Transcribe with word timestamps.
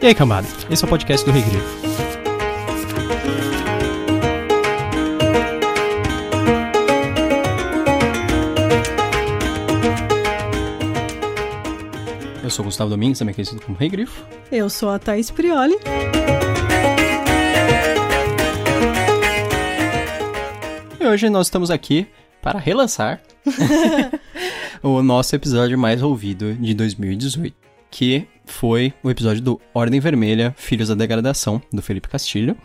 E 0.00 0.06
aí, 0.06 0.14
cambada? 0.14 0.46
Esse 0.70 0.84
é 0.84 0.86
o 0.86 0.88
podcast 0.88 1.26
do 1.26 1.32
Regrifo. 1.32 1.80
Eu 12.42 12.50
sou 12.50 12.64
o 12.64 12.66
Gustavo 12.66 12.90
Domingues, 12.90 13.18
também 13.18 13.34
conhecido 13.34 13.60
como 13.60 13.76
Rei 13.78 13.88
Grifo. 13.88 14.24
Eu 14.50 14.68
sou 14.68 14.90
a 14.90 14.98
Thaís 14.98 15.30
Prioli. 15.30 15.76
E 20.98 21.06
hoje 21.06 21.30
nós 21.30 21.46
estamos 21.46 21.70
aqui 21.70 22.08
para 22.42 22.58
relançar 22.58 23.20
o 24.82 25.02
nosso 25.02 25.36
episódio 25.36 25.78
mais 25.78 26.02
ouvido 26.02 26.54
de 26.54 26.74
2018, 26.74 27.54
que 27.90 28.26
foi 28.44 28.92
o 29.02 29.10
episódio 29.10 29.42
do 29.42 29.60
Ordem 29.74 30.00
Vermelha, 30.00 30.54
Filhos 30.56 30.88
da 30.88 30.94
Degradação, 30.94 31.60
do 31.72 31.82
Felipe 31.82 32.08
Castilho. 32.08 32.56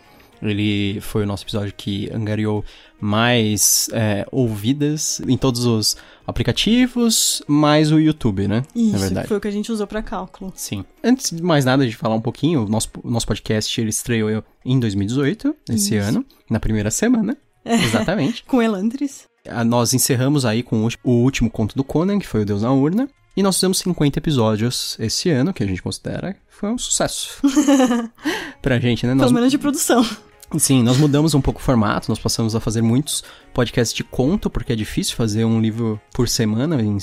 Ele 0.42 1.00
foi 1.00 1.22
o 1.22 1.26
nosso 1.26 1.44
episódio 1.44 1.72
que 1.74 2.10
angariou 2.12 2.62
mais 3.00 3.88
é, 3.92 4.26
ouvidas 4.30 5.20
em 5.26 5.36
todos 5.36 5.64
os 5.64 5.96
aplicativos, 6.26 7.42
mais 7.46 7.90
o 7.90 7.98
YouTube, 7.98 8.46
né? 8.46 8.62
Isso, 8.74 8.92
Na 8.92 8.98
verdade. 8.98 9.28
foi 9.28 9.36
o 9.38 9.40
que 9.40 9.48
a 9.48 9.50
gente 9.50 9.72
usou 9.72 9.86
pra 9.86 10.02
cálculo. 10.02 10.52
Sim. 10.54 10.84
Antes 11.02 11.30
de 11.34 11.42
mais 11.42 11.64
nada, 11.64 11.86
de 11.86 11.96
falar 11.96 12.14
um 12.14 12.20
pouquinho, 12.20 12.64
o 12.64 12.68
nosso, 12.68 12.90
o 13.02 13.10
nosso 13.10 13.26
podcast 13.26 13.80
ele 13.80 13.90
estreou 13.90 14.44
em 14.64 14.78
2018, 14.78 15.56
esse 15.70 15.96
Isso. 15.96 16.06
ano, 16.06 16.26
na 16.50 16.60
primeira 16.60 16.90
semana. 16.90 17.36
Exatamente. 17.64 18.44
Com 18.46 18.62
Elantris. 18.62 19.24
Nós 19.64 19.94
encerramos 19.94 20.44
aí 20.44 20.62
com 20.62 20.88
o 21.04 21.10
último 21.22 21.48
conto 21.48 21.76
do 21.76 21.84
Conan, 21.84 22.18
que 22.18 22.26
foi 22.26 22.42
o 22.42 22.44
Deus 22.44 22.62
na 22.62 22.72
Urna. 22.72 23.08
E 23.36 23.42
nós 23.42 23.56
fizemos 23.56 23.78
50 23.78 24.18
episódios 24.18 24.96
esse 24.98 25.28
ano, 25.30 25.52
que 25.52 25.62
a 25.62 25.66
gente 25.66 25.82
considera 25.82 26.32
que 26.32 26.40
foi 26.48 26.70
um 26.70 26.78
sucesso. 26.78 27.38
pra 28.62 28.78
gente, 28.78 29.06
né? 29.06 29.12
Nós, 29.12 29.26
Pelo 29.26 29.34
menos 29.34 29.50
de 29.50 29.58
produção. 29.58 30.02
sim, 30.58 30.82
nós 30.82 30.96
mudamos 30.96 31.34
um 31.34 31.40
pouco 31.40 31.60
o 31.60 31.62
formato, 31.62 32.08
nós 32.08 32.18
passamos 32.18 32.56
a 32.56 32.60
fazer 32.60 32.80
muitos 32.80 33.22
podcasts 33.56 33.96
de 33.96 34.04
conto, 34.04 34.50
porque 34.50 34.74
é 34.74 34.76
difícil 34.76 35.16
fazer 35.16 35.46
um 35.46 35.58
livro 35.60 35.98
por 36.12 36.28
semana 36.28 36.78
em- 36.82 36.98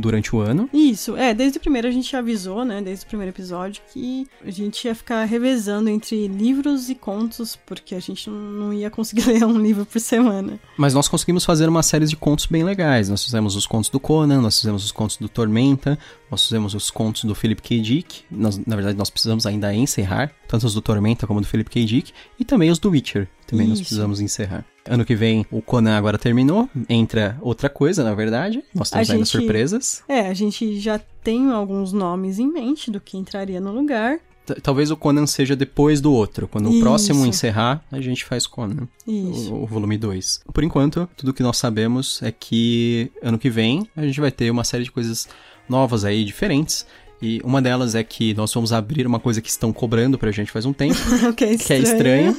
durante 0.00 0.34
o 0.34 0.38
ano. 0.40 0.68
Isso, 0.72 1.16
é, 1.16 1.34
desde 1.34 1.58
o 1.58 1.60
primeiro 1.60 1.88
a 1.88 1.90
gente 1.90 2.14
avisou, 2.14 2.64
né, 2.64 2.80
desde 2.80 3.04
o 3.04 3.08
primeiro 3.08 3.32
episódio, 3.32 3.82
que 3.92 4.26
a 4.44 4.50
gente 4.50 4.84
ia 4.84 4.94
ficar 4.94 5.24
revezando 5.24 5.88
entre 5.90 6.28
livros 6.28 6.88
e 6.88 6.94
contos, 6.94 7.56
porque 7.66 7.96
a 7.96 8.00
gente 8.00 8.30
não- 8.30 8.72
ia 8.72 8.88
conseguir 8.90 9.24
ler 9.26 9.44
um 9.44 9.60
livro 9.60 9.84
por 9.84 10.00
semana. 10.00 10.60
Mas 10.76 10.94
nós 10.94 11.08
conseguimos 11.08 11.44
fazer 11.44 11.68
uma 11.68 11.82
série 11.82 12.06
de 12.06 12.16
contos 12.16 12.46
bem 12.46 12.62
legais. 12.62 13.08
Nós 13.08 13.24
fizemos 13.24 13.56
os 13.56 13.66
contos 13.66 13.90
do 13.90 13.98
Conan, 13.98 14.40
nós 14.40 14.60
fizemos 14.60 14.84
os 14.84 14.92
contos 14.92 15.16
do 15.16 15.28
Tormenta, 15.28 15.98
nós 16.30 16.44
fizemos 16.44 16.74
os 16.74 16.90
contos 16.90 17.24
do 17.24 17.34
Philip 17.34 17.60
K. 17.60 17.80
Dick. 17.80 18.22
Nós, 18.30 18.56
na 18.64 18.76
verdade, 18.76 18.96
nós 18.96 19.10
precisamos 19.10 19.46
ainda 19.46 19.74
encerrar, 19.74 20.30
tanto 20.46 20.64
os 20.66 20.74
do 20.74 20.80
Tormenta 20.80 21.26
como 21.26 21.40
do 21.40 21.46
Philip 21.46 21.68
K. 21.68 21.84
Dick, 21.84 22.12
e 22.38 22.44
também 22.44 22.70
os 22.70 22.78
do 22.78 22.90
Witcher. 22.90 23.28
Também 23.48 23.66
nós 23.66 23.78
Isso. 23.80 23.88
precisamos 23.88 24.20
encerrar. 24.20 24.64
Ano 24.92 25.04
que 25.04 25.14
vem, 25.14 25.46
o 25.52 25.62
Conan 25.62 25.96
agora 25.96 26.18
terminou, 26.18 26.68
entra 26.88 27.38
outra 27.40 27.68
coisa, 27.68 28.02
na 28.02 28.12
verdade. 28.14 28.62
Nós 28.74 28.90
temos 28.90 29.08
A 29.08 29.12
ainda 29.12 29.24
gente- 29.24 29.30
surpresas. 29.32 30.02
É, 30.08 30.20
a 30.28 30.34
gente 30.34 30.80
já 30.80 31.00
tem 31.22 31.50
alguns 31.50 31.92
nomes 31.92 32.38
em 32.40 32.50
mente 32.50 32.90
do 32.90 33.00
que 33.00 33.16
entraria 33.16 33.60
no 33.60 33.72
lugar. 33.72 34.18
T- 34.44 34.54
Talvez 34.60 34.90
o 34.90 34.96
Conan 34.96 35.26
seja 35.26 35.54
depois 35.54 36.00
do 36.00 36.12
outro. 36.12 36.48
Quando 36.48 36.68
o 36.68 36.72
Isso. 36.72 36.80
próximo 36.80 37.24
encerrar, 37.24 37.84
a 37.92 38.00
gente 38.00 38.24
faz 38.24 38.46
Conan. 38.48 38.88
Isso. 39.06 39.54
o, 39.54 39.62
o 39.62 39.66
volume 39.66 39.96
2. 39.96 40.40
Por 40.52 40.64
enquanto, 40.64 41.08
tudo 41.16 41.32
que 41.32 41.42
nós 41.42 41.56
sabemos 41.56 42.20
é 42.22 42.32
que 42.32 43.12
ano 43.22 43.38
que 43.38 43.48
vem 43.48 43.86
a 43.96 44.02
gente 44.02 44.20
vai 44.20 44.32
ter 44.32 44.50
uma 44.50 44.64
série 44.64 44.82
de 44.84 44.90
coisas 44.90 45.28
novas 45.68 46.04
aí, 46.04 46.24
diferentes. 46.24 46.84
E 47.22 47.38
uma 47.44 47.60
delas 47.60 47.94
é 47.94 48.02
que 48.02 48.32
nós 48.32 48.52
vamos 48.52 48.72
abrir 48.72 49.06
uma 49.06 49.20
coisa 49.20 49.42
que 49.42 49.50
estão 49.50 49.72
cobrando 49.74 50.18
pra 50.18 50.30
gente 50.32 50.50
faz 50.50 50.64
um 50.64 50.72
tempo, 50.72 50.96
o 51.30 51.34
que 51.34 51.44
é 51.44 51.56
que 51.58 51.72
é 51.74 51.78
estranho. 51.78 52.34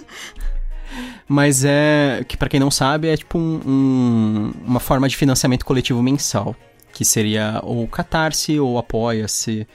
Mas 1.34 1.64
é. 1.64 2.26
que 2.28 2.36
pra 2.36 2.50
quem 2.50 2.60
não 2.60 2.70
sabe, 2.70 3.08
é 3.08 3.16
tipo 3.16 3.38
um- 3.40 3.62
um- 3.66 4.52
uma 4.66 4.80
forma 4.81 5.08
de 5.08 5.16
financiamento 5.16 5.66
coletivo 5.66 6.03
mensal. 6.03 6.53
Que 6.94 7.06
seria 7.06 7.62
ou 7.64 7.88
Catarse, 7.88 8.59
ou 8.59 8.78
Apoia-se, 8.78 9.66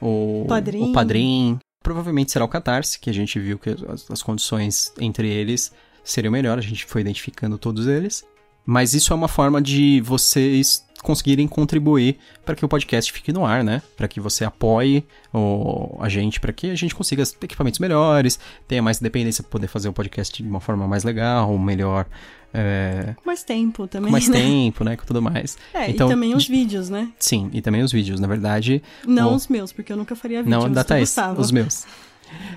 ou 0.00 0.44
Padrim. 0.46 0.90
o 0.90 0.92
Padrim. 0.92 1.58
Provavelmente 1.82 2.32
será 2.32 2.44
o 2.44 2.48
Catarse, 2.48 2.98
que 2.98 3.08
a 3.08 3.12
gente 3.14 3.38
viu 3.38 3.60
que 3.60 3.70
as, 3.70 4.10
as 4.10 4.22
condições 4.24 4.92
entre 4.98 5.28
eles 5.28 5.70
seriam 6.02 6.32
melhor, 6.32 6.58
a 6.58 6.62
gente 6.62 6.84
foi 6.84 7.00
identificando 7.02 7.58
todos 7.58 7.86
eles. 7.86 8.24
Mas 8.66 8.92
isso 8.92 9.12
é 9.12 9.16
uma 9.16 9.28
forma 9.28 9.62
de 9.62 10.00
vocês 10.00 10.84
conseguirem 11.04 11.46
contribuir 11.46 12.16
para 12.44 12.56
que 12.56 12.64
o 12.64 12.68
podcast 12.68 13.12
fique 13.12 13.32
no 13.32 13.44
ar, 13.46 13.62
né? 13.62 13.80
Para 13.96 14.08
que 14.08 14.18
você 14.18 14.44
apoie 14.44 15.04
o, 15.32 15.96
a 16.00 16.08
gente, 16.08 16.40
para 16.40 16.52
que 16.52 16.70
a 16.70 16.74
gente 16.74 16.94
consiga 16.94 17.22
equipamentos 17.42 17.78
melhores, 17.78 18.38
tenha 18.66 18.82
mais 18.82 19.00
independência 19.00 19.42
para 19.44 19.50
poder 19.50 19.68
fazer 19.68 19.88
o 19.88 19.92
podcast 19.92 20.42
de 20.42 20.48
uma 20.48 20.60
forma 20.60 20.88
mais 20.88 21.04
legal, 21.04 21.56
melhor, 21.58 22.06
é, 22.52 23.14
Com 23.16 23.26
mais 23.26 23.42
tempo 23.44 23.86
também. 23.86 24.06
com 24.06 24.12
mais 24.12 24.26
né? 24.28 24.38
tempo, 24.40 24.82
né? 24.84 24.96
Com 24.96 25.04
tudo 25.04 25.20
mais. 25.22 25.56
É, 25.72 25.90
Então, 25.90 26.06
e 26.08 26.10
também 26.10 26.34
os 26.34 26.44
de- 26.44 26.50
vídeos, 26.52 26.88
né? 26.90 27.08
Sim, 27.18 27.50
e 27.52 27.60
também 27.60 27.82
os 27.82 27.92
vídeos. 27.92 28.18
Na 28.18 28.26
verdade, 28.26 28.82
Não 29.06 29.32
o- 29.32 29.34
os 29.36 29.46
meus, 29.48 29.72
porque 29.72 29.92
eu 29.92 29.96
nunca 29.96 30.16
faria 30.16 30.42
vídeos 30.42 30.64
não 30.64 30.72
da 30.72 30.82
Thaís, 30.82 31.14
os 31.38 31.50
meus. 31.52 31.84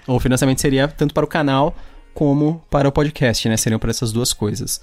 O 0.07 0.19
financiamento 0.19 0.61
seria 0.61 0.87
tanto 0.87 1.13
para 1.13 1.25
o 1.25 1.27
canal 1.27 1.75
como 2.13 2.63
para 2.69 2.87
o 2.87 2.91
podcast, 2.91 3.47
né? 3.49 3.57
Seriam 3.57 3.77
para 3.77 3.91
essas 3.91 4.11
duas 4.11 4.33
coisas. 4.33 4.81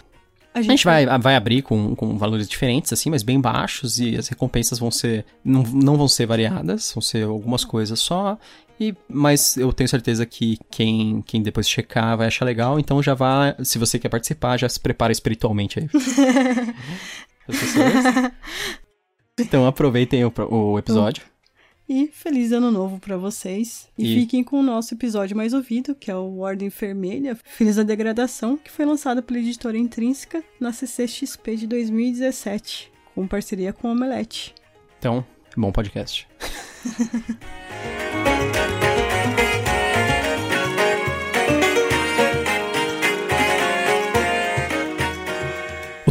A 0.54 0.60
A 0.60 0.62
gente 0.62 0.84
vai, 0.84 1.04
vai 1.18 1.34
abrir 1.34 1.62
com, 1.62 1.96
com 1.96 2.16
valores 2.16 2.48
diferentes, 2.48 2.92
assim, 2.92 3.10
mas 3.10 3.24
bem 3.24 3.40
baixos, 3.40 3.98
e 3.98 4.16
as 4.16 4.28
recompensas 4.28 4.78
vão 4.78 4.90
ser. 4.90 5.24
Não, 5.44 5.64
não 5.64 5.96
vão 5.96 6.06
ser 6.06 6.26
variadas, 6.26 6.92
vão 6.94 7.02
ser 7.02 7.24
algumas 7.24 7.64
coisas 7.64 7.98
só. 7.98 8.38
E, 8.78 8.94
mas 9.08 9.56
eu 9.56 9.72
tenho 9.72 9.88
certeza 9.88 10.24
que 10.24 10.58
quem, 10.70 11.22
quem 11.22 11.42
depois 11.42 11.68
checar 11.68 12.16
vai 12.16 12.28
achar 12.28 12.44
legal, 12.44 12.78
então 12.78 13.02
já 13.02 13.14
vá. 13.14 13.54
Se 13.64 13.78
você 13.78 13.98
quer 13.98 14.08
participar, 14.08 14.56
já 14.56 14.68
se 14.68 14.78
prepara 14.78 15.12
espiritualmente 15.12 15.80
aí. 15.80 15.88
Pessoas. 17.46 18.32
Então 19.36 19.66
aproveitem 19.66 20.24
o, 20.24 20.32
o 20.48 20.78
episódio. 20.78 21.24
E 21.88 22.08
feliz 22.12 22.50
ano 22.52 22.70
novo 22.70 22.98
pra 22.98 23.16
vocês. 23.16 23.88
E, 23.98 24.04
E- 24.12 24.20
fiquem 24.20 24.42
com 24.42 24.58
o 24.58 24.62
nosso 24.62 24.94
episódio 24.94 25.36
mais 25.36 25.52
ouvido, 25.52 25.94
que 25.94 26.10
é 26.10 26.16
o 26.16 26.38
Ordem 26.38 26.68
Vermelha, 26.70 27.36
Filhos 27.44 27.76
da 27.76 27.82
Degradação, 27.82 28.56
que 28.56 28.70
foi 28.70 28.84
lançado 28.86 29.22
pela 29.22 29.38
editora 29.38 29.76
Intrínseca 29.76 30.42
na 30.58 30.72
CCXP 30.72 31.56
de 31.56 31.66
2017, 31.66 32.90
com 33.14 33.26
parceria 33.28 33.72
com 33.72 33.88
o 33.88 33.92
Omelete. 33.92 34.54
Então, 34.98 35.24
bom 35.56 35.70
podcast. 35.70 36.26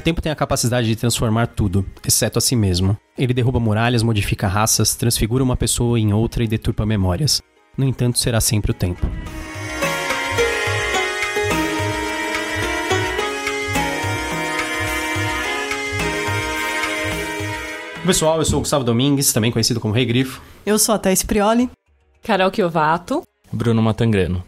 tempo 0.03 0.21
tem 0.21 0.31
a 0.31 0.35
capacidade 0.35 0.87
de 0.87 0.95
transformar 0.95 1.47
tudo, 1.47 1.85
exceto 2.05 2.37
a 2.37 2.41
si 2.41 2.55
mesmo. 2.55 2.97
Ele 3.17 3.33
derruba 3.33 3.59
muralhas, 3.59 4.03
modifica 4.03 4.47
raças, 4.47 4.95
transfigura 4.95 5.43
uma 5.43 5.55
pessoa 5.55 5.99
em 5.99 6.13
outra 6.13 6.43
e 6.43 6.47
deturpa 6.47 6.85
memórias. 6.85 7.41
No 7.77 7.85
entanto, 7.85 8.19
será 8.19 8.41
sempre 8.41 8.71
o 8.71 8.73
tempo. 8.73 9.07
Pessoal, 18.05 18.37
eu 18.37 18.45
sou 18.45 18.57
o 18.57 18.61
Gustavo 18.61 18.83
Domingues, 18.83 19.31
também 19.31 19.49
conhecido 19.49 19.79
como 19.79 19.93
Rei 19.93 20.05
Grifo. 20.05 20.41
Eu 20.65 20.77
sou 20.77 20.93
a 20.93 20.99
Thais 20.99 21.23
Prioli. 21.23 21.69
Carol 22.21 22.51
Chiovato. 22.53 23.23
Bruno 23.51 23.81
Matangrano. 23.81 24.43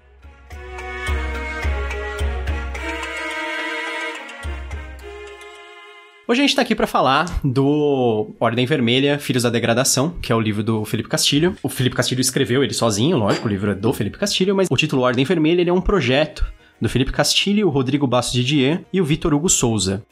Hoje 6.28 6.42
a 6.42 6.44
gente 6.48 6.56
tá 6.56 6.64
aqui 6.64 6.74
pra 6.74 6.88
falar 6.88 7.40
do 7.44 8.32
Ordem 8.40 8.66
Vermelha, 8.66 9.20
Filhos 9.20 9.44
da 9.44 9.50
Degradação, 9.52 10.16
que 10.20 10.32
é 10.32 10.36
o 10.36 10.42
livro 10.42 10.64
do 10.64 10.84
Felipe 10.84 11.08
Castilho. 11.08 11.56
O 11.62 11.70
Felipe 11.70 11.96
Castilho 11.96 12.20
escreveu 12.20 12.64
ele 12.64 12.74
sozinho, 12.74 13.16
lógico, 13.16 13.48
o 13.48 13.50
livro 13.50 13.70
é 13.70 13.76
do 13.76 13.94
Felipe 13.94 14.18
Castilho, 14.18 14.56
mas 14.56 14.68
o 14.72 14.76
título 14.76 15.04
Ordem 15.04 15.24
Vermelha 15.24 15.62
ele 15.62 15.70
é 15.70 15.74
um 15.74 15.80
projeto 15.80 16.44
do 16.82 16.90
Felipe 16.90 17.12
Castilho, 17.12 17.68
o 17.68 17.70
Rodrigo 17.70 18.08
Bastos 18.08 18.34
Didier 18.34 18.84
e 18.92 19.00
o 19.00 19.06
Vitor 19.06 19.36
Hugo 19.36 19.48
Souza, 19.48 20.04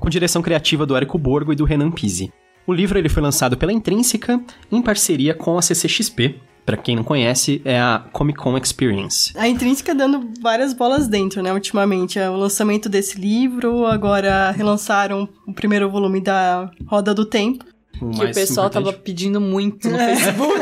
com 0.00 0.10
direção 0.10 0.42
criativa 0.42 0.84
do 0.84 0.96
Érico 0.96 1.16
Borgo 1.16 1.52
e 1.52 1.56
do 1.56 1.64
Renan 1.64 1.92
Pizzi. 1.92 2.32
O 2.66 2.72
livro 2.72 2.98
ele 2.98 3.08
foi 3.08 3.22
lançado 3.22 3.56
pela 3.56 3.72
Intrínseca 3.72 4.40
em 4.70 4.82
parceria 4.82 5.32
com 5.32 5.56
a 5.56 5.62
CCXP. 5.62 6.40
Pra 6.64 6.76
quem 6.76 6.94
não 6.94 7.02
conhece, 7.02 7.60
é 7.64 7.80
a 7.80 8.04
Comic 8.12 8.38
Con 8.38 8.56
Experience. 8.56 9.32
A 9.36 9.48
Intrínseca 9.48 9.94
dando 9.94 10.30
várias 10.40 10.72
bolas 10.72 11.08
dentro, 11.08 11.42
né, 11.42 11.52
ultimamente. 11.52 12.18
É 12.18 12.30
O 12.30 12.36
lançamento 12.36 12.88
desse 12.88 13.20
livro, 13.20 13.86
agora 13.86 14.50
relançaram 14.52 15.28
o 15.46 15.52
primeiro 15.52 15.90
volume 15.90 16.20
da 16.20 16.70
Roda 16.86 17.12
do 17.12 17.24
Tempo. 17.24 17.64
Que 17.92 18.24
o 18.24 18.34
pessoal 18.34 18.68
tava 18.68 18.92
pedindo 18.92 19.40
muito 19.40 19.88
no 19.88 19.96
Facebook. 19.96 20.60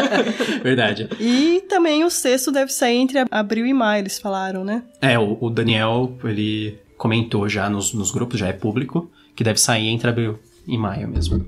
Verdade. 0.62 1.10
E 1.20 1.62
também 1.68 2.04
o 2.04 2.10
sexto 2.10 2.50
deve 2.50 2.72
sair 2.72 2.96
entre 2.96 3.22
abril 3.30 3.66
e 3.66 3.74
maio, 3.74 4.02
eles 4.02 4.18
falaram, 4.18 4.64
né? 4.64 4.82
É, 5.00 5.18
o, 5.18 5.36
o 5.40 5.50
Daniel, 5.50 6.16
ele 6.24 6.78
comentou 6.96 7.48
já 7.48 7.68
nos, 7.68 7.92
nos 7.92 8.10
grupos, 8.10 8.38
já 8.38 8.48
é 8.48 8.52
público, 8.52 9.10
que 9.34 9.44
deve 9.44 9.60
sair 9.60 9.88
entre 9.88 10.08
abril 10.08 10.38
e 10.66 10.78
maio 10.78 11.08
mesmo. 11.08 11.44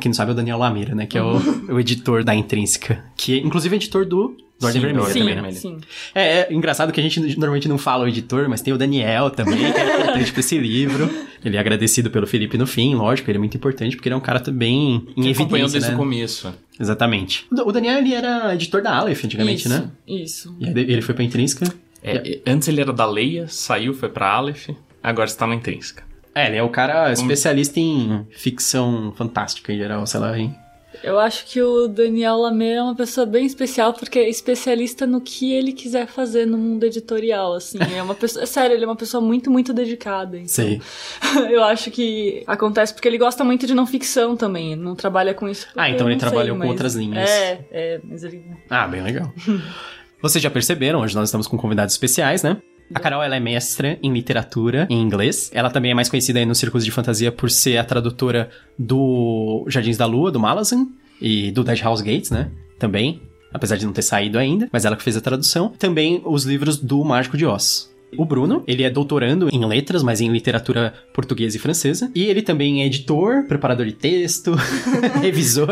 Quem 0.00 0.08
não 0.10 0.14
sabe 0.14 0.30
é 0.30 0.32
o 0.32 0.36
Daniel 0.36 0.58
Lamira, 0.58 0.94
né? 0.94 1.06
Que 1.06 1.18
é 1.18 1.22
o, 1.22 1.36
o 1.68 1.80
editor 1.80 2.24
da 2.24 2.34
Intrínseca. 2.34 3.04
Que 3.16 3.38
é, 3.38 3.42
inclusive, 3.42 3.74
é 3.74 3.76
editor 3.76 4.06
do 4.06 4.36
Do 4.58 4.66
Ordem 4.66 4.80
sim, 4.80 4.86
Vermelha 4.86 5.12
sim, 5.12 5.18
também, 5.18 5.34
né? 5.34 5.52
Sim. 5.52 5.78
É, 6.14 6.22
é, 6.40 6.52
engraçado 6.52 6.92
que 6.92 7.00
a 7.00 7.02
gente 7.02 7.20
normalmente 7.36 7.68
não 7.68 7.76
fala 7.76 8.04
o 8.04 8.08
editor, 8.08 8.48
mas 8.48 8.62
tem 8.62 8.72
o 8.72 8.78
Daniel 8.78 9.30
também, 9.30 9.72
que 9.72 9.78
é 9.78 9.94
importante 10.00 10.32
pra 10.32 10.40
esse 10.40 10.58
livro. 10.58 11.10
Ele 11.44 11.56
é 11.56 11.60
agradecido 11.60 12.10
pelo 12.10 12.26
Felipe 12.26 12.56
no 12.56 12.66
fim, 12.66 12.94
lógico, 12.94 13.30
ele 13.30 13.36
é 13.36 13.40
muito 13.40 13.56
importante, 13.56 13.96
porque 13.96 14.08
ele 14.08 14.14
é 14.14 14.16
um 14.16 14.20
cara 14.20 14.40
também 14.40 14.94
em 14.94 15.00
que 15.00 15.10
evidência, 15.20 15.42
acompanhou 15.42 15.68
desde 15.68 15.88
né? 15.90 15.94
o 15.94 15.98
começo. 15.98 16.54
Exatamente. 16.80 17.46
O 17.50 17.72
Daniel, 17.72 17.98
ele 17.98 18.14
era 18.14 18.54
editor 18.54 18.80
da 18.80 18.96
Aleph 18.96 19.24
antigamente, 19.24 19.66
isso, 19.66 19.68
né? 19.68 19.90
Isso. 20.06 20.56
E 20.58 20.66
aí 20.66 20.72
ele 20.74 21.02
foi 21.02 21.14
pra 21.14 21.24
Intrínseca. 21.24 21.66
É, 22.02 22.40
Antes 22.46 22.68
ele 22.68 22.80
era 22.80 22.92
da 22.92 23.06
Leia, 23.06 23.48
saiu, 23.48 23.92
foi 23.92 24.08
pra 24.08 24.30
Aleph, 24.30 24.68
agora 25.02 25.28
está 25.28 25.46
na 25.46 25.54
Intrínseca. 25.54 26.04
É, 26.34 26.48
ele 26.48 26.56
é 26.56 26.62
o 26.62 26.68
cara 26.68 27.12
especialista 27.12 27.78
em 27.78 28.26
ficção 28.30 29.12
fantástica 29.16 29.72
em 29.72 29.78
geral, 29.78 30.06
sei 30.06 30.20
lá, 30.20 30.38
hein? 30.38 30.54
Eu 31.02 31.18
acho 31.18 31.44
que 31.44 31.60
o 31.60 31.86
Daniel 31.86 32.36
Lamer 32.38 32.78
é 32.78 32.82
uma 32.82 32.94
pessoa 32.94 33.26
bem 33.26 33.44
especial 33.44 33.92
porque 33.92 34.18
é 34.18 34.28
especialista 34.28 35.06
no 35.06 35.20
que 35.20 35.52
ele 35.52 35.72
quiser 35.72 36.06
fazer 36.06 36.46
no 36.46 36.56
mundo 36.56 36.84
editorial, 36.84 37.52
assim. 37.54 37.78
É 37.94 38.02
uma 38.02 38.14
pessoa, 38.14 38.42
é 38.42 38.46
sério, 38.46 38.74
ele 38.74 38.84
é 38.84 38.86
uma 38.86 38.96
pessoa 38.96 39.20
muito, 39.20 39.50
muito 39.50 39.74
dedicada. 39.74 40.36
Então, 40.36 40.48
Sei. 40.48 40.80
eu 41.50 41.62
acho 41.62 41.90
que 41.90 42.42
acontece 42.46 42.94
porque 42.94 43.06
ele 43.06 43.18
gosta 43.18 43.44
muito 43.44 43.66
de 43.66 43.74
não 43.74 43.86
ficção 43.86 44.34
também. 44.36 44.72
Ele 44.72 44.80
não 44.82 44.94
trabalha 44.94 45.34
com 45.34 45.46
isso. 45.48 45.66
Ah, 45.76 45.90
então 45.90 46.08
ele 46.08 46.18
trabalhou 46.18 46.56
com 46.56 46.60
mas- 46.60 46.70
outras 46.70 46.94
linhas. 46.94 47.28
É, 47.28 47.60
é, 47.70 48.00
mas 48.02 48.24
ele. 48.24 48.42
Ah, 48.70 48.86
bem 48.86 49.02
legal. 49.02 49.30
Vocês 50.22 50.42
já 50.42 50.50
perceberam, 50.50 51.00
hoje 51.00 51.14
nós 51.14 51.28
estamos 51.28 51.46
com 51.46 51.58
convidados 51.58 51.92
especiais, 51.92 52.42
né? 52.42 52.56
A 52.92 53.00
Carol, 53.00 53.22
ela 53.22 53.36
é 53.36 53.40
mestra 53.40 53.98
em 54.02 54.12
literatura 54.12 54.86
em 54.90 55.00
inglês. 55.00 55.50
Ela 55.54 55.70
também 55.70 55.90
é 55.90 55.94
mais 55.94 56.08
conhecida 56.08 56.38
aí 56.38 56.46
nos 56.46 56.58
círculos 56.58 56.84
de 56.84 56.90
fantasia 56.90 57.30
por 57.32 57.50
ser 57.50 57.78
a 57.78 57.84
tradutora 57.84 58.50
do 58.78 59.64
Jardins 59.68 59.96
da 59.96 60.06
Lua, 60.06 60.30
do 60.30 60.40
Malazan, 60.40 60.86
e 61.20 61.50
do 61.52 61.64
Dead 61.64 61.80
House 61.80 62.00
Gates, 62.00 62.30
né? 62.30 62.50
Também, 62.78 63.22
apesar 63.52 63.76
de 63.76 63.86
não 63.86 63.92
ter 63.92 64.02
saído 64.02 64.38
ainda, 64.38 64.68
mas 64.72 64.84
ela 64.84 64.96
que 64.96 65.02
fez 65.02 65.16
a 65.16 65.20
tradução. 65.20 65.70
Também 65.78 66.20
os 66.24 66.44
livros 66.44 66.76
do 66.76 67.02
Mágico 67.04 67.36
de 67.36 67.46
Oz. 67.46 67.93
O 68.18 68.24
Bruno, 68.24 68.62
ele 68.66 68.82
é 68.82 68.90
doutorando 68.90 69.48
em 69.52 69.64
letras, 69.64 70.02
mas 70.02 70.20
em 70.20 70.28
literatura 70.30 70.94
portuguesa 71.12 71.56
e 71.56 71.60
francesa. 71.60 72.10
E 72.14 72.24
ele 72.24 72.42
também 72.42 72.82
é 72.82 72.86
editor, 72.86 73.44
preparador 73.46 73.86
de 73.86 73.92
texto, 73.92 74.52
revisor. 75.22 75.68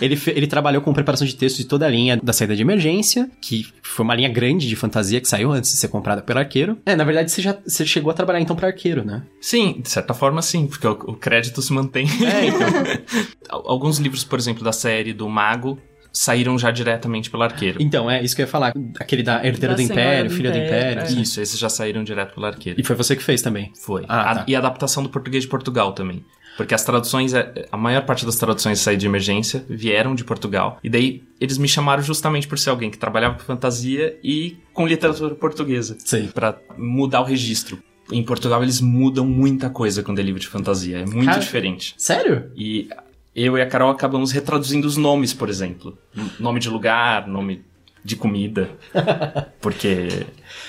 Ele, 0.00 0.20
ele 0.28 0.46
trabalhou 0.46 0.82
com 0.82 0.92
preparação 0.92 1.26
de 1.26 1.34
texto 1.34 1.58
de 1.58 1.64
toda 1.64 1.86
a 1.86 1.88
linha 1.88 2.16
da 2.22 2.32
saída 2.32 2.54
de 2.56 2.62
emergência, 2.62 3.30
que 3.40 3.66
foi 3.82 4.04
uma 4.04 4.14
linha 4.14 4.28
grande 4.28 4.68
de 4.68 4.76
fantasia 4.76 5.20
que 5.20 5.28
saiu 5.28 5.52
antes 5.52 5.70
de 5.72 5.76
ser 5.76 5.88
comprada 5.88 6.22
pelo 6.22 6.38
arqueiro. 6.38 6.78
É, 6.86 6.94
na 6.96 7.04
verdade, 7.04 7.30
você 7.30 7.42
já 7.42 7.56
você 7.66 7.84
chegou 7.86 8.10
a 8.10 8.14
trabalhar 8.14 8.40
então 8.40 8.56
para 8.56 8.68
arqueiro, 8.68 9.04
né? 9.04 9.22
Sim, 9.40 9.80
de 9.82 9.88
certa 9.90 10.14
forma 10.14 10.40
sim, 10.42 10.66
porque 10.66 10.86
o, 10.86 10.92
o 10.92 11.14
crédito 11.14 11.60
se 11.62 11.72
mantém. 11.72 12.06
É, 12.24 12.46
então. 12.46 12.68
Al- 13.48 13.64
Alguns 13.78 13.98
livros, 13.98 14.24
por 14.24 14.38
exemplo, 14.38 14.64
da 14.64 14.72
série 14.72 15.12
do 15.12 15.28
Mago, 15.28 15.78
saíram 16.12 16.58
já 16.58 16.70
diretamente 16.70 17.30
pelo 17.30 17.42
arqueiro. 17.42 17.80
Então, 17.80 18.10
é 18.10 18.22
isso 18.22 18.34
que 18.34 18.42
eu 18.42 18.46
ia 18.46 18.50
falar. 18.50 18.72
Aquele 18.98 19.22
da 19.22 19.36
Herdeira 19.44 19.68
Da 19.68 19.74
do 19.76 19.82
Império, 19.82 20.30
do 20.30 20.36
Filha 20.36 20.50
do 20.50 20.58
Império, 20.58 21.02
é. 21.02 21.10
Isso, 21.20 21.40
esses 21.40 21.58
já 21.58 21.68
saíram 21.68 22.02
direto 22.04 22.34
pelo 22.34 22.46
arqueiro. 22.46 22.80
E 22.80 22.84
foi 22.84 22.96
você 22.96 23.14
que 23.16 23.22
fez 23.22 23.42
também. 23.42 23.72
Foi. 23.80 24.04
Ah, 24.08 24.30
A- 24.30 24.34
tá. 24.36 24.44
E 24.48 24.54
a 24.54 24.58
adaptação 24.58 25.02
do 25.02 25.08
português 25.08 25.44
de 25.44 25.48
Portugal 25.50 25.92
também. 25.92 26.24
Porque 26.56 26.74
as 26.74 26.82
traduções, 26.84 27.34
é- 27.34 27.66
a 27.70 27.76
maior 27.76 28.02
parte 28.04 28.26
das 28.26 28.34
traduções 28.34 28.78
de 28.78 28.84
saída 28.84 28.98
de 29.00 29.06
emergência 29.06 29.64
vieram 29.68 30.12
de 30.14 30.24
Portugal. 30.24 30.78
E 30.82 30.90
daí 30.90 31.22
eles 31.40 31.56
me 31.56 31.68
chamaram 31.68 32.02
justamente 32.02 32.48
por 32.48 32.58
ser 32.58 32.70
alguém 32.70 32.90
que 32.90 32.98
trabalhava 32.98 33.34
com 33.36 33.44
fantasia 33.44 34.18
e 34.24 34.56
com 34.72 34.84
literatura 34.86 35.36
portuguesa. 35.36 35.96
Sei. 36.04 36.26
Pra 36.26 36.58
mudar 36.76 37.20
o 37.20 37.24
registro. 37.24 37.78
Em 38.10 38.24
Portugal 38.24 38.60
eles 38.62 38.80
mudam 38.80 39.24
muita 39.24 39.70
coisa 39.70 40.02
quando 40.02 40.18
é 40.18 40.22
livro 40.22 40.40
de 40.40 40.48
fantasia. 40.48 40.98
É 40.98 41.04
muito 41.06 41.26
Cara- 41.26 41.38
diferente. 41.38 41.94
Sério? 41.96 42.50
E 42.56 42.88
eu 43.34 43.56
e 43.56 43.62
a 43.62 43.66
Carol 43.66 43.90
acabamos 43.90 44.32
retraduzindo 44.32 44.86
os 44.86 44.96
nomes, 44.96 45.32
por 45.32 45.48
exemplo. 45.48 45.96
Nome 46.38 46.60
de 46.60 46.68
lugar, 46.68 47.26
nome 47.28 47.64
de 48.04 48.16
comida. 48.16 48.70
Porque 49.60 50.26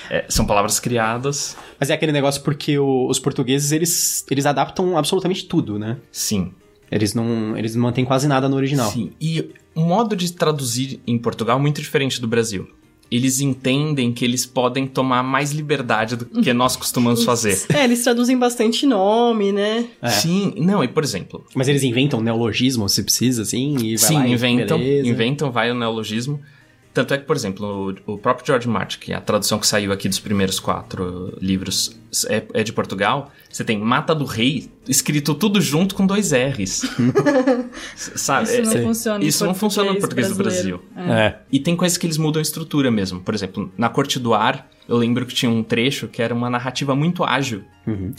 é, 0.09 0.25
são 0.29 0.45
palavras 0.45 0.79
criadas. 0.79 1.55
Mas 1.79 1.89
é 1.89 1.93
aquele 1.93 2.11
negócio 2.11 2.41
porque 2.43 2.77
o- 2.77 3.07
os 3.07 3.19
portugueses, 3.19 3.71
eles, 3.71 4.25
eles 4.29 4.45
adaptam 4.45 4.97
absolutamente 4.97 5.45
tudo, 5.45 5.77
né? 5.79 5.97
Sim. 6.11 6.51
Eles 6.91 7.13
não, 7.13 7.55
eles 7.57 7.75
não 7.75 7.83
mantêm 7.83 8.03
quase 8.03 8.27
nada 8.27 8.49
no 8.49 8.55
original. 8.55 8.91
Sim. 8.91 9.11
E 9.21 9.51
o 9.75 9.81
modo 9.81 10.15
de 10.15 10.33
traduzir 10.33 10.99
em 11.05 11.17
Portugal 11.17 11.57
é 11.59 11.61
muito 11.61 11.79
diferente 11.81 12.19
do 12.19 12.27
Brasil. 12.27 12.67
Eles 13.11 13.41
entendem 13.41 14.11
que 14.13 14.23
eles 14.23 14.45
podem 14.45 14.85
tomar 14.85 15.23
mais 15.23 15.51
liberdade 15.51 16.15
do 16.15 16.25
que 16.25 16.53
nós 16.53 16.75
costumamos 16.75 17.23
fazer. 17.23 17.59
É, 17.73 17.83
eles 17.83 18.03
traduzem 18.03 18.37
bastante 18.37 18.85
nome, 18.85 19.51
né? 19.51 19.85
É. 20.01 20.09
Sim, 20.09 20.53
não, 20.57 20.83
e 20.83 20.87
por 20.87 21.03
exemplo, 21.03 21.43
Mas 21.55 21.67
eles 21.67 21.83
inventam 21.83 22.21
neologismo 22.21 22.87
se 22.87 23.01
precisa, 23.03 23.41
assim, 23.41 23.75
e 23.77 23.95
vai 23.97 24.07
Sim, 24.07 24.15
lá 24.15 24.27
inventam, 24.27 24.77
beleza. 24.77 25.07
inventam, 25.07 25.51
vai 25.51 25.71
o 25.71 25.75
neologismo. 25.75 26.39
Tanto 26.99 27.13
é 27.13 27.17
que, 27.17 27.23
por 27.23 27.33
exemplo, 27.33 27.95
o, 28.05 28.13
o 28.15 28.17
próprio 28.17 28.45
George 28.45 28.67
Martin, 28.67 28.99
que 28.99 29.13
é 29.13 29.15
a 29.15 29.21
tradução 29.21 29.57
que 29.57 29.65
saiu 29.65 29.93
aqui 29.93 30.09
dos 30.09 30.19
primeiros 30.19 30.59
quatro 30.59 31.33
livros 31.41 31.97
é, 32.27 32.43
é 32.55 32.61
de 32.61 32.73
Portugal, 32.73 33.31
você 33.49 33.63
tem 33.63 33.79
Mata 33.79 34.13
do 34.13 34.25
Rei 34.25 34.69
escrito 34.85 35.33
tudo 35.33 35.61
junto 35.61 35.95
com 35.95 36.05
dois 36.05 36.33
R's. 36.33 36.81
Sabe? 37.95 38.49
Isso 38.51 38.61
não 38.63 38.73
É- 38.73 38.83
funciona 38.83 39.23
Isso 39.23 39.45
não 39.45 39.55
funciona 39.55 39.93
no 39.93 39.99
português 40.01 40.27
do 40.27 40.35
brasileiro. 40.35 40.83
Brasil. 40.93 41.13
É. 41.15 41.35
E 41.49 41.57
tem 41.57 41.73
coisas 41.73 41.97
que 41.97 42.05
eles 42.05 42.17
mudam 42.17 42.39
a 42.39 42.43
estrutura 42.43 42.91
mesmo. 42.91 43.21
Por 43.21 43.33
exemplo, 43.33 43.71
na 43.77 43.87
Corte 43.87 44.19
do 44.19 44.33
Ar, 44.33 44.69
eu 44.85 44.97
lembro 44.97 45.25
que 45.25 45.33
tinha 45.33 45.49
um 45.49 45.63
trecho 45.63 46.09
que 46.09 46.21
era 46.21 46.35
uma 46.35 46.49
narrativa 46.49 46.93
muito 46.93 47.23
ágil 47.23 47.63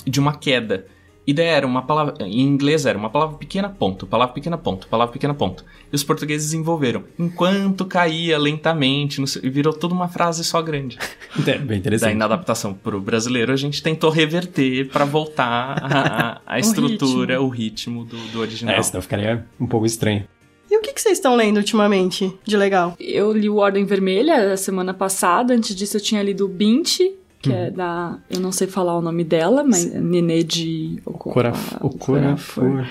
de 0.07 0.19
uma 0.19 0.35
queda. 0.39 0.87
E 1.27 1.35
daí 1.35 1.47
era 1.47 1.67
uma 1.67 1.83
palavra. 1.83 2.15
Em 2.21 2.41
inglês 2.41 2.87
era 2.87 2.99
uma 2.99 3.11
palavra 3.11 3.37
pequena, 3.37 3.69
ponto, 3.69 4.07
palavra 4.07 4.35
pequena, 4.35 4.57
ponto, 4.59 4.89
palavra 4.89 5.13
pequena, 5.13 5.35
ponto. 5.35 5.65
E 5.93 5.95
os 5.95 6.03
portugueses 6.03 6.47
desenvolveram. 6.49 7.05
Enquanto 7.19 7.85
caía 7.85 8.39
lentamente, 8.39 9.23
e 9.43 9.51
virou 9.51 9.73
toda 9.73 9.95
uma 9.95 10.09
frase 10.09 10.43
só 10.45 10.61
grande. 10.63 10.99
É, 11.47 11.57
bem 11.59 11.67
Daí 11.67 11.79
interessante. 11.79 12.15
na 12.17 12.25
adaptação 12.25 12.75
pro 12.75 13.01
brasileiro 13.01 13.53
a 13.53 13.57
gente 13.57 13.81
tentou 13.83 14.11
reverter 14.11 14.89
pra 14.89 15.05
voltar 15.05 15.79
a, 15.81 16.33
a- 16.37 16.41
a 16.45 16.59
estrutura, 16.61 17.41
o 17.41 17.49
ritmo, 17.49 18.05
do, 18.05 18.17
do 18.33 18.41
original. 18.41 18.75
É, 18.75 18.83
senão 18.83 19.01
ficaria 19.01 19.47
um 19.61 19.67
pouco 19.67 19.87
estranho. 19.87 20.25
E 20.69 20.77
o 20.77 20.81
que, 20.81 20.93
que 20.93 21.01
vocês 21.01 21.19
estão 21.19 21.37
lendo 21.37 21.59
ultimamente 21.59 22.33
de 22.45 22.57
legal? 22.57 22.97
Eu 22.99 23.33
li 23.33 23.49
o 23.49 23.57
Ordem 23.57 23.85
Vermelha 23.85 24.53
a 24.53 24.57
semana 24.57 24.93
passada. 24.95 25.55
Antes 25.55 25.75
disso, 25.75 25.97
eu 25.97 26.01
tinha 26.01 26.23
lido 26.23 26.45
o 26.45 26.49
Bint, 26.49 26.99
que 27.41 27.53
é 27.53 27.71
da. 27.71 28.19
Eu 28.31 28.41
não 28.41 28.53
sei 28.53 28.67
falar 28.67 28.97
o 28.97 29.01
nome 29.01 29.25
dela, 29.25 29.65
mas 29.65 29.93
é 29.93 30.01
Nenê 30.01 30.43
de. 30.43 31.01
Corafor. 31.05 32.87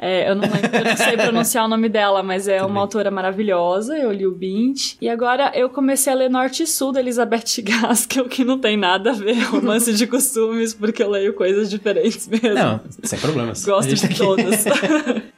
É, 0.00 0.30
eu 0.30 0.36
não, 0.36 0.42
lembro, 0.42 0.70
eu 0.72 0.84
não 0.84 0.96
sei 0.96 1.16
pronunciar 1.18 1.64
o 1.64 1.68
nome 1.68 1.88
dela, 1.88 2.22
mas 2.22 2.46
é 2.46 2.62
uma 2.62 2.80
autora 2.80 3.10
maravilhosa. 3.10 3.98
Eu 3.98 4.12
li 4.12 4.26
o 4.26 4.32
Bint. 4.32 4.94
E 5.00 5.08
agora 5.08 5.50
eu 5.54 5.68
comecei 5.68 6.12
a 6.12 6.16
ler 6.16 6.30
Norte 6.30 6.62
e 6.62 6.66
Sul 6.66 6.92
da 6.92 7.00
Elizabeth 7.00 7.60
Gaskell, 7.62 8.28
que 8.28 8.44
não 8.44 8.58
tem 8.58 8.76
nada 8.76 9.10
a 9.10 9.14
ver 9.14 9.40
romance 9.42 9.92
de 9.92 10.06
costumes, 10.06 10.72
porque 10.72 11.02
eu 11.02 11.10
leio 11.10 11.34
coisas 11.34 11.68
diferentes 11.68 12.28
mesmo. 12.28 12.54
Não, 12.54 12.80
sem 13.02 13.18
problemas. 13.18 13.64
Gosto 13.64 13.92
de 13.92 14.08
tá 14.08 14.14
todas. 14.14 14.64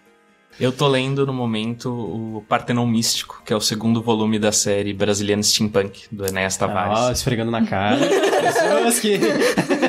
Eu 0.60 0.70
tô 0.70 0.86
lendo 0.86 1.24
no 1.26 1.32
momento 1.32 1.90
o 1.90 2.44
Partenon 2.46 2.86
Místico, 2.86 3.42
que 3.46 3.52
é 3.52 3.56
o 3.56 3.60
segundo 3.60 4.02
volume 4.02 4.38
da 4.38 4.52
série 4.52 4.92
brasileira 4.92 5.42
Steampunk, 5.42 6.02
do 6.12 6.26
Enéas 6.26 6.56
Tavares. 6.56 6.98
Ó, 6.98 7.10
esfregando 7.10 7.50
na 7.50 7.64
cara. 7.64 7.96
Pessoas 8.42 8.98
que... 9.00 9.18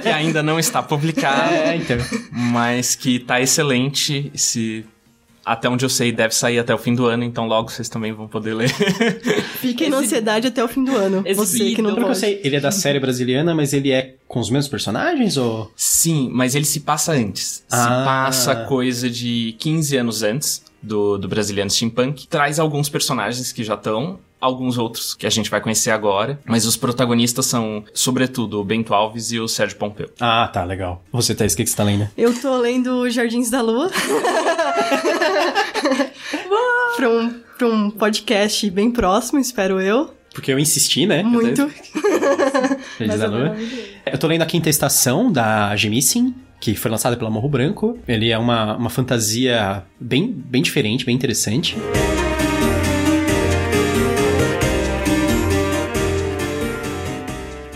que 0.01 0.09
ainda 0.09 0.41
não 0.41 0.57
está 0.57 0.81
publicado, 0.81 1.53
É, 1.53 1.75
então. 1.75 1.97
mas 2.31 2.95
que 2.95 3.19
tá 3.19 3.41
excelente. 3.41 4.31
Se 4.33 4.85
até 5.45 5.67
onde 5.69 5.83
eu 5.85 5.89
sei 5.89 6.11
deve 6.11 6.35
sair 6.35 6.59
até 6.59 6.73
o 6.73 6.77
fim 6.77 6.93
do 6.93 7.05
ano, 7.07 7.23
então 7.23 7.47
logo 7.47 7.69
vocês 7.71 7.89
também 7.89 8.11
vão 8.13 8.27
poder 8.27 8.53
ler. 8.53 8.69
Fiquem 9.59 9.89
na 9.89 9.97
ansiedade 9.97 10.47
até 10.47 10.63
o 10.63 10.67
fim 10.67 10.83
do 10.83 10.95
ano. 10.95 11.23
Você 11.35 11.73
que 11.75 11.81
não 11.81 11.93
que 11.93 11.99
eu 11.99 12.05
pode. 12.05 12.17
sei, 12.17 12.41
ele 12.43 12.55
é 12.55 12.59
da 12.59 12.71
série 12.71 12.99
brasileira, 12.99 13.53
mas 13.55 13.73
ele 13.73 13.91
é 13.91 14.15
com 14.27 14.39
os 14.39 14.49
mesmos 14.49 14.67
personagens 14.69 15.37
ou... 15.37 15.71
Sim, 15.75 16.29
mas 16.31 16.55
ele 16.55 16.65
se 16.65 16.81
passa 16.81 17.11
antes. 17.13 17.63
Se 17.67 17.75
Ah. 17.75 18.03
passa 18.05 18.55
coisa 18.65 19.09
de 19.09 19.55
15 19.59 19.97
anos 19.97 20.23
antes 20.23 20.63
do, 20.81 21.17
do 21.17 21.27
Brasiliano 21.27 21.69
Steampunk. 21.69 22.27
Traz 22.27 22.59
alguns 22.59 22.89
personagens 22.89 23.51
que 23.51 23.63
já 23.63 23.75
estão, 23.75 24.19
alguns 24.39 24.77
outros 24.77 25.13
que 25.13 25.27
a 25.27 25.29
gente 25.29 25.49
vai 25.49 25.61
conhecer 25.61 25.91
agora, 25.91 26.39
mas 26.45 26.65
os 26.65 26.75
protagonistas 26.75 27.45
são, 27.45 27.83
sobretudo, 27.93 28.59
o 28.59 28.63
Bento 28.63 28.93
Alves 28.93 29.31
e 29.31 29.39
o 29.39 29.47
Sérgio 29.47 29.77
Pompeu. 29.77 30.09
Ah, 30.19 30.49
tá, 30.51 30.63
legal. 30.63 31.03
Você, 31.11 31.35
Thaís, 31.35 31.53
o 31.53 31.57
que 31.57 31.63
que 31.63 31.69
você 31.69 31.75
tá 31.77 31.83
lendo? 31.83 32.09
Eu 32.17 32.33
tô 32.39 32.57
lendo 32.57 33.09
Jardins 33.09 33.49
da 33.49 33.61
Lua. 33.61 33.91
pra, 36.95 37.09
um, 37.09 37.29
pra 37.57 37.67
um 37.67 37.91
podcast 37.91 38.69
bem 38.69 38.91
próximo, 38.91 39.39
espero 39.39 39.79
eu. 39.79 40.13
Porque 40.33 40.51
eu 40.51 40.57
insisti, 40.57 41.05
né? 41.05 41.23
Muito. 41.23 41.57
Jardim 41.57 41.81
Mas 43.05 43.19
da 43.19 43.25
é 43.25 43.27
Lua. 43.27 43.55
Eu 44.05 44.17
tô 44.17 44.27
lendo 44.27 44.41
a 44.41 44.45
quinta 44.45 44.69
estação 44.69 45.31
da 45.31 45.75
Gemissin, 45.75 46.33
que 46.61 46.75
foi 46.75 46.91
lançada 46.91 47.17
pela 47.17 47.29
Morro 47.29 47.49
Branco. 47.49 47.97
Ele 48.07 48.29
é 48.29 48.37
uma, 48.37 48.77
uma 48.77 48.89
fantasia 48.89 49.83
bem, 49.99 50.31
bem 50.31 50.61
diferente, 50.61 51.03
bem 51.03 51.15
interessante. 51.15 51.75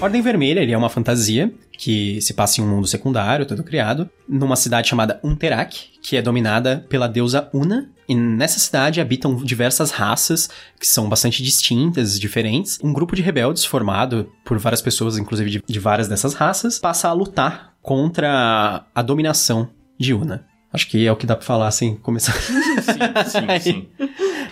Ordem 0.01 0.21
Vermelha, 0.21 0.59
ele 0.59 0.71
é 0.73 0.77
uma 0.77 0.89
fantasia 0.89 1.51
que 1.77 2.21
se 2.21 2.33
passa 2.33 2.59
em 2.59 2.63
um 2.63 2.67
mundo 2.67 2.85
secundário, 2.87 3.45
todo 3.45 3.63
criado, 3.63 4.09
numa 4.27 4.55
cidade 4.55 4.87
chamada 4.87 5.19
Unterak, 5.23 5.89
que 6.01 6.15
é 6.15 6.21
dominada 6.21 6.85
pela 6.89 7.07
deusa 7.07 7.49
Una. 7.53 7.89
E 8.07 8.13
nessa 8.13 8.59
cidade 8.59 9.01
habitam 9.01 9.35
diversas 9.37 9.89
raças 9.91 10.47
que 10.79 10.85
são 10.85 11.09
bastante 11.09 11.41
distintas, 11.41 12.19
diferentes. 12.19 12.77
Um 12.83 12.93
grupo 12.93 13.15
de 13.15 13.21
rebeldes 13.23 13.65
formado 13.65 14.29
por 14.43 14.59
várias 14.59 14.81
pessoas, 14.81 15.17
inclusive 15.17 15.49
de, 15.49 15.63
de 15.65 15.79
várias 15.79 16.07
dessas 16.07 16.33
raças, 16.35 16.77
passa 16.77 17.07
a 17.09 17.13
lutar 17.13 17.73
contra 17.81 18.85
a 18.93 19.01
dominação 19.01 19.69
de 19.99 20.13
Una. 20.13 20.45
Acho 20.71 20.87
que 20.87 21.07
é 21.07 21.11
o 21.11 21.15
que 21.15 21.25
dá 21.25 21.35
pra 21.35 21.45
falar 21.45 21.71
sem 21.71 21.95
começar. 21.95 22.33
Sim, 22.37 23.29
sim, 23.29 23.59
sim. 23.61 23.87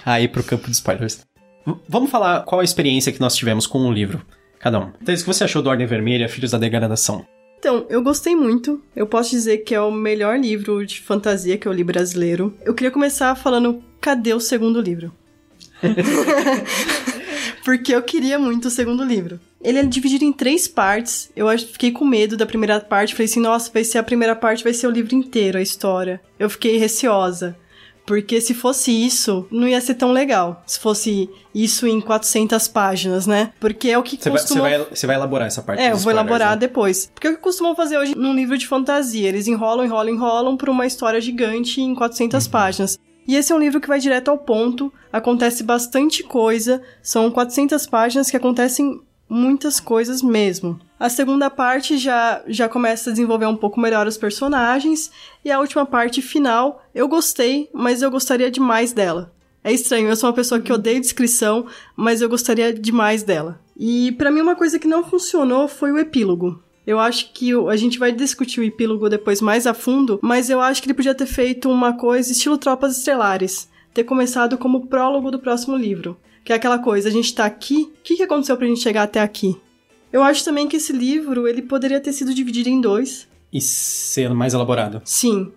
Aí 0.05 0.27
pro 0.27 0.43
campo 0.43 0.65
de 0.67 0.71
spoilers. 0.75 1.19
V- 1.67 1.75
vamos 1.87 2.09
falar 2.09 2.41
qual 2.43 2.61
a 2.61 2.63
experiência 2.63 3.11
que 3.11 3.19
nós 3.19 3.35
tivemos 3.35 3.67
com 3.67 3.79
o 3.85 3.91
livro, 3.91 4.25
cada 4.63 4.79
um. 4.79 4.91
Então, 5.01 5.13
o 5.13 5.17
que 5.17 5.23
você 5.25 5.43
achou 5.43 5.61
do 5.61 5.69
Ordem 5.69 5.85
Vermelha, 5.85 6.27
Filhos 6.29 6.51
da 6.51 6.57
Degradação? 6.57 7.25
Então, 7.59 7.85
eu 7.89 8.01
gostei 8.01 8.35
muito. 8.35 8.81
Eu 8.95 9.05
posso 9.07 9.29
dizer 9.31 9.59
que 9.59 9.73
é 9.75 9.79
o 9.81 9.91
melhor 9.91 10.37
livro 10.39 10.85
de 10.85 10.99
fantasia 11.01 11.57
que 11.57 11.67
eu 11.67 11.71
li 11.73 11.83
brasileiro. 11.83 12.53
Eu 12.65 12.73
queria 12.73 12.91
começar 12.91 13.35
falando, 13.35 13.81
cadê 14.01 14.33
o 14.33 14.39
segundo 14.39 14.81
livro? 14.81 15.13
Porque 17.63 17.93
eu 17.95 18.01
queria 18.01 18.37
muito 18.37 18.67
o 18.67 18.71
segundo 18.71 19.03
livro. 19.03 19.39
Ele 19.61 19.79
é 19.79 19.83
dividido 19.83 20.25
em 20.25 20.33
três 20.33 20.67
partes. 20.67 21.31
Eu 21.35 21.47
acho- 21.47 21.67
fiquei 21.67 21.91
com 21.91 22.03
medo 22.05 22.35
da 22.35 22.45
primeira 22.45 22.79
parte. 22.81 23.13
Falei 23.13 23.25
assim, 23.25 23.39
nossa, 23.39 23.71
vai 23.71 23.83
ser 23.85 23.97
a 23.97 24.03
primeira 24.03 24.35
parte, 24.35 24.63
vai 24.63 24.73
ser 24.73 24.87
o 24.87 24.91
livro 24.91 25.15
inteiro, 25.15 25.57
a 25.57 25.61
história. 25.61 26.19
Eu 26.37 26.49
fiquei 26.49 26.77
receosa. 26.77 27.55
Porque 28.05 28.41
se 28.41 28.53
fosse 28.53 28.91
isso, 28.91 29.47
não 29.49 29.67
ia 29.67 29.79
ser 29.79 29.95
tão 29.95 30.11
legal. 30.11 30.61
Se 30.65 30.79
fosse 30.79 31.29
isso 31.55 31.87
em 31.87 32.01
400 32.01 32.67
páginas, 32.67 33.25
né? 33.25 33.53
Porque 33.59 33.89
é 33.89 33.97
o 33.97 34.03
que 34.03 34.17
Você 34.17 34.29
vai, 34.29 34.39
você, 34.39 34.47
costuma 34.47 34.69
vai, 34.69 34.85
você 34.85 35.07
vai 35.07 35.15
elaborar 35.15 35.47
essa 35.47 35.61
parte 35.61 35.81
é, 35.81 35.91
eu 35.91 35.97
vou 35.97 36.11
elaborar 36.11 36.51
né? 36.51 36.57
depois. 36.57 37.09
Porque 37.13 37.27
é 37.27 37.31
o 37.31 37.35
que 37.35 37.41
costumam 37.41 37.75
fazer 37.75 37.97
hoje 37.97 38.15
num 38.15 38.33
livro 38.33 38.57
de 38.57 38.67
fantasia. 38.67 39.29
Eles 39.29 39.47
enrolam, 39.47 39.85
enrolam, 39.85 40.13
enrolam 40.13 40.57
por 40.57 40.69
uma 40.69 40.85
história 40.85 41.21
gigante 41.21 41.81
em 41.81 41.95
400 41.95 42.47
páginas. 42.47 42.99
E 43.27 43.35
esse 43.35 43.53
é 43.53 43.55
um 43.55 43.59
livro 43.59 43.79
que 43.79 43.87
vai 43.87 43.99
direto 43.99 44.29
ao 44.29 44.37
ponto, 44.37 44.91
acontece 45.11 45.63
bastante 45.63 46.23
coisa, 46.23 46.81
são 47.01 47.31
400 47.31 47.85
páginas 47.87 48.29
que 48.29 48.35
acontecem 48.35 49.01
muitas 49.29 49.79
coisas 49.79 50.21
mesmo. 50.21 50.79
A 51.03 51.09
segunda 51.09 51.49
parte 51.49 51.97
já, 51.97 52.41
já 52.47 52.69
começa 52.69 53.09
a 53.09 53.11
desenvolver 53.11 53.45
um 53.45 53.57
pouco 53.57 53.77
melhor 53.77 54.07
os 54.07 54.17
personagens, 54.17 55.11
e 55.43 55.51
a 55.51 55.59
última 55.59 55.85
parte 55.85 56.21
final, 56.21 56.81
eu 56.95 57.09
gostei, 57.09 57.69
mas 57.73 58.01
eu 58.01 58.09
gostaria 58.09 58.49
demais 58.49 58.93
dela. 58.93 59.29
É 59.61 59.73
estranho, 59.73 60.07
eu 60.07 60.15
sou 60.15 60.29
uma 60.29 60.35
pessoa 60.35 60.61
que 60.61 60.71
odeia 60.71 61.01
descrição, 61.01 61.65
mas 61.93 62.21
eu 62.21 62.29
gostaria 62.29 62.71
demais 62.71 63.21
dela. 63.21 63.59
E 63.77 64.13
pra 64.13 64.31
mim 64.31 64.39
uma 64.39 64.55
coisa 64.55 64.79
que 64.79 64.87
não 64.87 65.03
funcionou 65.03 65.67
foi 65.67 65.91
o 65.91 65.97
epílogo. 65.97 66.63
Eu 66.87 67.01
acho 67.01 67.33
que 67.33 67.51
a 67.51 67.75
gente 67.75 67.99
vai 67.99 68.13
discutir 68.13 68.61
o 68.61 68.63
epílogo 68.63 69.09
depois 69.09 69.41
mais 69.41 69.67
a 69.67 69.73
fundo, 69.73 70.21
mas 70.23 70.49
eu 70.49 70.61
acho 70.61 70.81
que 70.81 70.87
ele 70.87 70.93
podia 70.93 71.13
ter 71.13 71.25
feito 71.25 71.69
uma 71.69 71.97
coisa 71.97 72.31
estilo 72.31 72.57
Tropas 72.57 72.97
Estelares, 72.97 73.67
ter 73.93 74.05
começado 74.05 74.57
como 74.57 74.87
prólogo 74.87 75.31
do 75.31 75.39
próximo 75.39 75.75
livro, 75.75 76.15
que 76.45 76.53
é 76.53 76.55
aquela 76.55 76.79
coisa, 76.79 77.09
a 77.09 77.11
gente 77.11 77.35
tá 77.35 77.43
aqui, 77.43 77.91
o 77.93 78.01
que, 78.01 78.15
que 78.15 78.23
aconteceu 78.23 78.55
pra 78.55 78.67
gente 78.67 78.79
chegar 78.79 79.03
até 79.03 79.19
aqui? 79.19 79.59
Eu 80.13 80.21
acho 80.23 80.45
também 80.45 80.67
que 80.67 80.77
esse 80.77 80.93
livro, 80.93 81.47
ele 81.47 81.63
poderia 81.63 81.99
ter 81.99 82.13
sido 82.13 82.35
dividido 82.35 82.69
em 82.69 82.79
dois, 82.79 83.27
E 83.51 83.59
ser 83.59 84.33
mais 84.33 84.53
elaborado. 84.53 85.01
Sim. 85.03 85.51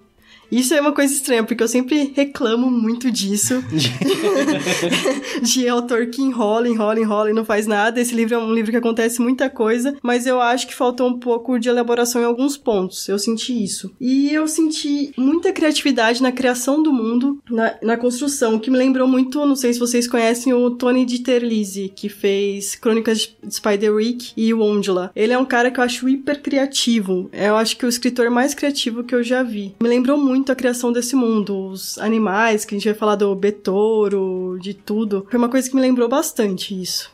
Isso 0.51 0.75
é 0.75 0.81
uma 0.81 0.93
coisa 0.93 1.13
estranha, 1.13 1.45
porque 1.45 1.63
eu 1.63 1.69
sempre 1.69 2.13
reclamo 2.15 2.71
muito 2.71 3.11
disso. 3.11 3.63
de 5.43 5.69
autor 5.69 6.07
que 6.07 6.23
enrola, 6.23 6.69
enrola, 6.69 7.01
enrola 7.01 7.31
e 7.31 7.35
não 7.35 7.45
faz 7.45 7.67
nada. 7.67 8.01
Esse 8.01 8.15
livro 8.15 8.35
é 8.35 8.39
um 8.39 8.55
livro 8.55 8.71
que 8.71 8.77
acontece 8.77 9.21
muita 9.21 9.51
coisa, 9.51 9.97
mas 10.03 10.27
eu 10.27 10.41
acho 10.41 10.67
que 10.67 10.75
faltou 10.75 11.09
um 11.09 11.19
pouco 11.19 11.59
de 11.59 11.69
elaboração 11.69 12.21
em 12.21 12.25
alguns 12.25 12.57
pontos. 12.57 13.09
Eu 13.09 13.19
senti 13.19 13.63
isso. 13.63 13.93
E 14.01 14.33
eu 14.33 14.47
senti 14.47 15.13
muita 15.17 15.53
criatividade 15.53 16.23
na 16.23 16.33
criação 16.33 16.83
do 16.83 16.93
mundo, 16.93 17.41
na, 17.51 17.75
na 17.83 17.97
construção, 17.97 18.59
que 18.59 18.71
me 18.71 18.79
lembrou 18.79 19.09
muito, 19.09 19.45
não 19.45 19.57
sei 19.57 19.73
se 19.73 19.79
vocês 19.79 20.07
conhecem, 20.07 20.53
o 20.53 20.71
Tony 20.71 21.05
de 21.05 21.21
Terlizzi, 21.21 21.93
que 21.95 22.09
fez 22.09 22.75
Crônicas 22.75 23.35
de 23.43 23.55
Spider-Week 23.55 24.33
e 24.37 24.53
o 24.53 24.63
Ondula. 24.63 25.11
Ele 25.15 25.33
é 25.33 25.39
um 25.39 25.45
cara 25.45 25.71
que 25.71 25.81
eu 25.81 25.85
acho 25.85 26.09
hiper 26.09 26.41
criativo. 26.41 27.29
Eu 27.33 27.57
acho 27.57 27.77
que 27.77 27.85
é 27.85 27.89
o 27.89 27.89
escritor 27.89 28.31
mais 28.31 28.55
criativo 28.55 29.05
que 29.05 29.15
eu 29.15 29.23
já 29.23 29.43
vi. 29.43 29.75
Me 29.81 29.89
lembrou 29.89 30.19
muito 30.19 30.36
a 30.51 30.55
criação 30.55 30.93
desse 30.93 31.15
mundo, 31.15 31.69
os 31.69 31.99
animais, 31.99 32.65
que 32.65 32.75
a 32.75 32.79
gente 32.79 32.89
vai 32.89 32.95
falar 32.95 33.17
do 33.17 33.35
Betouro, 33.35 34.59
de 34.61 34.75
tudo. 34.75 35.27
Foi 35.31 35.39
uma 35.39 35.49
coisa 35.49 35.69
que 35.69 35.75
me 35.75 35.81
lembrou 35.81 36.09
bastante 36.09 36.81
isso. 36.81 37.11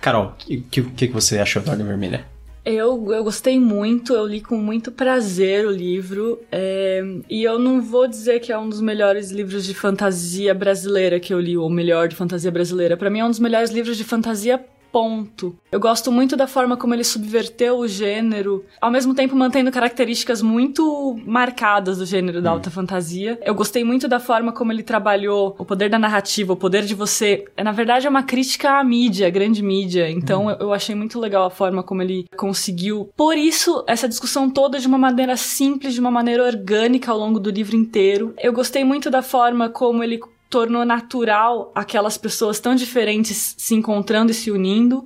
Carol, 0.00 0.26
o 0.26 0.32
que, 0.34 0.60
que, 0.60 0.82
que 0.82 1.12
você 1.12 1.38
achou 1.38 1.62
da 1.62 1.72
Ordem 1.72 1.86
Vermelha? 1.86 2.26
Eu, 2.64 3.12
eu 3.12 3.22
gostei 3.22 3.60
muito, 3.60 4.12
eu 4.12 4.26
li 4.26 4.40
com 4.40 4.56
muito 4.56 4.90
prazer 4.90 5.64
o 5.64 5.70
livro. 5.70 6.40
é, 6.50 7.00
e 7.30 7.44
eu 7.44 7.60
não 7.60 7.80
vou 7.80 8.08
dizer 8.08 8.40
que 8.40 8.50
é 8.50 8.58
um 8.58 8.68
dos 8.68 8.80
melhores 8.80 9.30
livros 9.30 9.64
de 9.64 9.72
fantasia 9.72 10.52
brasileira 10.52 11.20
que 11.20 11.32
eu 11.32 11.38
li, 11.38 11.56
ou 11.56 11.68
o 11.68 11.70
melhor 11.70 12.08
de 12.08 12.16
fantasia 12.16 12.50
brasileira. 12.50 12.96
Pra 12.96 13.08
mim 13.08 13.20
é 13.20 13.24
um 13.24 13.30
dos 13.30 13.38
melhores 13.38 13.70
livros 13.70 13.96
de 13.96 14.02
fantasia. 14.02 14.64
Ponto. 14.90 15.56
Eu 15.70 15.78
gosto 15.78 16.10
muito 16.10 16.36
da 16.36 16.46
forma 16.46 16.76
como 16.76 16.94
ele 16.94 17.04
subverteu 17.04 17.78
o 17.78 17.88
gênero, 17.88 18.64
ao 18.80 18.90
mesmo 18.90 19.14
tempo 19.14 19.36
mantendo 19.36 19.70
características 19.70 20.40
muito 20.40 21.18
marcadas 21.26 21.98
do 21.98 22.06
gênero 22.06 22.40
da 22.40 22.50
alta 22.50 22.70
fantasia. 22.70 23.38
Eu 23.44 23.54
gostei 23.54 23.84
muito 23.84 24.08
da 24.08 24.18
forma 24.18 24.52
como 24.52 24.72
ele 24.72 24.82
trabalhou 24.82 25.54
o 25.58 25.64
poder 25.64 25.90
da 25.90 25.98
narrativa, 25.98 26.52
o 26.52 26.56
poder 26.56 26.84
de 26.84 26.94
você. 26.94 27.44
Na 27.62 27.72
verdade, 27.72 28.06
é 28.06 28.10
uma 28.10 28.22
crítica 28.22 28.78
à 28.78 28.84
mídia, 28.84 29.26
à 29.26 29.30
grande 29.30 29.62
mídia. 29.62 30.10
Então, 30.10 30.50
eu, 30.50 30.56
eu 30.58 30.72
achei 30.72 30.94
muito 30.94 31.18
legal 31.20 31.44
a 31.44 31.50
forma 31.50 31.82
como 31.82 32.02
ele 32.02 32.26
conseguiu. 32.36 33.10
Por 33.16 33.36
isso, 33.36 33.84
essa 33.86 34.08
discussão 34.08 34.48
toda 34.48 34.78
de 34.78 34.86
uma 34.86 34.98
maneira 34.98 35.36
simples, 35.36 35.94
de 35.94 36.00
uma 36.00 36.10
maneira 36.10 36.44
orgânica 36.44 37.12
ao 37.12 37.18
longo 37.18 37.38
do 37.38 37.50
livro 37.50 37.76
inteiro. 37.76 38.34
Eu 38.38 38.52
gostei 38.52 38.84
muito 38.84 39.10
da 39.10 39.22
forma 39.22 39.68
como 39.68 40.02
ele 40.02 40.20
tornou 40.48 40.84
natural 40.84 41.72
aquelas 41.74 42.16
pessoas 42.16 42.60
tão 42.60 42.74
diferentes 42.74 43.54
se 43.58 43.74
encontrando 43.74 44.30
e 44.30 44.34
se 44.34 44.50
unindo 44.50 45.04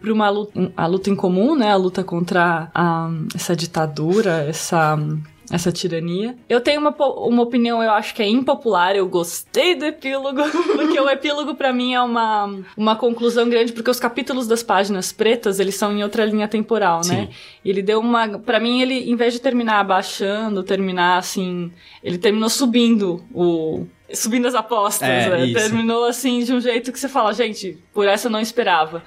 para 0.00 0.12
uma 0.12 0.28
luta, 0.28 0.72
a 0.76 0.86
luta 0.86 1.08
em 1.08 1.16
comum, 1.16 1.56
né? 1.56 1.70
A 1.70 1.76
luta 1.76 2.04
contra 2.04 2.70
a, 2.74 3.08
essa 3.34 3.56
ditadura, 3.56 4.44
essa 4.48 4.98
essa 5.50 5.70
tirania. 5.70 6.36
Eu 6.48 6.60
tenho 6.60 6.80
uma, 6.80 6.90
uma 6.90 7.42
opinião, 7.42 7.82
eu 7.82 7.90
acho 7.92 8.14
que 8.14 8.22
é 8.22 8.28
impopular, 8.28 8.96
eu 8.96 9.06
gostei 9.06 9.74
do 9.74 9.84
epílogo, 9.84 10.40
porque 10.74 10.98
o 10.98 11.08
epílogo 11.08 11.54
pra 11.54 11.72
mim 11.72 11.94
é 11.94 12.00
uma, 12.00 12.54
uma 12.76 12.96
conclusão 12.96 13.48
grande, 13.48 13.72
porque 13.72 13.90
os 13.90 14.00
capítulos 14.00 14.46
das 14.46 14.62
páginas 14.62 15.12
pretas, 15.12 15.60
eles 15.60 15.74
são 15.74 15.92
em 15.92 16.02
outra 16.02 16.24
linha 16.24 16.48
temporal, 16.48 17.00
né? 17.06 17.28
E 17.64 17.70
ele 17.70 17.82
deu 17.82 18.00
uma, 18.00 18.38
Pra 18.38 18.58
mim 18.60 18.80
ele, 18.80 19.10
em 19.10 19.16
vez 19.16 19.32
de 19.32 19.40
terminar 19.40 19.80
abaixando, 19.80 20.62
terminar 20.62 21.18
assim, 21.18 21.70
ele 22.02 22.18
terminou 22.18 22.48
subindo 22.48 23.22
o 23.32 23.86
subindo 24.12 24.46
as 24.46 24.54
apostas, 24.54 25.08
É, 25.08 25.28
né? 25.28 25.52
terminou 25.52 26.04
assim 26.04 26.44
de 26.44 26.52
um 26.52 26.60
jeito 26.60 26.92
que 26.92 26.98
você 27.00 27.08
fala, 27.08 27.32
gente, 27.32 27.78
por 27.92 28.06
essa 28.06 28.28
eu 28.28 28.30
não 28.30 28.38
esperava 28.38 29.02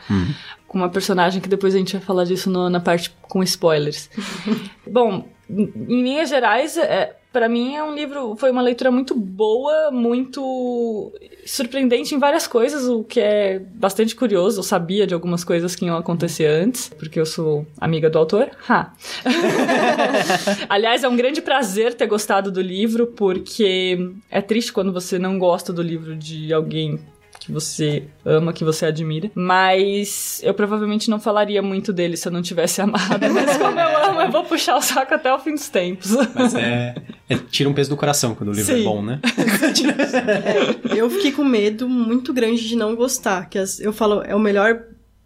com 0.67 0.77
uma 0.77 0.89
personagem 0.89 1.41
que 1.41 1.49
depois 1.49 1.73
a 1.73 1.77
gente 1.77 1.93
vai 1.95 2.01
falar 2.05 2.23
disso 2.25 2.49
no- 2.49 2.69
na 2.69 2.79
parte 2.79 3.11
com 3.21 3.41
spoilers. 3.43 4.09
Bom, 4.85 5.27
em 5.49 6.01
linhas 6.03 6.29
gerais, 6.29 6.75
é, 6.77 7.15
para 7.31 7.47
mim 7.47 7.75
é 7.75 7.83
um 7.83 7.93
livro, 7.95 8.35
foi 8.35 8.51
uma 8.51 8.61
leitura 8.61 8.89
muito 8.91 9.13
boa, 9.15 9.91
muito 9.91 11.13
surpreendente 11.45 12.13
em 12.13 12.19
várias 12.19 12.47
coisas, 12.47 12.85
o 12.87 13.03
que 13.03 13.19
é 13.19 13.59
bastante 13.59 14.15
curioso. 14.15 14.59
Eu 14.59 14.63
sabia 14.63 15.07
de 15.07 15.13
algumas 15.13 15.43
coisas 15.43 15.75
que 15.75 15.85
iam 15.85 15.95
acontecer 15.95 16.47
antes, 16.47 16.89
porque 16.97 17.19
eu 17.19 17.25
sou 17.25 17.65
amiga 17.79 18.09
do 18.09 18.17
autor. 18.19 18.49
Ha. 18.67 18.91
Aliás, 20.69 21.03
é 21.03 21.07
um 21.07 21.15
grande 21.15 21.41
prazer 21.41 21.93
ter 21.93 22.07
gostado 22.07 22.51
do 22.51 22.61
livro, 22.61 23.07
porque 23.07 23.97
é 24.29 24.41
triste 24.41 24.73
quando 24.73 24.91
você 24.91 25.17
não 25.19 25.37
gosta 25.39 25.71
do 25.71 25.81
livro 25.81 26.15
de 26.15 26.51
alguém 26.53 26.99
que 27.47 27.51
você 27.53 28.03
ama, 28.25 28.51
que 28.51 28.63
você 28.65 28.85
admira. 28.85 29.31
Mas 29.33 30.41
eu 30.43 30.53
provavelmente 30.53 31.09
não 31.09 31.17
falaria 31.17 31.61
muito 31.61 31.93
dele 31.93 32.17
se 32.17 32.27
eu 32.27 32.31
não 32.31 32.41
tivesse 32.41 32.81
amado. 32.83 33.25
Mas 33.33 33.55
como 33.57 33.79
eu 33.79 34.03
amo, 34.09 34.21
eu 34.21 34.29
vou 34.31 34.43
puxar 34.43 34.75
o 34.75 34.81
saco 34.81 35.13
até 35.13 35.33
o 35.33 35.39
fim 35.39 35.53
dos 35.53 35.69
tempos. 35.69 36.11
Mas 36.35 36.53
é, 36.53 36.93
é- 37.29 37.37
Tira 37.49 37.69
um 37.69 37.73
peso 37.73 37.89
do 37.89 37.95
coração 37.95 38.35
quando 38.35 38.49
o 38.49 38.53
livro 38.53 38.75
Sim. 38.75 38.81
é 38.81 38.83
bom, 38.83 39.01
né? 39.01 39.21
Eu 40.95 41.09
fiquei 41.09 41.31
com 41.31 41.43
medo 41.43 41.87
muito 41.87 42.33
grande 42.33 42.67
de 42.67 42.75
não 42.75 42.95
gostar, 42.95 43.49
que 43.49 43.57
as- 43.57 43.79
eu 43.79 43.93
falo, 43.93 44.21
é 44.23 44.35
o 44.35 44.39
melhor 44.39 44.83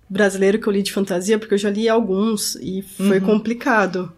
brasileiro 0.09 0.59
que 0.59 0.67
eu 0.67 0.73
li 0.73 0.83
de 0.83 0.91
fantasia, 0.91 1.39
porque 1.39 1.53
eu 1.53 1.57
já 1.57 1.69
li 1.69 1.89
alguns 1.89 2.55
e 2.57 2.81
foi 2.81 3.19
complicado. 3.19 4.11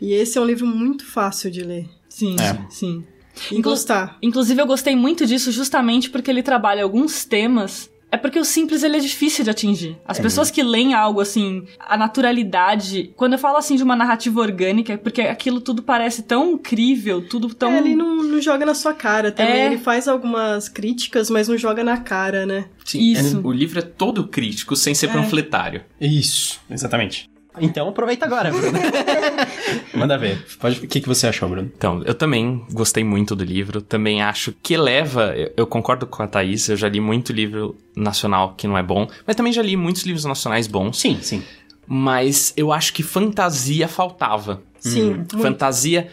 E 0.00 0.12
esse 0.12 0.38
é 0.38 0.40
um 0.40 0.44
livro 0.44 0.66
muito 0.66 1.04
fácil 1.06 1.50
de 1.50 1.62
ler 1.62 1.88
Sim, 2.08 2.36
É. 2.40 2.58
sim. 2.70 3.04
E 3.50 3.58
Inclu- 3.58 3.72
gostar. 3.72 4.18
Inclusive, 4.22 4.60
eu 4.60 4.66
gostei 4.66 4.96
muito 4.96 5.26
disso 5.26 5.50
justamente 5.50 6.10
porque 6.10 6.30
ele 6.30 6.42
trabalha 6.42 6.82
alguns 6.82 7.24
temas 7.24 7.90
é 8.12 8.18
porque 8.18 8.38
o 8.38 8.44
simples 8.44 8.82
ele 8.82 8.98
é 8.98 9.00
difícil 9.00 9.42
de 9.42 9.48
atingir. 9.48 9.96
As 10.06 10.18
é. 10.18 10.22
pessoas 10.22 10.50
que 10.50 10.62
leem 10.62 10.92
algo 10.92 11.18
assim, 11.18 11.64
a 11.80 11.96
naturalidade. 11.96 13.10
Quando 13.16 13.32
eu 13.32 13.38
falo 13.38 13.56
assim 13.56 13.74
de 13.74 13.82
uma 13.82 13.96
narrativa 13.96 14.38
orgânica, 14.38 14.92
é 14.92 14.96
porque 14.98 15.22
aquilo 15.22 15.62
tudo 15.62 15.82
parece 15.82 16.22
tão 16.22 16.52
incrível, 16.52 17.26
tudo 17.26 17.54
tão. 17.54 17.72
É, 17.72 17.78
ele 17.78 17.96
não, 17.96 18.22
não 18.22 18.38
joga 18.38 18.66
na 18.66 18.74
sua 18.74 18.92
cara 18.92 19.32
também. 19.32 19.54
É. 19.54 19.66
Ele 19.66 19.78
faz 19.78 20.06
algumas 20.06 20.68
críticas, 20.68 21.30
mas 21.30 21.48
não 21.48 21.56
joga 21.56 21.82
na 21.82 21.96
cara, 21.96 22.44
né? 22.44 22.66
Sim, 22.84 23.00
Isso. 23.00 23.38
É, 23.38 23.40
o 23.46 23.50
livro 23.50 23.78
é 23.78 23.82
todo 23.82 24.28
crítico, 24.28 24.76
sem 24.76 24.94
ser 24.94 25.08
é. 25.08 25.12
panfletário. 25.14 25.82
Isso, 25.98 26.60
exatamente. 26.70 27.31
Então 27.60 27.88
aproveita 27.88 28.24
agora, 28.24 28.50
Bruno. 28.50 28.78
Manda 29.94 30.16
ver. 30.16 30.44
Pode... 30.58 30.84
O 30.84 30.88
que, 30.88 31.00
que 31.00 31.08
você 31.08 31.26
achou, 31.26 31.48
Bruno? 31.48 31.70
Então, 31.76 32.02
eu 32.04 32.14
também 32.14 32.64
gostei 32.72 33.04
muito 33.04 33.36
do 33.36 33.44
livro. 33.44 33.82
Também 33.82 34.22
acho 34.22 34.54
que 34.62 34.76
leva. 34.76 35.34
Eu, 35.36 35.52
eu 35.58 35.66
concordo 35.66 36.06
com 36.06 36.22
a 36.22 36.26
Thaís, 36.26 36.68
eu 36.68 36.76
já 36.76 36.88
li 36.88 37.00
muito 37.00 37.32
livro 37.32 37.76
nacional 37.94 38.54
que 38.56 38.66
não 38.66 38.78
é 38.78 38.82
bom, 38.82 39.06
mas 39.26 39.36
também 39.36 39.52
já 39.52 39.62
li 39.62 39.76
muitos 39.76 40.02
livros 40.04 40.24
nacionais 40.24 40.66
bons. 40.66 40.98
Sim, 40.98 41.18
sim. 41.20 41.42
Mas 41.86 42.54
eu 42.56 42.72
acho 42.72 42.92
que 42.92 43.02
fantasia 43.02 43.86
faltava. 43.86 44.62
Sim. 44.78 45.24
Hum. 45.34 45.40
Fantasia 45.40 46.08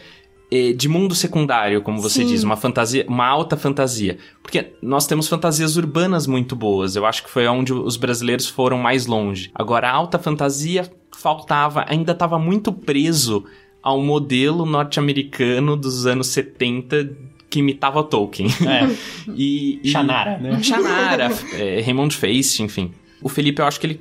eh, 0.50 0.72
de 0.72 0.88
mundo 0.88 1.14
secundário, 1.14 1.80
como 1.80 2.00
você 2.00 2.22
Sim. 2.22 2.26
diz, 2.26 2.42
uma 2.42 2.56
fantasia, 2.56 3.04
uma 3.08 3.26
alta 3.26 3.56
fantasia. 3.56 4.18
Porque 4.42 4.72
nós 4.82 5.06
temos 5.06 5.28
fantasias 5.28 5.76
urbanas 5.76 6.26
muito 6.26 6.56
boas. 6.56 6.96
Eu 6.96 7.06
acho 7.06 7.22
que 7.22 7.30
foi 7.30 7.46
onde 7.46 7.72
os 7.72 7.96
brasileiros 7.96 8.48
foram 8.48 8.76
mais 8.76 9.06
longe. 9.06 9.50
Agora, 9.54 9.88
a 9.88 9.92
alta 9.92 10.18
fantasia 10.18 10.90
faltava, 11.16 11.84
ainda 11.88 12.12
estava 12.12 12.38
muito 12.38 12.72
preso 12.72 13.44
ao 13.82 14.02
modelo 14.02 14.66
norte-americano 14.66 15.76
dos 15.76 16.06
anos 16.06 16.28
70 16.28 17.16
que 17.48 17.58
imitava 17.58 18.02
Tolkien. 18.04 18.48
É. 18.66 18.96
e, 19.34 19.80
e, 19.82 19.90
Shannara, 19.90 20.38
né? 20.38 20.62
Shannara, 20.62 21.28
é, 21.54 21.80
Raymond 21.80 22.14
Feist, 22.14 22.60
enfim. 22.62 22.92
O 23.20 23.28
Felipe, 23.28 23.60
eu 23.60 23.66
acho 23.66 23.80
que 23.80 23.86
ele 23.86 24.00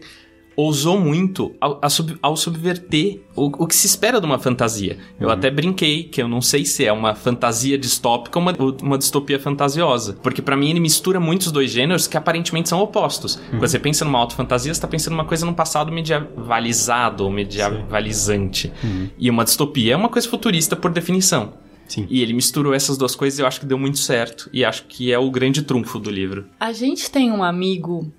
ousou 0.59 0.99
muito 0.99 1.55
ao, 1.61 1.79
ao 2.21 2.35
subverter 2.35 3.21
o, 3.33 3.45
o, 3.45 3.65
que 3.65 3.73
se 3.73 3.87
espera 3.87 4.19
de 4.19 4.25
uma 4.25 4.37
fantasia. 4.37 4.97
Eu 5.17 5.27
uhum. 5.27 5.33
até 5.33 5.49
brinquei 5.49 6.03
que 6.03 6.21
eu 6.21 6.27
não 6.27 6.41
sei 6.41 6.65
se 6.65 6.85
é 6.85 6.91
uma 6.91 7.15
fantasia 7.15 7.77
distópica 7.77 8.37
ou 8.37 8.43
uma, 8.43 8.53
uma 8.81 8.97
distopia 8.97 9.39
fantasiosa. 9.39 10.17
Porque 10.21 10.41
para 10.41 10.57
mim 10.57 10.69
ele 10.69 10.81
mistura 10.81 11.17
muitos 11.17 11.49
dois 11.49 11.71
gêneros 11.71 12.07
que 12.07 12.17
aparentemente 12.17 12.67
são 12.67 12.81
opostos. 12.81 13.35
Uhum. 13.35 13.41
Quando 13.51 13.67
você 13.69 13.79
pensa 13.79 14.03
numa 14.03 14.19
auto-fantasia, 14.19 14.73
você 14.73 14.81
tá 14.81 14.87
pensando 14.87 15.13
numa 15.13 15.23
coisa 15.23 15.45
num 15.45 15.53
passado 15.53 15.93
medievalizado 15.93 17.23
ou 17.23 17.31
medievalizante. 17.31 18.71
Uhum. 18.83 19.09
E 19.17 19.29
uma 19.29 19.45
distopia 19.45 19.93
é 19.93 19.95
uma 19.95 20.09
coisa 20.09 20.27
futurista 20.27 20.75
por 20.75 20.91
definição. 20.91 21.53
Sim. 21.87 22.05
E 22.09 22.21
ele 22.21 22.33
misturou 22.33 22.73
essas 22.73 22.97
duas 22.97 23.15
coisas 23.15 23.39
e 23.39 23.41
eu 23.41 23.47
acho 23.47 23.61
que 23.61 23.65
deu 23.65 23.79
muito 23.79 23.97
certo. 23.97 24.49
E 24.51 24.65
acho 24.65 24.85
que 24.87 25.11
é 25.11 25.17
o 25.17 25.31
grande 25.31 25.61
trunfo 25.61 25.97
do 25.97 26.11
livro. 26.11 26.45
A 26.59 26.73
gente 26.73 27.09
tem 27.09 27.31
um 27.31 27.43
amigo 27.43 28.11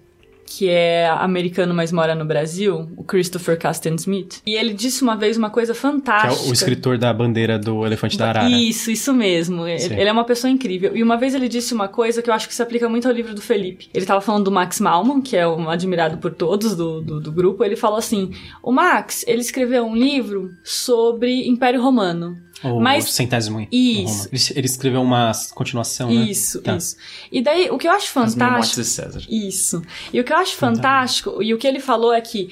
que 0.50 0.68
é 0.68 1.08
americano, 1.08 1.72
mas 1.72 1.92
mora 1.92 2.12
no 2.12 2.24
Brasil, 2.24 2.90
o 2.96 3.04
Christopher 3.04 3.56
Casten 3.56 3.94
Smith. 3.94 4.42
E 4.44 4.56
ele 4.56 4.74
disse 4.74 5.00
uma 5.00 5.14
vez 5.14 5.36
uma 5.36 5.48
coisa 5.48 5.72
fantástica. 5.72 6.34
Que 6.34 6.48
é 6.48 6.50
o 6.50 6.52
escritor 6.52 6.98
da 6.98 7.14
bandeira 7.14 7.56
do 7.56 7.86
elefante 7.86 8.18
da 8.18 8.30
Arara. 8.30 8.50
Isso, 8.50 8.90
isso 8.90 9.14
mesmo. 9.14 9.62
Sim. 9.78 9.94
Ele 9.94 10.08
é 10.08 10.12
uma 10.12 10.24
pessoa 10.24 10.50
incrível. 10.50 10.96
E 10.96 11.04
uma 11.04 11.16
vez 11.16 11.36
ele 11.36 11.48
disse 11.48 11.72
uma 11.72 11.86
coisa 11.86 12.20
que 12.20 12.28
eu 12.28 12.34
acho 12.34 12.48
que 12.48 12.54
se 12.54 12.60
aplica 12.60 12.88
muito 12.88 13.06
ao 13.06 13.14
livro 13.14 13.32
do 13.32 13.40
Felipe. 13.40 13.88
Ele 13.94 14.02
estava 14.02 14.20
falando 14.20 14.46
do 14.46 14.50
Max 14.50 14.80
Malman, 14.80 15.22
que 15.22 15.36
é 15.36 15.46
um 15.46 15.70
admirado 15.70 16.18
por 16.18 16.32
todos 16.32 16.74
do, 16.74 17.00
do, 17.00 17.20
do 17.20 17.30
grupo. 17.30 17.62
Ele 17.62 17.76
falou 17.76 17.98
assim: 17.98 18.32
o 18.60 18.72
Max, 18.72 19.24
ele 19.28 19.42
escreveu 19.42 19.84
um 19.84 19.94
livro 19.94 20.50
sobre 20.64 21.46
Império 21.46 21.80
Romano. 21.80 22.36
O 22.62 22.78
Mas, 22.78 23.10
centésimo 23.10 23.66
Isso. 23.72 24.28
Ele, 24.30 24.58
ele, 24.58 24.66
escreveu 24.66 25.00
uma 25.00 25.32
continuação, 25.54 26.08
né? 26.08 26.30
Isso, 26.30 26.60
tá. 26.60 26.76
isso. 26.76 26.96
E 27.32 27.40
daí, 27.40 27.70
o 27.70 27.78
que 27.78 27.88
eu 27.88 27.92
acho 27.92 28.08
fantástico... 28.08 28.80
As 28.80 28.86
de 28.86 28.92
César. 28.92 29.22
Isso. 29.28 29.82
E 30.12 30.20
o 30.20 30.24
que 30.24 30.32
eu 30.32 30.36
acho 30.36 30.56
fantástico, 30.56 31.42
e 31.42 31.54
o 31.54 31.58
que 31.58 31.66
ele 31.66 31.80
falou 31.80 32.12
é 32.12 32.20
que 32.20 32.50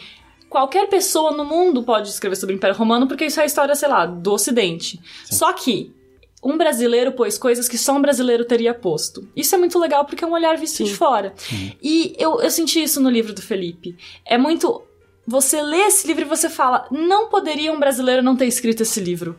qualquer 0.48 0.88
pessoa 0.88 1.32
no 1.32 1.44
mundo 1.44 1.82
pode 1.82 2.08
escrever 2.08 2.36
sobre 2.36 2.54
o 2.54 2.56
Império 2.56 2.76
Romano, 2.76 3.06
porque 3.06 3.26
isso 3.26 3.38
é 3.38 3.42
a 3.42 3.46
história, 3.46 3.74
sei 3.74 3.88
lá, 3.88 4.06
do 4.06 4.32
Ocidente. 4.32 5.00
Sim. 5.24 5.36
Só 5.36 5.52
que 5.52 5.92
um 6.42 6.56
brasileiro 6.56 7.12
pôs 7.12 7.36
coisas 7.36 7.68
que 7.68 7.76
só 7.76 7.94
um 7.94 8.00
brasileiro 8.00 8.44
teria 8.44 8.72
posto. 8.72 9.28
Isso 9.36 9.54
é 9.54 9.58
muito 9.58 9.78
legal 9.78 10.04
porque 10.04 10.24
é 10.24 10.26
um 10.26 10.32
olhar 10.32 10.56
visto 10.56 10.78
Sim. 10.78 10.84
de 10.84 10.94
fora. 10.94 11.34
Sim. 11.36 11.72
E 11.82 12.14
eu, 12.18 12.40
eu 12.40 12.50
senti 12.50 12.82
isso 12.82 13.00
no 13.00 13.10
livro 13.10 13.34
do 13.34 13.42
Felipe. 13.42 13.96
É 14.24 14.38
muito. 14.38 14.82
Você 15.26 15.60
lê 15.60 15.80
esse 15.80 16.06
livro 16.06 16.22
e 16.22 16.28
você 16.28 16.48
fala: 16.48 16.86
não 16.90 17.28
poderia 17.28 17.72
um 17.72 17.78
brasileiro 17.78 18.22
não 18.22 18.36
ter 18.36 18.46
escrito 18.46 18.82
esse 18.82 19.00
livro 19.00 19.36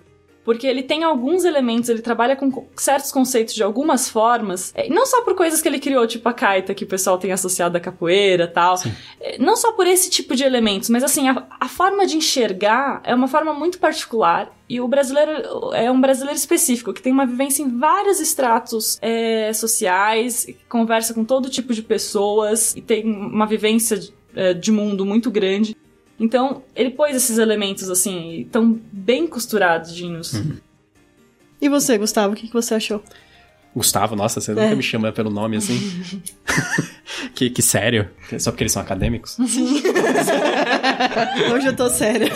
porque 0.49 0.65
ele 0.65 0.81
tem 0.81 1.03
alguns 1.03 1.45
elementos, 1.45 1.89
ele 1.89 2.01
trabalha 2.01 2.35
com 2.35 2.67
certos 2.75 3.11
conceitos 3.11 3.53
de 3.53 3.61
algumas 3.61 4.09
formas, 4.09 4.71
é, 4.73 4.89
não 4.89 5.05
só 5.05 5.21
por 5.21 5.35
coisas 5.35 5.61
que 5.61 5.67
ele 5.67 5.77
criou, 5.77 6.07
tipo 6.07 6.27
a 6.27 6.33
caita 6.33 6.73
que 6.73 6.83
o 6.83 6.87
pessoal 6.87 7.19
tem 7.19 7.31
associado 7.31 7.77
à 7.77 7.79
capoeira 7.79 8.47
tal, 8.47 8.75
Sim. 8.75 8.91
É, 9.21 9.37
não 9.37 9.55
só 9.55 9.73
por 9.73 9.85
esse 9.85 10.09
tipo 10.09 10.35
de 10.35 10.43
elementos, 10.43 10.89
mas 10.89 11.03
assim, 11.03 11.29
a, 11.29 11.45
a 11.59 11.69
forma 11.69 12.03
de 12.03 12.17
enxergar 12.17 12.99
é 13.03 13.13
uma 13.13 13.27
forma 13.27 13.53
muito 13.53 13.77
particular 13.77 14.51
e 14.67 14.81
o 14.81 14.87
brasileiro 14.87 15.71
é 15.71 15.91
um 15.91 16.01
brasileiro 16.01 16.39
específico, 16.39 16.93
que 16.93 17.01
tem 17.03 17.13
uma 17.13 17.27
vivência 17.27 17.61
em 17.61 17.77
vários 17.77 18.19
estratos 18.19 18.97
é, 19.03 19.53
sociais, 19.53 20.47
conversa 20.67 21.13
com 21.13 21.23
todo 21.23 21.47
tipo 21.47 21.75
de 21.75 21.83
pessoas 21.83 22.75
e 22.75 22.81
tem 22.81 23.05
uma 23.05 23.45
vivência 23.45 23.99
de, 23.99 24.11
é, 24.35 24.51
de 24.55 24.71
mundo 24.71 25.05
muito 25.05 25.29
grande. 25.29 25.77
Então, 26.19 26.63
ele 26.75 26.89
pôs 26.89 27.15
esses 27.15 27.37
elementos, 27.37 27.89
assim, 27.89 28.47
tão 28.51 28.79
bem 28.91 29.25
costuradinhos. 29.25 30.33
Uhum. 30.33 30.57
E 31.61 31.69
você, 31.69 31.97
Gustavo, 31.97 32.33
o 32.33 32.35
que, 32.35 32.47
que 32.47 32.53
você 32.53 32.75
achou? 32.75 33.03
Gustavo, 33.75 34.15
nossa, 34.15 34.41
você 34.41 34.51
é. 34.51 34.55
nunca 34.55 34.75
me 34.75 34.83
chama 34.83 35.11
pelo 35.11 35.29
nome 35.29 35.57
assim. 35.57 35.77
que, 37.35 37.49
que 37.49 37.61
sério? 37.61 38.09
Só 38.37 38.51
porque 38.51 38.63
eles 38.63 38.73
são 38.73 38.81
acadêmicos? 38.81 39.37
Sim. 39.47 39.81
Hoje 41.53 41.67
eu 41.67 41.75
tô 41.75 41.89
séria. 41.89 42.31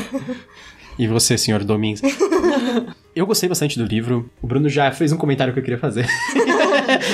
E 0.98 1.08
você, 1.08 1.38
senhor 1.38 1.64
Domingos? 1.64 2.02
Eu 3.16 3.28
gostei 3.28 3.48
bastante 3.48 3.78
do 3.78 3.86
livro. 3.86 4.28
O 4.42 4.48
Bruno 4.48 4.68
já 4.68 4.92
fez 4.92 5.12
um 5.12 5.18
comentário 5.18 5.54
que 5.54 5.60
eu 5.60 5.64
queria 5.64 5.78
fazer. 5.78 6.08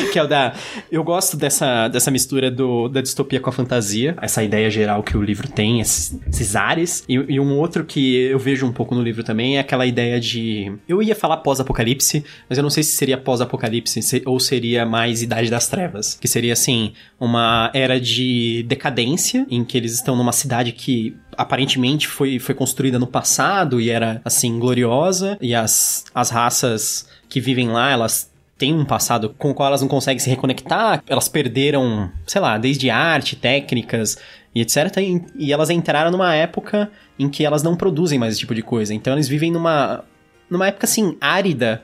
que 0.12 0.20
é 0.20 0.24
o 0.24 0.28
da. 0.28 0.54
Eu 0.92 1.04
gosto 1.04 1.38
dessa, 1.38 1.88
dessa 1.88 2.12
mistura 2.12 2.50
do, 2.50 2.88
da 2.88 3.02
distopia 3.02 3.40
com 3.40 3.50
a 3.50 3.54
fantasia. 3.54 4.16
Essa 4.22 4.44
ideia 4.44 4.70
geral 4.70 5.04
que 5.04 5.18
o 5.18 5.22
livro 5.22 5.48
tem, 5.48 5.80
esses, 5.80 6.18
esses 6.28 6.56
ares. 6.56 7.04
E, 7.08 7.14
e, 7.14 7.40
um 7.40 7.58
outro 7.58 7.84
que 7.84 8.16
eu 8.16 8.40
vejo 8.40 8.66
um 8.66 8.72
pouco 8.72 8.96
no 8.96 9.02
livro 9.02 9.24
também 9.24 9.58
é 9.58 9.60
aquela 9.60 9.86
ideia 9.86 10.20
de. 10.20 10.72
Eu 10.88 11.02
ia 11.02 11.16
falar 11.16 11.38
pós-apocalipse, 11.38 12.24
mas 12.48 12.58
eu 12.58 12.64
não 12.64 12.70
sei 12.70 12.84
se 12.84 12.96
seria 12.96 13.18
pós-apocalipse 13.18 14.24
ou 14.26 14.40
seria 14.40 14.86
mais 14.86 15.22
Idade 15.22 15.50
das 15.50 15.68
Trevas. 15.68 16.18
Que 16.20 16.28
seria 16.28 16.54
assim, 16.54 16.94
uma 17.20 17.72
era 17.74 18.00
de 18.00 18.64
decadência, 18.68 19.46
em 19.50 19.64
que 19.64 19.78
eles 19.78 19.94
estão 19.94 20.16
numa 20.16 20.32
cidade 20.32 20.72
que 20.72 21.16
aparentemente 21.38 22.08
foi, 22.08 22.38
foi 22.38 22.54
construída 22.54 23.00
no 23.00 23.08
passado 23.08 23.80
e 23.80 23.90
era, 23.90 24.22
assim, 24.26 24.60
gloriosa, 24.60 25.38
e 25.40 25.56
as, 25.56 26.04
as 26.14 26.30
raças 26.30 27.08
que 27.30 27.40
vivem 27.40 27.70
lá, 27.70 27.92
elas 27.92 28.30
têm 28.60 28.74
um 28.74 28.84
passado 28.84 29.34
com 29.38 29.50
o 29.50 29.54
qual 29.54 29.68
elas 29.68 29.82
não 29.82 29.88
conseguem 29.88 30.20
se 30.20 30.30
reconectar, 30.30 31.02
elas 31.08 31.30
perderam, 31.30 32.12
sei 32.28 32.42
lá, 32.42 32.58
desde 32.58 32.90
arte, 32.90 33.38
técnicas 33.38 34.20
e 34.54 34.62
etc. 34.62 34.98
E, 34.98 35.22
e 35.36 35.54
elas 35.54 35.70
entraram 35.70 36.12
numa 36.12 36.36
época 36.36 36.92
em 37.18 37.30
que 37.30 37.46
elas 37.46 37.64
não 37.64 37.76
produzem 37.76 38.20
mais 38.20 38.34
esse 38.34 38.42
tipo 38.42 38.54
de 38.54 38.62
coisa. 38.62 38.94
Então 38.94 39.14
eles 39.14 39.30
vivem 39.30 39.50
numa, 39.50 40.04
numa 40.50 40.68
época, 40.68 40.86
assim, 40.86 41.18
árida 41.22 41.84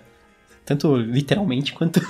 tanto 0.66 0.98
literalmente 0.98 1.74
quanto 1.74 2.02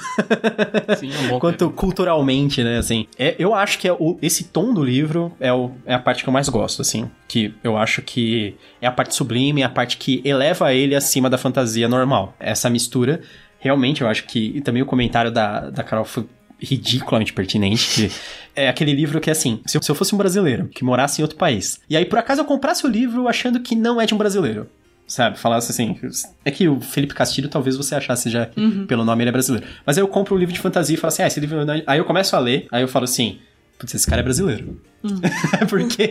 Sim, 0.97 1.11
é 1.11 1.39
quanto 1.39 1.69
culturalmente, 1.71 2.63
né, 2.63 2.77
assim. 2.77 3.05
É, 3.19 3.35
eu 3.37 3.53
acho 3.53 3.77
que 3.77 3.87
é 3.87 3.91
o, 3.91 4.17
esse 4.21 4.45
tom 4.45 4.73
do 4.73 4.81
livro 4.81 5.31
é, 5.41 5.51
o, 5.51 5.71
é 5.85 5.93
a 5.93 5.99
parte 5.99 6.23
que 6.23 6.29
eu 6.29 6.33
mais 6.33 6.47
gosto, 6.47 6.81
assim, 6.81 7.11
que 7.27 7.53
eu 7.61 7.77
acho 7.77 8.01
que 8.01 8.55
é 8.81 8.87
a 8.87 8.91
parte 8.91 9.13
sublime, 9.13 9.61
é 9.61 9.65
a 9.65 9.69
parte 9.69 9.97
que 9.97 10.21
eleva 10.23 10.73
ele 10.73 10.95
acima 10.95 11.29
da 11.29 11.37
fantasia 11.37 11.89
normal. 11.89 12.33
Essa 12.39 12.69
mistura, 12.69 13.21
realmente, 13.65 14.01
eu 14.01 14.07
acho 14.07 14.25
que 14.25 14.53
e 14.55 14.61
também 14.61 14.81
o 14.81 14.85
comentário 14.85 15.31
da, 15.31 15.69
da 15.71 15.83
Carol 15.83 16.05
foi 16.05 16.25
ridiculamente 16.59 17.33
pertinente, 17.33 17.89
que 17.89 18.11
é 18.55 18.69
aquele 18.69 18.93
livro 18.93 19.19
que 19.19 19.29
é 19.29 19.33
assim, 19.33 19.59
se 19.65 19.77
eu 19.77 19.95
fosse 19.95 20.15
um 20.15 20.17
brasileiro 20.17 20.67
que 20.67 20.83
morasse 20.83 21.19
em 21.19 21.23
outro 21.23 21.37
país, 21.37 21.81
e 21.89 21.97
aí 21.97 22.05
por 22.05 22.17
acaso 22.17 22.41
eu 22.41 22.45
comprasse 22.45 22.85
o 22.85 22.89
livro 22.89 23.27
achando 23.27 23.59
que 23.59 23.75
não 23.75 23.99
é 23.99 24.05
de 24.05 24.13
um 24.13 24.17
brasileiro, 24.17 24.69
sabe? 25.07 25.37
Falasse 25.37 25.71
assim. 25.71 25.99
É 26.45 26.51
que 26.51 26.67
o 26.67 26.79
Felipe 26.79 27.13
Castilho 27.13 27.49
talvez 27.49 27.75
você 27.75 27.95
achasse 27.95 28.29
já, 28.29 28.49
uhum. 28.55 28.85
pelo 28.85 29.03
nome 29.03 29.23
ele 29.23 29.29
é 29.29 29.31
brasileiro. 29.31 29.67
Mas 29.85 29.97
aí 29.97 30.03
eu 30.03 30.07
compro 30.07 30.35
um 30.35 30.37
livro 30.37 30.53
de 30.53 30.59
fantasia 30.59 30.93
e 30.93 30.97
falo 30.97 31.09
assim, 31.09 31.23
ah, 31.23 31.27
esse 31.27 31.39
livro. 31.39 31.59
É 31.59 31.83
aí 31.87 31.97
eu 31.97 32.05
começo 32.05 32.35
a 32.35 32.39
ler, 32.39 32.67
aí 32.71 32.81
eu 32.81 32.87
falo 32.87 33.05
assim. 33.05 33.39
Putz, 33.77 33.93
esse 33.93 34.07
cara 34.07 34.21
é 34.21 34.23
brasileiro. 34.23 34.79
Hum. 35.03 35.19
Porque. 35.69 36.07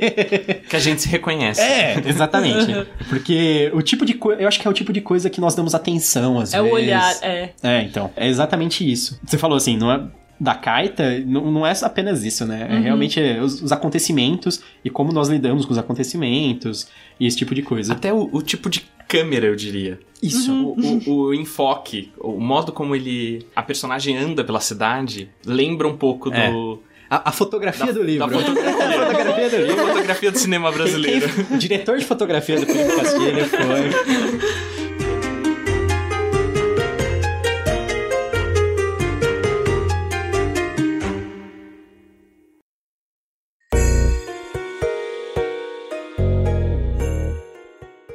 Que 0.69 0.77
a 0.77 0.79
gente 0.79 1.01
se 1.01 1.09
reconhece. 1.09 1.61
É, 1.61 2.03
exatamente. 2.07 2.73
Porque 3.09 3.71
o 3.73 3.81
tipo 3.81 4.05
de 4.05 4.15
coisa. 4.15 4.43
Eu 4.43 4.49
acho 4.49 4.61
que 4.61 4.67
é 4.67 4.71
o 4.71 4.75
tipo 4.75 4.93
de 4.93 5.01
coisa 5.01 5.31
que 5.31 5.41
nós 5.41 5.55
damos 5.55 5.75
atenção, 5.75 6.39
às 6.39 6.53
é 6.53 6.61
vezes. 6.61 6.71
É 6.71 6.73
o 6.73 6.75
olhar, 6.75 7.15
é. 7.23 7.53
É, 7.63 7.83
então. 7.83 8.11
É 8.17 8.29
exatamente 8.29 8.91
isso. 8.91 9.19
Você 9.25 9.39
falou 9.39 9.57
assim, 9.57 9.77
não 9.77 9.91
é 9.91 10.03
da 10.39 10.55
Kaita 10.55 11.21
não, 11.21 11.51
não 11.51 11.67
é 11.67 11.73
apenas 11.83 12.25
isso, 12.25 12.45
né? 12.45 12.67
É 12.69 12.75
uhum. 12.75 12.83
realmente 12.83 13.21
os, 13.41 13.63
os, 13.63 13.73
acontecimentos 13.73 14.61
e 14.85 14.91
como 14.91 15.13
nós 15.13 15.29
lidamos 15.29 15.65
com 15.65 15.73
os 15.73 15.79
acontecimentos 15.79 16.89
e 17.19 17.27
esse 17.27 17.37
tipo 17.37 17.55
de 17.55 17.63
coisa. 17.63 17.93
Até 17.93 18.13
o, 18.13 18.29
o 18.33 18.43
tipo 18.43 18.69
de 18.69 18.85
câmera, 19.09 19.47
eu 19.47 19.57
diria. 19.57 19.99
Isso. 20.23 20.53
Uhum. 20.53 21.01
O, 21.07 21.11
o, 21.11 21.15
o, 21.29 21.35
enfoque, 21.35 22.13
o 22.19 22.41
modo 22.41 22.73
como 22.73 22.95
ele. 22.97 23.47
a 23.55 23.63
personagem 23.63 24.17
anda 24.17 24.43
pela 24.43 24.61
cidade 24.61 25.31
lembra 25.47 25.87
um 25.87 25.97
pouco 25.97 26.33
é. 26.33 26.51
do 26.51 26.83
A, 27.11 27.29
a 27.29 27.33
fotografia 27.33 27.93
do 27.93 28.03
livro. 28.03 28.27
Da 28.29 28.39
fotografia. 28.39 28.73
a 28.85 29.07
fotografia 29.07 29.51
do 29.51 29.57
livro. 29.67 29.87
fotografia 29.87 30.33
do 30.33 30.39
cinema 30.39 30.73
brasileiro. 30.73 31.29
Quem- 31.29 31.57
o 31.57 31.59
diretor 31.59 31.99
de 31.99 32.05
fotografia 32.05 32.59
do 32.59 32.67
Felipe 32.67 32.97
Castilho 32.97 33.45
foi. 33.49 34.95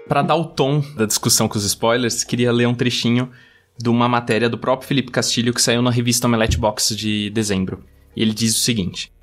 Pra 0.07 0.23
dar 0.23 0.35
o 0.35 0.45
tom 0.45 0.81
da 0.95 1.05
discussão 1.05 1.47
com 1.47 1.57
os 1.57 1.63
spoilers, 1.65 2.23
queria 2.23 2.51
ler 2.51 2.67
um 2.67 2.73
trechinho 2.73 3.29
de 3.77 3.89
uma 3.89 4.09
matéria 4.09 4.49
do 4.49 4.57
próprio 4.57 4.87
Felipe 4.87 5.11
Castilho 5.11 5.53
que 5.53 5.61
saiu 5.61 5.81
na 5.81 5.91
revista 5.91 6.25
Omelette 6.27 6.57
Box 6.57 6.95
de 6.95 7.29
dezembro. 7.29 7.83
Ele 8.19 8.33
diz 8.33 8.57
o 8.57 8.59
seguinte: 8.59 9.13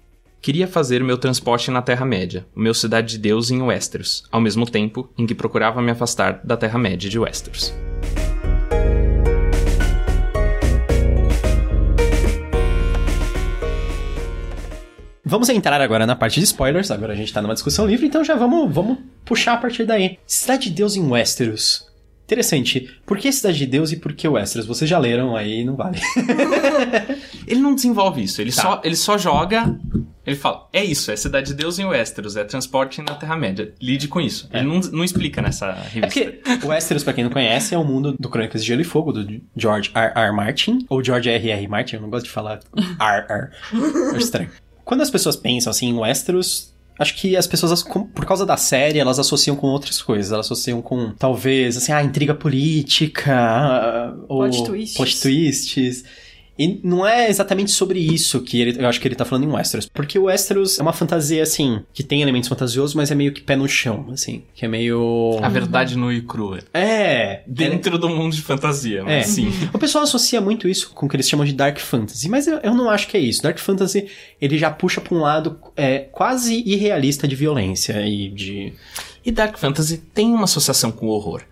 Queria 0.40 0.66
fazer 0.66 1.04
meu 1.04 1.18
transporte 1.18 1.70
na 1.70 1.82
Terra-média, 1.82 2.46
o 2.56 2.60
meu 2.60 2.72
Cidade 2.72 3.10
de 3.10 3.18
Deus 3.18 3.50
em 3.50 3.60
Westeros, 3.60 4.24
ao 4.32 4.40
mesmo 4.40 4.64
tempo 4.64 5.12
em 5.18 5.26
que 5.26 5.34
procurava 5.34 5.82
me 5.82 5.90
afastar 5.90 6.40
da 6.42 6.56
Terra-média 6.56 7.10
de 7.10 7.18
Westeros. 7.18 7.74
Vamos 15.22 15.50
entrar 15.50 15.78
agora 15.82 16.06
na 16.06 16.16
parte 16.16 16.40
de 16.40 16.44
spoilers. 16.44 16.90
Agora 16.90 17.12
a 17.12 17.16
gente 17.16 17.32
tá 17.32 17.42
numa 17.42 17.52
discussão 17.52 17.86
livre, 17.86 18.06
então 18.06 18.24
já 18.24 18.34
vamos, 18.34 18.72
vamos 18.72 18.96
puxar 19.26 19.54
a 19.54 19.58
partir 19.58 19.84
daí. 19.84 20.18
Cidade 20.26 20.70
de 20.70 20.76
Deus 20.76 20.96
em 20.96 21.06
Westeros. 21.06 21.86
Interessante. 22.26 22.90
Por 23.06 23.18
que 23.18 23.30
Cidade 23.30 23.56
de 23.58 23.66
Deus 23.66 23.92
e 23.92 23.96
por 23.96 24.12
que 24.12 24.26
Westeros? 24.26 24.66
Vocês 24.66 24.90
já 24.90 24.98
leram 24.98 25.36
aí, 25.36 25.64
não 25.64 25.76
vale. 25.76 25.98
Ele 27.46 27.60
não 27.60 27.74
desenvolve 27.74 28.22
isso, 28.24 28.40
ele, 28.42 28.50
Tá. 28.52 28.62
só, 28.62 28.80
ele 28.82 28.96
só 28.96 29.16
joga. 29.16 29.78
Ele 30.26 30.34
fala: 30.34 30.68
é 30.72 30.84
isso, 30.84 31.12
é 31.12 31.16
Cidade 31.16 31.48
de 31.48 31.54
Deus 31.54 31.78
em 31.78 31.84
Westeros, 31.84 32.36
é 32.36 32.42
transporte 32.42 33.00
na 33.00 33.14
Terra-média. 33.14 33.72
Lide 33.80 34.08
com 34.08 34.20
isso. 34.20 34.48
Ele 34.52 34.64
não, 34.66 34.80
não 34.80 35.04
explica 35.04 35.40
nessa 35.40 35.66
É 35.66 35.88
revista. 36.00 36.32
porque 36.50 36.66
Westeros, 36.66 37.04
pra 37.04 37.12
quem 37.12 37.22
não 37.22 37.30
conhece, 37.30 37.74
é 37.74 37.78
o 37.78 37.84
mundo 37.84 38.16
do 38.18 38.28
Crônicas 38.28 38.62
de 38.62 38.66
Gelo 38.66 38.80
e 38.80 38.84
Fogo, 38.84 39.12
do 39.12 39.40
George 39.56 39.92
R. 39.94 40.12
R. 40.20 40.32
Martin, 40.34 40.84
ou 40.88 41.02
George 41.04 41.28
R. 41.30 41.50
R. 41.50 41.68
Martin, 41.68 41.94
eu 41.96 42.02
não 42.02 42.10
gosto 42.10 42.24
de 42.26 42.32
falar 42.32 42.58
R. 42.74 43.26
R. 43.30 43.50
É 44.14 44.18
estranho. 44.18 44.50
Quando 44.84 45.02
as 45.02 45.10
pessoas 45.10 45.36
pensam 45.36 45.70
assim 45.70 45.88
em 45.90 45.94
Westeros, 45.94 46.74
acho 46.98 47.14
que 47.14 47.36
as 47.36 47.46
pessoas, 47.46 47.82
por 47.82 48.24
causa 48.24 48.44
da 48.46 48.56
série, 48.56 48.98
elas 48.98 49.18
associam 49.18 49.56
com 49.56 49.66
outras 49.68 50.00
coisas. 50.02 50.32
Elas 50.32 50.46
associam 50.46 50.80
com, 50.82 51.12
talvez, 51.12 51.76
assim, 51.76 51.92
ah, 51.92 52.02
intriga 52.02 52.34
política, 52.34 53.34
ah, 53.36 54.14
ou 54.28 54.40
Plot 54.40 54.64
twists. 54.64 54.96
plot 54.96 55.20
twists. 55.22 56.04
E 56.58 56.80
não 56.82 57.06
é 57.06 57.28
exatamente 57.28 57.70
sobre 57.70 57.98
isso 57.98 58.40
que 58.40 58.60
ele, 58.60 58.82
eu 58.82 58.88
acho 58.88 59.00
que 59.00 59.06
ele 59.06 59.14
tá 59.14 59.24
falando 59.24 59.44
em 59.44 59.52
Westeros. 59.52 59.88
Porque 59.92 60.18
o 60.18 60.24
Westeros 60.24 60.78
é 60.78 60.82
uma 60.82 60.92
fantasia, 60.92 61.42
assim, 61.42 61.82
que 61.92 62.02
tem 62.02 62.22
elementos 62.22 62.48
fantasiosos, 62.48 62.94
mas 62.94 63.10
é 63.10 63.14
meio 63.14 63.32
que 63.32 63.42
pé 63.42 63.56
no 63.56 63.68
chão, 63.68 64.06
assim. 64.10 64.42
Que 64.54 64.64
é 64.64 64.68
meio... 64.68 65.38
A 65.42 65.48
verdade 65.48 65.96
nua 65.96 66.14
e 66.14 66.22
crua. 66.22 66.60
É, 66.72 67.42
Dentro 67.46 67.98
do 67.98 68.08
mundo 68.08 68.34
de 68.34 68.42
fantasia, 68.42 69.00
é. 69.00 69.02
mas 69.02 69.26
sim. 69.26 69.52
O 69.72 69.78
pessoal 69.78 70.04
associa 70.04 70.40
muito 70.40 70.68
isso 70.68 70.90
com 70.90 71.06
o 71.06 71.08
que 71.08 71.16
eles 71.16 71.28
chamam 71.28 71.44
de 71.44 71.52
Dark 71.52 71.78
Fantasy, 71.78 72.28
mas 72.28 72.46
eu, 72.46 72.58
eu 72.58 72.74
não 72.74 72.88
acho 72.88 73.08
que 73.08 73.16
é 73.16 73.20
isso. 73.20 73.42
Dark 73.42 73.58
Fantasy, 73.58 74.06
ele 74.40 74.56
já 74.56 74.70
puxa 74.70 75.00
pra 75.00 75.14
um 75.14 75.20
lado 75.20 75.58
é, 75.76 75.98
quase 75.98 76.62
irrealista 76.66 77.28
de 77.28 77.36
violência 77.36 78.00
e 78.06 78.28
de... 78.30 78.72
E 79.24 79.30
Dark 79.30 79.58
Fantasy 79.58 79.98
tem 79.98 80.32
uma 80.32 80.44
associação 80.44 80.92
com 80.92 81.06
o 81.06 81.10
horror. 81.10 81.42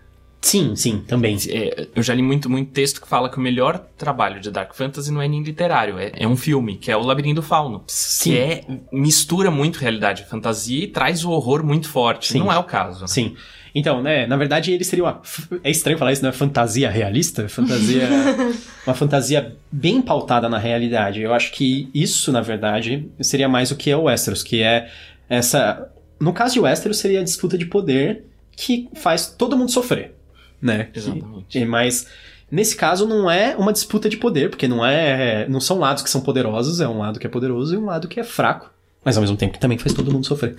Sim, 0.45 0.75
sim, 0.75 0.99
também. 1.07 1.35
É, 1.49 1.87
eu 1.95 2.03
já 2.03 2.13
li 2.13 2.21
muito, 2.21 2.47
muito 2.47 2.69
texto 2.71 3.01
que 3.01 3.07
fala 3.07 3.29
que 3.29 3.37
o 3.39 3.41
melhor 3.41 3.83
trabalho 3.97 4.39
de 4.39 4.51
Dark 4.51 4.75
Fantasy 4.75 5.11
não 5.11 5.19
é 5.19 5.27
nem 5.27 5.41
literário, 5.41 5.97
é, 5.97 6.11
é 6.15 6.27
um 6.27 6.37
filme, 6.37 6.77
que 6.77 6.91
é 6.91 6.95
o 6.95 7.01
Labirinto 7.01 7.41
do 7.41 7.41
Fauno. 7.41 7.83
Sim. 7.87 8.29
Que 8.29 8.37
é, 8.37 8.63
mistura 8.91 9.49
muito 9.49 9.79
realidade 9.79 10.21
e 10.21 10.25
fantasia 10.29 10.83
e 10.83 10.87
traz 10.87 11.25
o 11.25 11.31
horror 11.31 11.65
muito 11.65 11.89
forte. 11.89 12.33
Sim. 12.33 12.37
Não 12.37 12.53
é 12.53 12.59
o 12.59 12.63
caso. 12.63 13.07
Sim. 13.07 13.35
Então, 13.73 14.03
né, 14.03 14.27
na 14.27 14.37
verdade 14.37 14.71
ele 14.71 14.83
seria 14.83 15.05
uma... 15.05 15.19
É 15.63 15.71
estranho 15.71 15.97
falar 15.97 16.11
isso, 16.13 16.21
não 16.21 16.29
é 16.29 16.33
fantasia 16.33 16.91
realista? 16.91 17.49
Fantasia... 17.49 18.07
uma 18.85 18.93
fantasia 18.93 19.57
bem 19.71 19.99
pautada 19.99 20.47
na 20.47 20.59
realidade. 20.59 21.21
Eu 21.21 21.33
acho 21.33 21.53
que 21.53 21.89
isso, 21.91 22.31
na 22.31 22.41
verdade, 22.41 23.09
seria 23.19 23.49
mais 23.49 23.71
o 23.71 23.75
que 23.75 23.89
é 23.89 23.97
o 23.97 24.03
Westeros, 24.03 24.43
que 24.43 24.61
é 24.61 24.91
essa... 25.27 25.89
No 26.19 26.31
caso 26.31 26.53
de 26.53 26.59
Westeros, 26.59 26.99
seria 26.99 27.21
a 27.21 27.23
disputa 27.23 27.57
de 27.57 27.65
poder 27.65 28.25
que 28.55 28.87
faz 28.93 29.27
todo 29.27 29.57
mundo 29.57 29.71
sofrer, 29.71 30.14
né? 30.61 30.85
Que- 30.91 30.99
Exatamente. 30.99 31.59
E- 31.59 31.65
Mas 31.65 32.07
nesse 32.51 32.75
caso 32.75 33.07
não 33.07 33.29
é 33.29 33.55
uma 33.57 33.73
disputa 33.73 34.07
de 34.09 34.17
poder, 34.17 34.49
porque 34.49 34.67
não 34.67 34.85
é, 34.85 35.47
não 35.49 35.59
são 35.59 35.79
lados 35.79 36.03
que 36.03 36.09
são 36.09 36.21
poderosos, 36.21 36.79
é 36.81 36.87
um 36.87 36.99
lado 36.99 37.19
que 37.19 37.27
é 37.27 37.29
poderoso 37.29 37.73
e 37.73 37.77
um 37.77 37.85
lado 37.85 38.07
que 38.07 38.19
é 38.19 38.23
fraco, 38.23 38.69
mas 39.03 39.17
ao 39.17 39.21
mesmo 39.21 39.37
tempo 39.37 39.53
que 39.53 39.59
também 39.59 39.77
faz 39.77 39.93
todo 39.93 40.11
mundo 40.11 40.25
sofrer. 40.25 40.55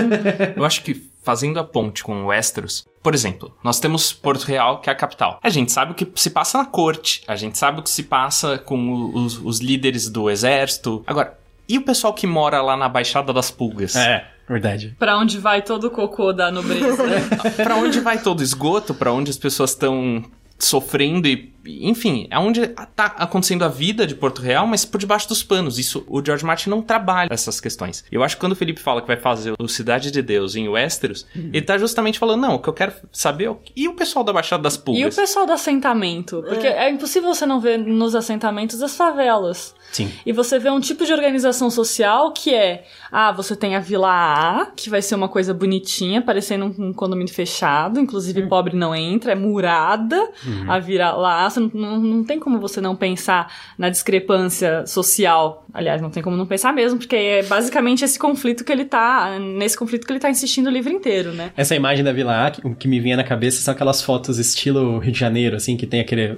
Eu 0.56 0.64
acho 0.64 0.82
que 0.82 1.08
fazendo 1.22 1.58
a 1.58 1.64
ponte 1.64 2.02
com 2.02 2.26
Westeros, 2.26 2.86
por 3.02 3.14
exemplo, 3.14 3.54
nós 3.62 3.78
temos 3.80 4.12
Porto 4.12 4.44
Real, 4.44 4.80
que 4.80 4.88
é 4.88 4.92
a 4.92 4.96
capital. 4.96 5.38
A 5.42 5.48
gente 5.50 5.70
sabe 5.72 5.92
o 5.92 5.94
que 5.94 6.06
se 6.14 6.30
passa 6.30 6.58
na 6.58 6.64
corte, 6.64 7.22
a 7.26 7.36
gente 7.36 7.58
sabe 7.58 7.80
o 7.80 7.82
que 7.82 7.90
se 7.90 8.04
passa 8.04 8.56
com 8.58 9.10
os, 9.14 9.38
os 9.38 9.60
líderes 9.60 10.08
do 10.08 10.30
exército. 10.30 11.02
Agora, 11.06 11.38
e 11.68 11.78
o 11.78 11.82
pessoal 11.82 12.14
que 12.14 12.26
mora 12.26 12.62
lá 12.62 12.76
na 12.76 12.88
Baixada 12.88 13.32
das 13.32 13.50
Pulgas? 13.50 13.94
É, 13.94 14.26
verdade. 14.48 14.96
Pra 14.98 15.18
onde 15.18 15.38
vai 15.38 15.62
todo 15.62 15.88
o 15.88 15.90
cocô 15.90 16.32
da 16.32 16.50
nobreza? 16.50 17.04
Pra 17.56 17.76
onde 17.76 18.00
vai 18.00 18.18
todo 18.22 18.40
o 18.40 18.42
esgoto? 18.42 18.94
Pra 18.94 19.12
onde 19.12 19.30
as 19.30 19.36
pessoas 19.36 19.70
estão 19.70 20.24
sofrendo 20.58 21.28
e, 21.28 21.54
enfim, 21.64 22.26
é 22.30 22.38
onde 22.38 22.66
tá 22.66 23.06
acontecendo 23.16 23.64
a 23.64 23.68
vida 23.68 24.04
de 24.06 24.14
Porto 24.14 24.42
Real, 24.42 24.66
mas 24.66 24.84
por 24.84 24.98
debaixo 24.98 25.28
dos 25.28 25.42
panos. 25.42 25.78
Isso 25.78 26.04
o 26.08 26.24
George 26.24 26.44
Martin 26.44 26.70
não 26.70 26.82
trabalha 26.82 27.28
essas 27.30 27.60
questões. 27.60 28.04
Eu 28.10 28.24
acho 28.24 28.36
que 28.36 28.40
quando 28.40 28.52
o 28.52 28.56
Felipe 28.56 28.80
fala 28.80 29.00
que 29.00 29.06
vai 29.06 29.16
fazer 29.16 29.54
o 29.58 29.68
Cidade 29.68 30.10
de 30.10 30.20
Deus 30.20 30.56
em 30.56 30.68
Westeros, 30.68 31.26
ele 31.34 31.62
tá 31.62 31.78
justamente 31.78 32.18
falando, 32.18 32.40
não, 32.40 32.54
o 32.56 32.58
que 32.58 32.68
eu 32.68 32.72
quero 32.72 32.92
saber 33.12 33.44
é 33.44 33.50
o... 33.50 33.60
e 33.76 33.86
o 33.86 33.94
pessoal 33.94 34.24
da 34.24 34.32
Baixada 34.32 34.62
das 34.62 34.74
E 34.74 34.78
o 34.78 34.82
Pulgas. 34.82 35.14
pessoal 35.16 35.46
do 35.46 35.52
assentamento? 35.52 36.42
Porque 36.48 36.66
é. 36.66 36.90
impossível 36.90 37.32
você 37.32 37.46
não 37.46 37.60
ver 37.60 37.78
nos 37.78 38.14
assentamentos 38.16 38.82
as 38.82 38.96
favelas. 38.96 39.74
Sim. 39.90 40.10
E 40.26 40.32
você 40.32 40.58
vê 40.58 40.70
um 40.70 40.80
tipo 40.80 41.04
de 41.06 41.12
organização 41.12 41.70
social 41.70 42.32
que 42.32 42.54
é: 42.54 42.84
ah, 43.10 43.32
você 43.32 43.56
tem 43.56 43.74
a 43.74 43.80
Vila 43.80 44.08
A, 44.10 44.66
que 44.76 44.90
vai 44.90 45.00
ser 45.02 45.14
uma 45.14 45.28
coisa 45.28 45.54
bonitinha, 45.54 46.20
parecendo 46.22 46.66
um, 46.78 46.88
um 46.88 46.92
condomínio 46.92 47.32
fechado, 47.32 47.98
inclusive 47.98 48.46
pobre 48.48 48.76
não 48.76 48.94
entra, 48.94 49.32
é 49.32 49.34
murada. 49.34 50.28
A 50.68 50.78
Vila 50.78 51.12
lá, 51.12 51.48
você 51.48 51.60
não, 51.60 51.70
não, 51.72 51.98
não 51.98 52.24
tem 52.24 52.38
como 52.38 52.58
você 52.60 52.80
não 52.80 52.94
pensar 52.94 53.52
na 53.78 53.88
discrepância 53.88 54.86
social. 54.86 55.64
Aliás, 55.72 56.00
não 56.02 56.10
tem 56.10 56.22
como 56.22 56.36
não 56.36 56.46
pensar 56.46 56.72
mesmo, 56.72 56.98
porque 56.98 57.16
é 57.16 57.42
basicamente 57.42 58.04
esse 58.04 58.18
conflito 58.18 58.64
que 58.64 58.72
ele 58.72 58.84
tá. 58.84 59.38
Nesse 59.38 59.76
conflito 59.76 60.06
que 60.06 60.12
ele 60.12 60.20
tá 60.20 60.30
insistindo 60.30 60.66
o 60.66 60.70
livro 60.70 60.92
inteiro, 60.92 61.32
né? 61.32 61.50
Essa 61.56 61.74
imagem 61.74 62.04
da 62.04 62.12
Vila 62.12 62.46
A, 62.46 62.50
que- 62.50 62.66
o 62.66 62.74
que 62.74 62.86
me 62.88 63.00
vinha 63.00 63.16
na 63.16 63.24
cabeça 63.24 63.60
são 63.62 63.72
aquelas 63.72 64.02
fotos 64.02 64.38
estilo 64.38 64.98
Rio 64.98 65.12
de 65.12 65.18
Janeiro, 65.18 65.56
assim, 65.56 65.76
que 65.76 65.86
tem 65.86 66.00
aquele 66.00 66.36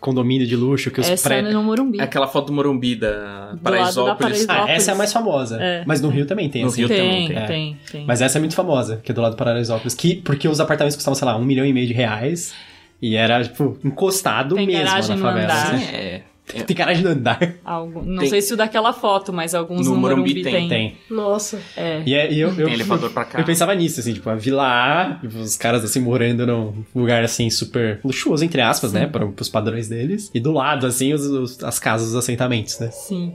condomínio 0.00 0.46
de 0.46 0.54
luxo 0.56 0.90
que 0.90 1.00
os 1.00 1.08
Essa 1.08 1.34
é 1.34 1.42
pré... 1.42 1.52
no 1.52 1.62
Morumbi. 1.62 1.98
É 2.00 2.02
aquela 2.02 2.26
foto 2.28 2.46
do 2.46 2.52
Morumbi 2.52 2.94
da 2.96 3.50
Do 3.50 3.56
da 3.56 3.62
Paraisópolis. 3.70 4.46
Paraisópolis. 4.46 4.48
Ah, 4.48 4.70
essa 4.70 4.90
é 4.90 4.94
a 4.94 4.96
mais 4.96 5.12
famosa. 5.12 5.58
É. 5.60 5.82
Mas 5.86 6.00
no 6.00 6.08
Rio 6.08 6.26
também 6.26 6.48
tem, 6.48 6.62
No 6.62 6.68
assim. 6.68 6.80
Rio 6.86 6.88
também 6.88 7.26
tem, 7.28 7.36
tem. 7.36 7.46
tem, 7.46 7.76
tem. 7.92 8.04
Mas 8.06 8.20
essa 8.22 8.38
é 8.38 8.40
muito 8.40 8.54
famosa, 8.54 9.00
que 9.02 9.10
é 9.10 9.14
do 9.14 9.20
lado 9.20 9.32
do 9.32 9.36
Paraisópolis. 9.36 9.94
Que, 9.94 10.16
porque 10.16 10.46
os 10.48 10.60
apartamentos 10.60 10.96
custavam, 10.96 11.14
sei 11.14 11.26
lá, 11.26 11.36
um 11.36 11.44
milhão 11.44 11.64
e 11.66 11.72
meio 11.72 11.86
de 11.86 11.92
reais. 11.92 12.54
E 13.00 13.14
era, 13.14 13.42
tipo, 13.44 13.78
encostado 13.84 14.56
Tem 14.56 14.66
mesmo 14.66 14.84
na 14.84 15.02
favela. 15.02 15.30
andar. 15.44 15.74
assim. 15.74 15.84
É, 15.94 16.22
Tem 16.66 16.76
garagem 16.76 17.02
no 17.04 17.10
andar. 17.10 17.54
Algum- 17.64 18.02
não 18.02 18.20
Tem. 18.20 18.30
sei 18.30 18.40
se 18.42 18.54
o 18.54 18.56
daquela 18.56 18.92
foto, 18.92 19.32
mas 19.32 19.54
alguns 19.54 19.86
No 19.86 19.94
no, 19.94 20.00
Morumbi 20.00 20.20
Morumbi, 20.20 20.42
tem, 20.42 20.52
tem. 20.52 20.68
Tem. 20.68 20.96
Nossa. 21.10 21.60
É. 21.76 22.02
E, 22.06 22.14
é- 22.14 22.32
e 22.32 22.40
eu, 22.40 22.48
eu, 22.50 22.64
Tem 22.66 22.74
elevador 22.74 23.10
pra 23.10 23.24
cá. 23.24 23.38
Eu 23.38 23.44
pensava 23.44 23.74
nisso, 23.74 24.00
assim, 24.00 24.14
tipo, 24.14 24.28
a 24.30 24.34
Vila 24.34 24.66
A, 24.66 25.14
tipo, 25.20 25.38
os 25.38 25.56
caras, 25.56 25.84
assim, 25.84 26.00
morando 26.00 26.46
num 26.46 26.84
lugar, 26.94 27.22
assim, 27.22 27.50
super 27.50 28.00
luxuoso, 28.04 28.44
entre 28.44 28.60
aspas, 28.60 28.92
né, 28.92 29.06
para 29.06 29.26
os 29.26 29.48
padrões 29.48 29.88
deles. 29.88 30.30
E 30.34 30.40
do 30.40 30.52
lado, 30.52 30.86
assim, 30.86 31.12
os, 31.12 31.26
os- 31.26 31.62
as 31.64 31.78
casas, 31.78 32.08
os 32.08 32.16
assentamentos, 32.16 32.78
né, 32.78 32.90
Sim. 32.90 33.34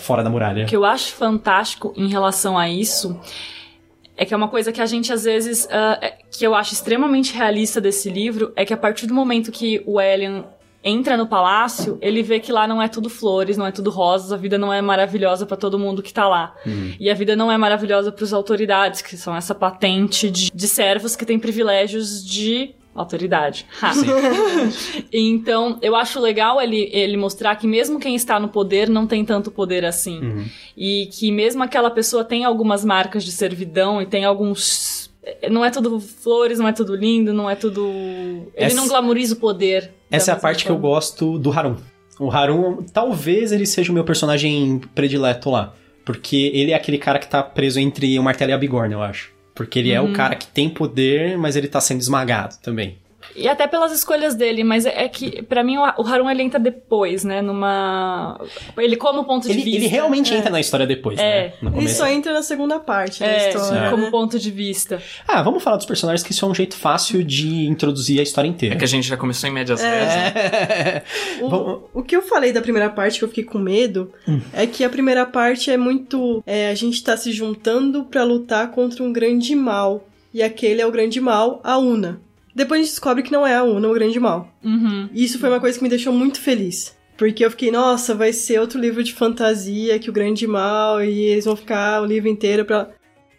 fora 0.00 0.22
da 0.22 0.30
muralha. 0.30 0.64
O 0.64 0.68
que 0.68 0.76
eu 0.76 0.84
acho 0.84 1.12
fantástico 1.12 1.92
em 1.96 2.08
relação 2.08 2.56
a 2.56 2.68
isso 2.70 3.18
é 4.16 4.24
que 4.24 4.32
é 4.32 4.36
uma 4.36 4.48
coisa 4.48 4.70
que 4.70 4.80
a 4.80 4.86
gente 4.86 5.12
às 5.12 5.24
vezes. 5.24 5.66
é- 5.70 6.14
que 6.30 6.44
eu 6.46 6.54
acho 6.54 6.72
extremamente 6.72 7.32
realista 7.34 7.80
desse 7.80 8.08
livro 8.10 8.52
é 8.56 8.64
que 8.64 8.72
a 8.72 8.76
partir 8.76 9.06
do 9.06 9.14
momento 9.14 9.50
que 9.52 9.82
o 9.86 10.00
Elian 10.00 10.44
entra 10.84 11.16
no 11.16 11.26
palácio, 11.26 11.96
ele 12.02 12.22
vê 12.22 12.38
que 12.38 12.52
lá 12.52 12.68
não 12.68 12.80
é 12.80 12.88
tudo 12.88 13.08
flores, 13.08 13.56
não 13.56 13.66
é 13.66 13.72
tudo 13.72 13.90
rosas, 13.90 14.32
a 14.32 14.36
vida 14.36 14.58
não 14.58 14.70
é 14.70 14.82
maravilhosa 14.82 15.46
pra 15.46 15.56
todo 15.56 15.78
mundo 15.78 16.02
que 16.02 16.12
tá 16.12 16.28
lá. 16.28 16.54
E 17.00 17.10
a 17.10 17.14
vida 17.14 17.34
não 17.34 17.50
é 17.50 17.56
maravilhosa 17.56 18.12
pras 18.12 18.32
autoridades, 18.34 19.00
que 19.00 19.16
são 19.16 19.34
essa 19.34 19.54
patente 19.54 20.30
de, 20.30 20.50
de 20.52 20.68
servos 20.68 21.16
que 21.16 21.24
têm 21.24 21.38
privilégios 21.38 22.22
de 22.24 22.74
autoridade. 22.94 23.66
Então, 25.12 25.78
eu 25.80 25.94
acho 25.94 26.20
legal 26.20 26.60
ele, 26.60 26.88
ele 26.92 27.16
mostrar 27.16 27.54
que 27.56 27.66
mesmo 27.66 28.00
quem 28.00 28.14
está 28.14 28.38
no 28.38 28.48
poder 28.48 28.88
não 28.88 29.06
tem 29.06 29.24
tanto 29.24 29.50
poder 29.50 29.84
assim. 29.84 30.20
Uhum. 30.20 30.44
E 30.76 31.06
que 31.06 31.30
mesmo 31.30 31.62
aquela 31.62 31.90
pessoa 31.90 32.24
tem 32.24 32.44
algumas 32.44 32.84
marcas 32.84 33.24
de 33.24 33.32
servidão 33.32 34.02
e 34.02 34.06
tem 34.06 34.24
alguns. 34.24 35.10
Não 35.50 35.64
é 35.64 35.70
tudo 35.70 36.00
flores, 36.00 36.58
não 36.58 36.68
é 36.68 36.72
tudo 36.72 36.94
lindo, 36.94 37.32
não 37.32 37.48
é 37.48 37.54
tudo. 37.54 37.82
Ele 38.54 38.66
Essa- 38.66 38.76
não 38.76 38.88
glamoriza 38.88 39.34
o 39.34 39.38
poder. 39.38 39.90
Essa 40.10 40.32
é 40.32 40.34
a 40.34 40.36
parte 40.36 40.64
que 40.64 40.70
eu 40.70 40.78
gosto 40.78 41.38
do 41.38 41.50
Harun. 41.50 41.76
O 42.20 42.30
Harun, 42.30 42.82
talvez 42.92 43.50
ele 43.50 43.66
seja 43.66 43.90
o 43.90 43.94
meu 43.94 44.04
personagem 44.04 44.80
predileto 44.94 45.50
lá. 45.50 45.74
Porque 46.04 46.50
ele 46.54 46.72
é 46.72 46.74
aquele 46.74 46.98
cara 46.98 47.18
que 47.18 47.26
tá 47.26 47.42
preso 47.42 47.80
entre 47.80 48.18
o 48.18 48.22
martelo 48.22 48.50
e 48.50 48.54
a 48.54 48.58
bigorna, 48.58 48.94
eu 48.94 49.02
acho. 49.02 49.32
Porque 49.54 49.78
ele 49.78 49.90
é 49.92 50.00
o 50.00 50.12
cara 50.12 50.34
que 50.34 50.46
tem 50.46 50.68
poder, 50.68 51.38
mas 51.38 51.56
ele 51.56 51.68
tá 51.68 51.80
sendo 51.80 52.00
esmagado 52.00 52.56
também. 52.62 52.98
E 53.36 53.48
até 53.48 53.66
pelas 53.66 53.92
escolhas 53.92 54.34
dele, 54.34 54.62
mas 54.64 54.86
é 54.86 55.04
é 55.04 55.08
que, 55.08 55.42
pra 55.42 55.62
mim, 55.64 55.76
o 55.76 56.06
Harun 56.06 56.30
ele 56.30 56.42
entra 56.42 56.58
depois, 56.58 57.24
né? 57.24 57.42
Numa. 57.42 58.40
Ele 58.78 58.96
como 58.96 59.24
ponto 59.24 59.46
de 59.46 59.52
Ele, 59.52 59.62
vista. 59.62 59.78
ele 59.80 59.86
realmente 59.88 60.32
entra 60.32 60.50
na 60.50 60.60
história 60.60 60.86
depois, 60.86 61.18
É. 61.18 61.46
né? 61.60 61.70
No 61.70 61.76
Ele 61.76 61.88
só 61.88 62.06
entra 62.06 62.32
na 62.32 62.42
segunda 62.42 62.78
parte 62.78 63.20
da 63.20 63.26
É, 63.26 63.48
história. 63.50 63.90
como 63.90 64.10
ponto 64.10 64.38
de 64.38 64.50
vista. 64.50 65.02
Ah, 65.26 65.42
vamos 65.42 65.62
falar 65.62 65.76
dos 65.76 65.86
personagens, 65.86 66.22
que 66.24 66.32
isso 66.32 66.44
é 66.44 66.48
um 66.48 66.54
jeito 66.54 66.76
fácil 66.76 67.22
de 67.24 67.66
introduzir 67.66 68.20
a 68.20 68.22
história 68.22 68.48
inteira. 68.48 68.74
É 68.74 68.78
que 68.78 68.84
a 68.84 68.88
gente 68.88 69.06
já 69.08 69.16
começou 69.16 69.48
em 69.48 69.52
médias 69.52 69.80
zeros. 69.80 70.06
né? 70.14 71.02
Vamos- 71.40 71.82
O, 71.92 72.00
o 72.00 72.02
que 72.02 72.16
eu 72.16 72.22
falei 72.22 72.52
da 72.52 72.60
primeira 72.62 72.88
parte 72.90 73.18
que 73.18 73.24
eu 73.24 73.28
fiquei 73.28 73.44
com 73.44 73.58
medo 73.58 74.12
é 74.52 74.66
que 74.66 74.84
a 74.84 74.88
primeira 74.90 75.26
parte 75.26 75.70
é 75.70 75.76
muito. 75.76 76.42
é, 76.46 76.68
a 76.70 76.74
gente 76.74 77.02
tá 77.02 77.16
se 77.16 77.32
juntando 77.32 78.04
pra 78.04 78.22
lutar 78.24 78.70
contra 78.70 79.02
um 79.02 79.12
grande 79.12 79.54
mal. 79.54 80.06
E 80.32 80.42
aquele 80.42 80.80
é 80.80 80.86
o 80.86 80.90
grande 80.90 81.20
mal, 81.20 81.60
a 81.62 81.78
Una. 81.78 82.20
Depois 82.54 82.78
a 82.80 82.82
gente 82.82 82.90
descobre 82.92 83.22
que 83.22 83.32
não 83.32 83.46
é 83.46 83.54
a 83.56 83.64
Una 83.64 83.88
o 83.88 83.94
grande 83.94 84.20
mal. 84.20 84.48
Uhum. 84.62 85.08
E 85.12 85.24
isso 85.24 85.38
foi 85.38 85.48
uma 85.48 85.60
coisa 85.60 85.76
que 85.76 85.82
me 85.82 85.90
deixou 85.90 86.12
muito 86.12 86.40
feliz. 86.40 86.96
Porque 87.16 87.44
eu 87.44 87.50
fiquei, 87.50 87.70
nossa, 87.70 88.14
vai 88.14 88.32
ser 88.32 88.60
outro 88.60 88.78
livro 88.80 89.02
de 89.02 89.12
fantasia 89.12 89.98
que 89.98 90.10
o 90.10 90.12
grande 90.12 90.46
mal 90.46 91.02
e 91.02 91.20
eles 91.26 91.44
vão 91.44 91.56
ficar 91.56 92.02
o 92.02 92.06
livro 92.06 92.28
inteiro 92.28 92.64
pra. 92.64 92.88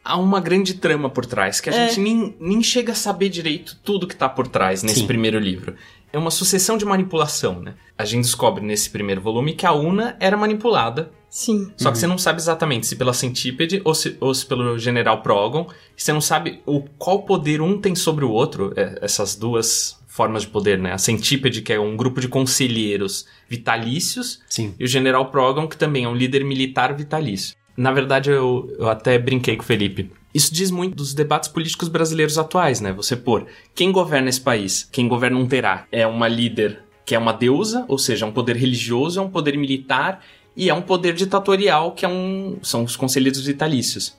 Há 0.04 0.18
uma 0.18 0.40
grande 0.40 0.76
trama 0.76 1.10
por 1.10 1.26
trás, 1.26 1.60
que 1.60 1.70
a 1.70 1.74
É. 1.74 1.88
gente 1.88 2.00
nem, 2.00 2.36
nem 2.40 2.62
chega 2.62 2.92
a 2.92 2.96
saber 2.96 3.28
direito 3.30 3.78
tudo 3.84 4.06
que 4.08 4.16
tá 4.16 4.30
por 4.30 4.48
trás 4.48 4.84
nesse 4.84 5.00
Sim. 5.00 5.08
primeiro 5.08 5.40
livro. 5.40 5.76
É 6.16 6.18
uma 6.18 6.32
sucessão 6.32 6.78
de 6.78 6.86
manipulação, 6.86 7.62
né? 7.62 7.74
A 7.98 8.06
gente 8.06 8.24
descobre 8.24 8.64
nesse 8.64 8.90
primeiro 8.90 9.20
volume 9.20 9.54
que 9.54 9.66
a 9.66 9.74
Una 9.74 10.16
era 10.18 10.38
manipulada, 10.38 11.12
Sim. 11.30 11.74
só 11.76 11.92
que 11.92 11.98
você 11.98 12.08
não 12.08 12.18
sabe 12.18 12.40
exatamente 12.40 12.88
se 12.88 12.96
pela 12.96 13.12
Centípede 13.12 13.82
ou 13.84 13.94
se, 13.94 14.16
ou 14.22 14.34
se 14.34 14.46
pelo 14.46 14.80
General 14.80 15.22
Progon. 15.22 15.68
Você 15.94 16.14
não 16.14 16.22
sabe 16.22 16.62
o 16.66 16.84
qual 16.98 17.24
poder 17.24 17.60
um 17.60 17.82
tem 17.82 17.94
sobre 17.96 18.24
o 18.24 18.32
outro, 18.32 18.72
é, 18.78 18.98
essas 19.02 19.36
duas 19.36 20.00
formas 20.08 20.44
de 20.44 20.48
poder, 20.48 20.80
né? 20.80 20.94
A 20.94 20.98
Centípede, 20.98 21.62
que 21.62 21.74
é 21.74 21.80
um 21.82 21.98
grupo 21.98 22.22
de 22.22 22.30
conselheiros 22.30 23.28
vitalícios, 23.50 24.40
Sim. 24.48 24.74
e 24.80 24.86
o 24.86 24.88
General 24.88 25.30
Progon, 25.30 25.68
que 25.68 25.76
também 25.76 26.06
é 26.06 26.08
um 26.08 26.16
líder 26.16 26.46
militar 26.46 26.96
vitalício. 26.96 27.58
Na 27.76 27.92
verdade, 27.92 28.30
eu, 28.30 28.74
eu 28.80 28.90
até 28.90 29.20
brinquei 29.20 29.58
com 29.58 29.64
o 29.64 29.66
Felipe. 29.66 30.10
Isso 30.36 30.54
diz 30.54 30.70
muito 30.70 30.96
dos 30.96 31.14
debates 31.14 31.48
políticos 31.48 31.88
brasileiros 31.88 32.38
atuais, 32.38 32.82
né? 32.82 32.92
Você 32.92 33.16
pôr 33.16 33.46
quem 33.74 33.90
governa 33.92 34.28
esse 34.30 34.42
país, 34.42 34.88
quem 34.92 35.08
governa 35.08 35.38
um 35.40 35.48
terá, 35.48 35.86
é 35.92 36.06
uma 36.06 36.28
líder 36.28 36.80
que 37.06 37.16
é 37.16 37.18
uma 37.18 37.32
deusa, 37.32 37.86
ou 37.88 37.98
seja, 37.98 38.26
é 38.26 38.28
um 38.28 38.32
poder 38.34 38.58
religioso, 38.58 39.18
é 39.20 39.24
um 39.24 39.30
poder 39.30 39.58
militar 39.58 40.22
e 40.58 40.70
é 40.70 40.74
um 40.74 40.82
poder 40.82 41.14
ditatorial 41.14 41.94
que 41.94 42.04
é 42.04 42.10
um 42.10 42.58
são 42.62 42.84
os 42.84 42.96
conselheiros 42.98 43.46
vitalícios. 43.46 44.18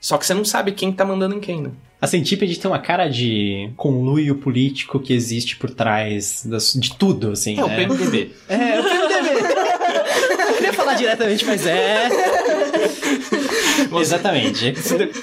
Só 0.00 0.18
que 0.18 0.26
você 0.26 0.34
não 0.34 0.44
sabe 0.44 0.72
quem 0.72 0.92
tá 0.92 1.04
mandando 1.04 1.34
em 1.36 1.40
quem, 1.40 1.62
né? 1.62 1.70
A 2.00 2.06
Centípede 2.06 2.58
tem 2.58 2.70
uma 2.70 2.78
cara 2.78 3.08
de 3.08 3.70
conluio 3.76 4.34
político 4.36 4.98
que 5.00 5.12
existe 5.12 5.56
por 5.56 5.70
trás 5.70 6.44
das- 6.44 6.74
de 6.74 6.94
tudo, 6.96 7.30
assim. 7.30 7.58
É 7.58 7.64
o 7.64 7.68
né? 7.68 7.76
PMDB. 7.86 8.32
É, 8.48 8.80
o 8.80 8.84
PMDB. 8.84 9.46
Eu 10.48 10.54
queria 10.54 10.72
falar 10.72 10.94
diretamente, 10.94 11.44
mas 11.44 11.66
é. 11.66 12.08
Exatamente. 14.00 14.74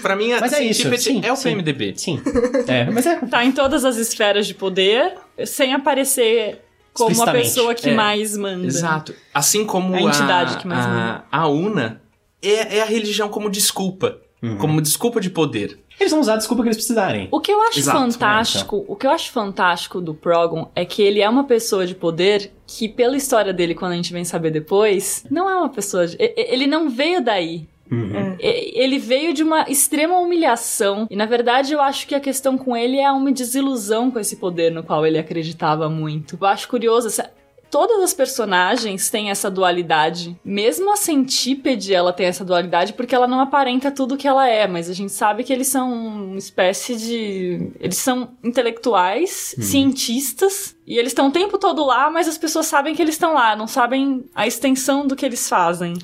pra 0.01 0.15
mim, 0.15 0.33
a 0.33 0.39
Mas 0.39 0.53
é 0.53 0.63
isso, 0.63 0.83
Centípede 0.83 1.03
sim, 1.03 1.21
é 1.23 1.31
o 1.31 1.35
sim. 1.35 1.43
PMDB. 1.49 1.93
Sim. 1.95 2.21
É, 2.67 2.85
mas 2.89 3.05
é. 3.05 3.15
Tá 3.17 3.43
em 3.45 3.51
todas 3.51 3.85
as 3.85 3.97
esferas 3.97 4.47
de 4.47 4.53
poder, 4.53 5.13
sem 5.45 5.73
aparecer 5.73 6.61
como 6.93 7.23
a 7.23 7.31
pessoa 7.31 7.73
que 7.73 7.89
É, 7.89 7.93
mais 7.93 8.37
manda. 8.37 8.65
Exato. 8.67 9.13
Assim 9.33 9.65
como 9.65 9.93
A 9.95 9.97
a, 9.97 10.01
entidade 10.01 10.57
que 10.57 10.67
mais 10.67 10.85
a, 10.85 10.87
manda. 10.89 11.23
a 11.31 11.47
UNA 11.47 12.01
é, 12.41 12.77
é 12.77 12.81
a 12.81 12.85
religião 12.85 13.29
como 13.29 13.49
desculpa. 13.49 14.17
Uhum. 14.41 14.57
Como 14.57 14.81
desculpa 14.81 15.21
de 15.21 15.29
poder. 15.29 15.79
Eles 15.99 16.11
vão 16.11 16.19
usar 16.21 16.33
a 16.33 16.37
desculpa 16.37 16.63
que 16.63 16.67
eles 16.69 16.77
precisarem. 16.77 17.27
O 17.31 17.39
que 17.39 17.51
eu 17.51 17.61
acho 17.63 17.79
Exato, 17.79 17.97
fantástico, 17.97 18.83
o 18.87 18.95
que 18.95 19.07
eu 19.07 19.11
acho 19.11 19.31
fantástico 19.31 20.01
do 20.01 20.13
Progon 20.13 20.69
é 20.75 20.83
que 20.85 21.01
ele 21.01 21.21
é 21.21 21.29
uma 21.29 21.43
pessoa 21.45 21.85
de 21.87 21.95
poder 21.95 22.51
que, 22.67 22.89
pela 22.89 23.15
história 23.15 23.53
dele, 23.53 23.75
quando 23.75 23.91
a 23.93 23.95
gente 23.95 24.11
vem 24.11 24.25
saber 24.25 24.51
depois, 24.51 25.23
não 25.29 25.49
é 25.49 25.55
uma 25.55 25.69
pessoa 25.69 26.07
de. 26.07 26.17
Ele 26.19 26.67
não 26.67 26.89
veio 26.89 27.23
daí. 27.23 27.67
Uhum. 27.91 28.35
E- 28.39 28.71
Ele 28.81 28.97
veio 28.97 29.33
de 29.33 29.43
uma 29.43 29.69
extrema 29.69 30.17
humilhação. 30.17 31.05
E 31.11 31.15
na 31.15 31.25
verdade 31.27 31.73
eu 31.73 31.81
acho 31.81 32.07
que 32.07 32.15
a 32.15 32.19
questão 32.19 32.57
com 32.57 32.75
ele 32.75 32.97
é 32.97 33.11
uma 33.11 33.31
desilusão 33.31 34.09
com 34.09 34.19
esse 34.19 34.37
poder 34.37 34.71
no 34.71 34.81
qual 34.83 35.05
ele 35.05 35.19
acreditava 35.19 35.87
muito. 35.89 36.37
Eu 36.41 36.47
acho 36.47 36.67
curioso. 36.67 37.07
essa- 37.07 37.29
Todas 37.73 37.99
as 38.03 38.13
personagens 38.13 39.09
têm 39.09 39.31
essa 39.31 39.49
dualidade. 39.49 40.39
Mesmo 40.45 40.93
a 40.93 40.95
Centípede, 40.95 41.91
ela 41.91 42.13
tem 42.13 42.27
essa 42.27 42.45
dualidade 42.45 42.93
porque 42.93 43.15
ela 43.15 43.25
não 43.27 43.39
aparenta 43.39 43.89
tudo 43.89 44.15
que 44.15 44.27
ela 44.27 44.47
é, 44.47 44.67
mas 44.67 44.91
a 44.91 44.93
gente 44.93 45.11
sabe 45.11 45.43
que 45.43 45.51
eles 45.51 45.69
são 45.69 45.91
uma 45.91 46.37
espécie 46.37 46.95
de. 46.95 47.71
Eles 47.79 47.97
são 47.97 48.29
intelectuais, 48.43 49.55
cientistas, 49.59 50.75
e 50.85 50.99
eles 50.99 51.11
estão 51.13 51.29
o 51.29 51.31
tempo 51.31 51.57
todo 51.57 51.83
lá, 51.83 52.11
mas 52.11 52.27
as 52.27 52.37
pessoas 52.37 52.67
sabem 52.67 52.93
que 52.93 53.01
eles 53.01 53.15
estão 53.15 53.33
lá, 53.33 53.55
não 53.55 53.65
sabem 53.65 54.23
a 54.35 54.45
extensão 54.45 55.07
do 55.07 55.15
que 55.15 55.25
eles 55.25 55.49
fazem. 55.49 55.95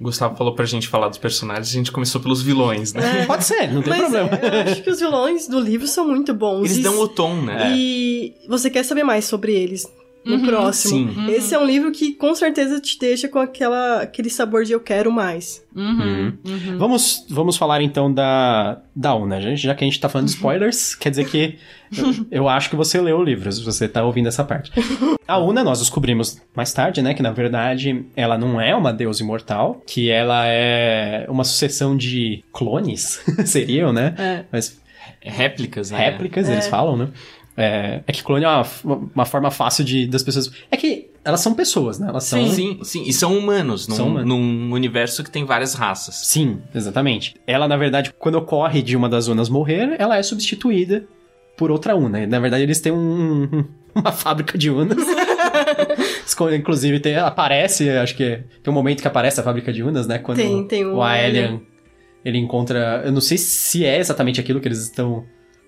Gustavo 0.00 0.36
falou 0.36 0.54
pra 0.54 0.64
gente 0.64 0.86
falar 0.86 1.08
dos 1.08 1.18
personagens, 1.18 1.68
a 1.70 1.72
gente 1.72 1.90
começou 1.90 2.20
pelos 2.20 2.40
vilões, 2.40 2.92
né? 2.92 3.24
Pode 3.26 3.44
ser, 3.44 3.72
não 3.72 3.82
tem 3.82 3.90
Mas 3.98 4.12
problema. 4.12 4.30
eu 4.42 4.72
acho 4.72 4.82
que 4.84 4.90
os 4.90 5.00
vilões 5.00 5.48
do 5.48 5.58
livro 5.58 5.88
são 5.88 6.06
muito 6.06 6.32
bons. 6.32 6.66
Eles 6.66 6.76
E- 6.76 6.82
dão 6.82 7.00
o 7.00 7.08
tom, 7.08 7.34
né? 7.42 7.72
E 7.76 8.32
você 8.48 8.70
quer 8.70 8.84
saber 8.84 9.02
mais 9.02 9.24
sobre 9.24 9.52
eles 9.52 9.90
no 10.26 10.40
próximo. 10.40 11.12
Sim. 11.12 11.30
Esse 11.30 11.54
é 11.54 11.58
um 11.58 11.64
livro 11.64 11.92
que 11.92 12.12
com 12.14 12.34
certeza 12.34 12.80
te 12.80 12.98
deixa 12.98 13.28
com 13.28 13.38
aquela, 13.38 14.02
aquele 14.02 14.28
sabor 14.28 14.64
de 14.64 14.72
eu 14.72 14.80
quero 14.80 15.12
mais. 15.12 15.64
Uhum, 15.74 16.32
uhum. 16.46 16.78
Vamos, 16.78 17.24
vamos 17.28 17.56
falar 17.56 17.80
então 17.82 18.12
da, 18.12 18.80
da 18.94 19.14
Una, 19.14 19.40
gente. 19.40 19.62
Já 19.62 19.74
que 19.74 19.84
a 19.84 19.86
gente 19.86 20.00
tá 20.00 20.08
falando 20.08 20.26
de 20.26 20.34
spoilers, 20.34 20.94
quer 20.94 21.10
dizer 21.10 21.26
que 21.26 21.56
eu, 21.96 22.26
eu 22.30 22.48
acho 22.48 22.68
que 22.68 22.76
você 22.76 23.00
leu 23.00 23.18
o 23.18 23.22
livro, 23.22 23.50
se 23.52 23.62
você 23.62 23.86
tá 23.86 24.04
ouvindo 24.04 24.26
essa 24.26 24.42
parte. 24.42 24.72
A 25.28 25.38
Una, 25.38 25.62
nós 25.62 25.78
descobrimos 25.78 26.40
mais 26.54 26.72
tarde, 26.72 27.02
né, 27.02 27.14
que 27.14 27.22
na 27.22 27.32
verdade 27.32 28.04
ela 28.16 28.36
não 28.38 28.60
é 28.60 28.74
uma 28.74 28.92
deusa 28.92 29.22
imortal, 29.22 29.82
que 29.86 30.10
ela 30.10 30.46
é 30.46 31.26
uma 31.28 31.44
sucessão 31.44 31.96
de 31.96 32.42
clones, 32.52 33.22
seriam, 33.44 33.92
né? 33.92 34.14
É. 34.18 34.44
Mas 34.50 34.80
Réplicas, 35.20 35.90
né? 35.90 35.98
réplicas, 35.98 36.48
eles 36.48 36.68
falam, 36.68 36.96
né? 36.96 37.08
É, 37.56 38.02
é 38.06 38.12
que 38.12 38.22
clone 38.22 38.44
é 38.44 38.48
uma, 38.48 38.66
uma 39.14 39.24
forma 39.24 39.50
fácil 39.50 39.82
de, 39.84 40.06
das 40.06 40.22
pessoas. 40.22 40.50
É 40.70 40.76
que 40.76 41.10
elas 41.24 41.40
são 41.40 41.54
pessoas, 41.54 41.98
né? 41.98 42.08
Elas 42.08 42.24
são. 42.24 42.46
Sim, 42.48 42.52
sim, 42.54 42.84
sim. 42.84 43.02
E 43.06 43.12
são 43.12 43.36
humanos, 43.36 43.88
num, 43.88 43.94
São 43.96 44.08
humanos. 44.08 44.28
num 44.28 44.72
universo 44.72 45.24
que 45.24 45.30
tem 45.30 45.44
várias 45.44 45.74
raças. 45.74 46.14
Sim, 46.26 46.60
exatamente. 46.74 47.34
Ela, 47.46 47.66
na 47.66 47.76
verdade, 47.76 48.12
quando 48.18 48.34
ocorre 48.36 48.82
de 48.82 48.94
uma 48.96 49.08
das 49.08 49.26
unas 49.26 49.48
morrer, 49.48 49.96
ela 49.98 50.16
é 50.18 50.22
substituída 50.22 51.04
por 51.56 51.70
outra 51.70 51.96
una. 51.96 52.26
Na 52.26 52.38
verdade, 52.38 52.62
eles 52.62 52.80
têm 52.80 52.92
um- 52.92 53.64
uma 53.94 54.12
fábrica 54.12 54.58
de 54.58 54.70
unas. 54.70 54.98
Inclusive, 56.54 57.00
tem, 57.00 57.16
aparece, 57.16 57.88
acho 57.90 58.14
que 58.14 58.40
tem 58.62 58.70
um 58.70 58.74
momento 58.74 59.00
que 59.00 59.08
aparece 59.08 59.40
a 59.40 59.42
fábrica 59.42 59.72
de 59.72 59.82
unas, 59.82 60.06
né? 60.06 60.18
Quando 60.18 60.36
Tem, 60.38 60.66
tem 60.68 60.84
o 60.84 60.96
o 60.96 61.02
Aelian, 61.02 61.60
ele 62.24 62.38
encontra... 62.38 63.02
Eu 63.04 63.12
não 63.12 63.20
sei 63.20 63.38
se 63.38 63.84
é 63.84 63.98
exatamente 63.98 64.40
aquilo 64.40 64.60
que 64.60 64.68
eles 64.68 64.82
estão 64.82 65.24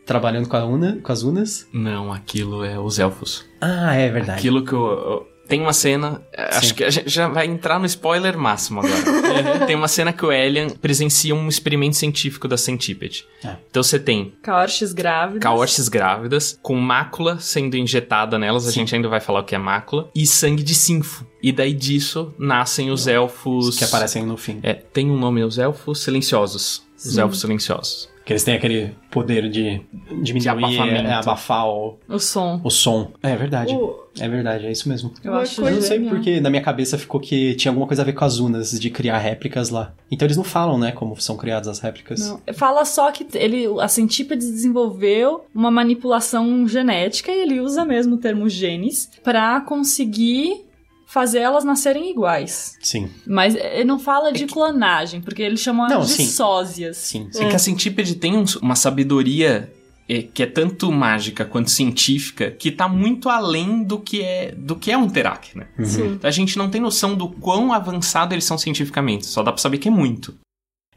trabalhando 0.09 0.49
com, 0.49 0.57
a 0.57 0.65
una, 0.65 0.99
com 1.03 1.13
as 1.13 1.23
unas. 1.23 1.69
Não, 1.73 2.11
aquilo 2.13 2.65
é 2.65 2.81
os 2.81 2.99
elfos. 2.99 3.45
Ah, 3.61 3.95
é 3.95 4.11
verdade. 4.11 4.39
Aquilo 4.39 4.65
que 4.65 4.73
eu, 4.73 4.81
eu- 4.81 5.29
Tem 5.47 5.61
uma 5.61 5.73
cena, 5.73 6.21
é, 6.33 6.57
acho 6.57 6.75
que 6.75 6.83
a 6.85 6.91
gente 6.91 7.09
já 7.09 7.29
vai 7.29 7.47
entrar 7.47 7.79
no 7.79 7.87
spoiler 7.87 8.37
máximo 8.37 8.81
agora. 8.81 9.65
tem 9.67 9.77
uma 9.77 9.89
cena 9.89 10.13
que 10.13 10.25
o 10.25 10.33
Elian 10.33 10.69
presencia 10.71 11.35
um 11.35 11.49
experimento 11.49 11.97
científico 11.97 12.47
da 12.49 12.57
Centípede. 12.57 13.25
É. 13.45 13.57
Então 13.71 13.83
você 13.83 13.99
tem 13.99 14.35
Caorches 14.43 14.93
grávidas. 14.93 15.43
caorches 15.43 15.89
grávidas, 15.89 16.59
com 16.63 16.75
mácula 16.77 17.39
sendo 17.39 17.77
injetada 17.77 18.39
nelas, 18.39 18.67
a 18.67 18.71
Sim. 18.71 18.81
gente 18.81 18.95
ainda 18.95 19.09
vai 19.09 19.21
falar 19.21 19.41
o 19.41 19.45
que 19.45 19.55
é 19.55 19.59
mácula, 19.59 20.11
e 20.15 20.27
sangue 20.27 20.63
de 20.63 20.75
sinfo. 20.75 21.27
E 21.43 21.53
daí 21.53 21.73
disso 21.73 22.35
nascem 22.39 22.91
os 22.91 23.07
elfos... 23.07 23.77
Que 23.79 23.85
aparecem 23.85 24.25
no 24.27 24.37
fim. 24.37 24.61
É, 24.63 24.75
tem 24.75 25.11
um 25.11 25.19
nome, 25.19 25.43
os 25.45 25.57
elfos 25.59 26.01
silenciosos. 26.01 26.83
Os 26.97 27.17
elfos 27.17 27.41
silenciosos. 27.41 28.09
Que 28.29 28.35
eles 28.35 28.45
têm 28.45 28.55
aquele 28.57 28.95
poder 29.11 29.49
de 29.49 29.81
diminuir, 30.23 30.49
abafamento. 30.51 31.09
é, 31.09 31.15
abafar 31.15 31.67
o, 31.67 31.97
O 32.07 32.19
som. 32.19 32.61
o 32.63 32.69
som. 32.71 33.11
É 33.23 33.35
verdade. 33.35 33.73
O- 33.75 34.07
É 34.21 34.29
verdade, 34.29 34.67
é 34.67 34.71
isso 34.73 34.87
mesmo. 34.87 35.15
Eu 35.25 35.33
Uma 35.33 35.41
acho 35.41 35.63
Eu 35.63 35.71
não 35.73 35.81
sei 35.81 35.97
genial. 35.97 36.15
porque 36.15 36.39
na 36.41 36.51
minha 36.51 36.61
cabeça 36.61 36.99
ficou 36.99 37.19
que 37.21 37.55
tinha 37.55 37.71
alguma 37.71 37.87
coisa 37.87 38.03
a 38.03 38.05
ver 38.05 38.13
com 38.13 38.25
as 38.27 38.39
unas, 38.39 38.79
de 38.79 38.91
criar 38.91 39.17
réplicas 39.17 39.71
lá. 39.71 39.95
Então 40.11 40.27
eles 40.27 40.37
não 40.37 40.45
falam, 40.45 40.77
né, 40.77 40.93
como 40.93 41.19
são 41.19 41.39
criadas 41.39 41.69
as 41.69 41.79
réplicas. 41.79 42.21
Não. 42.21 42.41
Fala 42.53 42.85
só 42.85 43.11
que 43.13 43.27
ele, 43.35 43.67
a 43.81 43.89
Centípede 43.89 44.45
desenvolveu 44.45 45.47
uma 45.55 45.71
manipulação 45.71 46.69
genética 46.69 47.33
e 47.33 47.41
ele 47.41 47.61
usa 47.61 47.83
mesmo 47.85 48.17
o 48.17 48.19
termo 48.19 48.47
genes 48.49 49.09
pra 49.25 49.59
conseguir 49.63 50.67
fazer 51.09 51.39
elas 51.39 51.65
nascerem 51.65 52.11
iguais. 52.11 52.77
Sim, 52.81 53.09
Mas 53.27 53.55
ele 53.55 53.85
não 53.85 53.99
fala 53.99 54.31
de 54.31 54.47
clonagem, 54.47 55.21
porque 55.21 55.43
ele 55.43 55.57
chamou 55.57 55.87
Não, 55.89 55.97
elas 55.97 56.09
de 56.09 56.15
sim. 56.15 56.27
sósias. 56.27 56.97
sim, 56.99 57.29
É 57.31 57.39
sim. 57.39 57.49
que 57.49 57.57
a 57.57 57.59
Centípede 57.59 58.15
tem 58.15 58.37
um- 58.37 58.45
uma 58.63 58.77
sabedoria 58.77 59.73
é, 60.11 60.23
que 60.23 60.43
é 60.43 60.47
tanto 60.47 60.91
mágica 60.91 61.45
quanto 61.45 61.71
científica, 61.71 62.51
que 62.51 62.71
tá 62.71 62.89
muito 62.89 63.29
além 63.29 63.83
do 63.83 63.99
que 63.99 64.23
é, 64.23 64.55
do 64.57 64.75
que 64.75 64.91
é 64.91 64.97
um 64.97 65.07
Terak, 65.07 65.55
né? 65.57 65.67
Sim. 65.85 66.19
A 66.23 66.31
gente 66.31 66.57
não 66.57 66.71
tem 66.71 66.81
noção 66.81 67.15
do 67.15 67.29
quão 67.29 67.75
avançado 67.75 68.35
eles 68.35 68.45
são 68.45 68.57
cientificamente, 68.57 69.27
só 69.27 69.43
dá 69.43 69.53
pra 69.53 69.61
saber 69.61 69.77
que 69.77 69.89
é 69.89 69.91
muito. 69.91 70.35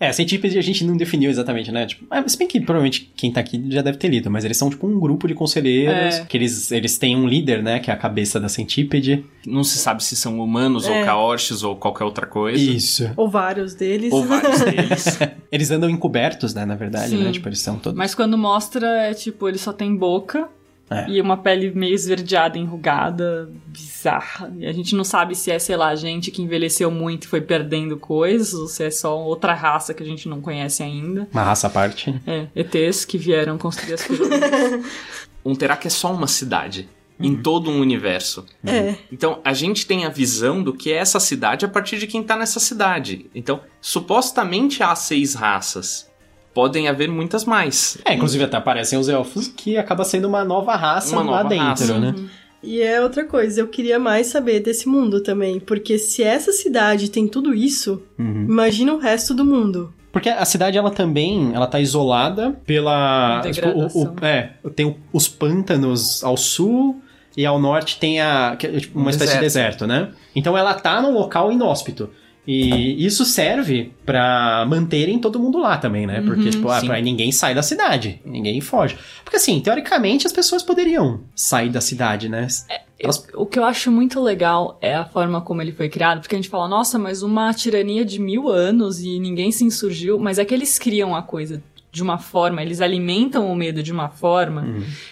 É, 0.01 0.07
a 0.07 0.13
Centipede 0.13 0.57
a 0.57 0.61
gente 0.63 0.83
não 0.83 0.97
definiu 0.97 1.29
exatamente, 1.29 1.71
né? 1.71 1.85
Tipo, 1.85 2.05
se 2.27 2.35
bem 2.35 2.47
que 2.47 2.59
provavelmente 2.59 3.11
quem 3.15 3.31
tá 3.31 3.39
aqui 3.39 3.63
já 3.69 3.83
deve 3.83 3.99
ter 3.99 4.07
lido, 4.07 4.31
mas 4.31 4.43
eles 4.43 4.57
são 4.57 4.67
tipo 4.67 4.87
um 4.87 4.99
grupo 4.99 5.27
de 5.27 5.35
conselheiros, 5.35 6.15
É. 6.15 6.25
que 6.25 6.35
eles, 6.35 6.71
eles 6.71 6.97
têm 6.97 7.15
um 7.15 7.27
líder, 7.27 7.61
né? 7.61 7.79
Que 7.79 7.91
é 7.91 7.93
a 7.93 7.97
cabeça 7.97 8.39
da 8.39 8.49
Centípede. 8.49 9.23
Não 9.45 9.63
se 9.63 9.77
sabe 9.77 10.03
se 10.03 10.15
são 10.15 10.39
humanos 10.39 10.87
É. 10.87 10.99
ou 10.99 11.05
caorches 11.05 11.61
ou 11.61 11.75
qualquer 11.75 12.03
outra 12.03 12.25
coisa. 12.25 12.59
Isso. 12.59 13.11
Ou 13.15 13.29
vários 13.29 13.75
deles. 13.75 14.11
Ou 14.11 14.23
vários 14.25 14.59
deles. 14.65 15.19
Eles 15.51 15.69
andam 15.69 15.87
encobertos, 15.87 16.55
né? 16.55 16.65
Na 16.65 16.75
verdade, 16.75 17.09
Sim. 17.11 17.23
né? 17.23 17.31
Tipo, 17.31 17.47
eles 17.49 17.59
são 17.59 17.77
todos... 17.77 17.95
Mas 17.95 18.15
quando 18.15 18.35
mostra, 18.37 18.87
é 19.07 19.13
tipo, 19.13 19.47
ele 19.47 19.59
só 19.59 19.71
tem 19.71 19.95
boca 19.95 20.49
É. 20.91 21.09
e 21.09 21.21
uma 21.21 21.37
pele 21.37 21.71
meio 21.71 21.95
esverdeada, 21.95 22.57
enrugada, 22.57 23.49
bizarra. 23.67 24.53
E 24.57 24.65
a 24.65 24.73
gente 24.73 24.93
não 24.93 25.05
sabe 25.05 25.35
se 25.35 25.49
é, 25.49 25.57
sei 25.57 25.77
lá, 25.77 25.95
gente 25.95 26.29
que 26.29 26.41
envelheceu 26.41 26.91
muito 26.91 27.23
e 27.23 27.27
foi 27.27 27.39
perdendo 27.39 27.95
coisas, 27.95 28.53
ou 28.53 28.67
se 28.67 28.83
é 28.83 28.91
só 28.91 29.17
outra 29.17 29.53
raça 29.53 29.93
que 29.93 30.03
a 30.03 30.05
gente 30.05 30.27
não 30.27 30.41
conhece 30.41 30.83
ainda. 30.83 31.29
Uma 31.31 31.43
raça 31.43 31.67
à 31.67 31.69
parte. 31.69 32.13
É, 32.27 32.47
ETs 32.53 33.05
que 33.05 33.17
vieram 33.17 33.57
construir 33.57 33.93
as 33.93 34.05
um 35.45 35.55
Terak 35.55 35.87
é 35.87 35.89
só 35.89 36.13
uma 36.13 36.27
cidade. 36.27 36.89
Em 37.23 37.35
todo 37.35 37.69
um 37.69 37.79
universo. 37.79 38.45
É. 38.65 38.95
Então, 39.11 39.39
a 39.45 39.53
gente 39.53 39.85
tem 39.85 40.05
a 40.05 40.09
visão 40.09 40.63
do 40.63 40.73
que 40.73 40.91
é 40.91 40.95
essa 40.95 41.19
cidade 41.19 41.63
a 41.63 41.69
partir 41.69 41.99
de 41.99 42.07
quem 42.07 42.23
tá 42.23 42.35
nessa 42.35 42.59
cidade. 42.59 43.27
Então, 43.35 43.61
supostamente 43.79 44.81
há 44.81 44.95
seis 44.95 45.35
raças. 45.35 46.10
Podem 46.53 46.87
haver 46.87 47.09
muitas 47.09 47.45
mais. 47.45 47.97
É, 48.05 48.13
inclusive 48.13 48.43
até 48.43 48.57
aparecem 48.57 48.99
os 48.99 49.07
elfos, 49.07 49.47
que 49.47 49.77
acaba 49.77 50.03
sendo 50.03 50.27
uma 50.27 50.43
nova 50.43 50.75
raça 50.75 51.13
Uma 51.15 51.23
lá 51.31 51.37
nova 51.43 51.49
dentro, 51.49 51.65
raça. 51.65 51.99
né? 51.99 52.15
E 52.63 52.81
é 52.81 53.01
outra 53.01 53.23
coisa, 53.25 53.61
eu 53.61 53.67
queria 53.67 53.97
mais 53.97 54.27
saber 54.27 54.59
desse 54.59 54.87
mundo 54.87 55.21
também. 55.23 55.59
Porque 55.59 55.97
se 55.97 56.21
essa 56.23 56.51
cidade 56.51 57.09
tem 57.09 57.27
tudo 57.27 57.53
isso, 57.55 58.03
Uhum. 58.19 58.45
imagina 58.49 58.93
o 58.93 58.99
resto 58.99 59.33
do 59.33 59.43
mundo. 59.45 59.91
Porque 60.11 60.27
a 60.29 60.43
cidade, 60.43 60.77
ela 60.77 60.91
também, 60.91 61.51
ela 61.55 61.65
tá 61.67 61.79
isolada 61.79 62.51
pela... 62.65 63.41
tipo, 63.51 63.69
o- 63.69 64.03
o- 64.03 64.25
é, 64.25 64.51
tem 64.75 64.95
os 65.13 65.27
pântanos 65.29 66.23
ao 66.23 66.35
sul 66.35 67.01
e 67.35 67.45
ao 67.45 67.57
norte 67.59 67.97
tem 67.97 68.19
a, 68.19 68.55
que 68.59 68.67
é, 68.67 68.79
tipo, 68.79 68.99
uma 68.99 69.07
Um 69.07 69.09
espécie 69.09 69.35
de 69.35 69.39
deserto, 69.39 69.87
né? 69.87 70.09
Então 70.35 70.57
ela 70.57 70.73
tá 70.73 71.01
num 71.01 71.13
local 71.13 71.51
inóspito. 71.51 72.09
E 72.47 73.05
isso 73.05 73.23
serve 73.23 73.91
pra 74.05 74.65
manterem 74.67 75.19
todo 75.19 75.39
mundo 75.39 75.59
lá 75.59 75.77
também, 75.77 76.07
né? 76.07 76.21
Porque, 76.25 76.49
tipo, 76.49 76.69
ah, 76.69 76.79
ninguém 77.03 77.31
sai 77.31 77.53
da 77.53 77.61
cidade, 77.61 78.19
ninguém 78.25 78.59
foge. 78.59 78.97
Porque, 79.23 79.37
assim, 79.37 79.59
teoricamente 79.59 80.25
as 80.25 80.33
pessoas 80.33 80.63
poderiam 80.63 81.21
sair 81.35 81.69
da 81.69 81.79
cidade, 81.79 82.27
né? 82.27 82.47
Elas- 82.99 83.27
O 83.35 83.45
que 83.45 83.57
eu 83.59 83.63
acho 83.63 83.91
muito 83.91 84.19
legal 84.21 84.77
é 84.81 84.95
a 84.95 85.05
forma 85.05 85.39
como 85.41 85.61
ele 85.61 85.71
foi 85.71 85.87
criado, 85.89 86.21
porque 86.21 86.35
a 86.35 86.37
gente 86.37 86.49
fala, 86.49 86.67
nossa, 86.67 86.97
mas 86.99 87.21
uma 87.23 87.53
tirania 87.53 88.03
de 88.03 88.19
mil 88.19 88.49
anos 88.49 88.99
e 89.01 89.19
ninguém 89.19 89.51
se 89.51 89.63
insurgiu, 89.63 90.17
mas 90.19 90.37
é 90.39 90.45
que 90.45 90.53
eles 90.53 90.77
criam 90.79 91.15
a 91.15 91.21
coisa 91.21 91.61
de 91.91 92.01
uma 92.01 92.17
forma, 92.17 92.61
eles 92.61 92.79
alimentam 92.79 93.51
o 93.51 93.55
medo 93.55 93.83
de 93.83 93.91
uma 93.91 94.07
forma, 94.07 94.65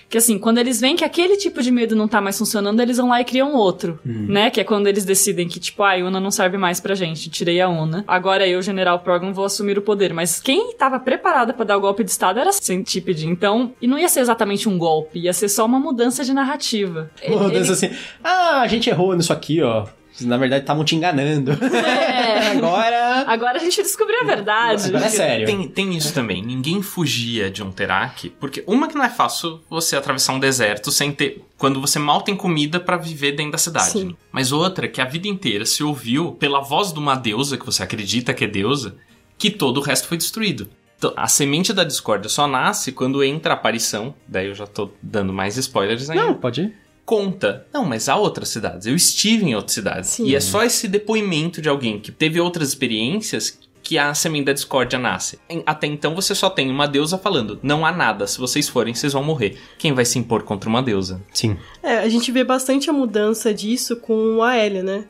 que 0.07 0.17
assim, 0.17 0.39
quando 0.39 0.59
eles 0.59 0.79
veem 0.79 0.95
que 0.95 1.03
aquele 1.03 1.35
tipo 1.35 1.61
de 1.61 1.71
medo 1.71 1.95
não 1.95 2.07
tá 2.07 2.21
mais 2.21 2.37
funcionando, 2.37 2.79
eles 2.79 2.97
vão 2.97 3.09
lá 3.09 3.19
e 3.19 3.25
criam 3.25 3.53
outro, 3.53 3.99
né? 4.05 4.49
Que 4.49 4.61
é 4.61 4.63
quando 4.63 4.87
eles 4.87 5.03
decidem 5.03 5.47
que, 5.47 5.59
tipo, 5.59 5.83
ah, 5.83 5.93
a 5.93 5.97
Una 5.97 6.19
não 6.19 6.31
serve 6.31 6.57
mais 6.57 6.79
pra 6.79 6.95
gente, 6.95 7.29
tirei 7.29 7.59
a 7.59 7.67
Una. 7.67 8.03
Agora 8.07 8.47
eu, 8.47 8.61
General 8.61 8.97
Program, 8.99 9.33
vou 9.33 9.45
assumir 9.45 9.77
o 9.77 9.81
poder. 9.81 10.13
Mas 10.13 10.39
quem 10.39 10.73
tava 10.73 10.99
preparada 10.99 11.53
pra 11.53 11.65
dar 11.65 11.77
o 11.77 11.81
golpe 11.81 12.03
de 12.03 12.11
estado 12.11 12.39
era 12.39 12.51
Centípede, 12.53 13.27
então, 13.27 13.73
e 13.81 13.87
não 13.87 13.99
ia 13.99 14.07
ser 14.07 14.21
exatamente 14.21 14.69
um 14.69 14.77
golpe, 14.77 15.19
ia 15.19 15.33
ser 15.33 15.49
só 15.49 15.65
uma 15.65 15.79
mudança 15.79 16.23
de 16.23 16.33
narrativa. 16.33 17.11
Uma 17.27 17.43
mudança 17.43 17.73
assim, 17.73 17.91
ah, 18.23 18.61
a 18.61 18.67
gente 18.67 18.89
errou 18.89 19.15
nisso 19.15 19.33
aqui, 19.33 19.61
ó. 19.61 19.85
Na 20.21 20.37
verdade, 20.37 20.63
estavam 20.63 20.83
te 20.83 20.95
enganando. 20.95 21.51
É. 21.51 22.47
Agora. 22.55 23.08
Agora 23.27 23.57
a 23.57 23.59
gente 23.59 23.81
descobriu 23.81 24.21
a 24.21 24.23
verdade. 24.23 24.87
Agora 24.87 25.05
é 25.05 25.09
sério. 25.09 25.45
Tem, 25.45 25.67
tem 25.67 25.95
isso 25.95 26.13
também. 26.13 26.41
Ninguém 26.41 26.81
fugia 26.81 27.49
de 27.49 27.63
um 27.63 27.71
Terak. 27.71 28.29
Porque 28.39 28.63
uma 28.67 28.87
que 28.87 28.95
não 28.95 29.03
é 29.03 29.09
fácil 29.09 29.61
você 29.69 29.95
atravessar 29.95 30.33
um 30.33 30.39
deserto 30.39 30.91
sem 30.91 31.11
ter. 31.11 31.43
Quando 31.57 31.81
você 31.81 31.99
mal 31.99 32.21
tem 32.21 32.35
comida 32.35 32.79
pra 32.79 32.97
viver 32.97 33.33
dentro 33.33 33.53
da 33.53 33.57
cidade. 33.57 33.91
Sim. 33.91 34.15
Mas 34.31 34.51
outra 34.51 34.87
que 34.87 35.01
a 35.01 35.05
vida 35.05 35.27
inteira 35.27 35.65
se 35.65 35.83
ouviu 35.83 36.33
pela 36.33 36.61
voz 36.61 36.93
de 36.93 36.99
uma 36.99 37.15
deusa, 37.15 37.57
que 37.57 37.65
você 37.65 37.83
acredita 37.83 38.33
que 38.33 38.45
é 38.45 38.47
deusa, 38.47 38.95
que 39.37 39.49
todo 39.49 39.77
o 39.77 39.81
resto 39.81 40.07
foi 40.07 40.17
destruído. 40.17 40.69
Então, 40.97 41.13
a 41.15 41.27
semente 41.27 41.71
da 41.71 41.85
discórdia 41.85 42.29
só 42.29 42.45
nasce 42.45 42.91
quando 42.91 43.23
entra 43.23 43.53
a 43.53 43.55
aparição. 43.55 44.13
Daí 44.27 44.47
eu 44.47 44.55
já 44.55 44.67
tô 44.67 44.89
dando 45.01 45.31
mais 45.31 45.55
spoilers 45.55 46.09
ainda. 46.09 46.25
Não, 46.25 46.33
pode 46.33 46.61
ir. 46.61 46.75
Conta. 47.09 47.65
Não, 47.73 47.83
mas 47.83 48.07
há 48.07 48.15
outras 48.15 48.49
cidades. 48.49 48.85
Eu 48.85 48.95
estive 48.95 49.43
em 49.43 49.55
outras 49.55 49.73
cidades. 49.73 50.11
Sim. 50.11 50.27
E 50.27 50.35
é 50.35 50.39
só 50.39 50.63
esse 50.63 50.87
depoimento 50.87 51.59
de 51.59 51.67
alguém 51.67 51.99
que 51.99 52.11
teve 52.11 52.39
outras 52.39 52.69
experiências 52.69 53.57
que 53.81 53.97
a 53.97 54.13
semente 54.13 54.45
da 54.45 54.53
discórdia 54.53 54.99
nasce. 54.99 55.39
Até 55.65 55.87
então 55.87 56.13
você 56.13 56.35
só 56.35 56.47
tem 56.47 56.69
uma 56.69 56.87
deusa 56.87 57.17
falando: 57.17 57.59
não 57.63 57.83
há 57.83 57.91
nada, 57.91 58.27
se 58.27 58.37
vocês 58.37 58.69
forem, 58.69 58.93
vocês 58.93 59.13
vão 59.13 59.23
morrer. 59.23 59.57
Quem 59.79 59.91
vai 59.91 60.05
se 60.05 60.19
impor 60.19 60.43
contra 60.43 60.69
uma 60.69 60.83
deusa? 60.83 61.19
Sim. 61.33 61.57
É, 61.81 61.97
a 61.97 62.07
gente 62.07 62.31
vê 62.31 62.43
bastante 62.43 62.87
a 62.91 62.93
mudança 62.93 63.51
disso 63.51 63.95
com 63.95 64.35
o 64.35 64.43
Aélio, 64.43 64.83
né? 64.83 65.05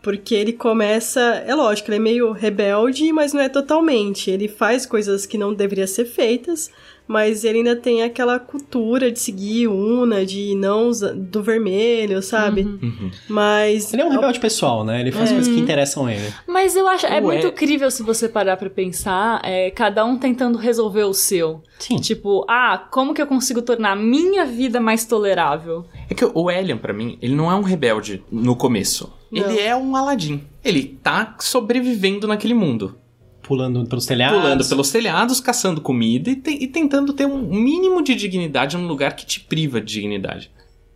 Porque 0.00 0.34
ele 0.34 0.54
começa. 0.54 1.20
É 1.46 1.54
lógico, 1.54 1.90
ele 1.90 1.96
é 1.96 2.00
meio 2.00 2.32
rebelde, 2.32 3.12
mas 3.12 3.34
não 3.34 3.42
é 3.42 3.50
totalmente. 3.50 4.30
Ele 4.30 4.48
faz 4.48 4.86
coisas 4.86 5.26
que 5.26 5.36
não 5.36 5.52
deveriam 5.52 5.86
ser 5.86 6.06
feitas, 6.06 6.70
mas 7.06 7.44
ele 7.44 7.58
ainda 7.58 7.76
tem 7.76 8.02
aquela 8.02 8.38
cultura 8.38 9.10
de 9.10 9.18
seguir 9.18 9.68
Una, 9.68 10.24
de 10.24 10.54
não 10.54 10.88
usar 10.88 11.12
do 11.12 11.42
vermelho, 11.42 12.22
sabe? 12.22 12.62
Uhum. 12.62 13.10
Mas. 13.28 13.92
Ele 13.92 14.02
é 14.02 14.04
um 14.06 14.10
rebelde 14.10 14.40
pessoal, 14.40 14.84
né? 14.84 15.00
Ele 15.00 15.12
faz 15.12 15.30
coisas 15.30 15.52
que 15.52 15.60
interessam 15.60 16.08
ele. 16.08 16.32
Mas 16.46 16.74
eu 16.74 16.88
acho. 16.88 17.06
É 17.06 17.14
Ué. 17.14 17.20
muito 17.20 17.46
incrível 17.48 17.90
se 17.90 18.02
você 18.02 18.28
parar 18.28 18.56
pra 18.56 18.70
pensar, 18.70 19.40
é, 19.44 19.70
cada 19.70 20.04
um 20.04 20.16
tentando 20.16 20.56
resolver 20.58 21.04
o 21.04 21.14
seu. 21.14 21.62
Sim. 21.78 21.96
Tipo, 21.96 22.44
ah, 22.48 22.86
como 22.90 23.12
que 23.12 23.20
eu 23.20 23.26
consigo 23.26 23.60
tornar 23.60 23.92
a 23.92 23.96
minha 23.96 24.44
vida 24.46 24.80
mais 24.80 25.04
tolerável? 25.04 25.84
É 26.08 26.14
que 26.14 26.24
o 26.24 26.50
Elian, 26.50 26.78
pra 26.78 26.92
mim, 26.92 27.18
ele 27.20 27.34
não 27.34 27.50
é 27.50 27.54
um 27.54 27.62
rebelde 27.62 28.22
no 28.30 28.56
começo. 28.56 29.12
Não. 29.30 29.50
Ele 29.50 29.60
é 29.60 29.74
um 29.76 29.94
Aladim. 29.96 30.44
Ele 30.64 30.98
tá 31.02 31.36
sobrevivendo 31.40 32.26
naquele 32.26 32.54
mundo. 32.54 32.96
Pulando 33.46 33.84
pelos 33.86 34.06
telhados. 34.06 34.40
Pulando 34.40 34.64
pelos 34.68 34.90
telhados, 34.90 35.40
caçando 35.40 35.80
comida 35.80 36.30
e, 36.30 36.36
te- 36.36 36.58
e 36.64 36.66
tentando 36.66 37.12
ter 37.12 37.26
um 37.26 37.42
mínimo 37.42 38.02
de 38.02 38.14
dignidade 38.14 38.76
num 38.76 38.86
lugar 38.86 39.14
que 39.14 39.26
te 39.26 39.40
priva 39.40 39.80
de 39.80 39.92
dignidade. 39.94 40.50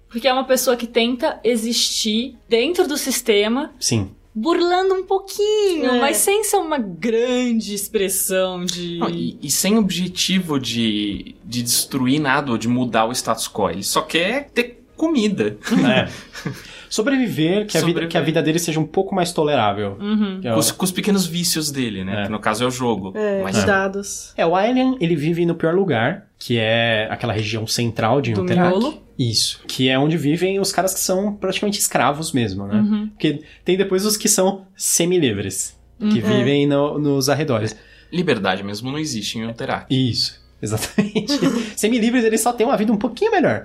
Porque 0.08 0.26
é 0.26 0.32
uma 0.32 0.44
pessoa 0.44 0.76
que 0.76 0.86
tenta 0.86 1.38
existir 1.44 2.34
dentro 2.48 2.88
do 2.88 2.96
sistema, 2.96 3.72
Sim. 3.78 4.10
burlando 4.34 4.94
um 4.94 5.04
pouquinho, 5.04 5.84
É. 5.84 6.00
mas 6.00 6.16
sem 6.16 6.42
ser 6.44 6.56
uma 6.56 6.78
grande 6.78 7.74
expressão 7.74 8.64
de. 8.64 8.96
Não, 8.98 9.10
e, 9.10 9.38
e 9.42 9.50
sem 9.50 9.76
objetivo 9.76 10.58
de, 10.58 11.34
de 11.44 11.62
destruir 11.62 12.18
nada 12.20 12.50
ou 12.50 12.56
de 12.56 12.66
mudar 12.68 13.04
o 13.04 13.12
status 13.12 13.46
quo. 13.48 13.68
Ele 13.68 13.82
só 13.82 14.00
quer 14.00 14.48
ter 14.54 14.82
comida. 14.96 15.58
É. 15.86 16.08
Sobreviver, 16.90 17.66
que 17.66 17.76
a, 17.76 17.80
Vida, 17.80 17.86
Sobreviver. 17.92 18.08
que 18.08 18.16
a 18.18 18.20
vida 18.20 18.42
dele 18.42 18.58
seja 18.58 18.78
um 18.80 18.86
pouco 18.86 19.14
mais 19.14 19.32
tolerável. 19.32 19.96
Uhum. 20.00 20.40
É 20.42 20.50
o- 20.50 20.54
Com 20.54 20.60
os, 20.60 20.70
com 20.72 20.84
os 20.84 20.90
pequenos 20.92 21.26
vícios 21.26 21.70
dele, 21.70 22.04
né? 22.04 22.22
É. 22.22 22.24
Que 22.26 22.30
no 22.32 22.38
caso 22.40 22.64
é 22.64 22.66
o 22.66 22.70
jogo. 22.70 23.12
É, 23.16 23.42
Mas 23.42 23.56
de 23.56 23.66
dados. 23.66 24.32
É, 24.36 24.46
o 24.46 24.54
Alien, 24.56 24.96
ele 25.00 25.14
vive 25.16 25.44
no 25.46 25.54
pior 25.54 25.74
lugar, 25.74 26.26
que 26.38 26.56
é 26.58 27.06
aquela 27.10 27.32
região 27.32 27.66
central 27.66 28.20
de 28.20 28.34
miolo. 28.34 29.02
Isso. 29.18 29.60
Que 29.66 29.88
é 29.88 29.98
onde 29.98 30.16
vivem 30.16 30.60
os 30.60 30.70
caras 30.72 30.94
que 30.94 31.00
são 31.00 31.34
praticamente 31.34 31.78
escravos 31.78 32.32
mesmo, 32.32 32.66
né? 32.66 32.74
Uhum. 32.76 33.08
Porque 33.08 33.42
tem 33.64 33.76
depois 33.76 34.04
os 34.06 34.16
que 34.16 34.28
são 34.28 34.66
semi-livres, 34.76 35.76
que 35.98 36.20
vivem 36.20 36.66
no- 36.66 36.98
nos 36.98 37.28
arredores. 37.28 37.74
liberdade 38.10 38.62
mesmo 38.62 38.90
não 38.90 38.98
existe 38.98 39.38
em 39.38 39.46
Unterak. 39.46 39.86
Isso, 39.94 40.40
exatamente. 40.62 41.38
Semi-livres, 41.76 42.24
eles 42.24 42.40
só 42.40 42.52
têm 42.52 42.66
uma 42.66 42.76
vida 42.76 42.92
um 42.92 42.96
pouquinho 42.96 43.30
melhor. 43.30 43.64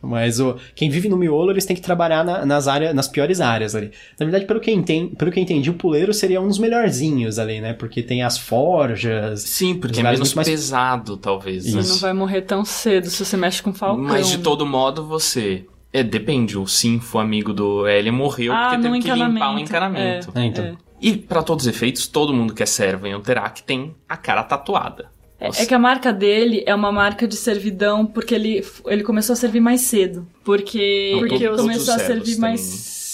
Mas 0.00 0.38
o, 0.38 0.56
quem 0.76 0.88
vive 0.88 1.08
no 1.08 1.16
miolo, 1.16 1.50
eles 1.50 1.66
têm 1.66 1.74
que 1.74 1.82
trabalhar 1.82 2.24
na- 2.24 2.46
nas 2.46 2.68
áreas, 2.68 2.94
nas 2.94 3.08
piores 3.08 3.40
áreas 3.40 3.74
ali. 3.74 3.90
Na 4.18 4.24
verdade, 4.26 4.46
pelo 4.46 4.60
que, 4.60 4.70
eu 4.70 4.74
enten- 4.74 5.08
pelo 5.08 5.30
que 5.32 5.40
entendi, 5.40 5.70
o 5.70 5.74
puleiro 5.74 6.14
seria 6.14 6.40
um 6.40 6.46
dos 6.46 6.58
melhorzinhos 6.58 7.38
ali, 7.38 7.60
né? 7.60 7.72
Porque 7.72 8.02
tem 8.02 8.22
as 8.22 8.38
forjas. 8.38 9.42
Sim, 9.42 9.74
porque 9.74 10.00
é 10.00 10.02
menos 10.04 10.34
mais- 10.34 10.48
pesado, 10.48 11.16
talvez. 11.16 11.64
né? 11.66 11.72
Você 11.72 11.78
Isso. 11.80 11.92
não 11.94 11.98
vai 12.00 12.12
morrer 12.12 12.42
tão 12.42 12.64
cedo 12.64 13.08
se 13.10 13.24
você 13.24 13.36
mexe 13.36 13.62
com 13.62 13.72
falcão. 13.72 14.04
Mas 14.04 14.28
de 14.28 14.36
né? 14.38 14.42
todo 14.44 14.64
modo, 14.64 15.04
você. 15.04 15.66
É, 15.92 16.02
depende. 16.02 16.56
O 16.58 16.66
Sinfo, 16.66 17.18
amigo 17.18 17.52
do 17.52 17.86
L, 17.86 18.10
morreu 18.10 18.52
ah, 18.52 18.68
porque 18.70 18.76
no 18.76 18.82
teve 18.94 18.98
que 19.00 19.10
limpar 19.10 19.54
o 19.54 19.58
encanamento. 19.58 20.28
encanamento. 20.28 20.32
É, 20.38 20.44
então. 20.44 20.64
é. 20.64 20.74
E, 21.00 21.16
pra 21.16 21.42
todos 21.42 21.64
os 21.66 21.68
efeitos, 21.74 22.06
todo 22.06 22.32
mundo 22.34 22.52
que 22.54 22.62
é 22.62 22.66
servo 22.66 23.06
em 23.06 23.14
Unterak 23.14 23.62
tem 23.62 23.94
a 24.08 24.16
cara 24.16 24.42
tatuada. 24.42 25.06
É, 25.40 25.62
é 25.62 25.66
que 25.66 25.74
a 25.74 25.78
marca 25.78 26.12
dele 26.12 26.64
é 26.66 26.74
uma 26.74 26.90
marca 26.90 27.26
de 27.26 27.36
servidão 27.36 28.04
porque 28.04 28.34
ele, 28.34 28.64
ele 28.86 29.02
começou 29.04 29.34
a 29.34 29.36
servir 29.36 29.60
mais 29.60 29.82
cedo. 29.82 30.26
Porque, 30.44 31.10
Não, 31.12 31.20
porque 31.20 31.48
começou 31.48 31.94
a 31.94 31.98
servir 31.98 32.38
mais 32.38 32.60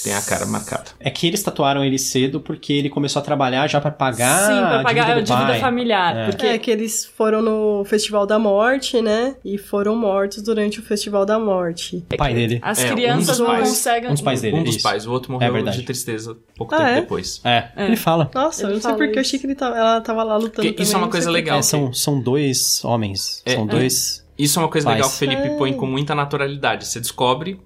Tem 0.05 0.13
a 0.15 0.21
cara 0.23 0.45
marcada. 0.47 0.85
É 1.01 1.11
que 1.11 1.27
eles 1.27 1.43
tatuaram 1.43 1.83
ele 1.85 1.99
cedo 1.99 2.41
porque 2.41 2.73
ele 2.75 2.91
começou 2.91 3.21
a 3.21 3.25
trabalhar 3.25 3.67
já 3.67 3.81
pra 3.81 3.91
pagar 3.91 4.39
Sim, 4.47 4.61
pra 4.61 4.81
a 4.81 4.83
pagar 4.83 5.03
dívida 5.05 5.19
a 5.21 5.23
dívida 5.23 5.47
pai. 5.53 5.61
familiar. 5.61 6.17
É. 6.17 6.27
Porque 6.27 6.47
É 6.47 6.59
que 6.59 6.71
eles 6.71 7.05
foram 7.07 7.41
no 7.41 7.85
Festival 7.87 8.27
da 8.27 8.39
Morte, 8.39 9.01
né? 9.01 9.35
E 9.45 9.57
foram 9.57 9.97
mortos 9.97 10.43
durante 10.43 10.79
o 10.79 10.83
Festival 10.83 11.25
da 11.25 11.39
Morte. 11.39 12.05
O 12.13 12.17
pai 12.17 12.35
dele. 12.35 12.59
as 12.63 12.79
É, 12.85 12.91
um 12.91 12.95
crianças 12.95 13.27
dos 13.27 13.39
não 13.39 13.47
pais. 13.47 13.69
conseguem. 13.69 14.11
Um 14.11 14.13
dos 14.13 14.23
pais 14.23 14.41
dele. 14.43 14.57
um 14.59 14.63
dos 14.63 14.75
isso. 14.77 14.83
pais, 14.83 15.07
o 15.07 15.11
outro 15.13 15.33
morreu 15.33 15.53
verdade. 15.53 15.79
de 15.79 15.85
tristeza 15.85 16.37
pouco 16.57 16.75
Ah, 16.75 16.79
tempo 16.79 16.91
é? 16.91 17.01
depois. 17.01 17.41
É, 17.43 17.69
É. 17.77 17.87
ele 17.87 17.97
fala. 17.97 18.31
Nossa, 18.35 18.63
Ele 18.63 18.71
eu 18.71 18.75
não 18.75 18.81
sei 18.83 18.91
fala 18.91 18.97
porque 19.05 19.19
eu 19.19 19.21
achei 19.23 19.39
que 19.39 19.47
ele 19.47 19.55
tava, 19.55 19.77
ela 19.77 20.01
tava 20.03 20.23
lá 20.23 20.37
lutando 20.37 20.69
também. 20.69 20.75
isso 20.79 20.95
é 20.95 20.99
uma 20.99 21.09
coisa 21.09 21.31
legal. 21.31 21.59
É, 21.59 21.63
são, 21.63 21.93
são 21.93 22.21
dois 22.21 22.85
homens. 22.85 23.43
É, 23.47 23.55
são 23.55 23.65
é. 23.65 23.67
dois. 23.67 24.25
Isso 24.37 24.59
é 24.59 24.63
uma 24.63 24.69
coisa 24.69 24.85
Pais. 24.87 24.97
legal 24.97 25.09
que 25.11 25.15
o 25.17 25.19
Felipe 25.19 25.57
põe 25.57 25.73
com 25.73 25.87
muita 25.87 26.15
naturalidade. 26.15 26.87
Você 26.87 26.99
descobre 27.01 27.61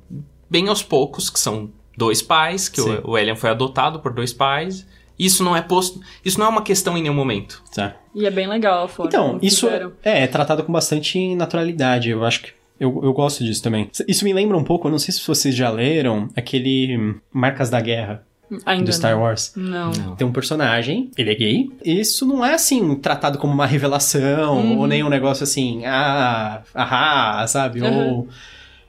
bem 0.51 0.69
aos 0.69 0.83
poucos 0.83 1.31
que 1.31 1.41
são 1.41 1.71
dois 1.99 2.23
pais, 2.23 2.69
que 2.69 2.81
Sim. 2.81 3.01
o, 3.05 3.11
o 3.11 3.19
Elian 3.19 3.37
foi 3.37 3.51
adotado 3.51 3.99
por 4.01 4.13
dois 4.13 4.33
pais. 4.33 4.87
Isso 5.19 5.43
não 5.43 5.57
é 5.57 5.61
posto. 5.61 6.01
Isso 6.25 6.39
não 6.39 6.47
é 6.47 6.49
uma 6.49 6.63
questão 6.63 6.97
em 6.97 7.03
nenhum 7.03 7.15
momento. 7.15 7.61
Tá. 7.75 7.97
E 8.15 8.25
é 8.25 8.31
bem 8.31 8.47
legal 8.47 8.85
a 8.85 8.89
forma. 8.89 9.09
Então, 9.11 9.39
isso 9.43 9.67
fizeram. 9.67 9.93
é, 10.05 10.23
é 10.23 10.27
tratado 10.29 10.63
com 10.63 10.73
bastante 10.73 11.35
naturalidade. 11.35 12.09
Eu 12.11 12.25
acho 12.25 12.43
que. 12.43 12.51
Eu, 12.79 13.01
eu 13.03 13.13
gosto 13.13 13.43
disso 13.43 13.61
também. 13.61 13.91
Isso 14.07 14.25
me 14.25 14.33
lembra 14.33 14.57
um 14.57 14.63
pouco, 14.63 14.87
eu 14.87 14.93
não 14.93 14.99
sei 15.01 15.13
se 15.13 15.27
vocês 15.27 15.53
já 15.53 15.69
leram, 15.69 16.29
aquele 16.37 17.17
Marcas 17.33 17.69
da 17.69 17.81
Guerra 17.81 18.23
Ainda 18.65 18.85
do 18.85 18.93
Star 18.93 19.13
não. 19.17 19.23
Wars. 19.23 19.53
Não. 19.57 19.91
Não. 19.91 20.15
Tem 20.15 20.25
um 20.25 20.31
personagem, 20.33 21.11
ele 21.19 21.33
é 21.33 21.35
gay. 21.35 21.71
Isso 21.85 22.25
não 22.25 22.47
é 22.47 22.55
assim, 22.55 22.95
tratado 22.95 23.37
como 23.39 23.53
uma 23.53 23.67
revelação, 23.67 24.57
Uhum. 24.59 24.79
ou 24.79 24.87
nem 24.87 25.03
um 25.03 25.09
negócio 25.09 25.43
assim, 25.43 25.85
ah, 25.85 26.63
ahá, 26.73 27.45
sabe? 27.49 27.83
Uhum. 27.83 28.09
Ou. 28.11 28.29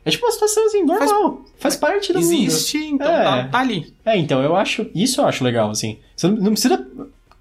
É 0.06 0.12
tipo 0.12 0.26
uma 0.26 0.32
situação 0.32 0.66
assim, 0.66 0.84
normal. 0.84 1.41
Faz, 1.58 1.76
parte 1.76 2.14
do 2.14 2.20
mundo. 2.22 2.32
Existe, 2.34 2.78
então 2.78 3.08
É. 3.12 3.24
tá, 3.24 3.47
tá 3.50 3.60
ali. 3.60 3.93
É, 4.06 4.18
então 4.18 4.41
eu 4.41 4.56
acho. 4.56 4.88
Isso 4.95 5.22
eu 5.22 5.26
acho 5.26 5.43
legal, 5.43 5.70
assim. 5.70 6.00
Você 6.16 6.28
não, 6.28 6.36
não 6.38 6.52
precisa 6.52 6.88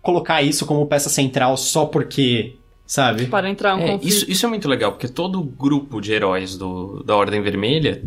colocar 0.03 0.43
isso 0.43 0.67
como 0.67 0.87
peça 0.87 1.09
central 1.09 1.57
só 1.57 1.87
porque. 1.87 2.55
Sabe? 2.87 3.27
Para 3.27 3.51
entrar 3.51 3.77
um 3.77 3.81
É, 3.81 3.87
conflito. 3.93 4.09
isso, 4.09 4.31
isso 4.31 4.47
é 4.47 4.49
muito 4.49 4.67
legal, 4.67 4.93
porque 4.93 5.09
todo 5.09 5.43
grupo 5.43 6.01
de 6.01 6.11
heróis 6.13 6.57
do, 6.57 7.03
da 7.05 7.15
Ordem 7.15 7.43
Vermelha 7.43 8.03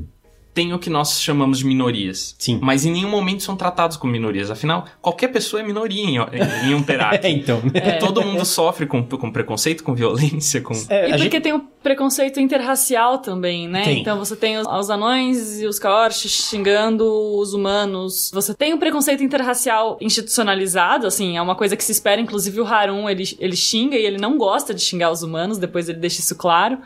tem 0.53 0.73
o 0.73 0.79
que 0.79 0.89
nós 0.89 1.21
chamamos 1.21 1.59
de 1.59 1.65
minorias. 1.65 2.35
Sim. 2.37 2.59
Mas 2.61 2.85
em 2.85 2.91
nenhum 2.91 3.09
momento 3.09 3.41
são 3.43 3.55
tratados 3.55 3.95
como 3.97 4.11
minorias. 4.11 4.51
Afinal, 4.51 4.85
qualquer 5.01 5.29
pessoa 5.29 5.61
é 5.61 5.65
minoria 5.65 6.03
em, 6.03 6.17
em, 6.17 6.71
em 6.71 6.75
um 6.75 6.79
É, 6.81 6.83
Terak. 6.83 7.27
então. 7.27 7.61
É. 7.73 7.91
Todo 7.93 8.21
mundo 8.21 8.43
sofre 8.45 8.85
com, 8.85 9.01
com 9.03 9.31
preconceito, 9.31 9.83
com 9.83 9.93
violência, 9.95 10.59
com. 10.61 10.73
É, 10.89 11.07
E 11.07 11.09
porque 11.11 11.23
gente- 11.23 11.39
tem 11.41 11.53
o 11.53 11.59
preconceito 11.81 12.39
interracial 12.39 13.19
também, 13.19 13.67
né? 13.67 13.83
Tem. 13.83 14.01
Então 14.01 14.17
você 14.19 14.35
tem 14.35 14.57
os, 14.57 14.67
os 14.67 14.89
anões 14.89 15.61
e 15.61 15.65
os 15.65 15.79
caorches 15.79 16.31
xingando 16.31 17.05
os 17.37 17.53
humanos. 17.53 18.29
Você 18.33 18.53
tem 18.53 18.73
um 18.73 18.77
preconceito 18.77 19.23
interracial 19.23 19.97
institucionalizado, 20.01 21.07
assim, 21.07 21.37
é 21.37 21.41
uma 21.41 21.55
coisa 21.55 21.75
que 21.75 21.83
se 21.83 21.91
espera. 21.91 22.19
Inclusive 22.21 22.59
o 22.61 22.65
Harun, 22.65 23.09
ele, 23.09 23.23
ele 23.39 23.55
xinga 23.55 23.95
e 23.95 24.05
ele 24.05 24.17
não 24.17 24.37
gosta 24.37 24.73
de 24.73 24.81
xingar 24.81 25.11
os 25.11 25.23
humanos, 25.23 25.57
depois 25.57 25.89
ele 25.89 25.99
deixa 25.99 26.19
isso 26.19 26.35
claro. 26.35 26.77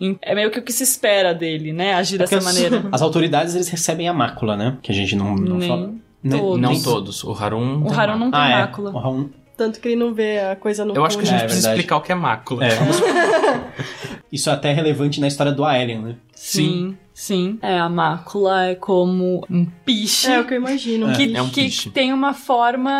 E 0.00 0.16
É 0.22 0.34
meio 0.34 0.50
que 0.50 0.58
o 0.58 0.62
que 0.62 0.72
se 0.72 0.82
espera 0.84 1.32
dele, 1.34 1.72
né? 1.72 1.94
Agir 1.94 2.10
Uhum. 2.20 2.24
É 2.24 2.28
dessa 2.28 2.40
maneira. 2.42 2.84
As 2.92 3.02
autoridades, 3.02 3.54
eles 3.54 3.68
recebem 3.68 4.08
a 4.08 4.12
mácula, 4.14 4.56
né? 4.56 4.78
Que 4.82 4.90
a 4.92 4.94
gente 4.94 5.14
não, 5.16 5.34
não 5.36 5.58
Nem 5.58 5.68
fala. 5.68 5.92
Né? 6.22 6.38
todos. 6.38 6.60
Não 6.60 6.82
todos. 6.82 7.24
O 7.24 7.32
Harun. 7.32 7.82
O 7.84 7.88
tem 7.88 7.98
Harun 7.98 8.18
não 8.18 8.30
tem 8.30 8.40
Ah, 8.40 8.50
é. 8.50 8.60
mácula. 8.60 8.90
O 8.92 8.98
Harun- 8.98 9.28
Tanto 9.56 9.78
que 9.78 9.88
ele 9.88 9.96
não 9.96 10.14
vê 10.14 10.38
a 10.38 10.56
coisa 10.56 10.86
no 10.86 10.94
Eu 10.94 11.04
acho 11.04 11.18
que 11.18 11.24
a 11.24 11.26
fundo. 11.26 11.32
gente 11.34 11.42
É, 11.42 11.46
precisa 11.46 11.68
verdade. 11.68 11.80
explicar 11.80 11.96
o 11.98 12.00
que 12.00 12.12
é 12.12 12.14
mácula. 12.14 12.64
É, 12.64 12.74
vamos... 12.76 12.96
Isso 14.32 14.48
é 14.48 14.52
até 14.52 14.72
relevante 14.72 15.20
na 15.20 15.28
história 15.28 15.52
do 15.52 15.64
Aelian, 15.64 16.00
né? 16.00 16.14
Sim, 16.34 16.96
sim. 17.12 17.58
É, 17.60 17.78
a 17.78 17.88
mácula 17.88 18.66
é 18.68 18.74
como 18.74 19.44
um 19.50 19.66
piche. 19.84 20.30
É 20.30 20.40
o 20.40 20.46
que 20.46 20.54
eu 20.54 20.58
imagino. 20.58 21.12
que, 21.12 21.34
É 21.36 21.42
um 21.42 21.48
que 21.50 21.90
tem 21.90 22.12
uma 22.12 22.32
forma 22.32 22.90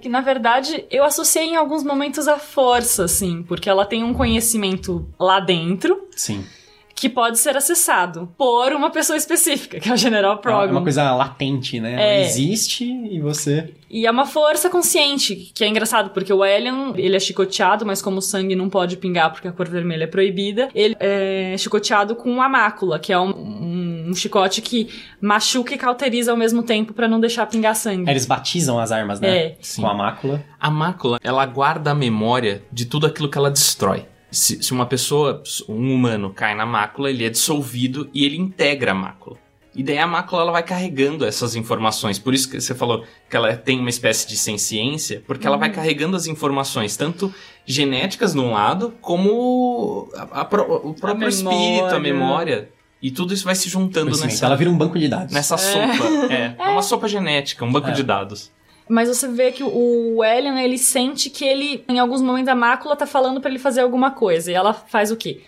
que, 0.00 0.08
na 0.08 0.20
verdade, 0.20 0.84
eu 0.90 1.02
associei 1.02 1.44
em 1.46 1.56
alguns 1.56 1.82
momentos 1.82 2.28
à 2.28 2.38
força, 2.38 3.04
assim, 3.04 3.42
porque 3.42 3.68
ela 3.68 3.84
tem 3.84 4.04
um 4.04 4.12
conhecimento 4.14 5.08
lá 5.18 5.40
dentro 5.40 6.06
Sim. 6.14 6.44
Que 6.96 7.10
pode 7.10 7.38
ser 7.38 7.54
acessado 7.56 8.32
por 8.38 8.72
uma 8.72 8.88
pessoa 8.90 9.18
específica, 9.18 9.78
que 9.78 9.88
é 9.88 9.92
o 9.92 9.96
General 9.98 10.32
uma- 10.32 10.40
Progon. 10.40 10.62
é 10.62 10.70
uma 10.70 10.82
coisa 10.82 11.14
latente, 11.14 11.78
né? 11.78 11.92
Ela 11.92 12.02
É. 12.02 12.22
existe 12.24 12.84
e 12.86 13.20
você. 13.20 13.74
E 13.90 14.06
é 14.06 14.10
uma 14.10 14.24
força 14.24 14.70
consciente, 14.70 15.52
que 15.54 15.62
é 15.62 15.68
engraçado, 15.68 16.10
porque 16.10 16.32
o 16.32 16.42
Elian, 16.44 16.94
ele 16.96 17.14
é 17.14 17.20
chicoteado, 17.20 17.84
mas 17.84 18.00
como 18.00 18.16
o 18.16 18.22
sangue 18.22 18.56
não 18.56 18.70
pode 18.70 18.96
pingar 18.96 19.30
porque 19.30 19.46
a 19.46 19.52
cor 19.52 19.68
vermelha 19.68 20.04
é 20.04 20.06
proibida, 20.06 20.70
ele 20.74 20.96
é 20.98 21.54
chicoteado 21.58 22.16
com 22.16 22.40
a 22.40 22.48
mácula, 22.48 22.98
que 22.98 23.12
é 23.12 23.18
um, 23.18 23.28
um- 23.30 24.06
um 24.08 24.14
chicote 24.14 24.62
que 24.62 24.88
machuca 25.20 25.74
e 25.74 25.78
cauteriza 25.78 26.30
ao 26.30 26.36
mesmo 26.36 26.62
tempo 26.62 26.94
pra 26.94 27.06
não 27.06 27.20
deixar 27.20 27.44
pingar 27.46 27.76
sangue. 27.76 28.10
Eles 28.10 28.24
batizam 28.24 28.78
as 28.78 28.90
armas, 28.90 29.20
né? 29.20 29.36
É. 29.36 29.56
Sim. 29.60 29.82
Com 29.82 29.88
a 29.88 29.94
mácula. 29.94 30.42
A 30.58 30.70
mácula, 30.70 31.18
ela 31.22 31.44
guarda 31.44 31.90
a 31.90 31.94
memória 31.94 32.62
de 32.72 32.86
tudo 32.86 33.06
aquilo 33.06 33.28
que 33.30 33.36
ela 33.36 33.50
destrói. 33.50 34.06
Se, 34.30 34.62
se 34.62 34.72
uma 34.72 34.86
pessoa, 34.86 35.42
um 35.68 35.92
humano, 35.94 36.30
cai 36.34 36.54
na 36.54 36.66
mácula, 36.66 37.08
ele 37.10 37.24
é 37.24 37.30
dissolvido 37.30 38.10
e 38.12 38.24
ele 38.24 38.36
integra 38.36 38.90
a 38.92 38.94
mácula. 38.94 39.36
E 39.74 39.82
daí 39.82 39.98
a 39.98 40.06
mácula 40.06 40.40
ela 40.42 40.52
vai 40.52 40.62
carregando 40.62 41.24
essas 41.24 41.54
informações. 41.54 42.18
Por 42.18 42.32
isso 42.32 42.48
que 42.50 42.58
você 42.60 42.74
falou 42.74 43.04
que 43.28 43.36
ela 43.36 43.54
tem 43.56 43.78
uma 43.78 43.90
espécie 43.90 44.26
de 44.26 44.36
senciência, 44.36 45.22
porque 45.26 45.46
ela 45.46 45.58
vai 45.58 45.70
carregando 45.70 46.16
as 46.16 46.26
informações, 46.26 46.96
tanto 46.96 47.32
genéticas 47.66 48.32
de 48.32 48.38
um 48.38 48.52
lado, 48.52 48.94
como 49.02 50.08
a- 50.16 50.40
a 50.40 50.44
pro- 50.44 50.80
o 50.88 50.94
próprio 50.94 51.26
A 51.26 51.28
espírito, 51.28 51.94
a 51.94 52.00
memória. 52.00 52.70
E 53.02 53.10
tudo 53.10 53.34
isso 53.34 53.44
vai 53.44 53.54
se 53.54 53.68
juntando 53.68 54.16
nessa, 54.18 54.46
Ela 54.46 54.56
vira 54.56 54.70
um 54.70 54.76
banco 54.76 54.98
de 54.98 55.06
dados. 55.08 55.32
nessa 55.32 55.58
sopa. 55.58 56.04
É, 56.32 56.54
é 56.58 56.68
uma 56.70 56.82
sopa 56.82 57.06
genética, 57.06 57.62
um 57.64 57.70
banco 57.70 57.88
É. 57.88 57.92
de 57.92 58.02
dados. 58.02 58.50
Mas 58.88 59.08
você 59.08 59.26
vê 59.28 59.50
que 59.50 59.64
o 59.64 60.22
Elian, 60.24 60.60
ele 60.60 60.78
sente 60.78 61.28
que 61.30 61.44
ele, 61.44 61.84
em 61.88 61.98
alguns 61.98 62.22
momentos, 62.22 62.48
a 62.48 62.54
mácula 62.54 62.94
tá 62.96 63.06
falando 63.06 63.40
pra 63.40 63.50
ele 63.50 63.58
fazer 63.58 63.80
alguma 63.80 64.10
coisa. 64.12 64.50
E 64.50 64.54
ela 64.54 64.72
faz 64.72 65.10
o 65.10 65.16
quê? 65.16 65.40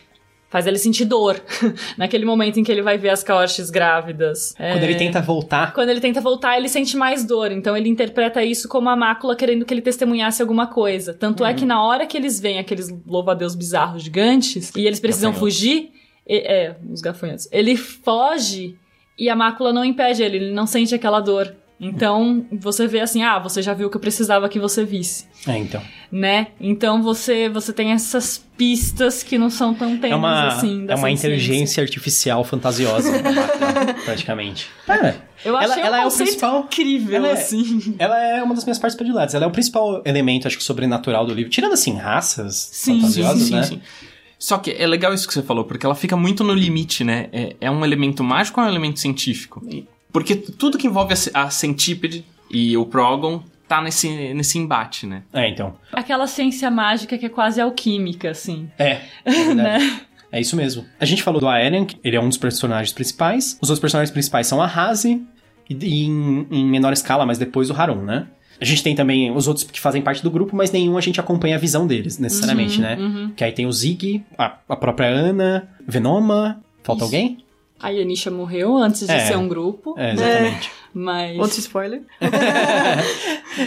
Faz 0.51 0.67
ele 0.67 0.79
sentir 0.79 1.05
dor. 1.05 1.41
Naquele 1.99 2.25
momento 2.25 2.59
em 2.59 2.65
que 2.65 2.73
ele 2.73 2.81
vai 2.83 2.97
ver 2.97 3.11
as 3.11 3.23
caorches 3.23 3.69
grávidas. 3.71 4.55
Quando 4.57 4.83
É, 4.83 4.85
ele 4.85 4.95
tenta 4.97 5.21
voltar. 5.21 5.75
Quando 5.75 5.91
ele 5.91 6.01
tenta 6.01 6.21
voltar, 6.23 6.57
ele 6.57 6.69
sente 6.71 6.97
mais 6.97 7.23
dor. 7.25 7.53
Então 7.53 7.77
ele 7.77 7.89
interpreta 7.89 8.43
isso 8.43 8.67
como 8.69 8.89
a 8.89 8.97
mácula 8.97 9.37
querendo 9.37 9.65
que 9.67 9.75
ele 9.75 9.83
testemunhasse 9.83 10.41
alguma 10.41 10.67
coisa. 10.67 11.13
Tanto 11.13 11.45
é 11.45 11.53
que 11.53 11.67
na 11.67 11.83
hora 11.85 12.07
que 12.07 12.17
eles 12.17 12.41
veem 12.41 12.59
aqueles 12.59 12.89
louva-a-Deus 13.07 13.55
bizarros 13.55 14.03
gigantes 14.03 14.73
e 14.75 14.87
eles 14.87 14.99
precisam 15.01 15.33
fugir, 15.35 15.91
e- 16.27 16.39
é, 16.39 16.77
os 16.91 17.01
gafanhotos, 17.03 17.47
ele 17.53 17.77
foge 17.77 18.75
e 19.19 19.29
a 19.29 19.37
mácula 19.37 19.73
não 19.73 19.85
impede 19.85 20.23
ele, 20.23 20.37
ele 20.39 20.53
não 20.53 20.67
sente 20.67 20.95
aquela 20.95 21.21
dor. 21.21 21.55
Então 21.81 22.45
você 22.53 22.87
vê 22.89 23.01
assim, 23.01 23.23
ah, 23.23 23.39
você 23.39 23.63
já 23.63 23.73
viu 23.73 23.87
o 23.87 23.91
que 23.91 23.97
eu 23.97 24.01
precisava 24.01 24.49
que 24.49 24.59
você 24.59 24.85
visse, 24.85 25.27
É, 25.47 25.57
então. 25.57 25.81
né? 26.11 26.49
Então 26.61 27.03
você 27.03 27.49
você 27.49 27.73
tem 27.73 27.93
essas 27.93 28.45
pistas 28.57 29.23
que 29.23 29.39
não 29.39 29.49
são 29.49 29.73
tão 29.73 29.91
tênues 29.97 30.11
É 30.13 30.17
uma, 30.17 30.49
assim. 30.49 30.87
é 30.89 30.95
uma 30.97 31.09
inteligência 31.11 31.81
artificial 31.81 32.43
fantasiosa, 32.43 33.13
máquina, 33.13 33.95
praticamente. 34.05 34.67
É. 34.89 35.15
Eu 35.45 35.57
achei 35.57 35.71
ela- 35.75 35.77
um 35.83 35.87
ela 35.87 36.03
é 36.03 36.07
o 36.07 36.11
principal- 36.11 36.61
incrível, 36.65 37.15
ela 37.17 37.29
é- 37.29 37.33
assim. 37.33 37.95
Ela 37.97 38.19
é 38.19 38.43
uma 38.43 38.57
das 38.57 38.65
minhas 38.65 38.79
partes 38.81 38.97
prediletas. 38.97 39.35
Ela 39.37 39.45
é 39.45 39.49
o 39.49 39.53
principal 39.53 40.03
elemento, 40.05 40.49
acho 40.49 40.59
que, 40.59 40.65
sobrenatural 40.65 41.25
do 41.25 41.33
livro. 41.33 41.49
Tirando, 41.51 41.75
assim, 41.75 41.95
raças 41.97 42.57
Sim, 42.73 42.97
fantasiosas, 42.97 43.43
sim, 43.45 43.55
né? 43.55 43.63
sim. 43.63 43.81
Só 44.37 44.59
que 44.59 44.73
é 44.73 44.85
legal 44.87 45.15
isso 45.15 45.29
que 45.29 45.35
você 45.35 45.43
falou, 45.43 45.65
porque 45.65 45.87
ela 45.87 45.95
fica 45.95 46.17
muito 46.17 46.43
no 46.43 46.53
limite, 46.55 47.05
né? 47.05 47.29
É, 47.33 47.57
é 47.61 47.71
um 47.71 47.85
elemento 47.85 48.25
mágico 48.25 48.61
ou 48.61 48.67
é 48.67 48.69
um 48.69 48.73
elemento 48.73 48.99
científico? 48.99 49.63
Porque 50.13 50.37
tudo 50.37 50.79
que 50.79 50.87
envolve 50.87 51.15
a, 51.35 51.43
a 51.43 51.51
centípede 51.51 52.25
e 52.51 52.77
o 52.77 52.87
Progon 52.87 53.43
tá 53.67 53.83
nesse, 53.83 54.33
nesse 54.33 54.59
embate, 54.59 55.07
né? 55.07 55.23
É, 55.33 55.49
então. 55.49 55.77
Aquela 55.93 56.27
ciência 56.27 56.71
mágica 56.71 57.19
que 57.19 57.27
é 57.27 57.29
quase 57.29 57.61
alquímica, 57.61 58.31
assim. 58.31 58.71
É, 58.79 59.01
é 59.25 59.31
verdade. 59.45 60.03
É 60.33 60.41
isso 60.41 60.57
mesmo. 60.57 60.85
A 60.99 61.05
gente 61.05 61.23
falou 61.23 61.41
do 61.41 61.49
Aerian, 61.49 61.85
que 61.85 61.97
ele 62.03 62.17
é 62.17 62.21
um 62.21 62.29
dos 62.29 62.39
personagens 62.39 62.93
principais. 62.93 63.59
Os 63.61 63.71
outros 63.71 63.81
personagens 63.81 64.11
principais 64.11 64.47
são 64.47 64.61
a 64.61 64.67
Hazi, 64.67 65.23
e, 65.69 66.05
em, 66.05 66.47
em 66.51 66.65
menor 66.65 66.93
escala, 66.93 67.27
mas 67.27 67.39
depois 67.39 67.71
o 67.71 67.75
Harun, 67.75 68.03
né? 68.03 68.27
A 68.61 68.65
gente 68.65 68.83
tem 68.83 68.95
também 68.95 69.31
os 69.31 69.47
outros 69.47 69.65
que 69.65 69.79
fazem 69.79 70.03
parte 70.03 70.23
do 70.23 70.31
grupo, 70.31 70.57
mas 70.57 70.73
nenhum 70.73 70.99
a 70.99 71.01
gente 71.01 71.21
acompanha 71.21 71.55
a 71.55 71.59
visão 71.59 71.87
deles, 71.87 72.19
necessariamente, 72.19 72.81
né? 72.81 72.97
Que 73.37 73.45
aí 73.45 73.53
tem 73.53 73.67
o 73.67 73.73
Zig, 73.73 74.25
a, 74.37 74.57
a 74.69 74.77
própria 74.77 75.07
Ana, 75.07 75.69
Venoma. 75.87 76.61
Falta 76.83 77.05
Isso. 77.05 77.15
alguém? 77.15 77.39
A 77.81 77.91
Yanisha 77.91 78.31
morreu 78.31 78.77
antes 78.77 79.07
de 79.07 79.13
É. 79.13 79.21
ser 79.21 79.37
um 79.37 79.47
grupo, 79.49 79.95
É, 79.97 80.13
exatamente. 80.13 80.71
Mas... 80.95 81.39
Outro 81.39 81.59
spoiler. 81.59 82.03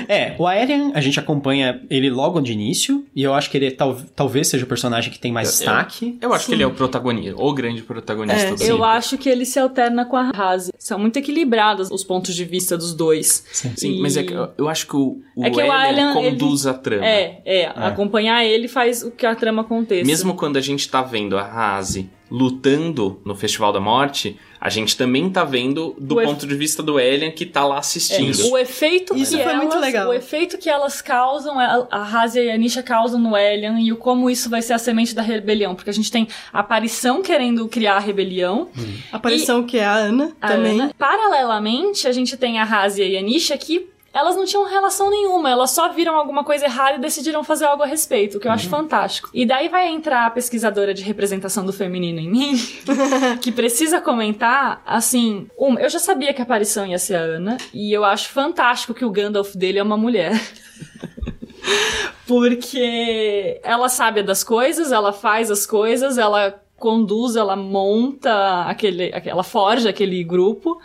É, 0.08 0.36
o 0.38 0.48
Aerian, 0.48 0.92
a 0.94 1.02
gente 1.02 1.20
acompanha 1.20 1.82
ele 1.90 2.10
logo 2.10 2.40
de 2.40 2.54
início, 2.54 3.06
e 3.16 3.24
eu 3.24 3.34
acho 3.34 3.50
que 3.50 3.58
ele 3.58 3.72
tal, 3.72 3.98
talvez 4.16 4.48
seja 4.48 4.64
o 4.64 4.68
personagem 4.68 5.12
que 5.12 5.20
tem 5.20 5.32
mais 5.34 5.50
Eu- 5.50 5.54
destaque. 5.54 6.18
Eu 6.22 6.34
acho 6.34 6.46
Sim. 6.46 6.52
que 6.52 6.56
ele 6.56 6.64
é 6.64 6.68
o 6.68 6.72
protagonista, 6.72 7.36
o 7.42 7.54
grande 7.54 7.82
protagonista 7.82 8.42
É, 8.42 8.56
do 8.56 8.64
Eu 8.64 8.84
acho 8.86 9.18
que 9.18 9.28
ele 9.28 9.46
se 9.46 9.60
alterna 9.60 10.06
com 10.06 10.16
a 10.16 10.32
Razi. 10.32 10.72
São 10.78 10.98
muito 10.98 11.18
equilibrados 11.18 11.92
os 11.92 12.04
pontos 12.06 12.34
de 12.36 12.46
vista 12.46 12.78
dos 12.78 12.94
dois. 12.94 13.46
Sim. 13.52 13.74
Sim, 13.76 13.98
E- 13.98 14.02
mas 14.02 14.16
é 14.16 14.24
que 14.24 14.32
eu, 14.34 14.50
eu 14.58 14.70
acho 14.70 14.88
que 14.88 14.96
o, 14.96 15.22
o 15.36 15.46
É 15.46 15.50
que 15.50 15.58
o 15.62 15.72
Aelian, 15.72 16.14
conduz 16.14 16.66
a 16.66 16.74
trama. 16.74 17.06
É, 17.06 17.42
é, 17.46 17.66
Acompanhar 17.76 18.46
ele 18.46 18.68
faz 18.70 19.04
o 19.04 19.12
que 19.12 19.26
a 19.26 19.36
trama 19.36 19.62
aconteça. 19.64 20.06
Mesmo 20.06 20.36
quando 20.36 20.56
a 20.58 20.62
gente 20.62 20.88
tá 20.90 21.02
vendo 21.02 21.38
a 21.38 21.44
Hazi 21.76 22.10
lutando 22.30 23.22
no 23.26 23.36
Festival 23.36 23.74
da 23.74 23.80
Morte, 23.82 24.38
a 24.64 24.70
gente 24.70 24.96
também 24.96 25.28
tá 25.28 25.44
vendo 25.44 25.96
do 25.98 26.20
O 26.20 26.24
ponto 26.24 26.46
de 26.46 26.54
vista 26.54 26.84
do 26.84 27.00
Elian 27.00 27.32
que 27.32 27.48
tá 27.48 27.66
lá 27.66 27.80
assistindo. 27.80 28.48
O 28.52 28.56
efeito 28.56 29.18
Isso 29.18 29.36
que 29.36 29.42
foi 29.42 29.54
elas, 29.54 29.64
muito 29.66 29.80
legal. 29.80 30.10
O 30.10 30.14
efeito 30.14 30.56
que 30.60 30.70
elas 30.70 31.02
causam, 31.02 31.60
a 31.60 31.88
a 31.90 32.04
Razia 32.04 32.44
e 32.44 32.52
a 32.52 32.58
Nisha 32.58 32.84
causam 32.84 33.20
no 33.20 33.36
Elian 33.36 33.80
e 33.80 33.92
o 33.92 33.98
como 33.98 34.30
isso 34.30 34.52
vai 34.52 34.62
ser 34.62 34.74
a 34.74 34.78
semente 34.78 35.16
da 35.16 35.24
rebelião, 35.24 35.74
porque 35.74 35.90
a 35.90 35.94
gente 35.94 36.12
tem 36.12 36.28
a 36.54 36.60
aparição 36.60 37.24
querendo 37.24 37.68
criar 37.68 37.96
a 37.96 38.00
rebelião, 38.00 38.70
A 39.12 39.18
aparição 39.18 39.64
que 39.64 39.80
é 39.80 39.86
a 39.86 39.96
Ana 39.96 40.32
a 40.40 40.50
também. 40.50 40.80
Ana. 40.80 40.94
Paralelamente, 40.96 42.08
a 42.08 42.12
gente 42.12 42.38
tem 42.38 42.60
a 42.60 42.64
Razia 42.64 43.06
e 43.08 43.18
a 43.18 43.22
Nisha 43.22 43.58
que 43.58 43.90
elas 44.14 44.36
não 44.36 44.46
tinham 44.46 44.66
relação 44.66 45.10
nenhuma, 45.10 45.50
elas 45.50 45.72
só 45.72 45.90
viram 45.90 46.16
alguma 46.16 46.44
coisa 46.44 46.66
errada 46.66 46.98
e 46.98 47.02
decidiram 47.02 47.44
fazer 47.44 47.66
algo 47.66 47.84
a 47.84 47.86
respeito, 47.86 48.38
o 48.38 48.40
que 48.40 48.48
eu 48.48 48.52
acho 48.52 48.70
fantástico. 48.70 49.30
E 49.34 49.46
daí 49.46 49.70
vai 49.70 49.88
entrar 49.88 50.26
a 50.26 50.30
pesquisadora 50.30 50.94
de 50.94 51.04
representação 51.04 51.66
do 51.66 51.74
feminino 51.74 52.20
em 52.20 52.30
mim, 52.30 52.56
que 53.42 53.52
precisa 53.52 54.02
comentar, 54.02 54.82
assim, 54.86 55.48
uma, 55.58 55.80
eu 55.80 55.90
já 55.90 56.00
sabia 56.00 56.34
que 56.34 56.42
a 56.42 56.44
aparição 56.44 56.86
ia 56.86 57.00
ser 57.00 57.16
a 57.16 57.22
Ana, 57.22 57.58
e 57.74 57.92
eu 57.94 58.04
acho 58.04 58.30
fantástico 58.30 58.94
que 58.94 59.06
o 59.06 59.12
Gandalf 59.12 59.56
dele 59.56 59.80
é 59.80 59.84
uma 59.84 59.98
mulher. 59.98 60.32
Porque 62.28 63.60
ela 63.64 63.90
sabe 63.90 64.24
das 64.24 64.44
coisas, 64.44 64.92
ela 64.92 65.12
faz 65.12 65.52
as 65.52 65.66
coisas, 65.66 66.18
ela 66.18 66.61
conduz, 66.82 67.36
ela 67.36 67.56
monta 67.56 68.64
aquele, 68.64 69.12
ela 69.24 69.44
forja 69.44 69.90
aquele 69.92 70.24
grupo, 70.24 70.82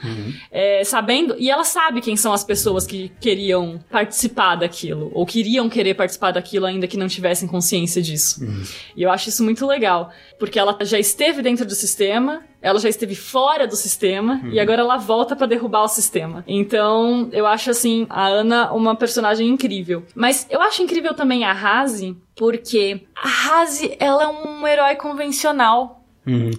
é, 0.53 0.85
sabendo, 0.85 1.35
e 1.39 1.51
ela 1.51 1.65
sabe 1.65 2.01
quem 2.01 2.17
são 2.17 2.33
as 2.33 2.45
pessoas 2.45 2.87
que 2.87 3.11
queriam 3.21 3.81
participar 3.91 4.57
daquilo, 4.57 5.11
ou 5.15 5.25
queriam 5.25 5.69
querer 5.69 5.95
participar 5.95 6.33
daquilo 6.33 6.67
ainda 6.67 6.87
que 6.87 6.99
não 6.99 7.09
tivessem 7.09 7.49
consciência 7.49 8.03
disso. 8.03 8.47
E 8.95 9.03
eu 9.03 9.11
acho 9.11 9.31
isso 9.31 9.43
muito 9.43 9.67
legal, 9.67 10.13
porque 10.39 10.59
ela 10.59 10.77
já 10.83 10.99
esteve 10.99 11.43
dentro 11.43 11.65
do 11.65 11.75
sistema, 11.75 12.43
ela 12.61 12.79
já 12.79 12.89
esteve 12.89 13.15
fora 13.15 13.67
do 13.67 13.77
sistema 13.77 14.41
e 14.53 14.59
agora 14.59 14.83
ela 14.83 14.97
volta 14.97 15.37
pra 15.37 15.47
derrubar 15.47 15.83
o 15.83 15.89
sistema. 15.89 16.45
Então, 16.47 17.29
eu 17.33 17.47
acho 17.47 17.71
assim 17.71 18.07
a 18.11 18.27
Ana 18.27 18.73
uma 18.73 18.95
personagem 18.97 19.49
incrível. 19.49 20.05
Mas 20.15 20.47
eu 20.51 20.61
acho 20.61 20.83
incrível 20.83 21.15
também 21.15 21.45
a 21.45 21.53
Razi, 21.53 22.17
porque 22.35 23.03
a 23.15 23.29
Razi, 23.29 23.97
ela 23.99 24.25
é 24.25 24.29
um 24.29 24.67
herói 24.67 24.97
convencional. 24.97 26.03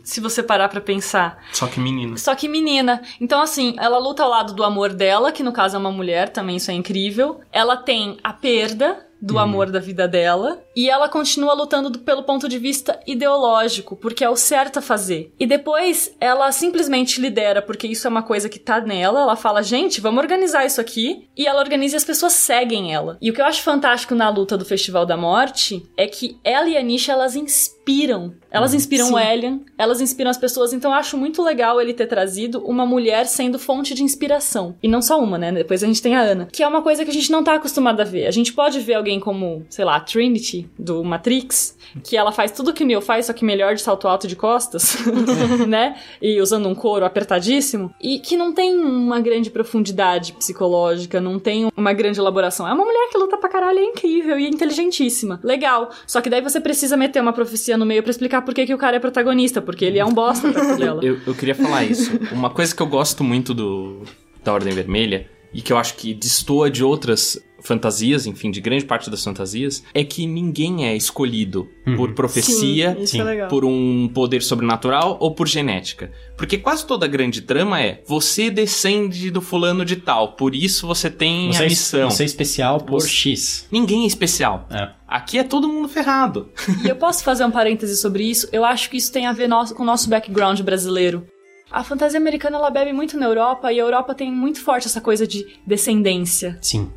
Se 0.01 0.21
você 0.21 0.41
parar 0.41 0.69
pra 0.69 0.80
pensar. 0.80 1.43
Só 1.51 1.67
que 1.67 1.78
menina. 1.78 2.15
Só 2.15 2.34
que 2.36 2.47
menina. 2.47 3.01
Então, 3.19 3.41
assim, 3.41 3.75
ela 3.78 3.97
luta 3.97 4.23
ao 4.23 4.30
lado 4.30 4.53
do 4.53 4.63
amor 4.63 4.93
dela, 4.93 5.30
que 5.30 5.43
no 5.43 5.51
caso 5.51 5.75
é 5.75 5.80
uma 5.80 5.91
mulher, 5.91 6.30
também 6.30 6.55
isso 6.55 6.71
é 6.71 6.73
incrível. 6.73 7.41
Ela 7.51 7.75
tem 7.75 8.17
a 8.23 8.32
perda 8.32 9.05
do 9.22 9.39
amor 9.39 9.70
da 9.72 9.80
vida 9.80 10.07
dela. 10.07 10.61
E 10.76 10.89
ela 10.89 11.09
continua 11.09 11.53
lutando 11.53 11.89
do- 11.89 11.99
pelo 11.99 12.24
ponto 12.24 12.47
de 12.47 12.57
vista 12.59 12.99
ideológico, 13.07 13.95
porque 13.95 14.24
é 14.24 14.30
o 14.30 14.36
certo 14.36 14.78
a 14.80 14.82
fazer. 14.82 15.34
E 15.39 15.45
depois 15.45 16.15
ela 16.20 16.51
simplesmente 16.51 17.20
lidera, 17.20 17.61
porque 17.61 17.88
isso 17.88 18.05
é 18.07 18.09
uma 18.09 18.24
coisa 18.24 18.47
que 18.49 18.59
tá 18.59 18.80
nela. 18.82 19.22
Ela 19.22 19.36
fala, 19.36 19.61
gente, 19.63 19.99
vamos 20.01 20.22
organizar 20.22 20.65
isso 20.65 20.80
aqui. 20.82 21.28
E 21.36 21.47
ela 21.47 21.61
organiza 21.61 21.95
e 21.95 21.97
as 21.97 22.03
pessoas 22.05 22.34
seguem 22.34 22.93
ela. 22.93 23.18
E 23.22 23.30
o 23.30 23.34
que 23.34 23.41
eu 23.41 23.45
acho 23.45 23.61
fantástico 23.63 24.13
na 24.15 24.30
luta 24.30 24.57
do 24.57 24.65
Festival 24.65 25.05
da 25.05 25.18
Morte 25.18 25.88
é 25.97 26.07
que 26.07 26.38
ela 26.43 26.68
e 26.70 26.78
a 26.78 26.82
Nisha, 26.84 27.11
elas 27.13 27.36
inspiram. 27.36 28.34
Elas 28.49 28.73
inspiram 28.73 29.11
o 29.11 29.19
Elian, 29.19 29.59
elas 29.77 30.01
inspiram 30.01 30.31
as 30.31 30.37
pessoas. 30.37 30.73
Então 30.73 30.91
eu 30.91 30.97
acho 30.97 31.17
muito 31.17 31.43
legal 31.43 31.79
ele 31.81 31.93
ter 31.93 32.07
trazido 32.07 32.59
uma 32.65 32.85
mulher 32.85 33.25
sendo 33.25 33.59
fonte 33.59 33.93
de 33.93 34.03
inspiração. 34.03 34.75
E 34.81 34.87
não 34.87 35.01
só 35.01 35.19
uma, 35.19 35.37
né? 35.37 35.51
Depois 35.51 35.83
a 35.83 35.87
gente 35.87 36.01
tem 36.01 36.15
a 36.15 36.21
Ana. 36.21 36.47
Que 36.51 36.63
é 36.63 36.67
uma 36.67 36.81
coisa 36.81 37.03
que 37.03 37.11
a 37.11 37.13
gente 37.13 37.31
não 37.31 37.43
tá 37.43 37.55
acostumado 37.55 38.01
a 38.01 38.03
ver. 38.03 38.27
A 38.27 38.31
gente 38.31 38.53
pode 38.53 38.79
ver 38.79 38.95
alguém 38.95 39.19
como, 39.19 39.65
sei 39.69 39.85
lá, 39.85 39.95
a 39.95 39.99
Trinity, 39.99 40.69
do 40.77 41.03
Matrix, 41.03 41.77
que 42.03 42.15
ela 42.15 42.31
faz 42.31 42.51
tudo 42.51 42.73
que 42.73 42.83
o 42.83 42.87
Neo 42.87 43.01
faz, 43.01 43.25
só 43.25 43.33
que 43.33 43.45
melhor 43.45 43.75
de 43.75 43.81
salto 43.81 44.07
alto 44.07 44.27
de 44.27 44.35
costas, 44.35 44.97
né? 45.67 45.97
E 46.21 46.39
usando 46.41 46.67
um 46.67 46.75
couro 46.75 47.05
apertadíssimo. 47.05 47.93
E 48.01 48.19
que 48.19 48.37
não 48.37 48.53
tem 48.53 48.77
uma 48.77 49.19
grande 49.19 49.49
profundidade 49.49 50.33
psicológica, 50.33 51.19
não 51.19 51.39
tem 51.39 51.69
uma 51.75 51.93
grande 51.93 52.19
elaboração. 52.19 52.67
É 52.67 52.73
uma 52.73 52.85
mulher 52.85 53.09
que 53.11 53.17
luta 53.17 53.37
pra 53.37 53.49
caralho, 53.49 53.79
é 53.79 53.83
incrível 53.83 54.39
e 54.39 54.45
é 54.45 54.49
inteligentíssima. 54.49 55.39
Legal. 55.43 55.89
Só 56.05 56.21
que 56.21 56.29
daí 56.29 56.41
você 56.41 56.59
precisa 56.59 56.95
meter 56.95 57.21
uma 57.21 57.33
profecia 57.33 57.77
no 57.77 57.85
meio 57.85 58.01
pra 58.01 58.11
explicar 58.11 58.36
por 58.41 58.53
que, 58.53 58.65
que 58.65 58.73
o 58.73 58.77
cara 58.77 58.97
é 58.97 58.99
protagonista, 58.99 59.61
porque 59.61 59.85
ele 59.85 59.99
é 59.99 60.05
um 60.05 60.13
bosta 60.13 60.51
pra 60.51 60.63
ela. 60.79 61.03
Eu, 61.03 61.19
eu 61.25 61.35
queria 61.35 61.55
falar 61.55 61.83
isso. 61.83 62.11
Uma 62.31 62.49
coisa 62.49 62.75
que 62.75 62.81
eu 62.81 62.88
gosto 62.88 63.23
muito 63.23 63.53
do 63.53 64.01
da 64.43 64.53
Ordem 64.53 64.73
Vermelha 64.73 65.29
e 65.53 65.61
que 65.61 65.73
eu 65.73 65.77
acho 65.77 65.95
que 65.95 66.13
destoa 66.13 66.69
de 66.69 66.83
outras 66.83 67.39
fantasias, 67.61 68.25
enfim, 68.25 68.51
de 68.51 68.61
grande 68.61 68.85
parte 68.85 69.09
das 69.09 69.23
fantasias, 69.23 69.83
é 69.93 70.03
que 70.03 70.25
ninguém 70.27 70.85
é 70.85 70.95
escolhido 70.95 71.67
por 71.95 72.13
profecia, 72.13 72.97
Sim, 73.05 73.21
é 73.21 73.45
por 73.47 73.65
um 73.65 74.09
poder 74.13 74.41
sobrenatural 74.41 75.17
ou 75.19 75.33
por 75.33 75.47
genética. 75.47 76.11
Porque 76.37 76.57
quase 76.57 76.85
toda 76.85 77.05
a 77.05 77.09
grande 77.09 77.41
trama 77.41 77.81
é 77.81 78.01
você 78.05 78.49
descende 78.49 79.31
do 79.31 79.41
fulano 79.41 79.83
de 79.83 79.95
tal, 79.95 80.33
por 80.33 80.53
isso 80.53 80.85
você 80.87 81.09
tem 81.09 81.51
Você, 81.51 81.61
a 81.63 81.65
é- 81.65 81.69
missão. 81.69 82.09
você 82.11 82.23
é 82.23 82.25
especial 82.25 82.79
por 82.81 83.01
Você- 83.01 83.07
X. 83.09 83.67
Ninguém 83.71 84.03
é 84.03 84.07
especial. 84.07 84.67
É. 84.69 84.89
Aqui 85.07 85.37
é 85.37 85.43
todo 85.43 85.67
mundo 85.67 85.87
ferrado. 85.87 86.49
E 86.83 86.89
eu 86.89 86.95
posso 86.95 87.23
fazer 87.23 87.45
um 87.45 87.51
parêntese 87.51 87.95
sobre 87.97 88.23
isso? 88.23 88.47
Eu 88.51 88.63
acho 88.65 88.89
que 88.89 88.97
isso 88.97 89.11
tem 89.11 89.25
a 89.25 89.31
ver 89.31 89.47
nosso- 89.47 89.73
com 89.73 89.83
o 89.83 89.85
nosso 89.85 90.09
background 90.09 90.59
brasileiro. 90.61 91.25
A 91.69 91.83
fantasia 91.83 92.17
americana 92.17 92.57
ela 92.57 92.69
bebe 92.69 92.93
muito 92.93 93.17
na 93.17 93.25
Europa 93.25 93.73
e 93.73 93.79
a 93.79 93.83
Europa 93.83 94.15
tem 94.15 94.31
muito 94.31 94.61
forte 94.61 94.87
essa 94.87 95.01
coisa 95.01 95.27
de 95.27 95.45
descendência. 95.65 96.57
Sim. 96.61 96.89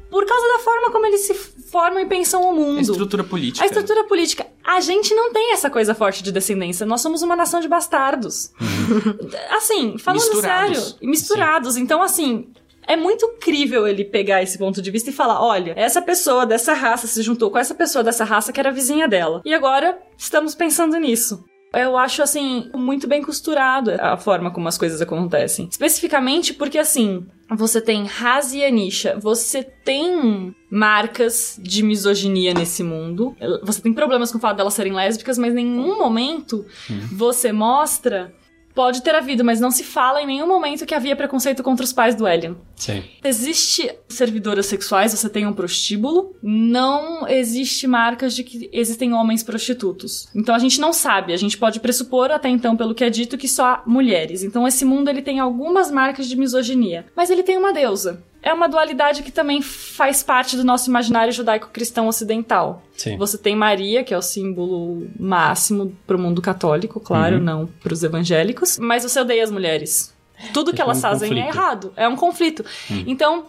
Forma 0.71 0.91
como 0.93 1.07
eles 1.07 1.23
se 1.23 1.35
formam 1.35 2.01
e 2.03 2.07
pensam 2.07 2.43
o 2.45 2.51
A 2.51 2.53
mundo. 2.53 2.81
estrutura 2.81 3.25
política. 3.25 3.65
A 3.65 3.67
estrutura 3.67 4.05
política. 4.05 4.47
A 4.65 4.81
gente 4.81 5.13
não 5.15 5.33
tem 5.33 5.53
essa 5.53 5.69
coisa 5.69 5.95
forte 5.95 6.23
de 6.23 6.31
descendência. 6.31 6.87
Nós 6.87 7.01
somos 7.01 7.23
uma 7.23 7.35
nação 7.35 7.61
de 7.61 7.67
bastardos. 7.69 8.53
assim, 9.51 9.99
falando 9.99 10.21
Misturados. 10.21 10.79
sério. 10.79 10.97
Misturados. 11.03 11.77
Então, 11.77 12.03
assim. 12.03 12.49
É 12.87 12.97
muito 12.97 13.29
crível 13.41 13.87
ele 13.87 14.05
pegar 14.05 14.43
esse 14.43 14.59
ponto 14.59 14.83
de 14.83 14.91
vista 14.91 15.11
e 15.11 15.13
falar: 15.13 15.41
olha, 15.41 15.75
essa 15.77 16.03
pessoa 16.03 16.45
dessa 16.45 16.73
raça 16.73 17.07
se 17.07 17.23
juntou 17.23 17.49
com 17.51 17.59
essa 17.59 17.75
pessoa 17.75 18.03
dessa 18.03 18.25
raça 18.25 18.53
que 18.53 18.59
era 18.59 18.73
vizinha 18.73 19.07
dela. 19.07 19.43
E 19.45 19.55
agora 19.55 19.97
estamos 20.17 20.57
pensando 20.57 20.97
nisso. 20.97 21.45
Eu 21.73 21.97
acho, 21.97 22.23
assim, 22.23 22.69
muito 22.75 23.07
bem 23.07 23.23
costurado 23.23 23.93
a 24.01 24.17
forma 24.17 24.51
como 24.51 24.67
as 24.69 24.77
coisas 24.77 25.01
acontecem. 25.01 25.69
Especificamente 25.71 26.53
porque, 26.53 26.79
assim, 26.79 27.27
você 27.49 27.81
tem 27.81 28.05
Razi 28.05 28.59
e 28.59 28.65
Anisha, 28.65 29.17
você 29.21 29.63
tem 29.63 30.55
marcas 30.71 31.61
de 31.63 31.83
misoginia 31.83 32.55
nesse 32.55 32.83
mundo. 32.83 33.37
Você 33.63 33.81
tem 33.81 33.93
problemas 33.93 34.33
com 34.33 34.39
o 34.39 34.41
fato 34.41 34.57
delas 34.57 34.75
serem 34.75 34.93
lésbicas, 34.93 35.39
mas 35.39 35.53
em 35.53 35.65
nenhum 35.65 35.99
momento 35.99 36.67
você 37.13 37.53
mostra. 37.53 38.33
Pode 38.75 39.03
ter 39.03 39.15
havido, 39.15 39.45
mas 39.45 39.61
não 39.61 39.71
se 39.71 39.83
fala 39.83 40.23
em 40.23 40.27
nenhum 40.27 40.47
momento 40.47 40.87
que 40.87 40.95
havia 40.95 41.17
preconceito 41.17 41.63
contra 41.63 41.85
os 41.85 41.93
pais 41.93 42.15
do 42.15 42.27
Elian. 42.27 42.57
Sim. 42.77 43.03
Existe 43.23 43.91
servidoras 44.09 44.67
sexuais, 44.67 45.13
você 45.13 45.29
tem 45.29 45.47
um 45.47 45.53
prostíbulo. 45.53 46.35
Não 46.43 47.27
existe 47.29 47.87
marcas 47.87 48.35
de 48.35 48.45
que 48.45 48.71
existem 48.73 49.13
homens 49.13 49.43
prostitutos. 49.43 50.29
Então 50.35 50.55
a 50.55 50.59
gente 50.59 50.81
não 50.81 50.93
sabe, 50.93 51.33
a 51.33 51.37
gente 51.37 51.59
pode 51.59 51.81
pressupor 51.81 52.31
até 52.31 52.49
então, 52.49 52.77
pelo 52.77 52.95
que 52.95 53.05
é 53.05 53.11
dito, 53.11 53.37
que 53.37 53.49
só 53.49 53.67
há 53.67 53.83
mulheres. 53.87 54.43
Então 54.43 54.67
esse 54.67 54.85
mundo 54.85 55.09
ele 55.09 55.23
tem 55.23 55.41
algumas 55.41 55.91
marcas 55.91 56.29
de 56.29 56.37
misoginia. 56.37 57.07
Mas 57.15 57.31
ele 57.31 57.43
tem 57.43 57.59
uma 57.59 57.73
deusa. 57.73 58.23
É 58.43 58.53
uma 58.55 58.69
dualidade 58.69 59.23
que 59.23 59.31
também 59.31 59.61
faz 59.61 60.23
parte 60.23 60.57
do 60.57 60.65
nosso 60.65 60.89
imaginário 60.89 61.33
judaico-cristão 61.33 62.09
ocidental. 62.09 62.83
Sim. 62.97 63.17
Você 63.19 63.37
tem 63.37 63.55
Maria, 63.55 64.03
que 64.03 64.15
é 64.15 64.17
o 64.19 64.23
símbolo 64.23 65.07
máximo 65.19 65.95
pro 66.07 66.19
mundo 66.19 66.41
católico, 66.41 66.99
claro, 67.01 67.37
Uhum. 67.37 67.43
não 67.43 67.67
pros 67.67 68.03
evangélicos. 68.03 68.79
Mas 68.79 69.03
você 69.03 69.21
odeia 69.21 69.45
as 69.45 69.51
mulheres. 69.51 70.15
Tudo 70.55 70.73
que 70.73 70.81
É 70.81 70.85
um 70.85 70.89
elas 70.89 71.01
fazem 71.03 71.31
é 71.31 71.35
conflito. 71.43 71.55
errado. 71.57 71.93
É 71.97 72.09
um 72.09 72.17
conflito. 72.17 72.65
Hum. 72.91 73.05
Então, 73.07 73.45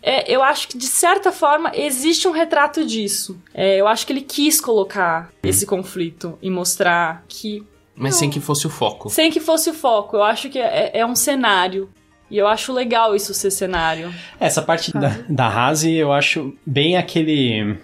é, 0.00 0.32
eu 0.32 0.44
acho 0.44 0.68
que 0.68 0.78
de 0.78 0.86
certa 0.86 1.32
forma 1.32 1.72
existe 1.74 2.28
um 2.28 2.30
retrato 2.30 2.84
disso. 2.86 3.36
É, 3.52 3.80
eu 3.80 3.88
acho 3.88 4.06
que 4.06 4.12
ele 4.12 4.20
quis 4.20 4.60
colocar 4.60 5.28
Hum. 5.44 5.48
esse 5.48 5.66
conflito 5.66 6.38
e 6.40 6.48
mostrar 6.48 7.24
que. 7.26 7.64
Mas 7.96 8.14
sem 8.16 8.28
que 8.30 8.38
fosse 8.38 8.66
o 8.66 8.70
foco. 8.70 9.08
Sem 9.10 9.30
que 9.30 9.40
fosse 9.40 9.70
o 9.70 9.74
foco. 9.74 10.16
Eu 10.18 10.22
acho 10.22 10.48
que 10.50 10.58
é, 10.58 10.90
é 10.94 11.04
um 11.06 11.16
cenário. 11.16 11.88
E 12.30 12.36
eu 12.38 12.46
acho 12.46 12.72
legal 12.72 13.14
isso 13.14 13.32
ser 13.32 13.50
cenário. 13.50 14.12
Essa 14.40 14.60
parte 14.62 14.92
da, 14.92 15.16
da 15.28 15.48
Razi 15.48 15.94
eu 15.94 16.12
acho 16.12 16.54
bem 16.66 16.96
aquele. 16.96 17.76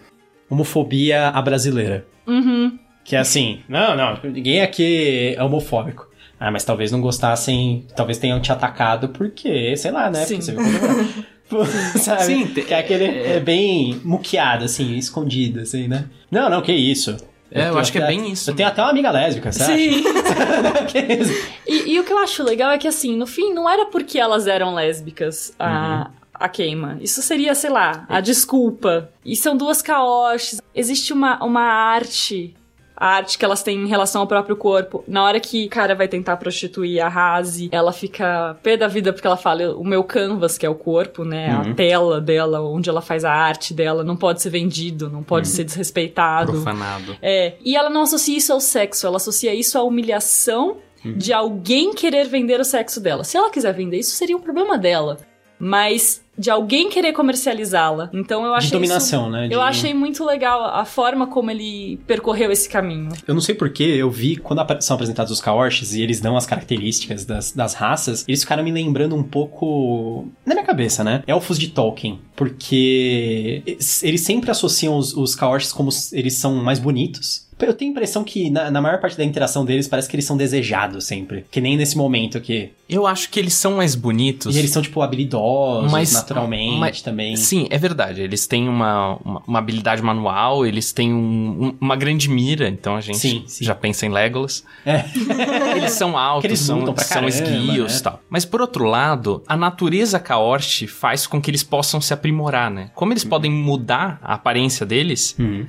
homofobia 0.51 1.29
à 1.29 1.41
brasileira. 1.41 2.07
Uhum. 2.27 2.79
Que 3.05 3.17
é 3.17 3.19
assim, 3.19 3.61
não, 3.69 3.97
não, 3.97 4.19
ninguém 4.25 4.61
aqui 4.63 5.35
é 5.37 5.43
homofóbico. 5.43 6.09
Ah, 6.39 6.51
mas 6.51 6.65
talvez 6.65 6.91
não 6.91 7.01
gostassem, 7.01 7.87
talvez 7.97 8.19
tenham 8.19 8.41
te 8.41 8.51
atacado 8.53 9.09
porque, 9.11 9.77
sei 9.77 9.91
lá, 9.93 10.11
né? 10.11 10.25
Sim. 10.25 10.37
Porque 10.41 10.53
você 10.53 10.53
viu 10.53 10.81
como- 10.81 11.23
Sabe? 11.99 12.23
Sim, 12.25 12.47
que 12.49 12.73
é 12.73 12.79
aquele 12.79 13.05
é 13.05 13.39
bem 13.41 14.01
muqueado, 14.05 14.65
assim, 14.65 14.97
escondido, 14.97 15.61
assim, 15.61 15.87
né? 15.87 16.07
Não, 16.31 16.49
não, 16.49 16.63
que 16.63 16.73
isso. 16.73 17.17
É, 17.55 17.61
eu 17.61 17.65
tenho 17.69 17.79
acho 17.79 17.93
que 17.93 17.99
é 17.99 18.07
bem 18.07 18.31
isso. 18.33 18.51
Eu 18.51 18.55
tenho 18.57 18.69
até 18.69 18.81
uma 18.83 18.91
amiga 18.91 19.11
lésbica, 19.11 19.53
sabe? 19.53 19.73
Sim. 19.75 20.05
E, 21.67 21.93
e 21.95 22.01
o 22.01 22.05
que 22.05 22.13
eu 22.13 22.19
acho 22.19 22.43
legal 22.43 22.71
é 22.71 22.79
que, 22.79 22.89
assim, 22.89 23.17
no 23.17 23.27
fim, 23.27 23.53
não 23.55 23.69
era 23.69 23.87
porque 23.87 24.19
elas 24.19 24.47
eram 24.47 24.75
lésbicas 24.75 25.55
a, 25.59 26.09
Uhum. 26.09 26.13
a 26.35 26.49
queima. 26.49 26.99
Isso 27.01 27.23
seria, 27.23 27.55
sei 27.55 27.71
lá, 27.71 28.05
a 28.09 28.21
desculpa. 28.21 29.09
E 29.25 29.35
são 29.37 29.57
duas 29.57 29.81
caoches. 29.81 30.61
Existe 30.75 31.13
uma, 31.13 31.43
uma 31.45 31.63
arte 31.63 32.55
a 33.03 33.17
arte 33.17 33.37
que 33.37 33.45
elas 33.45 33.63
têm 33.63 33.79
em 33.83 33.89
relação 33.89 34.21
ao 34.21 34.27
próprio 34.27 34.55
corpo. 34.57 35.03
Na 35.09 35.25
hora 35.25 35.41
que 35.41 35.67
o 35.67 35.69
cara 35.69 35.95
vai 35.95 36.07
tentar 36.07 36.37
prostituir 36.37 37.05
a 37.05 37.09
Rase, 37.09 37.69
ela 37.73 37.93
fica 37.93 38.57
pé 38.63 38.77
da 38.77 38.87
vida 38.87 39.13
porque 39.13 39.27
ela 39.27 39.37
fala: 39.37 39.75
o 39.77 39.85
meu 39.85 40.05
canvas, 40.05 40.57
que 40.57 40.65
é 40.65 40.69
o 40.71 40.75
corpo, 40.75 41.25
né? 41.25 41.53
Uhum. 41.53 41.73
A 41.73 41.75
tela 41.75 42.21
dela, 42.21 42.61
onde 42.63 42.89
ela 42.89 43.01
faz 43.01 43.25
a 43.25 43.33
arte 43.33 43.75
dela, 43.75 44.05
não 44.05 44.17
pode 44.17 44.41
ser 44.41 44.51
vendido, 44.51 45.11
não 45.11 45.23
pode 45.23 45.49
Uhum. 45.49 45.55
ser 45.55 45.65
desrespeitado. 45.65 46.53
Profanado. 46.53 47.17
É, 47.21 47.55
e 47.65 47.75
ela 47.77 47.91
não 47.91 48.03
associa 48.03 48.37
isso 48.39 48.53
ao 48.53 48.61
sexo, 48.61 49.07
ela 49.07 49.17
associa 49.17 49.53
isso 49.55 49.77
à 49.77 49.83
humilhação 49.83 50.77
Uhum. 51.05 51.15
de 51.19 51.33
alguém 51.33 51.93
querer 51.93 52.29
vender 52.29 52.61
o 52.61 52.65
sexo 52.65 53.01
dela. 53.01 53.25
Se 53.25 53.37
ela 53.37 53.51
quiser 53.51 53.73
vender 53.75 53.99
isso, 53.99 54.13
seria 54.15 54.37
um 54.37 54.41
problema 54.41 54.79
dela. 54.79 55.17
Mas 55.65 56.21
de 56.37 56.51
alguém 56.51 56.89
querer 56.91 57.13
comercializá-la. 57.13 58.11
Então 58.13 58.45
eu 58.45 58.53
achei 58.53 58.67
De 58.71 58.73
dominação, 58.73 59.23
isso- 59.25 59.31
né? 59.31 59.47
De- 59.49 59.55
Eu 59.55 59.61
achei 59.63 59.95
muito 59.95 60.25
legal 60.25 60.65
a 60.65 60.85
forma 60.85 61.27
como 61.29 61.53
ele 61.53 62.01
percorreu 62.05 62.51
esse 62.51 62.69
caminho. 62.69 63.11
Eu 63.29 63.35
não 63.35 63.41
sei 63.41 63.55
porquê, 63.55 63.85
eu 63.85 64.11
vi 64.11 64.35
quando 64.37 64.61
são 64.83 64.95
apresentados 64.97 65.31
os 65.31 65.41
Kaoshis 65.41 65.95
e 65.95 66.03
eles 66.03 66.21
dão 66.21 66.37
as 66.37 66.47
características 66.47 67.25
das, 67.25 67.53
das 67.53 67.75
raças, 67.75 68.25
eles 68.27 68.41
ficaram 68.43 68.65
me 68.65 68.73
lembrando 68.73 69.15
um 69.15 69.23
pouco. 69.23 70.27
Na 70.45 70.55
minha 70.55 70.67
cabeça, 70.67 71.05
né? 71.05 71.23
Elfos 71.29 71.57
de 71.59 71.69
Tolkien. 71.69 72.19
Porque 72.35 73.63
eles 74.03 74.21
sempre 74.23 74.51
associam 74.51 74.97
os, 74.97 75.15
os 75.15 75.35
Kaoshis 75.37 75.73
como 75.73 75.91
eles 76.13 76.35
são 76.35 76.57
mais 76.57 76.79
bonitos. 76.81 77.47
Eu 77.63 77.75
tenho 77.75 77.91
a 77.91 77.93
impressão 77.93 78.25
que 78.25 78.51
na, 78.51 78.71
na 78.71 78.81
maior 78.81 79.01
parte 79.01 79.17
da 79.17 79.25
interação 79.25 79.65
deles 79.65 79.87
parece 79.89 80.09
que 80.09 80.17
eles 80.17 80.25
são 80.25 80.37
desejados 80.37 81.05
sempre. 81.05 81.45
Que 81.51 81.61
nem 81.61 81.77
nesse 81.77 81.97
momento 81.97 82.37
aqui. 82.37 82.71
Eu 82.89 83.07
acho 83.07 83.31
que 83.31 83.39
eles 83.41 83.55
são 83.55 83.77
mais 83.77 83.95
bonitos. 83.95 84.55
E 84.55 84.59
eles 84.59 84.71
são, 84.71 84.83
tipo, 84.83 85.01
habilidosos 85.01 85.91
Mas- 85.91 86.13
naturalmente 86.13 86.79
mas- 86.79 87.03
também. 87.03 87.37
Sim, 87.37 87.67
é 87.71 87.79
verdade. 87.79 88.21
Eles 88.21 88.47
têm 88.47 88.69
uma, 88.69 89.17
uma, 89.25 89.43
uma 89.47 89.59
habilidade 89.59 90.03
manual, 90.03 90.67
eles 90.67 90.93
têm 90.93 91.13
um- 91.15 91.67
um- 91.69 91.77
uma 91.81 91.97
grande 91.97 92.29
mira, 92.29 92.69
então 92.69 92.97
a 92.97 93.01
gente 93.01 93.19
Sim, 93.19 93.45
sim. 93.47 93.65
já 93.65 93.75
pensa 93.75 94.05
em 94.05 94.11
Legolas. 94.11 94.65
É. 94.85 95.05
Eles 95.77 95.93
são 95.93 96.17
altos, 96.19 96.45
eles 96.45 96.61
são, 96.61 96.85
são 96.85 96.95
caramba, 96.95 97.29
esguios 97.29 97.93
né? 97.93 97.99
e 97.99 98.03
tal. 98.03 98.21
Mas 98.29 98.45
por 98.45 98.61
outro 98.61 98.85
lado, 98.85 99.43
a 99.47 99.57
natureza 99.57 100.19
Kaorshi 100.21 100.87
faz 100.87 101.27
com 101.27 101.41
que 101.41 101.51
eles 101.51 101.63
possam 101.63 102.01
se 102.01 102.13
aprimorar, 102.13 102.71
né? 102.71 102.91
Como 102.95 103.13
eles 103.13 103.25
podem 103.25 103.51
mudar 103.51 104.19
a 104.23 104.35
aparência 104.35 104.85
deles, 104.85 105.35
Uhum. 105.39 105.67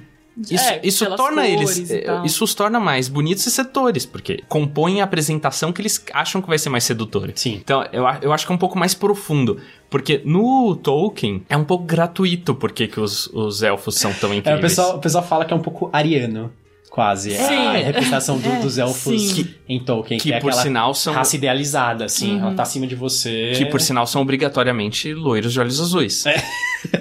Isso, 0.50 0.64
É, 0.64 0.80
isso 0.84 1.16
torna 1.16 1.48
eles. 1.48 1.78
e 1.90 1.98
tal. 2.02 2.26
Isso 2.26 2.44
os 2.44 2.54
torna 2.56 2.80
mais 2.80 3.08
bonitos 3.08 3.46
e 3.46 3.52
setores, 3.52 4.06
porque 4.06 4.42
compõem 4.48 5.02
a 5.02 5.04
apresentação 5.04 5.72
que 5.72 5.82
eles 5.82 6.04
acham 6.14 6.42
que 6.42 6.48
vai 6.48 6.58
ser 6.58 6.70
mais 6.70 6.84
sedutora. 6.84 7.32
Sim. 7.36 7.60
Então, 7.64 7.84
eu, 7.92 8.04
eu 8.22 8.34
acho 8.34 8.46
que 8.46 8.52
é 8.52 8.56
um 8.56 8.58
pouco 8.60 8.78
mais 8.78 8.94
profundo. 8.94 9.60
Porque 9.90 10.22
no 10.26 10.76
Tolkien 10.76 11.44
é 11.48 11.56
um 11.56 11.64
pouco 11.64 11.84
gratuito 11.86 12.56
porque 12.56 12.88
que 12.88 13.00
os, 13.00 13.28
os 13.28 13.62
elfos 13.62 13.96
são 13.96 14.12
tão 14.14 14.34
É, 14.34 14.38
incríveis. 14.38 14.60
o, 14.60 14.62
pessoal, 14.68 14.96
o 14.98 15.00
pessoal 15.00 15.24
fala 15.24 15.46
que 15.46 15.54
é 15.54 15.56
um 15.56 15.62
pouco 15.62 15.88
ariano, 15.94 16.52
quase. 16.90 17.30
Sim. 17.38 17.68
A 17.68 17.74
representação 17.74 18.40
do- 18.40 18.50
É, 18.50 18.60
dos 18.60 18.80
elfos 18.80 19.22
sim. 19.36 19.54
em 19.70 19.80
Tolkien. 19.80 20.20
que 20.20 20.34
é 20.34 20.40
por 20.40 20.52
sinal 20.54 20.96
são. 20.96 21.14
raça 21.14 21.36
idealizada, 21.36 22.06
assim. 22.06 22.40
Ela 22.40 22.56
tá 22.56 22.64
acima 22.64 22.88
de 22.88 22.96
você. 22.96 23.52
Que 23.56 23.66
por 23.68 23.80
sinal 23.80 24.08
são 24.08 24.22
obrigatoriamente 24.24 25.14
loiros 25.14 25.54
de 25.54 25.60
olhos 25.60 25.80
azuis. 25.80 26.26
É. 26.26 26.42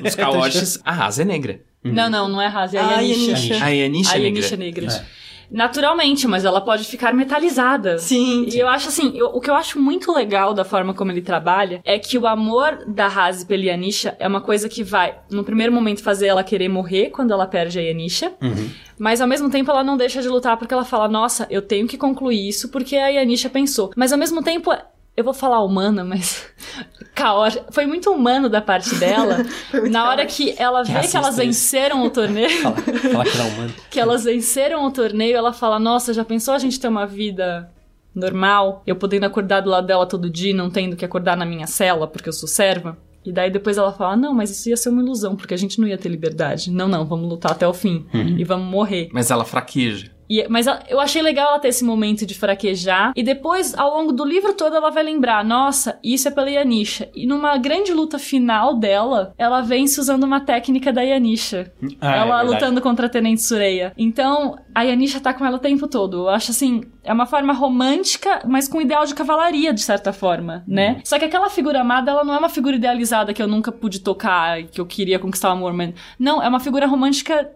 Os 0.06 0.14
Kaoshis, 0.16 0.78
a 0.84 0.92
raça 0.92 1.22
é 1.22 1.24
negra. 1.24 1.60
Não, 1.84 2.08
não, 2.08 2.28
não 2.28 2.40
é 2.42 2.46
Razi, 2.46 2.76
é 2.76 2.80
a 2.80 2.86
Ah, 2.86 3.00
Yanisha. 3.00 3.30
Yanisha. 3.32 3.64
A 3.64 3.68
Yanisha 3.68 4.12
A 4.12 4.16
é 4.16 4.20
negra. 4.20 4.38
Yanisha 4.40 4.56
negra. 4.56 4.86
É. 4.86 5.22
Naturalmente, 5.50 6.26
mas 6.26 6.46
ela 6.46 6.62
pode 6.62 6.84
ficar 6.84 7.12
metalizada. 7.12 7.98
Sim. 7.98 8.46
E 8.50 8.58
eu 8.58 8.66
acho 8.68 8.88
assim, 8.88 9.12
eu- 9.14 9.26
o 9.34 9.38
que 9.40 9.50
eu 9.50 9.54
acho 9.54 9.78
muito 9.78 10.10
legal 10.10 10.54
da 10.54 10.64
forma 10.64 10.94
como 10.94 11.12
ele 11.12 11.20
trabalha 11.20 11.82
é 11.84 11.98
que 11.98 12.16
o 12.16 12.26
amor 12.26 12.84
da 12.86 13.06
Razi 13.06 13.44
pela 13.44 13.62
Yanisha 13.62 14.16
é 14.18 14.26
uma 14.26 14.40
coisa 14.40 14.66
que 14.66 14.82
vai, 14.82 15.14
no 15.30 15.44
primeiro 15.44 15.70
momento, 15.70 16.02
fazer 16.02 16.28
ela 16.28 16.42
querer 16.42 16.68
morrer 16.68 17.10
quando 17.10 17.32
ela 17.32 17.46
perde 17.46 17.78
a 17.78 17.82
Yanisha. 17.82 18.32
Uhum. 18.40 18.70
Mas 18.98 19.20
ao 19.20 19.28
mesmo 19.28 19.50
tempo 19.50 19.70
ela 19.70 19.84
não 19.84 19.96
deixa 19.98 20.22
de 20.22 20.28
lutar 20.28 20.56
porque 20.56 20.72
ela 20.72 20.86
fala, 20.86 21.06
nossa, 21.06 21.46
eu 21.50 21.60
tenho 21.60 21.86
que 21.86 21.98
concluir 21.98 22.48
isso 22.48 22.70
porque 22.70 22.96
a 22.96 23.08
Yanisha 23.08 23.50
pensou. 23.50 23.90
Mas 23.94 24.10
ao 24.10 24.18
mesmo 24.18 24.42
tempo, 24.42 24.70
eu 25.16 25.22
vou 25.24 25.34
falar 25.34 25.62
humana, 25.62 26.02
mas. 26.04 26.46
Caótica. 27.14 27.66
Foi 27.70 27.84
muito 27.86 28.10
humano 28.10 28.48
da 28.48 28.60
parte 28.62 28.94
dela. 28.94 29.38
Na 29.90 30.08
hora 30.08 30.24
caótico. 30.26 30.32
que 30.50 30.54
ela 30.62 30.80
Que 30.82 30.88
vê 30.88 30.92
que 30.92 30.98
racista 30.98 31.18
elas 31.18 31.34
isso. 31.34 31.44
venceram 31.46 32.04
o 32.06 32.10
torneio. 32.10 32.60
Fala, 32.62 32.76
fala 32.76 33.24
que 33.24 33.36
era 33.38 33.44
humano. 33.48 33.74
que 33.90 34.00
elas 34.00 34.24
venceram 34.24 34.84
o 34.86 34.90
torneio, 34.90 35.36
ela 35.36 35.52
fala: 35.52 35.78
Nossa, 35.78 36.14
já 36.14 36.24
pensou 36.24 36.54
a 36.54 36.58
gente 36.58 36.80
ter 36.80 36.88
uma 36.88 37.06
vida 37.06 37.70
normal? 38.14 38.82
Eu 38.86 38.96
podendo 38.96 39.24
acordar 39.26 39.60
do 39.60 39.70
lado 39.70 39.86
dela 39.86 40.06
todo 40.06 40.30
dia, 40.30 40.50
e 40.50 40.54
não 40.54 40.70
tendo 40.70 40.96
que 40.96 41.04
acordar 41.04 41.36
na 41.36 41.44
minha 41.44 41.66
cela 41.66 42.06
porque 42.06 42.28
eu 42.28 42.32
sou 42.32 42.48
serva? 42.48 42.96
E 43.24 43.30
daí 43.32 43.50
depois 43.50 43.76
ela 43.78 43.92
fala: 43.92 44.16
Não, 44.16 44.34
mas 44.34 44.50
isso 44.50 44.68
ia 44.68 44.76
ser 44.76 44.88
uma 44.88 45.02
ilusão, 45.02 45.36
porque 45.36 45.54
a 45.54 45.56
gente 45.58 45.80
não 45.80 45.86
ia 45.86 45.98
ter 45.98 46.08
liberdade. 46.08 46.70
Não, 46.70 46.88
não, 46.88 47.04
vamos 47.04 47.28
lutar 47.28 47.52
até 47.52 47.68
o 47.68 47.74
fim 47.74 48.06
e 48.14 48.42
vamos 48.44 48.66
morrer. 48.66 49.08
Mas 49.12 49.30
ela 49.30 49.44
fraqueja. 49.44 50.10
E- 50.28 50.46
mas 50.48 50.66
eu 50.88 51.00
achei 51.00 51.22
legal 51.22 51.48
ela 51.50 51.58
ter 51.58 51.68
esse 51.68 51.84
momento 51.84 52.24
de 52.26 52.34
fraquejar. 52.34 53.12
E 53.16 53.22
depois, 53.22 53.76
ao 53.76 53.96
longo 53.96 54.12
do 54.12 54.24
livro 54.24 54.52
todo, 54.54 54.76
ela 54.76 54.90
vai 54.90 55.02
lembrar: 55.02 55.44
nossa, 55.44 55.98
isso 56.02 56.28
é 56.28 56.30
pela 56.30 56.50
Yanisha. 56.50 57.08
E 57.14 57.26
numa 57.26 57.56
grande 57.58 57.92
luta 57.92 58.18
final 58.18 58.74
dela, 58.74 59.34
ela 59.36 59.60
vence 59.60 60.00
usando 60.00 60.24
uma 60.24 60.40
técnica 60.40 60.92
da 60.92 61.02
Yanisha. 61.02 61.72
Ah, 62.00 62.14
é 62.16 62.18
ela 62.18 62.36
verdade. 62.38 62.48
lutando 62.54 62.80
contra 62.80 63.06
a 63.06 63.08
Tenente 63.08 63.42
Sureia. 63.42 63.92
Então, 63.96 64.56
a 64.74 64.82
Yanisha 64.82 65.20
tá 65.20 65.32
com 65.34 65.44
ela 65.44 65.56
o 65.56 65.60
tempo 65.60 65.86
todo. 65.88 66.18
Eu 66.22 66.28
acho 66.30 66.50
assim, 66.50 66.82
é 67.04 67.12
uma 67.12 67.26
forma 67.26 67.52
romântica, 67.52 68.42
mas 68.46 68.68
com 68.68 68.80
ideal 68.80 69.04
de 69.04 69.14
cavalaria, 69.14 69.72
de 69.72 69.80
certa 69.82 70.12
forma, 70.12 70.64
né? 70.66 70.92
Uhum. 70.92 71.00
Só 71.04 71.18
que 71.18 71.24
aquela 71.24 71.50
figura 71.50 71.80
amada, 71.80 72.10
ela 72.10 72.24
não 72.24 72.34
é 72.34 72.38
uma 72.38 72.48
figura 72.48 72.76
idealizada 72.76 73.32
que 73.34 73.42
eu 73.42 73.48
nunca 73.48 73.70
pude 73.72 74.00
tocar, 74.00 74.62
que 74.64 74.80
eu 74.80 74.86
queria 74.86 75.18
conquistar 75.18 75.48
o 75.50 75.52
amor, 75.52 75.72
mas... 75.72 75.92
Não, 76.18 76.42
é 76.42 76.48
uma 76.48 76.60
figura 76.60 76.86
romântica 76.86 77.50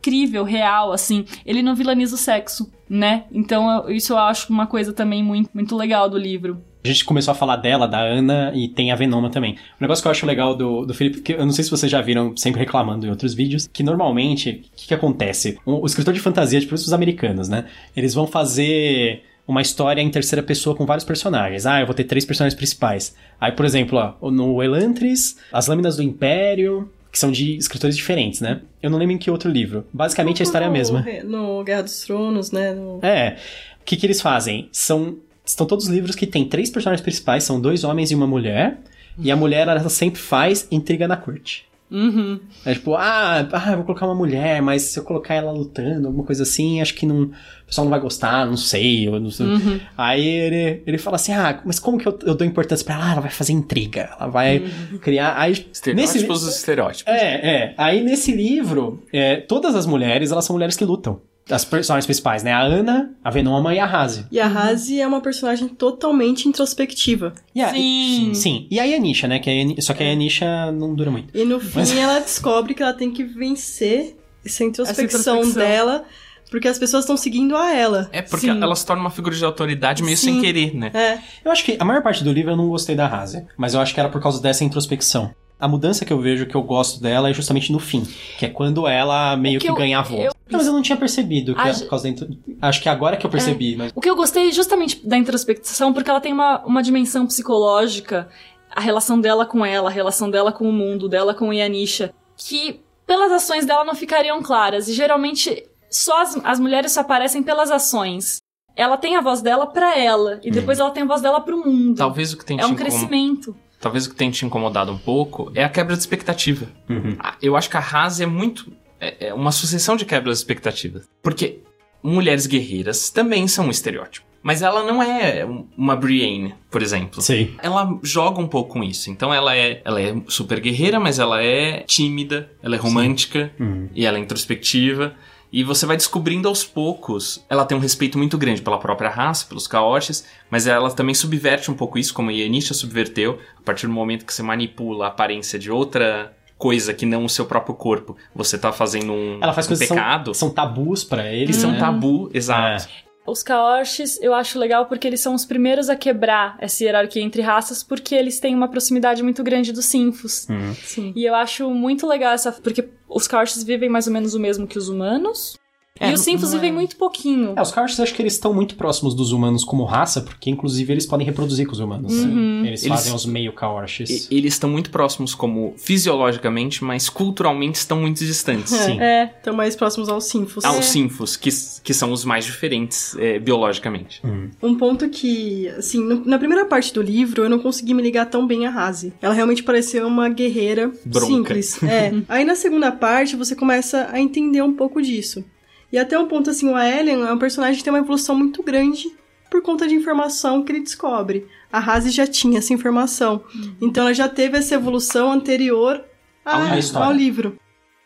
incrível, 0.00 0.42
real, 0.44 0.92
assim. 0.92 1.24
Ele 1.44 1.62
não 1.62 1.74
vilaniza 1.74 2.14
o 2.14 2.18
sexo, 2.18 2.70
né? 2.88 3.24
Então, 3.30 3.70
eu- 3.86 3.90
isso 3.94 4.12
eu 4.14 4.18
acho 4.18 4.50
uma 4.52 4.66
coisa 4.66 4.92
também 4.92 5.22
muito, 5.22 5.50
muito 5.54 5.76
legal 5.76 6.08
do 6.08 6.16
livro. 6.18 6.62
A 6.82 6.88
gente 6.88 7.04
começou 7.04 7.32
a 7.32 7.34
falar 7.34 7.56
dela, 7.56 7.86
da 7.86 8.00
Ana, 8.00 8.52
e 8.54 8.66
tem 8.66 8.90
a 8.90 8.96
Venoma 8.96 9.28
também. 9.28 9.52
Um 9.52 9.82
negócio 9.82 10.00
que 10.00 10.08
eu 10.08 10.12
acho 10.12 10.24
legal 10.24 10.56
do, 10.56 10.86
do 10.86 10.94
Felipe, 10.94 11.20
que 11.20 11.34
eu 11.34 11.44
não 11.44 11.52
sei 11.52 11.62
se 11.62 11.70
vocês 11.70 11.92
já 11.92 12.00
viram, 12.00 12.34
sempre 12.34 12.58
reclamando 12.60 13.06
em 13.06 13.10
outros 13.10 13.34
vídeos, 13.34 13.68
que 13.70 13.82
normalmente, 13.82 14.62
o 14.72 14.76
que, 14.76 14.88
que 14.88 14.94
acontece? 14.94 15.58
O, 15.66 15.82
o 15.82 15.86
escritor 15.86 16.14
de 16.14 16.20
fantasia, 16.20 16.58
tipo 16.58 16.74
os 16.74 16.90
americanos, 16.92 17.50
né? 17.50 17.66
Eles 17.94 18.14
vão 18.14 18.26
fazer 18.26 19.22
uma 19.46 19.60
história 19.60 20.00
em 20.00 20.08
terceira 20.10 20.42
pessoa 20.42 20.74
com 20.74 20.86
vários 20.86 21.04
personagens. 21.04 21.66
Ah, 21.66 21.80
eu 21.80 21.86
vou 21.86 21.94
ter 21.94 22.04
três 22.04 22.24
personagens 22.24 22.56
principais. 22.56 23.14
Aí, 23.38 23.52
por 23.52 23.66
exemplo, 23.66 23.98
ó, 24.20 24.30
no 24.30 24.62
Elantris, 24.62 25.36
As 25.52 25.66
Lâminas 25.66 25.96
do 25.96 26.02
Império, 26.02 26.90
que 27.10 27.18
são 27.18 27.30
de 27.32 27.56
escritores 27.56 27.96
diferentes, 27.96 28.40
né? 28.40 28.60
Eu 28.82 28.88
não 28.90 28.98
lembro 28.98 29.14
em 29.14 29.18
que 29.18 29.30
outro 29.30 29.50
livro. 29.50 29.86
Basicamente 29.92 30.42
a 30.42 30.44
história 30.44 30.64
é 30.66 30.68
a 30.68 30.70
mesma. 30.70 31.04
No, 31.24 31.62
Guerra 31.64 31.82
dos 31.82 32.00
Tronos, 32.02 32.50
né? 32.52 32.72
no- 32.72 32.98
É. 33.02 33.36
O 33.80 33.84
que, 33.84 33.96
que 33.96 34.06
eles 34.06 34.20
fazem? 34.20 34.68
São. 34.72 35.16
Estão 35.44 35.66
todos 35.66 35.86
os 35.86 35.90
livros 35.90 36.14
que 36.14 36.26
tem 36.26 36.44
três 36.44 36.70
personagens 36.70 37.02
principais, 37.02 37.42
são 37.42 37.60
dois 37.60 37.82
homens 37.82 38.10
e 38.10 38.14
uma 38.14 38.26
mulher. 38.26 38.78
E 39.18 39.30
a 39.30 39.36
mulher, 39.36 39.66
ela 39.66 39.88
sempre 39.88 40.20
faz 40.20 40.68
intriga 40.70 41.08
na 41.08 41.16
corte. 41.16 41.64
Uhum. 41.90 42.38
É 42.64 42.72
tipo, 42.74 42.94
ah, 42.94 43.48
ah, 43.52 43.70
eu 43.72 43.76
vou 43.78 43.84
colocar 43.84 44.06
uma 44.06 44.14
mulher, 44.14 44.62
mas 44.62 44.82
se 44.82 44.98
eu 44.98 45.02
colocar 45.04 45.34
ela 45.34 45.50
lutando, 45.50 46.06
alguma 46.06 46.24
coisa 46.24 46.44
assim, 46.44 46.80
acho 46.80 46.94
que 46.94 47.04
não, 47.04 47.22
o 47.24 47.30
pessoal 47.66 47.84
não 47.84 47.90
vai 47.90 47.98
gostar, 48.00 48.46
não 48.46 48.56
sei. 48.56 49.08
Eu 49.08 49.18
não 49.18 49.30
sei. 49.30 49.46
Uhum. 49.46 49.80
Aí 49.98 50.24
ele, 50.26 50.82
ele 50.86 50.98
fala 50.98 51.16
assim: 51.16 51.32
ah, 51.32 51.60
mas 51.64 51.78
como 51.80 51.98
que 51.98 52.06
eu, 52.06 52.18
eu 52.24 52.34
dou 52.34 52.46
importância 52.46 52.84
pra 52.84 52.94
ela? 52.94 53.04
Ah, 53.08 53.12
ela 53.12 53.20
vai 53.22 53.30
fazer 53.30 53.52
intriga, 53.52 54.10
ela 54.18 54.28
vai 54.30 54.58
Uhum. 54.58 54.98
criar. 54.98 55.34
Aí, 55.36 55.52
Estereótipos 55.72 56.42
nesse, 56.44 56.56
estereótipos. 56.56 57.12
é, 57.12 57.34
é. 57.56 57.74
Aí 57.76 58.02
nesse 58.02 58.32
livro, 58.32 59.02
é, 59.12 59.36
todas 59.36 59.74
as 59.74 59.86
mulheres, 59.86 60.30
elas 60.30 60.44
são 60.44 60.54
mulheres 60.54 60.76
que 60.76 60.84
lutam. 60.84 61.20
As 61.50 61.64
personagens 61.64 62.06
principais, 62.06 62.42
né? 62.42 62.52
A 62.52 62.60
Ana, 62.60 63.10
a 63.24 63.30
Venoma 63.30 63.74
e 63.74 63.78
a 63.78 63.86
Razi. 63.86 64.26
E 64.30 64.38
a 64.40 64.46
Razi 64.46 65.00
é 65.00 65.06
uma 65.06 65.20
personagem 65.20 65.68
totalmente 65.68 66.48
introspectiva. 66.48 67.32
E 67.54 67.60
a- 67.60 67.70
Sim. 67.72 68.32
Sim. 68.34 68.66
E 68.70 68.78
a 68.78 68.84
Yanisha, 68.84 69.26
né? 69.28 69.38
Que 69.38 69.50
a 69.78 69.82
Só 69.82 69.92
que 69.94 70.02
a 70.02 70.06
Yanisha 70.06 70.70
não 70.72 70.94
dura 70.94 71.10
muito. 71.10 71.36
E 71.36 71.44
no 71.44 71.58
fim 71.60 71.78
Mas- 71.80 71.96
ela 71.96 72.18
descobre 72.20 72.74
que 72.74 72.82
ela 72.82 72.92
tem 72.92 73.10
que 73.10 73.24
vencer 73.24 74.16
essa 74.44 74.64
introspecção, 74.64 75.40
Essa 75.40 75.50
introspecção. 75.50 75.60
dela, 75.86 76.04
porque 76.50 76.66
as 76.68 76.78
pessoas 76.78 77.04
estão 77.04 77.16
seguindo 77.16 77.56
a 77.56 77.72
ela. 77.74 78.08
É 78.12 78.22
porque 78.22 78.46
Sim. 78.50 78.62
ela 78.62 78.74
se 78.74 78.84
torna 78.86 79.02
uma 79.02 79.10
figura 79.10 79.34
de 79.36 79.44
autoridade 79.44 80.02
meio 80.02 80.16
Sim. 80.16 80.32
sem 80.34 80.40
querer, 80.40 80.74
né? 80.74 80.90
É. 80.94 81.18
Eu 81.44 81.52
acho 81.52 81.64
que 81.64 81.76
a 81.78 81.84
maior 81.84 82.02
parte 82.02 82.24
do 82.24 82.32
livro 82.32 82.52
eu 82.52 82.56
não 82.56 82.68
gostei 82.68 82.96
da 82.96 83.06
Razi. 83.06 83.44
Mas 83.56 83.74
eu 83.74 83.80
acho 83.80 83.92
que 83.94 84.00
era 84.00 84.08
por 84.08 84.20
causa 84.20 84.40
dessa 84.40 84.64
introspecção. 84.64 85.32
A 85.60 85.68
mudança 85.68 86.04
que 86.04 86.12
eu 86.12 86.20
vejo 86.20 86.46
que 86.46 86.54
eu 86.54 86.62
gosto 86.62 87.00
dela 87.00 87.28
é 87.28 87.32
justamente 87.32 87.70
no 87.70 87.78
fim. 87.78 88.02
Que 88.38 88.46
é 88.46 88.48
quando 88.48 88.86
ela 88.88 89.36
meio 89.36 89.60
que 89.60 89.66
que, 89.66 89.70
eu- 89.72 89.76
ganha 89.76 89.98
a 89.98 90.02
voz. 90.02 90.24
eu- 90.24 90.32
Não, 90.50 90.58
mas 90.58 90.66
eu 90.66 90.72
não 90.72 90.82
tinha 90.82 90.96
percebido 90.96 91.54
que 91.54 91.60
A 91.60 91.70
ge- 91.72 91.84
por 91.84 91.90
causa 91.90 92.04
da 92.04 92.10
intro... 92.10 92.28
Acho 92.60 92.80
que 92.82 92.88
agora 92.88 93.16
que 93.16 93.24
eu 93.24 93.30
percebi, 93.30 93.76
mas... 93.76 93.92
O 93.94 94.00
que 94.00 94.08
eu 94.10 94.16
gostei 94.16 94.50
justamente 94.52 95.06
da 95.06 95.16
introspecção, 95.16 95.92
porque 95.92 96.10
ela 96.10 96.20
tem 96.20 96.32
uma, 96.32 96.64
uma 96.64 96.82
dimensão 96.82 97.26
psicológica, 97.26 98.28
a 98.74 98.80
relação 98.80 99.20
dela 99.20 99.44
com 99.46 99.64
ela, 99.64 99.88
a 99.90 99.92
relação 99.92 100.30
dela 100.30 100.50
com 100.52 100.68
o 100.68 100.72
mundo, 100.72 101.08
dela 101.08 101.34
com 101.34 101.48
o 101.48 101.52
Yanisha, 101.52 102.12
que 102.36 102.80
pelas 103.06 103.30
ações 103.32 103.66
dela 103.66 103.84
não 103.84 103.94
ficariam 103.94 104.42
claras. 104.42 104.88
E 104.88 104.92
geralmente 104.92 105.64
só 105.90 106.22
as, 106.22 106.36
as 106.44 106.58
mulheres 106.60 106.92
só 106.92 107.00
aparecem 107.00 107.42
pelas 107.42 107.70
ações. 107.70 108.38
Ela 108.76 108.96
tem 108.96 109.16
a 109.16 109.20
voz 109.20 109.42
dela 109.42 109.66
pra 109.66 109.98
ela, 109.98 110.40
e 110.42 110.50
depois 110.50 110.78
ela 110.78 110.90
tem 110.90 111.02
a 111.02 111.06
voz 111.06 111.20
dela 111.20 111.40
pro 111.40 111.58
mundo. 111.64 111.96
Talvez 111.96 112.32
o 112.32 112.38
que 112.38 112.44
tem 112.44 112.58
é 112.60 112.64
um 112.66 112.74
crescimento. 112.74 113.54
Talvez 113.80 114.06
o 114.06 114.10
que 114.10 114.16
tenha 114.16 114.30
te 114.30 114.44
incomodado 114.44 114.92
um 114.92 114.98
pouco 114.98 115.50
é 115.54 115.64
a 115.64 115.68
quebra 115.68 115.94
de 115.96 116.00
expectativa. 116.02 116.66
Uhum. 116.88 117.16
Ah, 117.18 117.34
Eu 117.40 117.56
acho 117.56 117.70
que 117.70 117.76
a 117.76 117.80
Haas 117.80 118.20
é 118.20 118.26
muito. 118.26 118.70
É 119.00 119.28
é 119.28 119.34
uma 119.34 119.50
sucessão 119.52 119.96
de 119.96 120.04
quebras 120.04 120.36
de 120.38 120.42
expectativas. 120.42 121.08
Porque 121.22 121.60
mulheres 122.02 122.46
guerreiras 122.46 123.08
também 123.10 123.48
são 123.48 123.66
um 123.66 123.70
estereótipo. 123.70 124.26
Mas 124.42 124.62
ela 124.62 124.82
não 124.84 125.02
é 125.02 125.46
uma 125.76 125.94
Brienne, 125.94 126.54
por 126.70 126.80
exemplo. 126.82 127.20
Sim. 127.20 127.54
Ela 127.62 127.98
joga 128.02 128.40
um 128.40 128.46
pouco 128.48 128.72
com 128.72 128.82
isso. 128.82 129.10
Então 129.10 129.32
ela 129.34 129.54
é, 129.54 129.82
ela 129.84 130.00
é 130.00 130.14
super 130.28 130.60
guerreira, 130.60 130.98
mas 130.98 131.18
ela 131.18 131.42
é 131.42 131.80
tímida, 131.86 132.50
ela 132.62 132.74
é 132.74 132.78
romântica 132.78 133.52
Uhum. 133.60 133.88
e 133.94 134.06
ela 134.06 134.16
é 134.16 134.20
introspectiva. 134.20 135.14
E 135.52 135.64
você 135.64 135.84
vai 135.84 135.96
descobrindo 135.96 136.48
aos 136.48 136.64
poucos. 136.64 137.44
Ela 137.48 137.64
tem 137.64 137.76
um 137.76 137.80
respeito 137.80 138.16
muito 138.16 138.38
grande 138.38 138.62
pela 138.62 138.78
própria 138.78 139.10
raça, 139.10 139.46
pelos 139.46 139.66
caoches, 139.66 140.24
mas 140.48 140.66
ela 140.66 140.90
também 140.90 141.14
subverte 141.14 141.70
um 141.70 141.74
pouco 141.74 141.98
isso, 141.98 142.14
como 142.14 142.30
a 142.30 142.32
Yanisha 142.32 142.72
subverteu, 142.72 143.38
a 143.58 143.62
partir 143.62 143.86
do 143.86 143.92
momento 143.92 144.24
que 144.24 144.32
você 144.32 144.42
manipula 144.42 145.06
a 145.06 145.08
aparência 145.08 145.58
de 145.58 145.70
outra 145.70 146.32
coisa 146.56 146.92
que 146.92 147.06
não 147.06 147.24
o 147.24 147.28
seu 147.28 147.46
próprio 147.46 147.74
corpo. 147.74 148.16
Você 148.34 148.58
tá 148.58 148.70
fazendo 148.70 149.12
um, 149.12 149.38
Ela 149.40 149.52
faz 149.52 149.66
um 149.66 149.70
coisas 149.70 149.88
pecado. 149.88 150.34
são, 150.34 150.48
são 150.48 150.54
tabus 150.54 151.02
pra 151.02 151.22
que 151.22 151.28
eles. 151.28 151.56
são 151.56 151.72
né? 151.72 151.78
tabu, 151.78 152.30
exato. 152.32 152.86
Os 153.30 153.44
Kaorshis 153.44 154.18
eu 154.20 154.34
acho 154.34 154.58
legal 154.58 154.86
porque 154.86 155.06
eles 155.06 155.20
são 155.20 155.34
os 155.34 155.44
primeiros 155.44 155.88
a 155.88 155.94
quebrar 155.94 156.56
essa 156.58 156.82
hierarquia 156.82 157.22
entre 157.22 157.42
raças 157.42 157.82
porque 157.82 158.14
eles 158.14 158.40
têm 158.40 158.54
uma 158.54 158.66
proximidade 158.66 159.22
muito 159.22 159.44
grande 159.44 159.72
dos 159.72 159.84
Sinfos. 159.84 160.48
Uhum. 160.48 160.74
Sim. 160.74 161.12
E 161.14 161.24
eu 161.24 161.34
acho 161.34 161.70
muito 161.70 162.06
legal 162.06 162.32
essa. 162.32 162.50
Porque 162.50 162.88
os 163.08 163.28
Kaorshis 163.28 163.62
vivem 163.62 163.88
mais 163.88 164.08
ou 164.08 164.12
menos 164.12 164.34
o 164.34 164.40
mesmo 164.40 164.66
que 164.66 164.78
os 164.78 164.88
humanos. 164.88 165.59
É, 165.98 166.10
e 166.10 166.14
os 166.14 166.20
Sinfos 166.20 166.50
não 166.50 166.58
é- 166.58 166.60
vivem 166.60 166.72
muito 166.72 166.96
pouquinho. 166.96 167.52
É, 167.56 167.60
os 167.60 167.70
Kaoshis 167.72 167.98
acho 168.00 168.14
que 168.14 168.22
eles 168.22 168.32
estão 168.34 168.54
muito 168.54 168.74
próximos 168.76 169.12
dos 169.14 169.32
humanos 169.32 169.64
como 169.64 169.84
raça, 169.84 170.20
porque 170.22 170.48
inclusive 170.48 170.90
eles 170.92 171.04
podem 171.04 171.26
reproduzir 171.26 171.66
com 171.66 171.72
os 171.72 171.78
humanos. 171.80 172.12
Uhum. 172.12 172.64
Eles, 172.64 172.84
Eles- 172.84 172.88
fazem 172.96 173.14
os 173.14 173.26
meio 173.26 173.52
Kaoshis. 173.52 174.28
E- 174.30 174.34
Eles 174.38 174.54
estão 174.54 174.70
muito 174.70 174.88
próximos 174.90 175.34
como 175.34 175.74
fisiologicamente, 175.76 176.82
mas 176.84 177.08
culturalmente 177.08 177.78
estão 177.78 178.00
muito 178.00 178.24
distantes. 178.24 178.72
Sim. 178.72 179.00
É. 179.00 179.24
Estão 179.36 179.52
mais 179.54 179.76
próximos 179.76 180.08
aos 180.08 180.24
Sinfos. 180.24 180.64
Aos 180.64 180.86
sinfos, 180.86 181.36
que, 181.36 181.50
que 181.82 181.92
são 181.92 182.12
os 182.12 182.24
mais 182.24 182.44
diferentes 182.44 183.14
é, 183.18 183.38
biologicamente. 183.38 184.22
Um 184.62 184.76
ponto 184.76 185.08
que, 185.08 185.68
assim, 185.76 185.98
no- 186.02 186.24
na 186.24 186.38
primeira 186.38 186.64
parte 186.64 186.94
do 186.94 187.02
livro, 187.02 187.42
eu 187.44 187.50
não 187.50 187.58
consegui 187.58 187.94
me 187.94 188.02
ligar 188.02 188.26
tão 188.26 188.46
bem 188.46 188.66
a 188.66 188.70
Razi. 188.70 189.12
Ela 189.20 189.34
realmente 189.34 189.62
pareceu 189.62 190.06
uma 190.06 190.28
guerreira 190.28 190.90
Bronca. 191.04 191.26
simples. 191.26 191.82
É. 191.82 192.12
Aí 192.28 192.44
na 192.44 192.54
segunda 192.54 192.90
parte, 192.92 193.36
você 193.36 193.54
começa 193.54 194.08
a 194.10 194.20
entender 194.20 194.62
um 194.62 194.72
pouco 194.72 195.02
disso. 195.02 195.44
E 195.92 195.98
até 195.98 196.18
um 196.18 196.26
ponto, 196.26 196.50
assim, 196.50 196.68
o 196.68 196.76
Aelian 196.76 197.26
é 197.26 197.32
um 197.32 197.38
personagem 197.38 197.76
que 197.78 197.84
tem 197.84 197.92
uma 197.92 197.98
evolução 197.98 198.34
muito 198.36 198.62
grande 198.62 199.12
por 199.50 199.60
conta 199.62 199.86
de 199.88 199.94
informação 199.94 200.62
que 200.62 200.70
ele 200.70 200.80
descobre. 200.80 201.46
A 201.72 201.80
Razi 201.80 202.10
já 202.10 202.26
tinha 202.26 202.58
essa 202.58 202.72
informação. 202.72 203.42
Então 203.80 204.04
ela 204.04 204.14
já 204.14 204.28
teve 204.28 204.56
essa 204.56 204.74
evolução 204.76 205.32
anterior 205.32 206.04
a- 206.44 206.78
história. 206.78 207.06
ao 207.08 207.12
livro. 207.12 207.56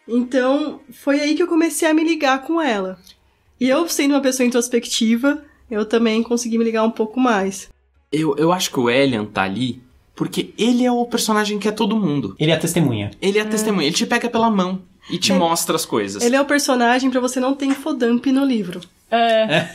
Então, 0.08 0.80
foi 0.90 1.20
aí 1.20 1.34
que 1.34 1.42
eu 1.42 1.46
comecei 1.46 1.88
a 1.88 1.94
me 1.94 2.04
ligar 2.04 2.42
com 2.42 2.60
ela. 2.60 2.98
E 3.60 3.68
eu, 3.68 3.88
sendo 3.88 4.12
uma 4.14 4.20
pessoa 4.20 4.46
introspectiva, 4.46 5.42
eu 5.70 5.84
também 5.86 6.22
consegui 6.22 6.58
me 6.58 6.64
ligar 6.64 6.82
um 6.84 6.90
pouco 6.90 7.18
mais. 7.20 7.68
Eu, 8.12 8.36
eu 8.36 8.52
acho 8.52 8.70
que 8.70 8.78
o 8.80 8.88
Elian 8.90 9.24
tá 9.24 9.42
ali 9.42 9.82
porque 10.14 10.54
ele 10.56 10.84
é 10.84 10.92
o 10.92 11.04
personagem 11.06 11.58
que 11.58 11.66
é 11.66 11.72
todo 11.72 11.96
mundo. 11.98 12.36
Ele 12.38 12.50
é 12.52 12.54
a 12.54 12.58
testemunha. 12.58 13.10
Ele 13.20 13.38
é 13.38 13.42
a 13.42 13.46
testemunha, 13.46 13.86
ele 13.88 13.96
te 13.96 14.06
pega 14.06 14.28
pela 14.30 14.48
mão 14.50 14.82
e 15.10 15.18
te 15.18 15.32
mostra 15.32 15.76
as 15.76 15.84
coisas. 15.84 16.22
Ele 16.22 16.36
é 16.36 16.40
o 16.40 16.44
personagem 16.44 17.10
pra 17.10 17.20
você 17.20 17.38
não 17.40 17.54
ter 17.54 17.66
infodump 17.66 18.26
no 18.26 18.44
livro. 18.44 18.80
É. 19.10 19.68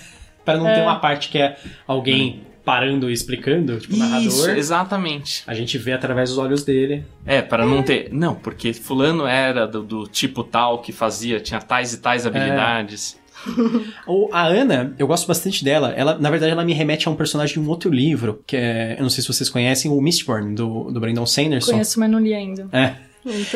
Pra 0.43 0.57
não 0.57 0.65
ter 0.65 0.81
uma 0.81 0.99
parte 0.99 1.29
que 1.29 1.37
é 1.37 1.57
alguém 1.85 2.41
parando 2.63 3.09
e 3.09 3.13
explicando, 3.13 3.79
tipo, 3.79 3.93
o 3.93 3.97
Isso, 3.97 4.05
narrador. 4.05 4.49
exatamente. 4.57 5.43
A 5.47 5.53
gente 5.53 5.77
vê 5.77 5.91
através 5.91 6.29
dos 6.29 6.37
olhos 6.37 6.63
dele. 6.63 7.03
É, 7.25 7.41
para 7.41 7.65
não 7.65 7.81
ter. 7.81 8.09
Não, 8.11 8.35
porque 8.35 8.73
fulano 8.73 9.25
era 9.25 9.65
do, 9.67 9.81
do 9.81 10.07
tipo 10.07 10.43
tal 10.43 10.79
que 10.79 10.91
fazia, 10.91 11.39
tinha 11.39 11.59
tais 11.59 11.93
e 11.93 11.97
tais 11.97 12.27
habilidades. 12.27 13.17
Ou 14.05 14.29
a 14.33 14.45
Ana, 14.45 14.93
eu 14.99 15.07
gosto 15.07 15.27
bastante 15.27 15.63
dela. 15.63 15.93
Ela, 15.95 16.17
na 16.19 16.29
verdade, 16.29 16.51
ela 16.51 16.63
me 16.63 16.73
remete 16.73 17.07
a 17.07 17.11
um 17.11 17.15
personagem 17.15 17.53
de 17.53 17.59
um 17.59 17.69
outro 17.69 17.89
livro, 17.89 18.43
que 18.45 18.55
é, 18.55 18.95
eu 18.97 19.01
não 19.01 19.09
sei 19.09 19.21
se 19.23 19.27
vocês 19.27 19.49
conhecem, 19.49 19.89
o 19.89 19.99
Mistborn, 19.99 20.53
do, 20.53 20.91
do 20.91 20.99
Brandon 20.99 21.25
Sanderson. 21.25 21.71
Conheço, 21.71 21.99
mas 21.99 22.11
não 22.11 22.19
li 22.19 22.33
ainda. 22.33 22.67
É. 22.71 22.95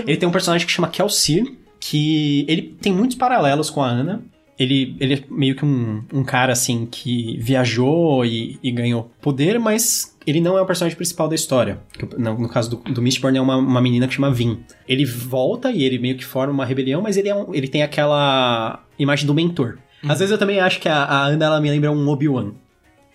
Ele 0.08 0.18
tem 0.18 0.28
um 0.28 0.32
personagem 0.32 0.66
que 0.66 0.74
chama 0.74 0.88
Kelsir, 0.88 1.54
que 1.90 2.46
ele 2.48 2.62
tem 2.82 2.94
muitos 2.94 3.18
paralelos 3.18 3.70
com 3.70 3.82
a 3.84 3.88
Ana. 3.90 4.24
Ele, 4.58 4.96
ele 5.00 5.16
é 5.16 5.24
meio 5.30 5.56
que 5.56 5.66
um, 5.66 6.04
um 6.14 6.24
cara, 6.24 6.54
assim, 6.54 6.86
que 6.90 7.38
viajou 7.40 8.24
e, 8.24 8.58
e 8.62 8.72
ganhou 8.72 9.12
poder, 9.20 9.60
mas 9.60 10.16
ele 10.28 10.40
não 10.40 10.56
é 10.58 10.62
o 10.62 10.66
personagem 10.66 10.96
principal 10.96 11.28
da 11.28 11.34
história. 11.36 11.80
No, 12.18 12.38
no 12.38 12.48
caso 12.48 12.70
do, 12.70 12.78
do 12.94 13.02
Mistborn, 13.02 13.38
é 13.38 13.42
uma, 13.42 13.58
uma 13.58 13.82
menina 13.82 14.08
que 14.08 14.14
chama 14.14 14.32
Vin. 14.32 14.60
Ele 14.88 15.06
volta 15.06 15.72
e 15.72 15.84
ele 15.84 15.98
meio 15.98 16.16
que 16.16 16.24
forma 16.24 16.54
uma 16.54 16.66
rebelião, 16.66 17.02
mas 17.02 17.18
ele, 17.18 17.30
é 17.30 17.36
um- 17.36 17.54
ele 17.54 17.68
tem 17.68 17.82
aquela 17.82 18.80
imagem 18.98 19.26
do 19.26 19.34
mentor. 19.34 19.80
Às 20.08 20.20
vezes 20.20 20.32
eu 20.32 20.38
também 20.38 20.60
acho 20.60 20.80
que 20.80 20.88
a, 20.88 20.98
a 21.04 21.26
Ana, 21.26 21.46
ela 21.46 21.60
me 21.60 21.70
lembra 21.72 21.92
um 21.92 22.08
Obi-Wan. 22.08 22.52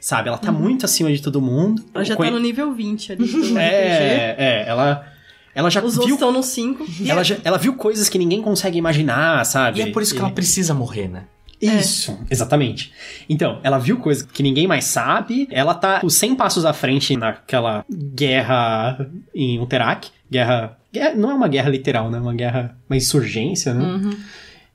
Sabe? 0.00 0.28
Ela 0.28 0.38
tá 0.38 0.50
muito 0.52 0.84
acima 0.84 1.10
de 1.12 1.22
todo 1.22 1.40
mundo. 1.40 1.84
ela 1.94 2.04
já 2.04 2.16
Conhe- 2.16 2.30
tá 2.30 2.36
no 2.36 2.42
nível 2.42 2.72
20 2.74 3.12
ali. 3.12 3.24
RPG. 3.24 3.54
É, 3.58 4.34
é, 4.38 4.64
ela... 4.68 5.06
Ela 5.54 5.70
já 5.70 5.80
Os 5.82 5.94
outros 5.98 6.06
viu 6.06 6.14
estão 6.14 6.32
no 6.32 6.42
5. 6.42 6.86
ela, 7.08 7.22
já- 7.24 7.38
ela 7.44 7.58
viu 7.58 7.74
coisas 7.74 8.08
que 8.08 8.18
ninguém 8.18 8.40
consegue 8.42 8.78
imaginar, 8.78 9.44
sabe? 9.44 9.80
E 9.80 9.82
é 9.82 9.86
por 9.90 10.02
isso 10.02 10.14
que 10.14 10.20
ela 10.20 10.30
precisa 10.30 10.72
morrer, 10.74 11.08
né? 11.08 11.24
Isso, 11.60 12.16
exatamente. 12.30 12.92
Então, 13.28 13.58
ela 13.64 13.78
viu 13.78 13.96
coisas 13.98 14.22
que 14.22 14.44
ninguém 14.44 14.68
mais 14.68 14.84
sabe. 14.84 15.48
Ela 15.50 15.74
tá 15.74 15.96
tipo, 15.96 16.08
100 16.08 16.36
passos 16.36 16.64
à 16.64 16.72
frente 16.72 17.16
naquela 17.16 17.84
guerra 18.22 19.08
em 19.34 19.58
Uterak. 19.60 20.08
Guerra, 20.30 20.78
guerra- 20.92 21.14
Não 21.16 21.30
é 21.30 21.34
uma 21.34 21.48
guerra 21.48 21.68
literal, 21.70 22.10
né? 22.10 22.18
Uma 22.20 22.34
guerra. 22.34 22.76
Uma 22.88 22.96
insurgência, 22.96 23.74
né? 23.74 23.84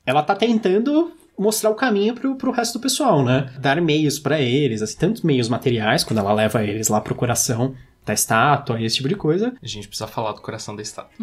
Ela 0.05 0.21
tá 0.23 0.35
tentando 0.35 1.13
mostrar 1.39 1.69
o 1.69 1.75
caminho 1.75 2.13
pro, 2.13 2.35
pro 2.35 2.51
resto 2.51 2.73
do 2.77 2.81
pessoal, 2.81 3.23
né? 3.23 3.49
Dar 3.59 3.79
meios 3.81 4.19
pra 4.19 4.39
eles, 4.41 4.81
assim, 4.81 4.97
tantos 4.97 5.21
meios 5.21 5.47
materiais, 5.47 6.03
quando 6.03 6.19
ela 6.19 6.33
leva 6.33 6.63
eles 6.63 6.89
lá 6.89 6.99
pro 6.99 7.15
coração 7.15 7.73
da 8.05 8.13
estátua 8.13 8.79
e 8.79 8.85
esse 8.85 8.97
tipo 8.97 9.07
de 9.07 9.15
coisa. 9.15 9.53
A 9.61 9.67
gente 9.67 9.87
precisa 9.87 10.07
falar 10.07 10.33
do 10.33 10.41
coração 10.41 10.75
da 10.75 10.81
estátua. 10.81 11.11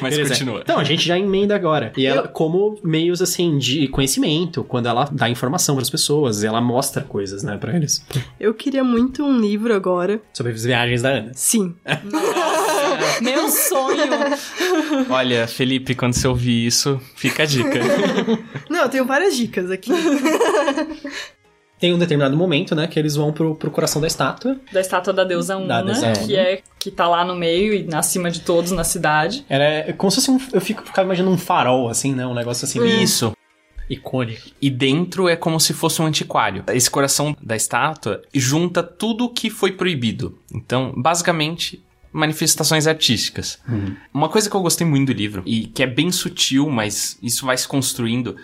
Mas 0.00 0.16
Beleza. 0.16 0.30
continua. 0.30 0.60
Então, 0.60 0.78
a 0.78 0.84
gente 0.84 1.06
já 1.06 1.18
emenda 1.18 1.54
agora. 1.54 1.92
E 1.96 2.06
ela, 2.06 2.28
como 2.28 2.78
meios, 2.82 3.20
assim, 3.20 3.58
de 3.58 3.88
conhecimento, 3.88 4.62
quando 4.64 4.86
ela 4.86 5.08
dá 5.10 5.28
informação 5.28 5.76
pras 5.76 5.90
pessoas, 5.90 6.44
ela 6.44 6.60
mostra 6.60 7.02
coisas, 7.02 7.42
né, 7.42 7.56
pra 7.56 7.74
eles. 7.74 8.04
Eu 8.38 8.54
queria 8.54 8.84
muito 8.84 9.24
um 9.24 9.38
livro 9.38 9.74
agora. 9.74 10.20
Sobre 10.32 10.52
as 10.52 10.64
viagens 10.64 11.02
da 11.02 11.10
Ana. 11.10 11.32
Sim. 11.34 11.74
Meu 13.20 13.48
sonho! 13.48 13.96
Olha, 15.08 15.46
Felipe, 15.46 15.94
quando 15.94 16.14
você 16.14 16.28
ouvir 16.28 16.66
isso, 16.66 17.00
fica 17.14 17.42
a 17.42 17.46
dica. 17.46 17.80
Não, 18.68 18.82
eu 18.82 18.88
tenho 18.88 19.04
várias 19.04 19.36
dicas 19.36 19.70
aqui. 19.70 19.90
Tem 21.78 21.92
um 21.92 21.98
determinado 21.98 22.36
momento, 22.36 22.74
né, 22.74 22.86
que 22.86 22.98
eles 22.98 23.16
vão 23.16 23.32
pro, 23.32 23.54
pro 23.54 23.70
coração 23.70 24.00
da 24.00 24.06
estátua. 24.06 24.58
Da 24.72 24.80
estátua 24.80 25.12
da 25.12 25.24
deusa 25.24 25.56
Una, 25.56 25.66
Da 25.66 25.82
deusa 25.82 26.12
que 26.12 26.32
Una. 26.32 26.42
é 26.42 26.62
que 26.78 26.90
tá 26.90 27.06
lá 27.06 27.24
no 27.24 27.34
meio 27.34 27.74
e 27.74 27.94
acima 27.94 28.30
de 28.30 28.40
todos 28.40 28.70
na 28.70 28.84
cidade. 28.84 29.44
Ela 29.48 29.64
é 29.64 29.92
como 29.92 30.10
se 30.10 30.16
fosse 30.16 30.30
um... 30.30 30.40
Eu 30.52 30.60
fico, 30.60 30.82
ficava 30.84 31.06
imaginando 31.06 31.34
um 31.34 31.38
farol, 31.38 31.88
assim, 31.88 32.14
né, 32.14 32.26
um 32.26 32.34
negócio 32.34 32.64
assim, 32.64 32.82
Isso. 32.84 33.36
icônico. 33.90 34.48
E 34.60 34.70
dentro 34.70 35.28
é 35.28 35.36
como 35.36 35.60
se 35.60 35.74
fosse 35.74 36.00
um 36.00 36.06
antiquário. 36.06 36.64
Esse 36.68 36.90
coração 36.90 37.36
da 37.42 37.54
estátua 37.54 38.22
junta 38.32 38.82
tudo 38.82 39.26
o 39.26 39.28
que 39.28 39.50
foi 39.50 39.72
proibido. 39.72 40.38
Então, 40.54 40.94
basicamente, 40.96 41.84
manifestações 42.12 42.86
artísticas. 42.86 43.58
Uma 44.14 44.30
coisa 44.30 44.48
que 44.48 44.56
eu 44.56 44.62
gostei 44.62 44.86
muito 44.86 45.12
do 45.12 45.16
livro, 45.16 45.42
e 45.44 45.66
que 45.66 45.82
é 45.82 45.86
bem 45.86 46.10
sutil, 46.10 46.70
mas 46.70 47.18
isso 47.22 47.44
vai 47.44 47.58
se 47.58 47.68
construindo, 47.68 48.36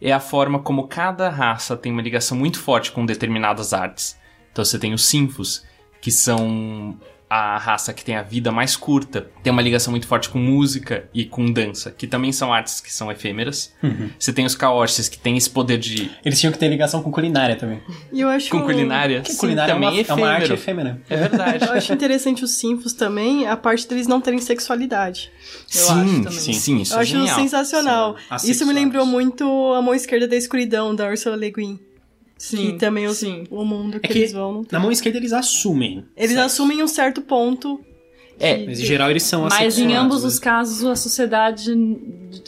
é 0.00 0.12
a 0.12 0.20
forma 0.20 0.60
como 0.60 0.88
cada 0.88 1.28
raça 1.28 1.76
tem 1.76 1.92
uma 1.92 2.02
ligação 2.02 2.36
muito 2.36 2.60
forte 2.60 2.92
com 2.92 3.04
determinadas 3.04 3.72
artes. 3.72 4.18
Então 4.52 4.64
você 4.64 4.78
tem 4.78 4.92
os 4.92 5.04
Sinfos, 5.04 5.64
que 6.00 6.10
são 6.10 6.96
a 7.30 7.58
raça 7.58 7.92
que 7.92 8.04
tem 8.04 8.16
a 8.16 8.22
vida 8.22 8.50
mais 8.50 8.76
curta, 8.76 9.30
tem 9.42 9.52
uma 9.52 9.60
ligação 9.60 9.90
muito 9.90 10.06
forte 10.06 10.28
com 10.28 10.38
música 10.38 11.08
e 11.12 11.24
com 11.24 11.50
dança, 11.50 11.90
que 11.90 12.06
também 12.06 12.32
são 12.32 12.52
artes 12.52 12.80
que 12.80 12.92
são 12.92 13.10
efêmeras. 13.10 13.74
Você 14.18 14.32
tem 14.32 14.46
os 14.46 14.54
Kaoshis, 14.54 15.08
que 15.08 15.18
tem 15.18 15.36
esse 15.36 15.50
poder 15.50 15.78
de... 15.78 16.10
Eles 16.24 16.40
tinham 16.40 16.52
que 16.52 16.58
ter 16.58 16.68
ligação 16.68 17.02
com 17.02 17.10
culinária 17.10 17.56
também. 17.56 17.80
E 18.12 18.20
eu 18.20 18.28
acho. 18.28 18.50
com 18.50 18.62
culinária. 18.62 19.18
Porque 19.20 19.32
Sim, 19.32 19.38
culinária 19.38 19.72
é 19.72 19.74
também 19.74 19.88
uma, 19.88 20.00
é 20.00 20.14
uma 20.14 20.28
arte 20.28 20.52
efêmera. 20.52 21.02
É 21.08 21.16
verdade. 21.16 21.64
Eu 21.66 21.72
acho 21.72 21.92
interessante 21.92 22.44
os 22.44 22.52
Sinfos 22.52 22.92
também, 22.92 23.46
a 23.46 23.56
parte 23.56 23.86
deles 23.86 24.06
não 24.06 24.20
terem 24.20 24.40
sexualidade. 24.40 25.30
Eu 25.74 25.80
sim, 25.80 25.92
acho 25.92 26.22
também. 26.22 26.30
sim, 26.32 26.52
sim, 26.52 26.80
isso 26.80 26.94
eu 26.94 26.98
é 26.98 27.02
acho 27.02 27.10
genial. 27.10 27.36
sensacional. 27.36 28.16
Isso 28.44 28.66
me 28.66 28.72
lembrou 28.72 29.04
muito 29.04 29.44
A 29.74 29.82
Mão 29.82 29.94
Esquerda 29.94 30.26
da 30.26 30.36
Escuridão, 30.36 30.94
da 30.94 31.08
Ursula 31.08 31.36
Le 31.36 31.50
Guin. 31.50 31.87
Sim, 32.38 32.56
que 32.72 32.72
também 32.78 33.06
os- 33.06 33.16
sim. 33.18 33.44
o 33.50 33.64
mundo 33.64 33.98
que, 34.00 34.06
É 34.06 34.08
que 34.10 34.18
eles 34.20 34.32
vão. 34.32 34.64
na 34.70 34.78
mão 34.78 34.90
esquerda 34.92 35.18
eles 35.18 35.32
assumem. 35.32 36.04
Eles 36.16 36.30
sexo. 36.30 36.46
assumem 36.46 36.82
um 36.82 36.88
certo 36.88 37.20
ponto. 37.20 37.80
É, 38.40 38.64
Mas 38.66 38.78
em 38.78 38.84
geral 38.84 39.10
eles 39.10 39.24
são 39.24 39.48
Mas 39.50 39.76
em 39.80 39.92
ambos 39.96 40.22
né? 40.22 40.28
os 40.28 40.38
casos 40.38 40.84
a 40.84 40.94
sociedade. 40.94 41.74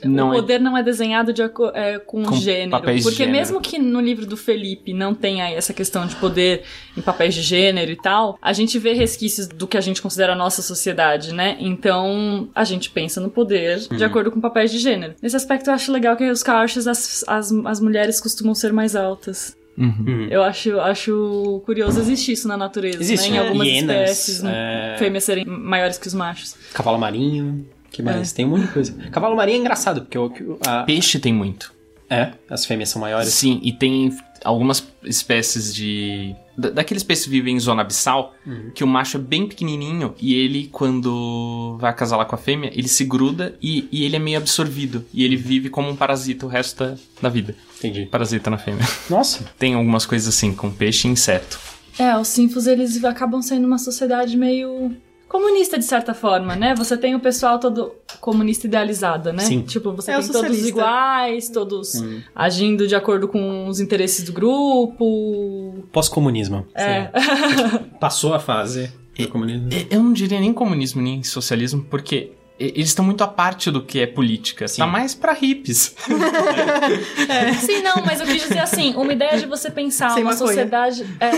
Não 0.05 0.29
o 0.31 0.33
é- 0.35 0.37
poder 0.37 0.61
não 0.61 0.77
é 0.79 0.85
desenhado 0.85 1.33
de 1.33 1.43
é, 1.43 1.99
com, 1.99 2.23
Com 2.23 2.37
gênero. 2.37 2.71
papéis 2.71 2.99
de 2.99 3.03
Porque 3.03 3.17
gênero. 3.25 3.37
mesmo 3.37 3.61
que 3.61 3.77
no 3.77 4.01
livro 4.01 4.25
do 4.25 4.37
Felipe 4.37 4.93
não 4.95 5.13
tenha 5.17 5.51
essa 5.51 5.75
questão 5.75 6.07
de 6.07 6.15
poder 6.15 6.63
em 6.97 7.01
papéis 7.01 7.35
de 7.35 7.43
gênero 7.43 7.91
e 7.91 7.97
tal, 7.97 8.39
a 8.41 8.53
gente 8.53 8.79
vê 8.79 8.93
resquícios 8.93 9.49
do 9.49 9.67
que 9.67 9.77
a 9.77 9.81
gente 9.81 10.01
considera 10.01 10.35
a 10.35 10.37
nossa 10.37 10.63
sociedade, 10.63 11.35
né? 11.35 11.57
Então 11.59 12.49
a 12.55 12.63
gente 12.63 12.89
pensa 12.91 13.21
no 13.21 13.29
poder 13.29 13.81
de 13.81 14.05
acordo 14.05 14.31
com 14.31 14.41
papéis 14.41 14.71
de 14.71 14.79
gênero. 14.79 15.15
Nesse 15.21 15.35
aspecto 15.35 15.71
eu 15.71 15.75
acho 15.75 15.91
legal 15.91 16.17
que 16.17 16.31
os 16.31 16.45
Kaoshis, 16.45 16.87
as, 16.87 17.25
as, 17.27 17.51
as 17.65 17.81
mulheres 17.81 18.21
costumam 18.21 18.55
ser 18.55 18.73
mais 18.73 18.95
altas. 18.95 19.57
Uhum. 19.79 20.29
Eu 20.31 20.43
acho, 20.43 20.79
acho 20.81 21.63
curioso 21.65 22.01
existir 22.01 22.33
isso 22.33 22.47
na 22.47 22.57
natureza, 22.57 23.01
Existe, 23.01 23.31
né? 23.31 23.37
Em 23.37 23.41
né? 23.41 23.47
algumas 23.47 23.67
Hienas, 23.67 23.97
espécies, 24.11 24.43
né? 24.43 24.95
é, 24.95 24.99
fêmeas 24.99 25.25
serem 25.25 25.45
maiores 25.47 25.97
que 25.99 26.07
os 26.07 26.15
machos. 26.15 26.55
Cavalo 26.75 26.99
marinho. 26.99 27.67
que 27.91 28.03
mais? 28.03 28.33
É. 28.33 28.35
Tem 28.37 28.45
um 28.45 28.49
monte 28.51 28.67
de 28.67 28.73
coisa. 28.73 28.93
Cavalo 29.11 29.35
marinho 29.37 29.57
é 29.57 29.61
engraçado, 29.61 30.03
porque 30.03 30.19
o, 30.19 30.59
a- 30.67 30.83
Peixe 30.83 31.19
tem 31.19 31.33
muito. 31.33 31.73
É, 32.11 32.33
as 32.49 32.67
fêmeas 32.67 32.89
são 32.91 33.01
maiores. 33.01 33.29
Sim, 33.33 33.61
e 33.63 33.73
tem 33.73 34.13
algumas 34.45 34.87
espécies 35.05 35.73
de. 35.75 36.35
da- 36.59 36.71
Daqueles 36.71 37.03
peixes 37.05 37.25
que 37.27 37.31
vivem 37.31 37.55
em 37.57 37.61
zona 37.61 37.83
abissal, 37.83 38.35
que 38.75 38.83
o 38.83 38.87
macho 38.87 39.17
é 39.17 39.21
bem 39.21 39.47
pequenininho 39.47 40.15
e 40.21 40.35
ele, 40.35 40.69
quando 40.73 41.77
vai 41.81 41.91
acasalar 41.91 42.27
com 42.27 42.35
a 42.35 42.39
fêmea, 42.39 42.71
ele 42.75 42.89
se 42.89 43.05
gruda 43.05 43.55
e, 43.63 43.89
e 43.93 44.05
ele 44.05 44.17
é 44.17 44.19
meio 44.19 44.39
absorvido. 44.39 45.05
E 45.15 45.25
ele 45.25 45.37
vive 45.37 45.69
como 45.71 45.89
um 45.89 45.97
parasita 45.97 46.45
o 46.47 46.49
resto 46.49 46.79
da, 46.85 46.97
da 47.23 47.29
vida. 47.29 47.55
Entendi. 47.79 48.07
Parasita 48.07 48.51
na 48.51 48.59
fêmea. 48.59 48.85
Nossa, 49.09 49.45
Tem 49.59 49.75
algumas 49.75 50.05
coisas 50.05 50.35
assim, 50.35 50.53
com 50.55 50.71
peixe 50.71 51.07
e 51.07 51.11
inseto. 51.11 51.59
É, 51.99 52.17
os 52.17 52.29
sinfos 52.29 52.67
eles 52.67 53.03
acabam 53.05 53.43
sendo 53.43 53.67
uma 53.67 53.79
sociedade 53.79 54.37
meio 54.37 54.97
comunista 55.31 55.79
de 55.79 55.85
certa 55.85 56.13
forma, 56.13 56.57
né? 56.57 56.75
Você 56.75 56.97
tem 56.97 57.15
o 57.15 57.21
pessoal 57.21 57.61
todo 57.61 57.95
comunista 58.21 58.67
idealizado, 58.67 59.33
né? 59.33 59.45
Sim. 59.45 59.63
Tipo, 59.63 59.93
você 59.93 60.11
É 60.11 60.19
tem 60.19 60.29
todos 60.29 60.67
iguais, 60.67 61.49
todos 61.49 61.93
agindo 62.35 62.85
de 62.89 62.97
acordo 62.97 63.29
com 63.29 63.69
os 63.69 63.79
interesses 63.79 64.25
do 64.25 64.33
grupo. 64.33 65.85
pós-comunismo. 65.93 66.67
É. 66.75 67.11
Passou 68.01 68.35
a 68.35 68.41
fase 68.41 68.91
do 69.17 69.29
comunismo. 69.29 69.69
Eu 69.89 70.03
não 70.03 70.13
diria 70.13 70.41
nem 70.41 70.53
comunismo 70.53 71.01
nem 71.01 71.23
socialismo, 71.23 71.87
porque 71.89 72.33
eles 72.61 72.89
estão 72.91 73.05
muito 73.05 73.25
à 73.25 73.27
parte 73.27 73.71
do 73.71 73.83
que 73.83 73.99
é 74.01 74.07
política. 74.07 74.69
Sim. 74.69 74.83
Tá 74.83 74.87
mais 74.87 75.15
pra 75.15 75.33
hippies. 75.33 75.95
Sim, 77.65 77.83
não, 77.83 78.03
mas 78.05 78.21
eu 78.21 78.27
quis 78.27 78.43
dizer 78.43 78.59
assim, 78.61 78.95
uma 78.95 79.13
ideia 79.13 79.39
de 79.39 79.47
você 79.47 79.71
pensar 79.71 80.11
Sem 80.11 80.23
uma 80.23 80.33
maconha. 80.33 80.49
sociedade. 80.49 81.07
É, 81.19 81.31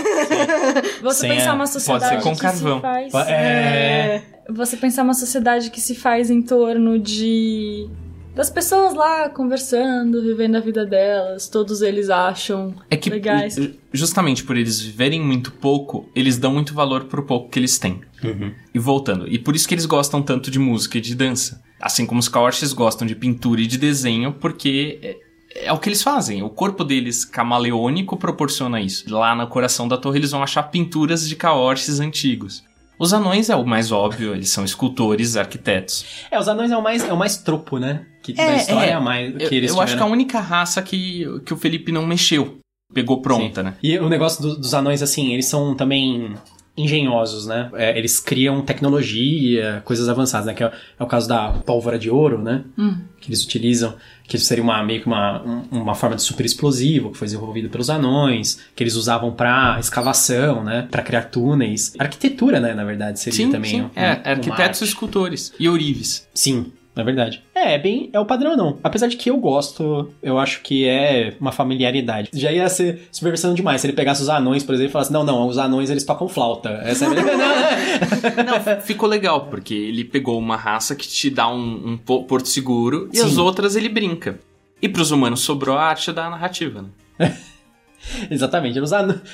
você 1.01 1.21
Sem 1.21 1.29
pensar 1.31 1.51
a- 1.51 1.53
uma 1.53 1.59
pode 1.59 1.69
ser 1.71 1.79
sociedade 1.79 2.23
com 2.23 2.33
que 2.35 2.41
carvão. 2.41 2.75
se 2.77 2.81
faz. 2.81 3.13
É. 3.29 4.21
Você 4.49 4.75
pensar 4.77 5.03
uma 5.03 5.13
sociedade 5.13 5.69
que 5.71 5.79
se 5.79 5.95
faz 5.95 6.29
em 6.29 6.41
torno 6.41 6.99
de. 6.99 7.87
Das 8.35 8.49
pessoas 8.49 8.95
lá 8.95 9.29
conversando, 9.29 10.19
vivendo 10.23 10.55
a 10.55 10.59
vida 10.59 10.83
delas, 10.85 11.47
todos 11.47 11.83
eles 11.83 12.09
acham 12.09 12.73
É 12.89 12.97
que 12.97 13.07
legais. 13.09 13.53
ju- 13.55 13.73
justamente 13.93 14.43
por 14.43 14.57
eles 14.57 14.81
viverem 14.81 15.21
muito 15.21 15.51
pouco, 15.51 16.09
eles 16.15 16.39
dão 16.39 16.51
muito 16.51 16.73
valor 16.73 17.03
pro 17.03 17.21
pouco 17.23 17.49
que 17.49 17.59
eles 17.59 17.77
têm. 17.77 18.01
Uhum. 18.27 18.51
E 18.73 18.79
voltando, 18.79 19.27
e 19.27 19.37
por 19.39 19.55
isso 19.55 19.67
que 19.67 19.73
eles 19.73 19.85
gostam 19.85 20.21
tanto 20.21 20.49
de 20.51 20.59
música 20.59 20.97
e 20.97 21.01
de 21.01 21.15
dança. 21.15 21.61
Assim 21.81 22.05
como 22.05 22.19
os 22.19 22.29
Kaoshis 22.29 22.71
gostam 22.73 23.05
de 23.05 23.15
pintura 23.15 23.61
e 23.61 23.67
de 23.67 23.77
desenho, 23.77 24.33
porque 24.33 24.99
é, 25.01 25.65
é 25.67 25.73
o 25.73 25.77
que 25.77 25.89
eles 25.89 26.01
fazem. 26.01 26.41
O 26.41 26.49
corpo 26.49 26.83
deles 26.83 27.25
camaleônico 27.25 28.15
proporciona 28.17 28.79
isso. 28.79 29.03
Lá 29.13 29.35
no 29.35 29.47
coração 29.47 29.87
da 29.87 29.97
torre 29.97 30.19
eles 30.19 30.31
vão 30.31 30.41
achar 30.41 30.63
pinturas 30.63 31.27
de 31.27 31.35
Kaoshis 31.35 31.99
antigos. 31.99 32.63
Os 32.99 33.11
anões 33.11 33.49
é 33.49 33.55
o 33.55 33.65
mais 33.65 33.91
óbvio, 33.91 34.33
eles 34.33 34.49
são 34.49 34.63
escultores, 34.63 35.35
arquitetos. 35.35 36.05
É, 36.31 36.39
os 36.39 36.47
anões 36.47 36.71
é 36.71 36.77
o 36.77 36.81
mais, 36.81 37.03
é 37.03 37.11
o 37.11 37.17
mais 37.17 37.35
tropo, 37.37 37.79
né? 37.79 38.05
Que 38.21 38.31
da 38.33 38.43
É, 38.43 38.57
história 38.57 38.87
é. 38.87 38.91
é 38.91 38.93
a 38.93 39.01
mais 39.01 39.35
que 39.35 39.43
Eu, 39.43 39.51
eles 39.51 39.71
eu 39.71 39.81
acho 39.81 39.93
que 39.93 39.99
a 39.99 40.03
tiveram. 40.03 40.11
única 40.11 40.39
raça 40.39 40.81
que, 40.81 41.25
que 41.45 41.53
o 41.53 41.57
Felipe 41.57 41.91
não 41.91 42.05
mexeu, 42.05 42.59
pegou 42.93 43.19
pronta, 43.21 43.61
né? 43.63 43.73
E 43.83 43.97
o 43.97 44.07
negócio 44.07 44.41
do- 44.41 44.55
dos 44.57 44.73
anões, 44.73 45.01
assim, 45.01 45.33
eles 45.33 45.47
são 45.47 45.75
também 45.75 46.35
engenhosos, 46.75 47.45
né? 47.45 47.69
É, 47.75 47.97
eles 47.97 48.19
criam 48.19 48.61
tecnologia, 48.61 49.81
coisas 49.85 50.09
avançadas, 50.09 50.47
né? 50.47 50.53
Que 50.53 50.63
é, 50.63 50.71
é 50.99 51.03
o 51.03 51.07
caso 51.07 51.27
da 51.27 51.49
pólvora 51.65 51.99
de 51.99 52.09
ouro, 52.09 52.41
né? 52.41 52.63
Hum. 52.77 52.97
Que 53.19 53.29
eles 53.29 53.43
utilizam, 53.43 53.95
que 54.27 54.37
seria 54.37 54.63
uma, 54.63 54.81
meio 54.83 55.01
que 55.01 55.07
uma, 55.07 55.41
um- 55.43 55.67
uma 55.81 55.95
forma 55.95 56.15
de 56.15 56.21
super 56.21 56.45
explosivo, 56.45 57.11
que 57.11 57.17
foi 57.17 57.27
desenvolvido 57.27 57.69
pelos 57.69 57.89
anões, 57.89 58.59
que 58.75 58.83
eles 58.83 58.95
usavam 58.95 59.31
pra 59.31 59.77
escavação, 59.79 60.63
né? 60.63 60.87
Pra 60.89 61.01
criar 61.03 61.23
túneis. 61.23 61.93
Arquitetura, 61.99 62.59
né? 62.59 62.73
Na 62.73 62.83
verdade, 62.83 63.19
seria 63.19 63.37
Sim, 63.45 63.51
também. 63.51 63.71
sim. 63.71 63.81
um- 63.83 63.89
é, 63.95 64.21
uma 64.23 64.31
arquitetos 64.31 64.81
e 64.81 64.85
escultores. 64.85 65.53
E 65.59 65.69
ourives. 65.69 66.27
Sim, 66.33 66.71
na 66.95 67.03
verdade. 67.03 67.43
É, 67.55 67.73
é 67.73 67.77
bem. 67.79 68.09
É 68.13 68.19
o 68.19 68.25
padrão, 68.25 68.55
não. 68.55 68.77
Apesar 68.83 69.07
de 69.07 69.17
que 69.17 69.29
eu 69.29 69.37
gosto, 69.37 70.11
eu 70.21 70.37
acho 70.37 70.61
que 70.61 70.87
é 70.87 71.35
uma 71.39 71.51
familiaridade. 71.51 72.29
Já 72.33 72.51
ia 72.51 72.67
ser 72.69 73.07
superversão 73.11 73.53
demais 73.53 73.81
se 73.81 73.87
ele 73.87 73.93
pegasse 73.93 74.21
os 74.21 74.29
anões, 74.29 74.63
por 74.63 74.75
exemplo, 74.75 74.89
e 74.89 74.93
falasse: 74.93 75.11
não, 75.13 75.23
não, 75.23 75.47
os 75.47 75.57
anões 75.57 75.89
eles 75.89 76.03
tocam 76.03 76.27
flauta. 76.27 76.69
Essa 76.83 77.05
é 77.05 77.07
a 77.07 77.13
Não, 78.43 78.81
ficou 78.81 79.07
legal, 79.09 79.47
porque 79.47 79.73
ele 79.73 80.03
pegou 80.03 80.37
uma 80.37 80.55
raça 80.55 80.95
que 80.95 81.07
te 81.07 81.29
dá 81.29 81.47
um, 81.47 81.91
um 81.93 81.97
po- 81.97 82.23
porto 82.23 82.47
seguro 82.47 83.09
e 83.11 83.17
Sim. 83.17 83.25
as 83.25 83.37
outras 83.37 83.75
ele 83.75 83.89
brinca. 83.89 84.39
E 84.81 84.89
pros 84.89 85.11
humanos 85.11 85.39
sobrou 85.39 85.77
a 85.77 85.83
arte 85.83 86.11
da 86.11 86.29
narrativa, 86.29 86.85
né? 87.17 87.37
Exatamente. 88.29 88.79
Os, 88.79 88.91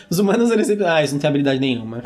os 0.10 0.20
humanos, 0.20 0.52
eles 0.52 0.68
sempre. 0.68 0.86
Ah, 0.86 1.00
eles 1.00 1.12
não 1.12 1.20
têm 1.20 1.28
habilidade 1.28 1.60
nenhuma. 1.60 2.04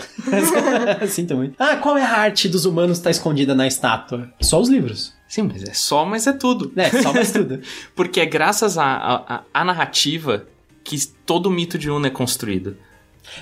Sinto 1.08 1.36
muito. 1.36 1.56
Ah, 1.60 1.76
qual 1.76 1.98
é 1.98 2.02
a 2.04 2.10
arte 2.20 2.48
dos 2.48 2.66
humanos 2.66 3.00
que 3.00 3.04
tá 3.04 3.12
escondida 3.12 3.54
na 3.54 3.68
estátua? 3.68 4.30
Só 4.42 4.60
os 4.62 4.70
livros. 4.70 5.13
Sim, 5.34 5.50
mas 5.52 5.64
é 5.64 5.74
só, 5.74 6.06
mas 6.06 6.28
é 6.28 6.34
tudo. 6.34 6.72
É, 6.76 6.92
só 7.02 7.12
mais 7.12 7.32
tudo. 7.34 7.60
Porque 7.96 8.20
é 8.20 8.26
graças 8.26 8.78
à 8.78 9.44
narrativa 9.66 10.46
que 10.84 10.96
todo 11.26 11.48
o 11.48 11.50
mito 11.50 11.76
de 11.76 11.90
Una 11.90 12.06
é 12.06 12.10
construído. 12.12 12.78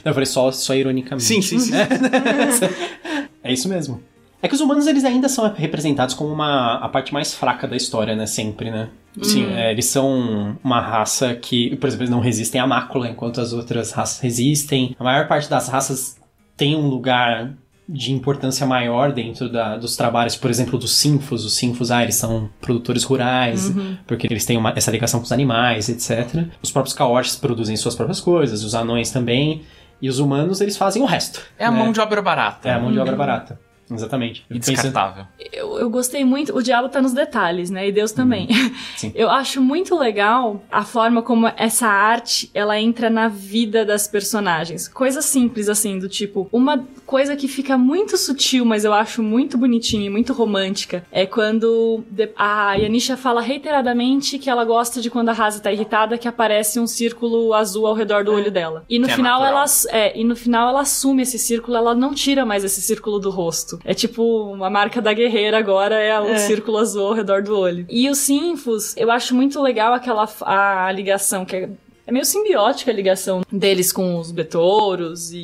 Não, 0.01 0.11
eu 0.11 0.13
falei 0.13 0.25
só, 0.25 0.49
só 0.53 0.73
ironicamente. 0.73 1.25
sim, 1.25 1.41
sim. 1.41 1.59
É 3.43 3.51
isso 3.51 3.67
mesmo. 3.67 4.01
É 4.41 4.47
que 4.47 4.53
os 4.55 4.61
humanos 4.61 4.87
eles 4.87 5.03
ainda 5.03 5.27
são 5.27 5.51
representados 5.53 6.15
como 6.15 6.31
uma 6.31 6.75
a 6.75 6.87
parte 6.87 7.13
mais 7.13 7.33
fraca 7.33 7.67
da 7.67 7.75
história, 7.75 8.15
né? 8.15 8.25
Sempre, 8.25 8.71
né? 8.71 8.87
Sim, 9.21 9.51
é, 9.51 9.71
eles 9.71 9.87
são 9.87 10.57
uma 10.63 10.79
raça 10.79 11.35
que, 11.35 11.75
por 11.75 11.87
exemplo, 11.87 12.03
eles 12.03 12.11
não 12.11 12.21
resistem 12.21 12.61
à 12.61 12.65
mácula, 12.65 13.09
enquanto 13.09 13.41
as 13.41 13.51
outras 13.51 13.91
raças 13.91 14.21
resistem. 14.21 14.95
A 14.97 15.03
maior 15.03 15.27
parte 15.27 15.49
das 15.49 15.67
raças 15.67 16.15
tem 16.55 16.73
um 16.73 16.87
lugar 16.87 17.53
de 17.93 18.13
importância 18.13 18.65
maior 18.65 19.11
dentro 19.11 19.49
da- 19.51 19.75
dos 19.75 19.95
trabalhos, 19.97 20.35
por 20.35 20.49
exemplo, 20.49 20.79
dos 20.79 20.93
sinfos. 20.95 21.43
Os 21.43 21.53
sinfos, 21.55 21.91
ah, 21.91 22.01
eles 22.01 22.15
são 22.15 22.49
produtores 22.61 23.03
rurais, 23.03 23.69
porque 24.07 24.27
eles 24.29 24.45
têm 24.45 24.57
uma- 24.57 24.73
essa 24.75 24.89
ligação 24.91 25.19
com 25.19 25.25
os 25.25 25.31
animais, 25.31 25.89
etc. 25.89 26.47
Os 26.63 26.71
próprios 26.71 26.93
kaoshis 26.95 27.35
produzem 27.35 27.75
suas 27.75 27.93
próprias 27.95 28.21
coisas, 28.21 28.63
os 28.63 28.73
anões 28.73 29.11
também. 29.11 29.63
E 30.01 30.09
os 30.09 30.17
humanos, 30.19 30.61
eles 30.61 30.77
fazem 30.77 31.03
o 31.03 31.05
resto. 31.05 31.41
É 31.59 31.65
a 31.65 31.71
né? 31.71 31.77
mão 31.77 31.91
de 31.91 31.99
obra 31.99 32.21
barata. 32.21 32.67
É 32.67 32.73
a 32.73 32.79
mão 32.79 32.91
de 32.91 32.97
obra 32.99 33.15
barata. 33.15 33.59
Exatamente. 33.93 34.45
E 34.49 34.59
descartável. 34.59 35.25
Eu, 35.51 35.79
eu 35.79 35.89
gostei 35.89 36.23
muito. 36.23 36.55
O 36.55 36.61
diabo 36.61 36.89
tá 36.89 37.01
nos 37.01 37.13
detalhes, 37.13 37.69
né? 37.69 37.87
E 37.87 37.91
Deus 37.91 38.11
também. 38.11 38.47
sim. 38.95 39.11
Eu 39.15 39.29
acho 39.29 39.61
muito 39.61 39.97
legal 39.97 40.63
a 40.71 40.83
forma 40.83 41.21
como 41.21 41.47
essa 41.57 41.87
arte 41.87 42.49
ela 42.53 42.79
entra 42.79 43.09
na 43.09 43.27
vida 43.27 43.85
das 43.85 44.07
personagens. 44.07 44.87
Coisa 44.87 45.21
simples 45.21 45.69
assim, 45.69 45.99
do 45.99 46.07
tipo, 46.07 46.47
uma 46.51 46.85
coisa 47.05 47.35
que 47.35 47.47
fica 47.47 47.77
muito 47.77 48.17
sutil, 48.17 48.65
mas 48.65 48.85
eu 48.85 48.93
acho 48.93 49.21
muito 49.21 49.57
bonitinha 49.57 50.05
e 50.05 50.09
muito 50.09 50.33
romântica, 50.33 51.03
é 51.11 51.25
quando 51.25 52.03
a 52.35 52.75
Yanisha 52.75 53.17
fala 53.17 53.41
reiteradamente 53.41 54.39
que 54.39 54.49
ela 54.49 54.63
gosta 54.63 55.01
de 55.01 55.09
quando 55.09 55.29
a 55.29 55.33
Haze 55.33 55.61
tá 55.61 55.71
irritada 55.71 56.17
que 56.17 56.27
aparece 56.27 56.79
um 56.79 56.87
círculo 56.87 57.53
azul 57.53 57.85
ao 57.85 57.93
redor 57.93 58.23
do 58.23 58.31
olho 58.33 58.51
dela. 58.51 58.85
E 58.89 58.97
no 58.99 59.07
Que 59.07 59.13
é 59.13 59.15
final 59.15 59.41
natural. 59.41 59.63
ela 59.63 59.97
é, 59.97 60.19
e 60.19 60.23
no 60.23 60.35
final 60.35 60.69
ela 60.69 60.81
assume 60.81 61.23
esse 61.23 61.37
círculo, 61.37 61.75
ela 61.75 61.93
não 61.93 62.13
tira 62.13 62.45
mais 62.45 62.63
esse 62.63 62.81
círculo 62.81 63.19
do 63.19 63.29
rosto. 63.29 63.79
É 63.83 63.93
tipo 63.93 64.23
uma 64.51 64.69
marca 64.69 65.01
da 65.01 65.11
guerreira 65.13 65.57
agora 65.57 65.95
é 65.95 66.19
o 66.19 66.27
É. 66.29 66.37
círculo 66.37 66.77
azul 66.77 67.07
ao 67.07 67.13
redor 67.13 67.41
do 67.41 67.57
olho. 67.57 67.85
E 67.89 68.09
os 68.09 68.19
sinfos, 68.19 68.95
eu 68.97 69.09
acho 69.11 69.33
muito 69.35 69.61
legal 69.61 69.93
aquela 69.93 70.27
a 70.41 70.91
ligação 70.91 71.43
que 71.45 71.55
é 71.55 71.69
é 72.11 72.13
meio 72.13 72.25
simbiótica 72.25 72.91
a 72.91 72.93
ligação 72.93 73.41
deles 73.51 73.91
com 73.91 74.19
os 74.19 74.31
betouros 74.31 75.31
e, 75.31 75.37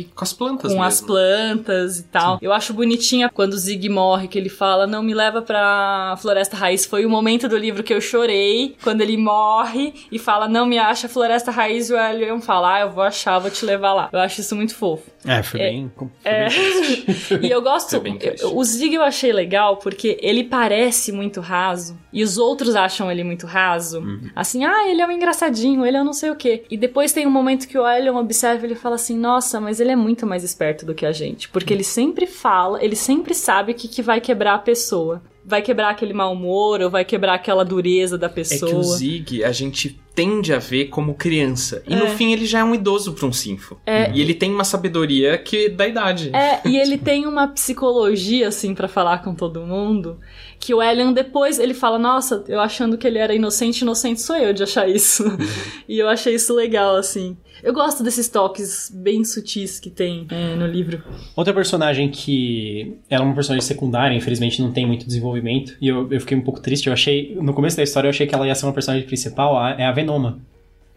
e 0.00 0.08
Com 0.14 0.24
as 0.24 0.32
plantas 0.32 0.62
com 0.72 0.78
mesmo. 0.78 0.84
as 0.84 1.00
plantas 1.00 1.98
e 1.98 2.02
tal. 2.04 2.38
Eu 2.40 2.52
acho 2.52 2.72
bonitinha 2.72 3.28
quando 3.28 3.54
o 3.54 3.58
Zig 3.58 3.88
morre, 3.88 4.28
que 4.28 4.38
ele 4.38 4.48
fala, 4.48 4.86
não 4.86 5.02
me 5.02 5.12
leva 5.14 5.42
pra 5.42 6.16
Floresta 6.20 6.56
Raiz. 6.56 6.84
Foi 6.86 7.04
o 7.04 7.10
momento 7.10 7.48
do 7.48 7.56
livro 7.56 7.82
que 7.82 7.92
eu 7.92 8.00
chorei, 8.00 8.76
quando 8.82 9.00
ele 9.00 9.16
morre 9.16 9.92
e 10.10 10.18
fala, 10.18 10.48
não 10.48 10.66
me 10.66 10.78
acha 10.78 11.08
Floresta 11.08 11.50
Raiz, 11.50 11.90
e 11.90 11.94
o 11.94 11.98
Elion 11.98 12.40
fala, 12.40 12.76
ah, 12.76 12.80
eu 12.80 12.90
vou 12.90 13.02
achar, 13.02 13.38
vou 13.38 13.50
te 13.50 13.64
levar 13.64 13.92
lá. 13.92 14.08
Eu 14.12 14.20
acho 14.20 14.40
isso 14.40 14.54
muito 14.56 14.74
fofo. 14.74 15.10
É, 15.26 15.42
foi 15.42 15.60
É- 15.60 15.70
bem. 15.70 15.92
foi 15.96 16.08
é. 16.24 16.48
bem. 16.48 17.04
E 17.48 17.50
eu 17.50 17.60
gosto. 17.62 17.94
Eu- 17.94 18.56
o 18.56 18.62
Zig 18.64 18.94
eu 18.94 19.02
achei 19.02 19.32
legal 19.32 19.78
porque 19.78 20.18
ele 20.20 20.44
parece 20.44 21.10
muito 21.12 21.40
raso 21.40 21.96
e 22.12 22.22
os 22.22 22.36
outros 22.38 22.76
acham 22.76 23.10
ele 23.10 23.24
muito 23.24 23.46
raso. 23.46 24.02
Assim, 24.36 24.64
ah, 24.64 24.86
ele 24.88 25.00
é 25.00 25.06
um 25.06 25.10
engraçadinho, 25.10 25.84
ele 25.84 25.96
é 25.96 26.00
um 26.02 26.03
não 26.04 26.12
sei 26.12 26.30
o 26.30 26.36
quê. 26.36 26.64
E 26.70 26.76
depois 26.76 27.12
tem 27.12 27.26
um 27.26 27.30
momento 27.30 27.66
que 27.66 27.78
o 27.78 27.84
Aelion 27.84 28.16
observa 28.16 28.64
e 28.64 28.68
ele 28.68 28.74
fala 28.74 28.94
assim: 28.94 29.18
Nossa, 29.18 29.60
mas 29.60 29.80
ele 29.80 29.90
é 29.90 29.96
muito 29.96 30.26
mais 30.26 30.44
esperto 30.44 30.84
do 30.86 30.94
que 30.94 31.06
a 31.06 31.12
gente. 31.12 31.48
Porque 31.48 31.72
ele 31.72 31.84
sempre 31.84 32.26
fala, 32.26 32.84
ele 32.84 32.96
sempre 32.96 33.34
sabe 33.34 33.72
o 33.72 33.74
que, 33.74 33.88
que 33.88 34.02
vai 34.02 34.20
quebrar 34.20 34.54
a 34.54 34.58
pessoa 34.58 35.22
vai 35.44 35.60
quebrar 35.60 35.90
aquele 35.90 36.14
mau 36.14 36.32
humor 36.32 36.80
ou 36.80 36.88
vai 36.88 37.04
quebrar 37.04 37.34
aquela 37.34 37.64
dureza 37.64 38.16
da 38.16 38.28
pessoa. 38.28 38.70
É 38.70 38.72
que 38.72 38.78
o 38.78 38.82
Zig, 38.82 39.44
a 39.44 39.52
gente 39.52 40.00
tende 40.14 40.54
a 40.54 40.58
ver 40.58 40.86
como 40.86 41.14
criança. 41.14 41.82
E 41.86 41.92
É. 41.92 41.96
no 41.96 42.08
fim 42.08 42.32
ele 42.32 42.46
já 42.46 42.60
é 42.60 42.64
um 42.64 42.74
idoso 42.74 43.12
pra 43.12 43.26
um 43.26 43.32
sinfo. 43.32 43.76
É. 43.84 44.10
E 44.12 44.20
ele 44.20 44.32
tem 44.32 44.50
uma 44.50 44.64
sabedoria 44.64 45.36
que 45.36 45.68
da 45.68 45.86
idade. 45.86 46.30
É, 46.34 46.60
e 46.64 46.78
ele 46.78 46.96
tem 46.96 47.26
uma 47.26 47.48
psicologia, 47.48 48.48
assim, 48.48 48.74
pra 48.74 48.88
falar 48.88 49.22
com 49.22 49.34
todo 49.34 49.60
mundo, 49.60 50.18
que 50.64 50.72
o 50.72 50.82
Elian 50.82 51.12
depois, 51.12 51.58
ele 51.58 51.74
fala, 51.74 51.98
nossa, 51.98 52.42
eu 52.48 52.58
achando 52.58 52.96
que 52.96 53.06
ele 53.06 53.18
era 53.18 53.34
inocente, 53.34 53.82
inocente 53.82 54.22
sou 54.22 54.34
eu 54.36 54.54
de 54.54 54.62
achar 54.62 54.88
isso. 54.88 55.22
e 55.86 55.98
eu 55.98 56.08
achei 56.08 56.34
isso 56.34 56.54
legal, 56.54 56.96
assim. 56.96 57.36
Eu 57.62 57.74
gosto 57.74 58.02
desses 58.02 58.28
toques 58.28 58.90
bem 58.94 59.22
sutis 59.24 59.78
que 59.78 59.90
tem 59.90 60.26
é, 60.30 60.54
no 60.54 60.66
livro. 60.66 61.02
Outra 61.36 61.52
personagem 61.52 62.10
que 62.10 62.96
ela 63.10 63.24
é 63.24 63.26
uma 63.26 63.34
personagem 63.34 63.66
secundária, 63.66 64.16
infelizmente 64.16 64.62
não 64.62 64.72
tem 64.72 64.86
muito 64.86 65.06
desenvolvimento, 65.06 65.76
e 65.82 65.88
eu, 65.88 66.10
eu 66.10 66.20
fiquei 66.20 66.36
um 66.36 66.40
pouco 66.42 66.60
triste. 66.60 66.86
Eu 66.86 66.94
achei, 66.94 67.34
no 67.40 67.52
começo 67.52 67.76
da 67.76 67.82
história, 67.82 68.06
eu 68.06 68.10
achei 68.10 68.26
que 68.26 68.34
ela 68.34 68.46
ia 68.46 68.54
ser 68.54 68.64
uma 68.64 68.72
personagem 68.72 69.06
principal, 69.06 69.58
a- 69.58 69.72
é 69.78 69.84
a 69.84 69.92
Venoma. 69.92 70.38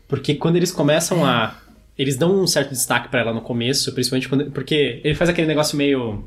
Porque 0.08 0.36
quando 0.36 0.56
eles 0.56 0.72
começam 0.72 1.26
a. 1.26 1.58
Eles 1.98 2.16
dão 2.16 2.42
um 2.42 2.48
certo 2.48 2.70
destaque 2.70 3.10
pra 3.10 3.20
ela 3.20 3.34
no 3.34 3.42
começo, 3.42 3.92
principalmente 3.94 4.30
quando. 4.30 4.50
Porque 4.52 5.02
ele 5.04 5.16
faz 5.16 5.30
aquele 5.30 5.48
negócio 5.48 5.78
meio. 5.78 6.24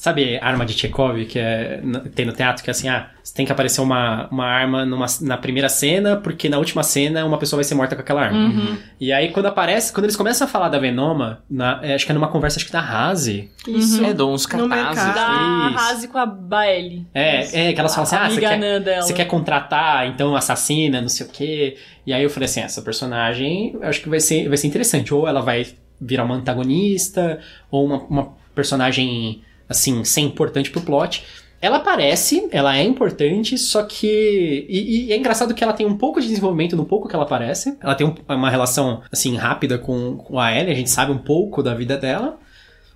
Sabe 0.00 0.38
a 0.38 0.46
arma 0.46 0.64
de 0.64 0.72
Chekhov 0.72 1.26
que 1.26 1.38
é, 1.38 1.78
tem 2.14 2.24
no 2.24 2.32
teatro, 2.32 2.64
que 2.64 2.70
é 2.70 2.72
assim, 2.72 2.88
ah, 2.88 3.10
você 3.22 3.34
tem 3.34 3.44
que 3.44 3.52
aparecer 3.52 3.82
uma, 3.82 4.28
uma 4.30 4.46
arma 4.46 4.86
numa, 4.86 5.04
na 5.20 5.36
primeira 5.36 5.68
cena, 5.68 6.16
porque 6.16 6.48
na 6.48 6.56
última 6.56 6.82
cena 6.82 7.22
uma 7.26 7.36
pessoa 7.36 7.58
vai 7.58 7.64
ser 7.64 7.74
morta 7.74 7.94
com 7.94 8.00
aquela 8.00 8.22
arma. 8.22 8.38
Uhum. 8.38 8.78
E 8.98 9.12
aí, 9.12 9.28
quando 9.30 9.44
aparece, 9.44 9.92
quando 9.92 10.04
eles 10.06 10.16
começam 10.16 10.46
a 10.46 10.48
falar 10.50 10.70
da 10.70 10.78
Venoma, 10.78 11.42
na- 11.50 11.80
é, 11.82 11.94
acho 11.94 12.06
que 12.06 12.12
é 12.12 12.14
numa 12.14 12.28
conversa 12.28 12.56
acho 12.56 12.64
que 12.64 12.72
da 12.72 12.80
Raze. 12.80 13.50
Isso. 13.68 14.02
É, 14.02 14.14
dão 14.14 14.32
uns 14.32 14.46
No 14.46 14.68
cartazes. 14.70 15.14
Da. 15.14 15.68
Rase 15.68 16.08
com 16.08 16.16
a 16.16 16.24
Baeli. 16.24 17.06
É, 17.12 17.68
é, 17.68 17.72
que 17.74 17.78
elas 17.78 17.94
falam 17.94 18.04
assim, 18.04 18.16
ah, 18.16 18.30
você 18.30 18.40
quer, 18.40 19.02
você 19.02 19.12
quer 19.12 19.26
contratar, 19.26 20.06
então, 20.06 20.34
assassina, 20.34 21.02
não 21.02 21.10
sei 21.10 21.26
o 21.26 21.28
quê. 21.28 21.76
E 22.06 22.12
aí 22.14 22.22
eu 22.22 22.30
falei 22.30 22.46
assim, 22.46 22.60
essa 22.60 22.80
personagem, 22.80 23.76
acho 23.82 24.00
que 24.00 24.08
vai 24.08 24.20
ser, 24.20 24.48
vai 24.48 24.56
ser 24.56 24.66
interessante. 24.66 25.12
Ou 25.12 25.28
ela 25.28 25.42
vai 25.42 25.66
virar 26.00 26.24
uma 26.24 26.36
antagonista, 26.36 27.38
ou 27.70 27.84
uma, 27.84 27.98
uma 28.04 28.28
personagem, 28.54 29.42
assim, 29.70 30.04
sem 30.04 30.26
importante 30.26 30.70
pro 30.70 30.82
plot. 30.82 31.24
Ela 31.62 31.76
aparece, 31.76 32.48
ela 32.52 32.76
é 32.76 32.82
importante, 32.82 33.56
só 33.58 33.82
que. 33.82 34.66
E, 34.68 35.06
e 35.08 35.12
é 35.12 35.16
engraçado 35.16 35.54
que 35.54 35.62
ela 35.62 35.72
tem 35.74 35.86
um 35.86 35.96
pouco 35.96 36.20
de 36.20 36.26
desenvolvimento 36.26 36.74
no 36.76 36.84
pouco 36.86 37.06
que 37.08 37.14
ela 37.14 37.24
aparece. 37.24 37.76
Ela 37.82 37.94
tem 37.94 38.06
um- 38.06 38.14
uma 38.34 38.48
relação, 38.50 39.02
assim, 39.12 39.36
rápida 39.36 39.76
com, 39.78 40.16
com 40.16 40.38
a 40.40 40.54
Ellie, 40.58 40.72
a 40.72 40.76
gente 40.76 40.90
sabe 40.90 41.12
um 41.12 41.18
pouco 41.18 41.62
da 41.62 41.74
vida 41.74 41.96
dela. 41.98 42.38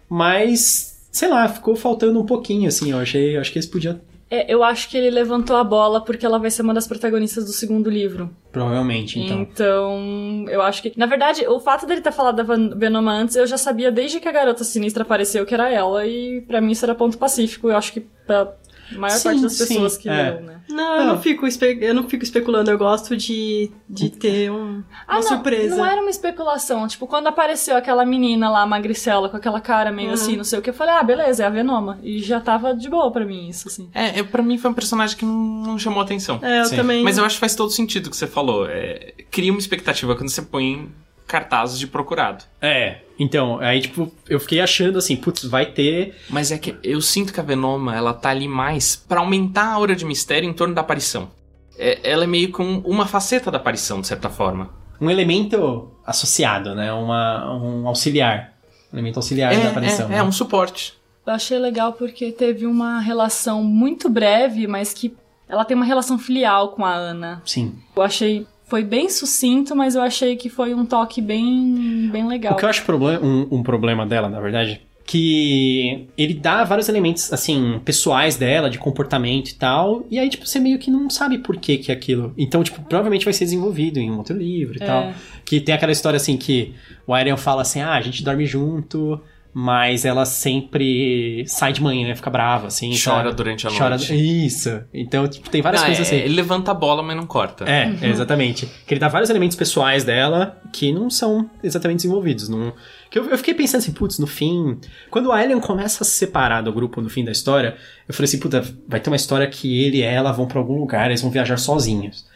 Mas, 0.08 1.06
sei 1.12 1.28
lá, 1.28 1.48
ficou 1.48 1.76
faltando 1.76 2.20
um 2.20 2.26
pouquinho, 2.26 2.68
assim. 2.68 2.90
Eu 2.90 2.98
achei, 2.98 3.36
eu 3.36 3.40
acho 3.40 3.52
que 3.52 3.58
eles 3.58 3.68
podiam. 3.68 4.00
É, 4.34 4.52
eu 4.52 4.64
acho 4.64 4.88
que 4.88 4.96
ele 4.96 5.10
levantou 5.10 5.56
a 5.56 5.62
bola 5.62 6.00
porque 6.04 6.26
ela 6.26 6.38
vai 6.38 6.50
ser 6.50 6.62
uma 6.62 6.74
das 6.74 6.88
protagonistas 6.88 7.44
do 7.44 7.52
segundo 7.52 7.88
livro. 7.88 8.30
Provavelmente, 8.50 9.20
então. 9.20 9.40
Então, 9.40 10.44
eu 10.48 10.60
acho 10.60 10.82
que. 10.82 10.92
Na 10.96 11.06
verdade, 11.06 11.46
o 11.46 11.60
fato 11.60 11.86
dele 11.86 12.00
ter 12.00 12.12
falado 12.12 12.36
da 12.36 12.42
Venoma 12.74 13.12
antes, 13.12 13.36
eu 13.36 13.46
já 13.46 13.56
sabia 13.56 13.92
desde 13.92 14.18
que 14.18 14.28
a 14.28 14.32
garota 14.32 14.64
sinistra 14.64 15.02
apareceu 15.02 15.46
que 15.46 15.54
era 15.54 15.70
ela, 15.70 16.04
e 16.04 16.40
pra 16.42 16.60
mim 16.60 16.72
isso 16.72 16.84
era 16.84 16.94
ponto 16.94 17.16
pacífico. 17.16 17.68
Eu 17.68 17.76
acho 17.76 17.92
que 17.92 18.00
pra 18.00 18.54
maior 18.92 19.16
Sim, 19.16 19.24
parte 19.24 19.42
das 19.42 19.52
sim, 19.54 19.66
pessoas 19.66 19.96
que 19.96 20.08
é. 20.08 20.30
leu, 20.32 20.40
né? 20.42 20.60
Não, 20.68 20.94
eu 20.96 21.00
Não. 21.00 21.14
não, 21.14 21.20
fico 21.22 21.46
espe- 21.46 21.78
eu 21.80 21.94
não 21.94 22.08
fico 22.08 22.24
especulando, 22.24 22.70
eu 22.70 22.78
gosto 22.78 23.16
de, 23.16 23.70
de 23.88 24.08
ter 24.10 24.50
um- 24.50 24.76
uma 24.76 24.84
Ah, 25.06 25.14
não, 25.16 25.22
surpresa. 25.22 25.76
não 25.76 25.84
era 25.84 26.00
uma 26.00 26.10
especulação. 26.10 26.86
Tipo, 26.88 27.06
quando 27.06 27.26
apareceu 27.26 27.76
aquela 27.76 28.04
menina 28.06 28.48
lá, 28.50 28.64
magricela, 28.66 29.28
com 29.28 29.36
aquela 29.36 29.60
cara 29.60 29.92
meio 29.92 30.08
Uhum. 30.08 30.14
assim, 30.14 30.36
não 30.36 30.44
sei 30.44 30.58
o 30.58 30.62
que, 30.62 30.70
eu 30.70 30.74
falei, 30.74 30.94
ah, 30.94 31.02
beleza, 31.02 31.42
é 31.42 31.46
a 31.46 31.50
Venoma. 31.50 31.98
E 32.02 32.18
já 32.20 32.40
tava 32.40 32.74
de 32.74 32.88
boa 32.88 33.10
pra 33.12 33.24
mim 33.24 33.48
isso, 33.48 33.68
assim. 33.68 33.90
É, 33.94 34.18
eu, 34.18 34.26
pra 34.26 34.42
mim 34.42 34.56
foi 34.58 34.70
um 34.70 34.74
personagem 34.74 35.16
que 35.16 35.24
não, 35.24 35.34
não 35.34 35.78
chamou 35.78 36.00
atenção. 36.02 36.38
É, 36.42 36.60
eu 36.60 36.64
Sim. 36.66 36.76
também. 36.76 37.02
Mas 37.04 37.18
eu 37.18 37.24
acho 37.24 37.36
que 37.36 37.40
faz 37.40 37.54
todo 37.54 37.70
sentido 37.70 38.06
o 38.06 38.10
que 38.10 38.16
você 38.16 38.26
falou. 38.26 38.66
É, 38.66 39.12
cria 39.30 39.52
uma 39.52 39.58
expectativa 39.58 40.14
quando 40.16 40.30
você 40.30 40.42
põe 40.42 40.90
cartazes 41.26 41.78
de 41.78 41.86
procurado. 41.86 42.44
É, 42.60 42.98
então, 43.18 43.58
aí, 43.60 43.80
tipo, 43.80 44.12
eu 44.28 44.38
fiquei 44.40 44.60
achando 44.60 44.98
assim, 44.98 45.16
putz, 45.16 45.44
vai 45.44 45.66
ter. 45.66 46.14
Mas 46.28 46.50
é 46.52 46.58
que 46.58 46.76
eu 46.82 47.00
sinto 47.00 47.32
que 47.32 47.40
a 47.40 47.42
Venoma, 47.42 47.94
ela 47.94 48.12
tá 48.12 48.30
ali 48.30 48.48
mais 48.48 48.96
pra 48.96 49.20
aumentar 49.20 49.64
a 49.64 49.72
aura 49.72 49.94
de 49.96 50.04
mistério 50.04 50.48
em 50.48 50.52
torno 50.52 50.74
da 50.74 50.80
aparição. 50.80 51.30
É- 51.78 51.98
ela 52.02 52.24
é 52.24 52.26
meio 52.26 52.50
com 52.50 52.78
uma 52.84 53.06
faceta 53.06 53.50
da 53.50 53.58
aparição, 53.58 54.00
de 54.00 54.06
certa 54.06 54.28
forma. 54.28 54.70
um 55.00 55.10
elemento 55.10 55.90
associado, 56.06 56.74
né? 56.74 56.92
Uma, 56.92 57.52
um 57.56 57.86
auxiliar. 57.88 58.52
Um 58.92 58.96
elemento 58.96 59.16
auxiliar 59.16 59.54
da 59.54 59.68
aparição. 59.70 60.06
é, 60.06 60.08
né? 60.10 60.18
é 60.18 60.22
um 60.22 60.30
suporte. 60.32 60.94
Eu 61.26 61.32
achei 61.32 61.58
legal 61.58 61.92
porque 61.94 62.30
teve 62.30 62.64
uma 62.64 63.00
relação 63.00 63.62
muito 63.64 64.08
breve, 64.08 64.66
mas 64.66 64.94
que 64.94 65.14
ela 65.48 65.64
tem 65.64 65.76
uma 65.76 65.84
relação 65.84 66.16
filial 66.18 66.68
com 66.70 66.84
a 66.84 66.94
Ana. 66.94 67.42
Sim. 67.44 67.74
Eu 67.94 68.02
achei. 68.02 68.46
Foi 68.66 68.82
bem 68.82 69.08
sucinto, 69.08 69.76
mas 69.76 69.94
eu 69.94 70.02
achei 70.02 70.36
que 70.36 70.48
foi 70.48 70.74
um 70.74 70.86
toque 70.86 71.20
bem, 71.20 72.08
bem 72.10 72.26
legal. 72.26 72.54
O 72.54 72.56
que 72.56 72.64
eu 72.64 72.68
acho 72.68 72.82
um, 73.22 73.46
um 73.50 73.62
problema 73.62 74.06
dela, 74.06 74.28
na 74.28 74.40
verdade, 74.40 74.80
que 75.06 76.08
ele 76.16 76.34
dá 76.34 76.64
vários 76.64 76.88
elementos, 76.88 77.30
assim, 77.32 77.80
pessoais 77.84 78.36
dela, 78.36 78.70
de 78.70 78.78
comportamento 78.78 79.50
e 79.50 79.54
tal, 79.54 80.06
e 80.10 80.18
aí, 80.18 80.28
tipo, 80.30 80.46
você 80.46 80.58
meio 80.58 80.78
que 80.78 80.90
não 80.90 81.10
sabe 81.10 81.38
por 81.38 81.56
que 81.58 81.76
que 81.76 81.92
é 81.92 81.94
aquilo. 81.94 82.32
Então, 82.38 82.64
tipo, 82.64 82.80
provavelmente 82.82 83.24
vai 83.24 83.34
ser 83.34 83.44
desenvolvido 83.44 83.98
em 83.98 84.10
um 84.10 84.16
outro 84.16 84.36
livro 84.36 84.78
e 84.78 84.82
É. 84.82 84.86
tal. 84.86 85.12
Que 85.44 85.60
tem 85.60 85.74
aquela 85.74 85.92
história, 85.92 86.16
assim, 86.16 86.36
que 86.38 86.72
o 87.06 87.12
Ariel 87.12 87.36
fala 87.36 87.62
assim, 87.62 87.82
ah, 87.82 87.92
a 87.94 88.00
gente 88.00 88.24
dorme 88.24 88.46
junto, 88.46 89.20
mas 89.54 90.04
ela 90.04 90.24
sempre 90.24 91.44
sai 91.46 91.72
de 91.72 91.80
manhã, 91.80 92.12
fica 92.16 92.28
brava, 92.28 92.66
assim, 92.66 92.90
Chora 92.90 93.24
sabe? 93.28 93.36
durante 93.36 93.66
a 93.68 93.70
Chora... 93.70 93.90
noite. 93.90 94.12
Isso. 94.46 94.82
Então, 94.92 95.28
tipo, 95.28 95.48
tem 95.48 95.62
várias 95.62 95.82
Ah, 95.82 95.86
coisas 95.86 96.12
é, 96.12 96.16
assim. 96.16 96.24
Ele 96.24 96.34
levanta 96.34 96.72
a 96.72 96.74
bola, 96.74 97.04
mas 97.04 97.16
não 97.16 97.24
corta. 97.24 97.64
É, 97.64 97.94
é, 98.02 98.08
exatamente. 98.08 98.68
Que 98.84 98.94
ele 98.94 99.00
dá 99.00 99.06
vários 99.06 99.30
elementos 99.30 99.56
pessoais 99.56 100.02
dela 100.02 100.60
que 100.72 100.92
não 100.92 101.08
são 101.08 101.48
exatamente 101.62 101.98
desenvolvidos. 101.98 102.48
Não... 102.48 102.72
Que 103.14 103.20
eu, 103.20 103.30
eu 103.30 103.38
fiquei 103.38 103.54
pensando 103.54 103.78
assim, 103.78 103.92
putz, 103.92 104.18
no 104.18 104.26
fim. 104.26 104.76
Quando 105.08 105.30
a 105.30 105.36
Alien 105.36 105.60
começa 105.60 106.02
a 106.02 106.04
se 106.04 106.10
separar 106.16 106.62
do 106.62 106.72
grupo 106.72 107.00
no 107.00 107.08
fim 107.08 107.24
da 107.24 107.30
história, 107.30 107.76
eu 108.08 108.12
falei 108.12 108.24
assim, 108.24 108.40
puta, 108.40 108.60
vai 108.88 108.98
ter 108.98 109.08
uma 109.08 109.14
história 109.14 109.46
que 109.46 109.84
ele 109.84 109.98
e 109.98 110.02
ela 110.02 110.32
vão 110.32 110.48
pra 110.48 110.58
algum 110.58 110.76
lugar, 110.80 111.06
eles 111.06 111.22
vão 111.22 111.30
viajar 111.30 111.56
sozinhos. 111.56 112.26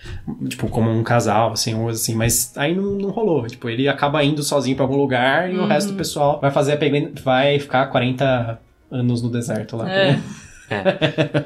Tipo, 0.49 0.69
como 0.69 0.89
um 0.89 1.03
casal, 1.03 1.51
assim, 1.51 1.75
ou 1.75 1.89
assim. 1.89 2.15
Mas 2.15 2.53
aí 2.57 2.77
não, 2.77 2.93
não 2.93 3.11
rolou. 3.11 3.45
Tipo, 3.49 3.69
ele 3.69 3.89
acaba 3.89 4.23
indo 4.23 4.41
sozinho 4.45 4.77
pra 4.77 4.85
algum 4.85 4.97
lugar 4.97 5.53
e 5.53 5.59
o 5.59 5.67
resto 5.67 5.91
do 5.91 5.97
pessoal 5.97 6.39
vai 6.41 6.53
fazer 6.53 6.75
a 6.75 6.77
pegada- 6.77 7.11
vai 7.25 7.59
ficar 7.59 7.87
40 7.89 8.61
anos 8.89 9.21
no 9.21 9.31
deserto 9.31 9.77
lá. 9.77 9.91
É. 9.91 10.19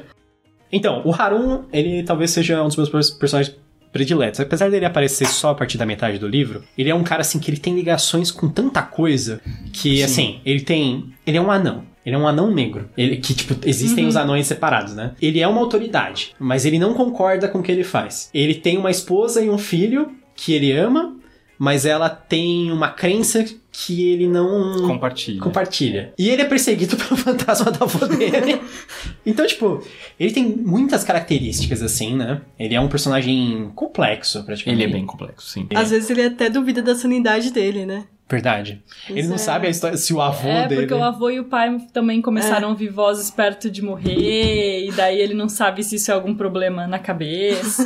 Então, 0.75 1.03
o 1.05 1.13
Harun, 1.13 1.65
ele 1.71 2.01
talvez 2.01 2.31
seja 2.31 2.61
um 2.63 2.67
dos 2.67 2.75
meus 2.75 2.89
pers- 2.89 3.11
personagens 3.11 3.55
prediletos. 3.93 4.39
Apesar 4.39 4.69
dele 4.69 4.85
aparecer 4.85 5.27
só 5.27 5.51
a 5.51 5.55
partir 5.55 5.77
da 5.77 5.85
metade 5.85 6.17
do 6.17 6.27
livro, 6.27 6.63
ele 6.77 6.89
é 6.89 6.95
um 6.95 7.03
cara 7.03 7.21
assim 7.21 7.39
que 7.39 7.49
ele 7.49 7.59
tem 7.59 7.75
ligações 7.75 8.31
com 8.31 8.49
tanta 8.49 8.81
coisa 8.81 9.39
que, 9.71 9.97
Sim. 9.97 10.03
assim, 10.03 10.41
ele 10.43 10.61
tem. 10.61 11.13
Ele 11.25 11.37
é 11.37 11.41
um 11.41 11.51
anão. 11.51 11.85
Ele 12.05 12.15
é 12.15 12.19
um 12.19 12.27
anão 12.27 12.51
negro. 12.51 12.89
Ele, 12.97 13.15
que, 13.17 13.33
tipo, 13.33 13.55
existem 13.65 14.05
os 14.05 14.17
anões 14.17 14.45
separados, 14.45 14.93
né? 14.93 15.13
Ele 15.21 15.39
é 15.39 15.47
uma 15.47 15.61
autoridade, 15.61 16.35
mas 16.37 16.65
ele 16.65 16.77
não 16.77 16.93
concorda 16.93 17.47
com 17.47 17.59
o 17.59 17.63
que 17.63 17.71
ele 17.71 17.83
faz. 17.83 18.29
Ele 18.33 18.55
tem 18.55 18.77
uma 18.77 18.91
esposa 18.91 19.41
e 19.41 19.49
um 19.49 19.57
filho 19.57 20.11
que 20.35 20.51
ele 20.51 20.73
ama, 20.73 21.15
mas 21.57 21.85
ela 21.85 22.09
tem 22.09 22.69
uma 22.71 22.89
crença 22.89 23.45
que 23.75 24.11
ele 24.11 24.27
não 24.27 24.87
Compartilha. 24.87 25.41
compartilha. 25.41 26.13
E 26.15 26.29
ele 26.29 26.43
é 26.43 26.45
perseguido 26.45 26.95
pelo 26.95 27.17
fantasma 27.17 27.71
da 27.71 27.83
avó 27.85 28.05
dele. 28.05 28.61
então, 29.25 29.45
tipo, 29.47 29.83
ele 30.19 30.31
tem 30.31 30.45
muitas 30.45 31.03
características, 31.03 31.81
assim, 31.81 32.15
né? 32.15 32.41
Ele 32.57 32.75
é 32.75 32.79
um 32.79 32.87
personagem 32.87 33.71
complexo, 33.73 34.43
praticamente. 34.43 34.83
Ele 34.83 34.91
é 34.91 34.93
bem 34.93 35.05
complexo, 35.07 35.47
sim. 35.49 35.67
Às 35.73 35.89
vezes 35.89 36.07
ele 36.11 36.23
até 36.23 36.51
duvida 36.51 36.83
da 36.83 36.93
sanidade 36.93 37.51
dele, 37.51 37.83
né? 37.85 38.05
Verdade. 38.29 38.81
ele 39.09 39.27
não 39.27 39.35
é. 39.35 39.37
sabe 39.37 39.67
a 39.67 39.69
história, 39.69 39.97
se 39.97 40.13
o 40.13 40.21
avô 40.21 40.47
É, 40.47 40.67
dele... 40.67 40.81
porque 40.81 40.93
o 40.93 41.03
avô 41.03 41.29
e 41.29 41.39
o 41.39 41.43
pai 41.43 41.77
também 41.91 42.21
começaram 42.21 42.67
a 42.69 42.71
ouvir 42.71 42.89
vozes 42.89 43.29
perto 43.29 43.69
de 43.69 43.81
morrer, 43.81 44.87
e 44.87 44.91
daí 44.91 45.19
ele 45.19 45.33
não 45.33 45.49
sabe 45.49 45.83
se 45.83 45.97
isso 45.97 46.09
é 46.09 46.13
algum 46.13 46.33
problema 46.33 46.87
na 46.87 46.99
cabeça. 46.99 47.83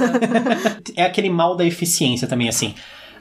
É 0.96 1.04
aquele 1.04 1.30
mal 1.30 1.56
da 1.56 1.66
eficiência 1.66 2.28
também, 2.28 2.48
assim. 2.50 2.74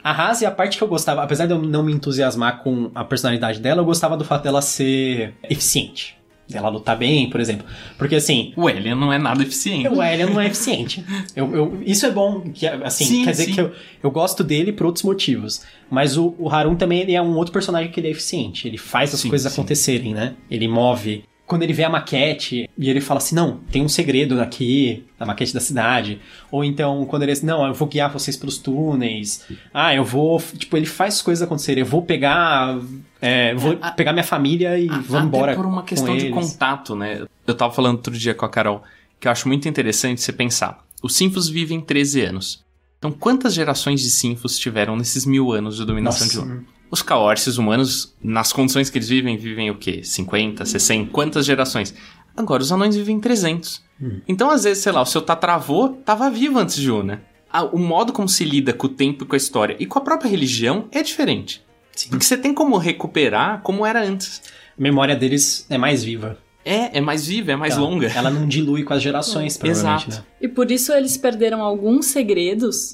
A 0.06 0.12
Haas 0.12 0.40
a 0.44 0.50
parte 0.52 0.78
que 0.78 0.84
eu 0.84 0.86
gostava, 0.86 1.20
apesar 1.24 1.46
de 1.46 1.52
eu 1.52 1.60
não 1.60 1.82
me 1.82 1.92
entusiasmar 1.92 2.62
com 2.62 2.92
a 2.94 3.02
personalidade 3.04 3.58
dela, 3.58 3.80
eu 3.80 3.84
gostava 3.84 4.16
do 4.16 4.24
fato 4.24 4.44
dela 4.44 4.62
ser 4.62 5.34
eficiente. 5.50 6.16
Dela 6.48 6.68
lutar 6.68 6.96
bem, 6.96 7.28
por 7.28 7.40
exemplo. 7.40 7.66
Porque, 7.98 8.14
assim, 8.14 8.52
O 8.56 8.68
Alien 8.68 8.94
não 8.94 9.12
é 9.12 9.18
nada 9.18 9.42
eficiente. 9.42 9.88
O 9.88 10.00
Alien 10.00 10.30
não 10.30 10.40
é 10.40 10.46
eficiente. 10.46 11.04
Eu, 11.34 11.52
eu- 11.52 11.82
isso 11.84 12.06
é 12.06 12.10
bom, 12.12 12.40
que, 12.54 12.64
assim, 12.68 13.04
Sim, 13.04 13.24
quer 13.24 13.32
dizer 13.32 13.44
sim. 13.46 13.52
que 13.54 13.60
eu, 13.60 13.72
eu 14.00 14.10
gosto 14.12 14.44
dele 14.44 14.72
por 14.72 14.86
outros 14.86 15.02
motivos. 15.02 15.62
Mas 15.90 16.16
o, 16.16 16.36
o 16.38 16.48
Harun 16.48 16.76
também 16.76 17.00
ele 17.00 17.12
é 17.12 17.20
um 17.20 17.34
outro 17.36 17.52
personagem 17.52 17.90
que 17.90 17.98
ele 17.98 18.06
é 18.06 18.10
eficiente. 18.12 18.68
Ele 18.68 18.78
faz 18.78 19.12
as 19.12 19.18
Sim, 19.18 19.28
coisas 19.28 19.52
acontecerem, 19.52 20.14
né? 20.14 20.34
Ele 20.48 20.68
move 20.68 21.24
quando 21.46 21.62
ele 21.62 21.72
vê 21.72 21.84
a 21.84 21.88
maquete 21.88 22.68
e 22.76 22.90
ele 22.90 23.00
fala 23.00 23.18
assim, 23.18 23.34
não, 23.34 23.58
tem 23.70 23.82
um 23.84 23.88
segredo 23.88 24.40
aqui, 24.40 25.04
na 25.18 25.24
maquete 25.26 25.54
da 25.54 25.60
cidade. 25.60 26.20
Ou 26.50 26.64
então, 26.64 27.06
quando 27.06 27.22
ele 27.22 27.32
diz, 27.32 27.42
não, 27.42 27.64
eu 27.66 27.72
vou 27.72 27.86
guiar 27.86 28.12
vocês 28.12 28.36
pelos 28.36 28.58
túneis. 28.58 29.44
Ah, 29.72 29.94
eu 29.94 30.04
vou. 30.04 30.40
Tipo, 30.58 30.76
ele 30.76 30.86
faz 30.86 31.22
coisas 31.22 31.42
acontecerem. 31.42 31.82
Eu 31.82 31.88
vou 31.88 32.02
pegar. 32.02 32.76
É, 33.22 33.54
vou 33.54 33.78
a- 33.80 33.92
pegar 33.92 34.12
minha 34.12 34.24
família 34.24 34.78
e 34.78 34.88
vou 34.88 35.18
Até 35.18 35.26
embora. 35.26 35.54
por 35.54 35.64
uma 35.64 35.82
questão 35.84 36.16
de 36.16 36.30
contato, 36.30 36.94
né? 36.96 37.24
Eu 37.46 37.54
tava 37.54 37.72
falando 37.72 37.96
outro 37.96 38.12
dia 38.16 38.34
com 38.34 38.44
a 38.44 38.48
Carol 38.48 38.82
que 39.20 39.28
eu 39.28 39.32
acho 39.32 39.48
muito 39.48 39.68
interessante 39.68 40.20
você 40.20 40.32
pensar. 40.32 40.84
Os 41.02 41.14
Sinfos 41.14 41.48
vivem 41.48 41.80
13 41.80 42.22
anos. 42.22 42.64
Então, 42.98 43.12
quantas 43.12 43.54
gerações 43.54 44.00
de 44.00 44.10
Sinfos 44.10 44.58
tiveram 44.58 44.96
nesses 44.96 45.24
mil 45.24 45.52
anos 45.52 45.76
de 45.76 45.84
dominação 45.84 46.26
Nossa. 46.26 46.40
de 46.42 46.46
Uma? 46.52 46.64
Os 46.90 47.02
Kaorses 47.02 47.58
humanos, 47.58 48.14
nas 48.22 48.52
condições 48.52 48.88
que 48.90 48.98
eles 48.98 49.08
vivem, 49.08 49.36
vivem 49.36 49.70
o 49.70 49.76
quê? 49.76 50.02
50, 50.04 50.64
60? 50.64 51.10
Quantas 51.10 51.44
gerações? 51.44 51.94
Agora, 52.36 52.62
os 52.62 52.70
anões 52.70 52.94
vivem 52.96 53.18
300. 53.18 53.82
Hum. 54.00 54.20
Então, 54.28 54.50
às 54.50 54.64
vezes, 54.64 54.82
sei 54.82 54.92
lá, 54.92 55.02
o 55.02 55.06
seu 55.06 55.22
tataravô 55.22 55.88
tava 56.04 56.30
vivo 56.30 56.58
antes 56.58 56.76
de 56.76 56.90
Una. 56.90 57.22
Ah, 57.50 57.64
O 57.64 57.78
modo 57.78 58.12
como 58.12 58.28
se 58.28 58.44
lida 58.44 58.72
com 58.72 58.86
o 58.86 58.90
tempo 58.90 59.24
e 59.24 59.26
com 59.26 59.34
a 59.34 59.38
história 59.38 59.76
e 59.80 59.86
com 59.86 59.98
a 59.98 60.02
própria 60.02 60.28
religião 60.30 60.86
é 60.92 61.02
diferente. 61.02 61.64
Sim. 61.94 62.10
Porque 62.10 62.24
você 62.24 62.36
tem 62.36 62.52
como 62.52 62.76
recuperar 62.76 63.62
como 63.62 63.86
era 63.86 64.02
antes. 64.04 64.42
A 64.78 64.82
memória 64.82 65.16
deles 65.16 65.66
é 65.70 65.78
mais 65.78 66.04
viva. 66.04 66.38
É, 66.64 66.98
é 66.98 67.00
mais 67.00 67.26
viva, 67.26 67.52
é 67.52 67.56
mais 67.56 67.74
Ela- 67.74 67.82
longa. 67.82 68.08
Ela 68.08 68.28
não 68.30 68.46
dilui 68.46 68.82
com 68.82 68.92
as 68.92 69.00
gerações, 69.02 69.56
provavelmente, 69.58 70.08
Exato. 70.08 70.22
né? 70.22 70.26
E 70.42 70.48
por 70.48 70.70
isso 70.70 70.92
eles 70.92 71.16
perderam 71.16 71.62
alguns 71.62 72.06
segredos, 72.06 72.90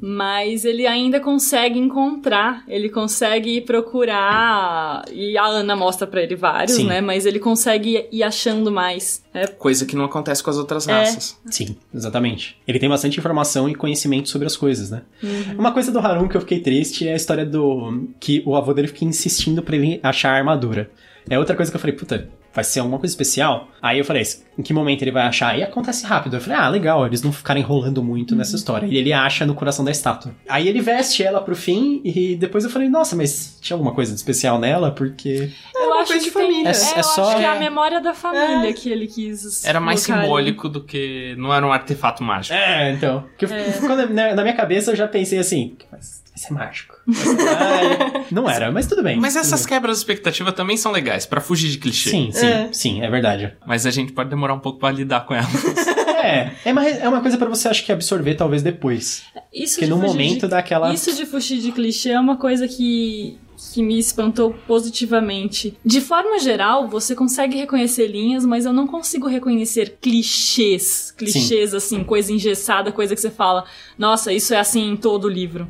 mas 0.00 0.64
ele 0.64 0.86
ainda 0.86 1.20
consegue 1.20 1.78
encontrar, 1.78 2.62
ele 2.68 2.88
consegue 2.88 3.60
procurar, 3.60 5.04
e 5.12 5.36
a 5.36 5.44
Ana 5.46 5.74
mostra 5.76 6.06
pra 6.06 6.22
ele 6.22 6.36
vários, 6.36 6.76
Sim. 6.76 6.86
né? 6.86 7.00
Mas 7.00 7.26
ele 7.26 7.38
consegue 7.38 8.06
ir 8.10 8.22
achando 8.22 8.70
mais. 8.70 9.22
É, 9.34 9.46
Coisa 9.46 9.84
que 9.86 9.94
não 9.96 10.04
acontece 10.04 10.42
com 10.42 10.50
as 10.50 10.56
outras 10.56 10.86
É. 10.88 10.92
raças. 10.92 11.38
Sim, 11.46 11.76
exatamente. 11.94 12.56
Ele 12.66 12.78
tem 12.78 12.88
bastante 12.88 13.18
informação 13.18 13.68
e 13.68 13.74
conhecimento 13.74 14.28
sobre 14.28 14.46
as 14.46 14.56
coisas, 14.56 14.90
né? 14.90 15.02
Uhum. 15.22 15.58
Uma 15.58 15.72
coisa 15.72 15.90
do 15.92 15.98
Harun 15.98 16.28
que 16.28 16.36
eu 16.36 16.40
fiquei 16.40 16.60
triste 16.60 17.06
é 17.06 17.12
a 17.12 17.16
história 17.16 17.44
do. 17.46 18.08
que 18.20 18.42
o 18.46 18.56
avô 18.56 18.72
dele 18.72 18.88
fica 18.88 19.04
insistindo 19.04 19.62
pra 19.62 19.76
ele 19.76 20.00
achar 20.02 20.30
a 20.32 20.36
armadura. 20.36 20.90
É 21.30 21.38
outra 21.38 21.54
coisa 21.54 21.70
que 21.70 21.76
eu 21.76 21.80
falei, 21.80 21.94
puta, 21.94 22.28
vai 22.52 22.64
ser 22.64 22.80
alguma 22.80 22.98
coisa 22.98 23.12
especial? 23.12 23.68
Aí 23.80 23.98
eu 23.98 24.04
falei, 24.04 24.22
em 24.58 24.62
que 24.62 24.72
momento 24.72 25.02
ele 25.02 25.12
vai 25.12 25.22
achar? 25.24 25.56
E 25.56 25.62
acontece 25.62 26.04
rápido. 26.04 26.36
Eu 26.36 26.40
falei, 26.40 26.58
ah, 26.58 26.68
legal, 26.68 27.06
eles 27.06 27.22
não 27.22 27.32
ficarem 27.32 27.62
enrolando 27.62 28.02
muito 28.02 28.34
nessa 28.34 28.56
história. 28.56 28.86
E 28.86 28.96
ele 28.96 29.12
acha 29.12 29.46
no 29.46 29.54
coração 29.54 29.84
da 29.84 29.90
estátua. 29.90 30.34
Aí 30.48 30.66
ele 30.66 30.80
veste 30.80 31.22
ela 31.22 31.40
pro 31.40 31.54
fim 31.54 32.00
e 32.04 32.34
depois 32.34 32.64
eu 32.64 32.70
falei, 32.70 32.88
nossa, 32.88 33.14
mas 33.14 33.56
tinha 33.60 33.74
alguma 33.76 33.92
coisa 33.94 34.10
de 34.12 34.18
especial 34.18 34.58
nela? 34.58 34.90
Porque. 34.90 35.50
eu 35.74 35.86
uma 35.86 36.00
acho 36.00 36.08
coisa 36.12 36.24
que 36.24 36.30
de 36.30 36.34
tem- 36.36 36.42
família. 36.46 36.68
É, 36.70 36.72
É- 36.72 36.94
é 36.96 36.98
eu 36.98 37.04
só- 37.04 37.28
acho 37.28 37.36
que 37.38 37.44
é 37.44 37.48
a 37.48 37.54
é. 37.56 37.58
memória 37.60 38.00
da 38.00 38.14
família 38.14 38.68
É. 38.70 38.72
que 38.72 38.90
ele 38.90 39.06
quis. 39.06 39.64
Era 39.64 39.78
mais 39.80 40.04
colocar 40.04 40.20
ali. 40.20 40.26
simbólico 40.26 40.68
do 40.68 40.82
que. 40.82 41.34
Não 41.38 41.54
era 41.54 41.64
um 41.64 41.72
artefato 41.72 42.24
mágico. 42.24 42.54
É, 42.54 42.92
então. 42.92 43.24
Que 43.38 43.44
eu- 43.44 43.50
quando- 43.80 44.12
na, 44.12 44.34
na 44.34 44.42
minha 44.42 44.54
cabeça 44.56 44.90
eu 44.90 44.96
já 44.96 45.06
pensei 45.06 45.38
assim, 45.38 45.76
mas 45.92 46.22
ser 46.38 46.52
mágico. 46.54 46.94
Vai 47.06 47.24
ser- 47.36 47.48
Ai, 47.48 48.24
não 48.30 48.48
era, 48.48 48.70
mas 48.72 48.86
tudo 48.86 49.02
bem. 49.02 49.18
Mas 49.18 49.36
essas 49.36 49.60
bem. 49.62 49.68
quebras 49.70 49.96
de 49.96 50.00
expectativa 50.02 50.52
também 50.52 50.76
são 50.76 50.90
legais, 50.92 51.26
pra 51.26 51.40
fugir 51.40 51.70
de 51.70 51.78
clichê. 51.78 52.10
Sim, 52.10 52.30
sim, 52.32 52.46
É. 52.46 52.68
sim, 52.72 53.02
é 53.02 53.10
verdade. 53.10 53.52
Mas 53.66 53.84
a 53.86 53.90
gente 53.90 54.12
pode 54.12 54.30
demorar 54.30 54.54
um 54.54 54.60
pouco 54.60 54.78
pra 54.78 54.90
lidar 54.90 55.26
com 55.26 55.34
elas. 55.34 55.48
É, 56.20 56.50
é 56.64 56.72
uma, 56.72 56.84
é 56.86 57.08
uma 57.08 57.20
coisa 57.20 57.38
pra 57.38 57.48
você, 57.48 57.68
acho 57.68 57.86
que, 57.86 57.92
absorver 57.92 58.34
talvez 58.34 58.60
depois. 58.60 59.22
Isso 59.54 59.74
Porque 59.76 59.84
de 59.84 59.90
no 59.92 59.98
momento 59.98 60.40
de... 60.42 60.48
daquela. 60.48 60.92
Isso 60.92 61.14
de 61.14 61.24
fugir 61.24 61.60
de 61.60 61.70
clichê 61.70 62.10
é 62.10 62.18
uma 62.18 62.36
coisa 62.36 62.66
que, 62.66 63.38
que 63.72 63.80
me 63.84 63.96
espantou 64.00 64.52
positivamente. 64.66 65.78
De 65.84 66.00
forma 66.00 66.40
geral, 66.40 66.88
você 66.88 67.14
consegue 67.14 67.56
reconhecer 67.56 68.08
linhas, 68.08 68.44
mas 68.44 68.64
eu 68.66 68.72
não 68.72 68.86
consigo 68.88 69.28
reconhecer 69.28 69.96
clichês. 70.00 71.14
Clichês, 71.16 71.72
assim, 71.72 72.02
coisa 72.02 72.32
engessada, 72.32 72.90
coisa 72.90 73.14
que 73.14 73.20
você 73.20 73.30
fala, 73.30 73.64
nossa, 73.96 74.32
isso 74.32 74.52
é 74.52 74.58
assim 74.58 74.90
em 74.90 74.96
todo 74.96 75.26
o 75.26 75.30
livro. 75.30 75.68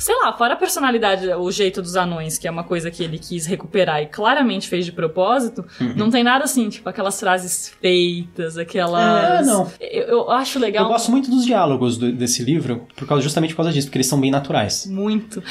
Sei 0.00 0.16
lá, 0.16 0.32
fora 0.32 0.54
a 0.54 0.56
personalidade, 0.56 1.28
o 1.28 1.50
jeito 1.50 1.82
dos 1.82 1.94
anões, 1.94 2.38
que 2.38 2.48
é 2.48 2.50
uma 2.50 2.64
coisa 2.64 2.90
que 2.90 3.04
ele 3.04 3.18
quis 3.18 3.44
recuperar 3.44 4.02
e 4.02 4.06
claramente 4.06 4.66
fez 4.66 4.86
de 4.86 4.92
propósito, 4.92 5.62
Uhum. 5.80 5.92
não 5.94 6.10
tem 6.10 6.24
nada 6.24 6.42
assim, 6.44 6.68
tipo 6.70 6.88
aquelas 6.88 7.20
frases 7.20 7.68
feitas, 7.80 8.56
aquelas. 8.56 9.40
É, 9.40 9.42
não. 9.44 9.70
Eu, 9.78 10.02
eu 10.04 10.30
acho 10.30 10.58
legal. 10.58 10.84
Eu 10.84 10.88
gosto 10.90 11.10
muito 11.10 11.30
dos 11.30 11.44
diálogos 11.44 11.98
do- 11.98 12.10
desse 12.12 12.42
livro, 12.42 12.86
por 12.96 13.06
causa, 13.06 13.22
justamente 13.22 13.50
por 13.50 13.58
causa 13.58 13.72
disso, 13.72 13.88
porque 13.88 13.98
eles 13.98 14.06
são 14.06 14.18
bem 14.20 14.30
naturais. 14.30 14.86
muito. 14.86 15.42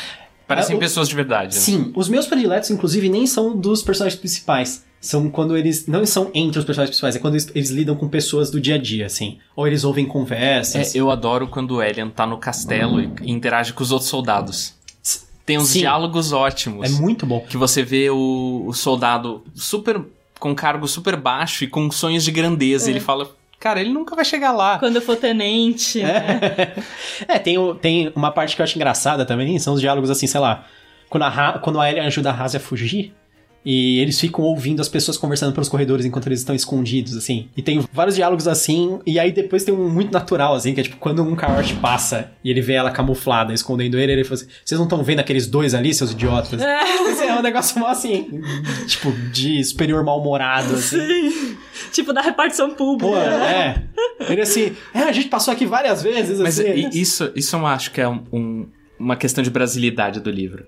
Parecem 0.47 0.73
É, 0.73 0.77
o- 0.77 0.79
pessoas 0.79 1.07
de 1.07 1.13
verdade. 1.13 1.53
né? 1.55 1.61
Sim, 1.61 1.91
os 1.95 2.09
meus 2.09 2.25
prediletos, 2.25 2.71
inclusive, 2.71 3.07
nem 3.07 3.27
são 3.27 3.55
dos 3.55 3.83
personagens 3.83 4.19
principais. 4.19 4.83
São 5.01 5.29
quando 5.29 5.55
eles. 5.57 5.87
Não 5.87 6.05
são 6.05 6.29
entre 6.33 6.59
os 6.59 6.65
personagens 6.65 6.89
principais, 6.91 7.15
é 7.15 7.19
quando 7.19 7.35
eles, 7.35 7.49
eles 7.55 7.69
lidam 7.69 7.95
com 7.95 8.07
pessoas 8.09 8.51
do 8.51 8.59
dia 8.59 8.75
a 8.75 8.77
dia, 8.77 9.05
assim. 9.05 9.37
Ou 9.55 9.65
eles 9.65 9.83
ouvem 9.83 10.05
conversas. 10.05 10.93
É, 10.93 10.99
eu 10.99 11.09
adoro 11.09 11.47
quando 11.47 11.75
o 11.75 11.81
Elian 11.83 12.09
tá 12.09 12.25
no 12.25 12.37
castelo 12.37 12.99
e, 13.01 13.09
e 13.21 13.31
interage 13.31 13.71
com 13.73 13.81
os 13.81 13.91
outros 13.91 14.09
soldados. 14.09 14.73
Tem 15.45 15.57
uns 15.57 15.69
Sim. 15.69 15.79
diálogos 15.79 16.31
ótimos. 16.31 16.85
É 16.87 17.01
muito 17.01 17.25
bom. 17.25 17.39
Que 17.49 17.57
você 17.57 17.81
vê 17.81 18.09
o, 18.09 18.65
o 18.67 18.73
soldado 18.73 19.43
super. 19.55 19.99
com 20.39 20.53
cargo 20.53 20.87
super 20.87 21.15
baixo 21.15 21.63
e 21.63 21.67
com 21.67 21.89
sonhos 21.89 22.23
de 22.23 22.29
grandeza. 22.31 22.89
Ele 22.89 22.99
fala, 22.99 23.27
cara, 23.59 23.79
ele 23.81 23.89
nunca 23.91 24.15
vai 24.15 24.23
chegar 24.25 24.51
lá. 24.51 24.77
Quando 24.77 24.97
eu 24.97 25.01
for 25.01 25.15
tenente. 25.15 26.03
né? 26.03 26.73
É, 27.27 27.39
tem, 27.39 27.57
o- 27.57 27.73
tem 27.73 28.11
uma 28.15 28.31
parte 28.31 28.55
que 28.55 28.61
eu 28.61 28.63
acho 28.63 28.75
engraçada 28.77 29.25
também, 29.25 29.57
são 29.59 29.73
os 29.73 29.81
diálogos 29.81 30.09
assim, 30.09 30.27
sei 30.27 30.39
lá. 30.39 30.65
Quando 31.09 31.23
a, 31.23 31.53
quando 31.59 31.79
a 31.81 31.89
Ellie 31.89 32.01
ajuda 32.01 32.29
a 32.29 32.33
Razi 32.33 32.57
a 32.57 32.59
fugir, 32.59 33.13
e 33.65 33.99
eles 33.99 34.19
ficam 34.19 34.43
ouvindo 34.45 34.81
as 34.81 34.87
pessoas 34.87 35.17
conversando 35.17 35.51
pelos 35.53 35.67
corredores 35.67 36.05
enquanto 36.05 36.27
eles 36.27 36.39
estão 36.39 36.55
escondidos, 36.55 37.15
assim. 37.17 37.49
E 37.57 37.61
tem 37.61 37.83
vários 37.91 38.15
diálogos 38.15 38.47
assim, 38.47 38.99
e 39.05 39.19
aí 39.19 39.31
depois 39.31 39.63
tem 39.63 39.73
um 39.73 39.89
muito 39.89 40.11
natural, 40.13 40.55
assim, 40.55 40.73
que 40.73 40.79
é 40.79 40.83
tipo, 40.83 40.97
quando 40.97 41.21
um 41.23 41.35
Kaort 41.35 41.73
passa 41.75 42.31
e 42.43 42.49
ele 42.49 42.61
vê 42.61 42.73
ela 42.73 42.89
camuflada, 42.91 43.53
escondendo 43.53 43.97
ele, 43.99 44.11
ele 44.13 44.23
fala 44.23 44.35
assim, 44.35 44.47
vocês 44.63 44.79
não 44.79 44.85
estão 44.87 45.03
vendo 45.03 45.19
aqueles 45.19 45.45
dois 45.47 45.73
ali, 45.73 45.93
seus 45.93 46.11
idiotas? 46.11 46.61
Esse 46.61 47.23
é 47.25 47.35
um 47.37 47.41
negócio 47.41 47.77
mó 47.79 47.87
assim, 47.87 48.41
tipo, 48.87 49.11
de 49.31 49.63
superior 49.63 50.03
mal-humorado, 50.03 50.75
assim. 50.75 51.29
Sim. 51.29 51.57
Tipo, 51.91 52.13
da 52.13 52.21
repartição 52.21 52.71
pública. 52.71 53.11
Pô, 53.11 53.17
é. 53.17 53.83
Ele 54.29 54.41
assim, 54.41 54.75
é, 54.93 54.99
a 55.03 55.11
gente 55.11 55.27
passou 55.27 55.53
aqui 55.53 55.65
várias 55.65 56.01
vezes, 56.03 56.39
Mas 56.39 56.59
assim. 56.59 56.69
i- 56.71 57.01
isso, 57.01 57.31
isso 57.35 57.55
eu 57.55 57.65
acho 57.65 57.91
que 57.91 57.99
é 58.01 58.07
um- 58.07 58.23
um- 58.31 58.67
uma 58.99 59.15
questão 59.15 59.43
de 59.43 59.49
brasilidade 59.49 60.19
do 60.19 60.29
livro. 60.29 60.65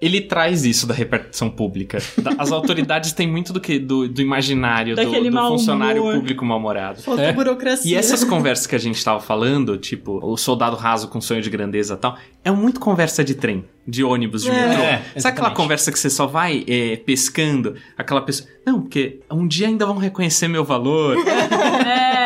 Ele 0.00 0.20
traz 0.20 0.64
isso 0.66 0.86
da 0.86 0.92
repartição 0.92 1.48
pública. 1.48 1.98
As 2.36 2.50
autoridades 2.52 3.12
têm 3.12 3.26
muito 3.30 3.52
do 3.52 3.60
que 3.60 3.78
do, 3.78 4.06
do 4.08 4.20
imaginário 4.20 4.94
do, 4.94 5.02
Daquele 5.02 5.30
do 5.30 5.34
mau 5.34 5.52
funcionário 5.52 6.02
humor. 6.02 6.14
público 6.16 6.44
mal-humorado. 6.44 7.00
Falta 7.00 7.22
É. 7.22 7.32
burocracia. 7.32 7.90
E 7.90 7.94
essas 7.94 8.22
conversas 8.24 8.66
que 8.66 8.74
a 8.74 8.78
gente 8.78 9.02
tava 9.02 9.20
falando, 9.20 9.78
tipo, 9.78 10.18
o 10.22 10.36
soldado 10.36 10.76
raso 10.76 11.08
com 11.08 11.20
sonho 11.20 11.40
de 11.40 11.48
grandeza 11.48 11.94
e 11.94 11.96
tal, 11.96 12.18
é 12.44 12.50
muito 12.50 12.80
conversa 12.80 13.24
de 13.24 13.34
trem, 13.34 13.64
de 13.88 14.04
ônibus, 14.04 14.42
de 14.42 14.50
É. 14.50 14.68
metrô. 14.68 14.82
É, 14.82 15.02
Sabe 15.20 15.32
aquela 15.38 15.50
conversa 15.52 15.90
que 15.90 15.98
você 15.98 16.10
só 16.10 16.26
vai 16.26 16.64
é, 16.68 16.96
pescando? 16.96 17.74
Aquela 17.96 18.20
pessoa. 18.20 18.48
Não, 18.66 18.82
porque 18.82 19.20
um 19.30 19.46
dia 19.46 19.68
ainda 19.68 19.86
vão 19.86 19.96
reconhecer 19.96 20.48
meu 20.48 20.64
valor. 20.64 21.16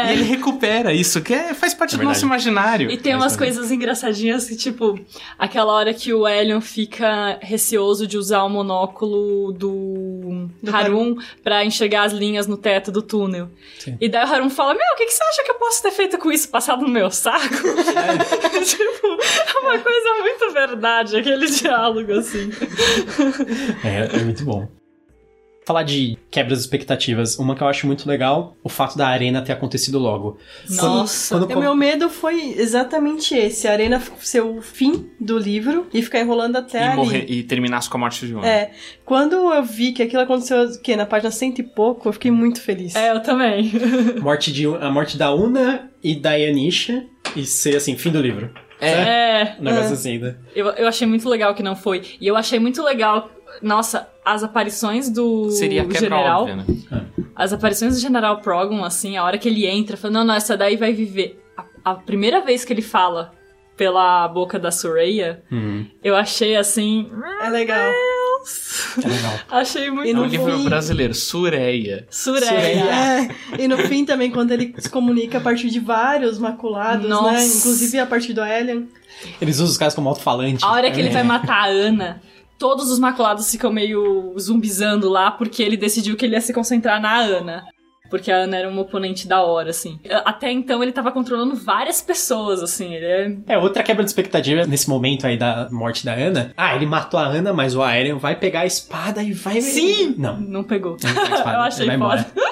E 0.08 0.12
ele 0.14 0.22
recupera 0.24 0.92
isso, 0.92 1.20
que 1.22 1.32
é- 1.34 1.54
faz 1.54 1.74
parte 1.74 1.94
É 1.94 1.98
do 1.98 2.04
nosso 2.04 2.24
imaginário. 2.24 2.90
E 2.90 2.96
tem 2.96 3.12
Mas 3.14 3.22
umas 3.22 3.32
também. 3.36 3.48
coisas 3.52 3.70
engraçadinhas 3.70 4.46
que, 4.48 4.56
tipo, 4.56 4.98
aquela 5.38 5.72
hora 5.72 5.92
que 5.94 6.12
o 6.12 6.26
Elion 6.26 6.60
fica 6.60 7.38
receoso 7.40 8.06
de 8.06 8.16
usar 8.18 8.42
o 8.44 8.48
monóculo 8.48 9.52
do, 9.52 10.48
Do 10.62 10.74
Harun 10.76 11.16
pra 11.42 11.64
enxergar 11.64 12.04
as 12.04 12.12
linhas 12.12 12.46
no 12.46 12.56
teto 12.56 12.90
do 12.90 13.02
túnel. 13.02 13.48
Sim. 13.78 13.96
E 14.00 14.08
daí 14.08 14.24
o 14.24 14.32
Harun 14.32 14.50
fala: 14.50 14.74
Meu, 14.74 14.82
o 14.94 14.96
que, 14.96 15.06
que 15.06 15.12
você 15.12 15.22
acha 15.24 15.42
que 15.44 15.50
eu 15.50 15.56
posso 15.56 15.82
ter 15.82 15.90
feito 15.90 16.18
com 16.18 16.30
isso? 16.32 16.48
Passado 16.48 16.82
no 16.82 16.88
meu 16.88 17.10
saco? 17.10 17.46
tipo, 18.64 19.06
é 19.06 19.58
uma 19.60 19.78
coisa 19.78 20.14
muito 20.20 20.52
verdade, 20.52 21.16
aquele 21.16 21.46
diálogo 21.46 22.12
assim. 22.12 22.50
É, 23.84 24.16
é 24.18 24.24
muito 24.24 24.44
bom. 24.44 24.68
Falar 25.68 25.82
de 25.82 26.16
quebras 26.30 26.60
de 26.60 26.64
expectativas, 26.64 27.38
uma 27.38 27.54
que 27.54 27.62
eu 27.62 27.66
acho 27.68 27.86
muito 27.86 28.08
legal, 28.08 28.56
o 28.64 28.70
fato 28.70 28.96
da 28.96 29.06
arena 29.06 29.42
ter 29.42 29.52
acontecido 29.52 29.98
logo. 29.98 30.38
Nossa. 30.70 31.34
Quando, 31.34 31.42
O 31.42 31.46
quando, 31.46 31.60
meu 31.60 31.74
medo 31.74 32.08
foi 32.08 32.54
exatamente 32.56 33.34
esse: 33.34 33.68
a 33.68 33.72
arena 33.72 34.02
ser 34.20 34.40
o 34.40 34.62
fim 34.62 35.10
do 35.20 35.36
livro 35.38 35.86
e 35.92 36.00
ficar 36.02 36.20
enrolando 36.20 36.56
até 36.56 36.78
E, 36.78 36.82
ali. 36.84 36.96
morrer, 36.96 37.26
e 37.28 37.42
terminasse 37.42 37.86
com 37.90 37.98
a 37.98 38.00
morte 38.00 38.26
de 38.26 38.34
um. 38.34 38.42
É. 38.42 38.70
Quando 39.04 39.34
eu 39.34 39.62
vi 39.62 39.92
que 39.92 40.02
aquilo 40.02 40.22
aconteceu 40.22 40.62
o 40.64 40.80
quê? 40.80 40.96
na 40.96 41.04
página 41.04 41.30
cento 41.30 41.58
e 41.58 41.62
pouco, 41.62 42.08
eu 42.08 42.14
fiquei 42.14 42.30
muito 42.30 42.62
feliz. 42.62 42.96
É, 42.96 43.10
eu 43.12 43.20
também. 43.20 43.70
morte 44.22 44.50
de, 44.50 44.64
a 44.66 44.90
morte 44.90 45.18
da 45.18 45.34
Una 45.34 45.90
e 46.02 46.16
da 46.16 46.32
Yanisha 46.32 47.04
e 47.36 47.44
ser 47.44 47.76
assim, 47.76 47.94
fim 47.94 48.10
do 48.10 48.22
livro. 48.22 48.50
É. 48.80 49.56
Um 49.58 49.64
negócio 49.64 49.90
É. 49.90 49.92
assim, 49.92 50.18
né? 50.18 50.36
Eu, 50.54 50.68
eu 50.68 50.86
achei 50.88 51.06
muito 51.06 51.28
legal 51.28 51.54
que 51.54 51.62
não 51.62 51.74
foi. 51.74 52.02
E 52.20 52.26
eu 52.26 52.36
achei 52.36 52.58
muito 52.58 52.82
legal, 52.82 53.28
nossa, 53.62 54.08
as 54.24 54.42
aparições 54.42 55.08
do 55.10 55.50
Seria 55.50 55.82
a 55.82 55.84
quebra 55.84 56.00
general. 56.00 56.40
óbvia, 56.42 56.56
né? 56.56 56.64
As 57.34 57.52
aparições 57.52 57.94
do 57.94 58.00
General 58.00 58.40
Progon, 58.40 58.84
assim, 58.84 59.16
a 59.16 59.24
hora 59.24 59.38
que 59.38 59.48
ele 59.48 59.64
entra, 59.66 59.96
falando, 59.96 60.16
não, 60.16 60.24
não, 60.24 60.34
essa 60.34 60.56
daí 60.56 60.76
vai 60.76 60.92
viver. 60.92 61.40
A, 61.56 61.92
a 61.92 61.94
primeira 61.94 62.40
vez 62.40 62.64
que 62.64 62.72
ele 62.72 62.82
fala 62.82 63.32
pela 63.76 64.26
boca 64.26 64.58
da 64.58 64.72
Soraya, 64.72 65.40
Uhum. 65.52 65.86
eu 66.02 66.16
achei 66.16 66.56
assim. 66.56 67.08
É 67.40 67.48
legal. 67.48 67.78
Deus! 67.78 68.96
É 69.04 69.08
legal. 69.08 69.32
Achei 69.50 69.90
muito 69.90 70.06
E 70.08 70.10
É 70.10 70.14
no 70.14 70.22
um 70.22 70.26
livro 70.26 70.56
fim- 70.56 70.64
brasileiro, 70.64 71.14
Sureia. 71.14 72.06
Sureia. 72.10 73.28
É, 73.56 73.62
e 73.62 73.68
no 73.68 73.78
fim 73.78 74.04
também, 74.04 74.30
quando 74.30 74.50
ele 74.52 74.74
se 74.78 74.88
comunica 74.90 75.38
a 75.38 75.40
partir 75.40 75.70
de 75.70 75.78
vários 75.80 76.38
maculados, 76.38 77.08
Nossa. 77.08 77.32
né? 77.32 77.44
Inclusive 77.44 77.98
a 78.00 78.06
partir 78.06 78.32
do 78.32 78.40
Alien. 78.42 78.88
Eles 79.40 79.56
usam 79.56 79.66
os 79.68 79.76
caras 79.78 79.94
como 79.94 80.08
alto-falante. 80.08 80.64
A 80.64 80.70
hora 80.72 80.90
que 80.90 80.98
ele 81.00 81.08
É. 81.08 81.12
vai 81.12 81.22
matar 81.24 81.64
a 81.64 81.66
Ana, 81.66 82.20
todos 82.58 82.90
os 82.90 82.98
maculados 82.98 83.50
ficam 83.50 83.72
meio 83.72 84.34
zumbizando 84.38 85.08
lá, 85.08 85.30
porque 85.30 85.62
ele 85.62 85.76
decidiu 85.76 86.16
que 86.16 86.26
ele 86.26 86.34
ia 86.34 86.40
se 86.40 86.52
concentrar 86.52 87.00
na 87.00 87.16
Ana. 87.16 87.64
Porque 88.10 88.30
a 88.30 88.36
Ana 88.36 88.56
era 88.56 88.68
uma 88.68 88.82
oponente 88.82 89.26
da 89.28 89.42
hora, 89.42 89.70
assim. 89.70 89.98
Até 90.24 90.50
então 90.50 90.82
ele 90.82 90.92
tava 90.92 91.12
controlando 91.12 91.54
várias 91.54 92.00
pessoas, 92.00 92.62
assim. 92.62 92.94
Ele 92.94 93.04
é. 93.46 93.54
É, 93.54 93.58
outra 93.58 93.82
quebra 93.82 94.02
de 94.04 94.10
expectativa 94.10 94.66
nesse 94.66 94.88
momento 94.88 95.26
aí 95.26 95.36
da 95.36 95.68
morte 95.70 96.04
da 96.04 96.14
Ana. 96.14 96.52
Ah, 96.56 96.74
ele 96.74 96.86
matou 96.86 97.18
a 97.20 97.24
Ana, 97.26 97.52
mas 97.52 97.74
o 97.74 97.82
Aerion 97.82 98.18
vai 98.18 98.34
pegar 98.36 98.60
a 98.60 98.66
espada 98.66 99.22
e 99.22 99.32
vai... 99.32 99.60
Sim! 99.60 100.14
Não. 100.18 100.38
Não 100.40 100.64
pegou. 100.64 100.96
Não 101.02 101.10
espada, 101.22 101.52
Eu 101.58 101.60
achei 101.62 101.80
ele 101.82 101.86
vai 101.86 101.96
embora. 101.96 102.22
foda. 102.24 102.48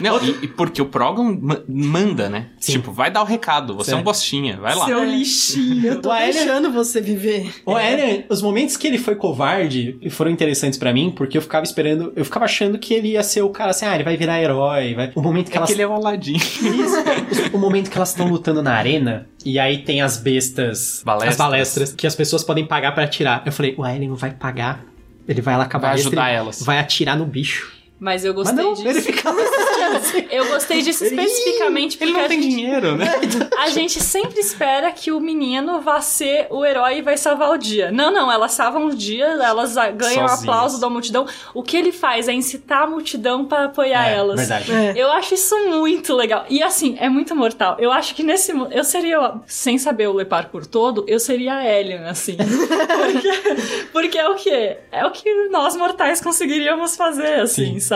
Não, 0.00 0.22
e, 0.24 0.44
e 0.44 0.48
porque 0.48 0.80
o 0.82 0.86
Progon 0.86 1.38
ma- 1.40 1.60
manda, 1.68 2.28
né? 2.28 2.48
Sim. 2.58 2.72
Tipo, 2.72 2.92
vai 2.92 3.10
dar 3.10 3.22
o 3.22 3.24
recado, 3.24 3.74
você 3.74 3.90
é 3.92 3.94
um 3.94 3.98
Certo. 3.98 4.04
bostinha, 4.04 4.56
vai 4.56 4.74
lá. 4.74 4.84
Seu 4.86 5.04
lixinho. 5.04 5.86
Eu 5.86 6.02
tô 6.02 6.10
O 6.10 6.16
deixando 6.16 6.70
você 6.72 7.00
viver. 7.00 7.52
O 7.64 7.74
Aerion, 7.76 8.22
os 8.28 8.42
momentos 8.42 8.76
que 8.76 8.86
ele 8.86 8.98
foi 8.98 9.14
covarde 9.14 9.98
foram 10.10 10.30
interessantes 10.30 10.78
pra 10.78 10.92
mim, 10.92 11.12
porque 11.14 11.36
eu 11.38 11.42
ficava 11.42 11.64
esperando, 11.64 12.12
eu 12.16 12.24
ficava 12.24 12.44
achando 12.44 12.78
que 12.78 12.94
ele 12.94 13.08
ia 13.12 13.22
ser 13.22 13.42
o 13.42 13.48
cara 13.50 13.70
assim, 13.70 13.84
ah, 13.86 13.94
ele 13.94 14.04
vai 14.04 14.16
virar 14.16 14.40
herói, 14.40 14.93
vai... 14.94 15.12
O 15.14 15.20
momento 15.22 15.50
que 15.50 15.56
É 15.56 15.58
elas... 15.58 15.68
que 15.68 15.74
ele 15.74 15.82
é 15.82 15.86
o 15.86 15.92
Aladdin. 15.92 16.36
Isso. 16.36 17.50
o 17.52 17.58
momento 17.58 17.90
que 17.90 17.96
elas 17.96 18.10
estão 18.10 18.26
lutando 18.28 18.62
na 18.62 18.74
arena, 18.74 19.26
e 19.44 19.58
aí 19.58 19.78
tem 19.82 20.00
as 20.00 20.16
bestas, 20.16 21.02
Balestras. 21.04 21.32
as 21.32 21.36
balestras, 21.38 21.92
que 21.92 22.06
as 22.06 22.14
pessoas 22.14 22.42
podem 22.44 22.64
pagar 22.66 22.92
pra 22.92 23.04
atirar. 23.04 23.42
Eu 23.44 23.52
falei, 23.52 23.74
o 23.76 23.84
Aerion 23.84 24.14
vai 24.14 24.30
pagar, 24.30 24.84
ele 25.28 25.40
vai 25.40 25.56
lá 25.56 25.64
acabar 25.64 25.88
Vai 25.88 26.00
ajudar 26.00 26.28
elas. 26.30 26.62
vai 26.62 26.78
atirar 26.78 27.16
no 27.16 27.26
bicho. 27.26 27.72
Mas 28.04 28.22
eu 28.22 28.34
Mas 28.34 28.48
gostei 28.48 28.64
não, 28.66 28.74
disso. 28.74 28.86
ele 28.88 29.00
ficava 29.00 29.40
assim. 29.96 30.26
Eu 30.30 30.46
gostei 30.48 30.82
disso 30.82 31.04
Ele- 31.06 31.22
especificamente 31.22 31.96
porque 31.96 32.04
Ele 32.04 32.12
não 32.12 32.20
a 32.26 32.28
tem 32.28 32.42
gente, 32.42 32.54
dinheiro, 32.54 32.96
né? 32.98 33.06
a 33.56 33.70
gente 33.70 33.98
sempre 33.98 34.40
espera 34.40 34.92
que 34.92 35.10
o 35.10 35.18
menino 35.18 35.80
vá 35.80 36.02
ser 36.02 36.46
o 36.50 36.66
herói 36.66 36.98
e 36.98 37.02
vai 37.02 37.16
salvar 37.16 37.50
o 37.50 37.56
dia. 37.56 37.90
Não, 37.90 38.12
não, 38.12 38.30
elas 38.30 38.52
salvam 38.52 38.88
o 38.88 38.94
dia, 38.94 39.24
elas 39.24 39.74
ganham 39.96 40.26
o 40.26 40.30
aplauso 40.30 40.78
da 40.78 40.90
multidão. 40.90 41.24
O 41.54 41.62
que 41.62 41.78
ele 41.78 41.92
faz 41.92 42.28
é 42.28 42.34
incitar 42.34 42.82
a 42.82 42.86
multidão 42.86 43.46
para 43.46 43.64
apoiar 43.64 44.06
É, 44.06 44.16
elas. 44.16 44.36
verdade. 44.38 44.70
É. 44.70 44.92
Eu 44.94 45.10
acho 45.12 45.32
isso 45.32 45.56
muito 45.70 46.12
legal. 46.14 46.44
E 46.50 46.62
assim, 46.62 46.98
é 47.00 47.08
muito 47.08 47.34
mortal. 47.34 47.76
Eu 47.78 47.90
acho 47.90 48.14
que 48.14 48.22
nesse. 48.22 48.52
Eu 48.70 48.84
seria, 48.84 49.36
sem 49.46 49.78
saber 49.78 50.08
o 50.08 50.12
Lepar 50.12 50.50
por 50.50 50.66
todo, 50.66 51.06
eu 51.08 51.18
seria 51.18 51.54
a 51.54 51.60
Alien, 51.60 52.04
assim. 52.04 52.36
porque, 52.36 53.86
porque 53.92 54.18
é 54.18 54.28
o 54.28 54.34
quê? 54.34 54.76
É 54.92 55.06
o 55.06 55.10
que 55.10 55.48
nós 55.48 55.74
mortais 55.74 56.20
conseguiríamos 56.20 56.96
fazer, 56.96 57.40
assim, 57.40 57.74
Sim. 57.74 57.80
sabe? 57.80 57.93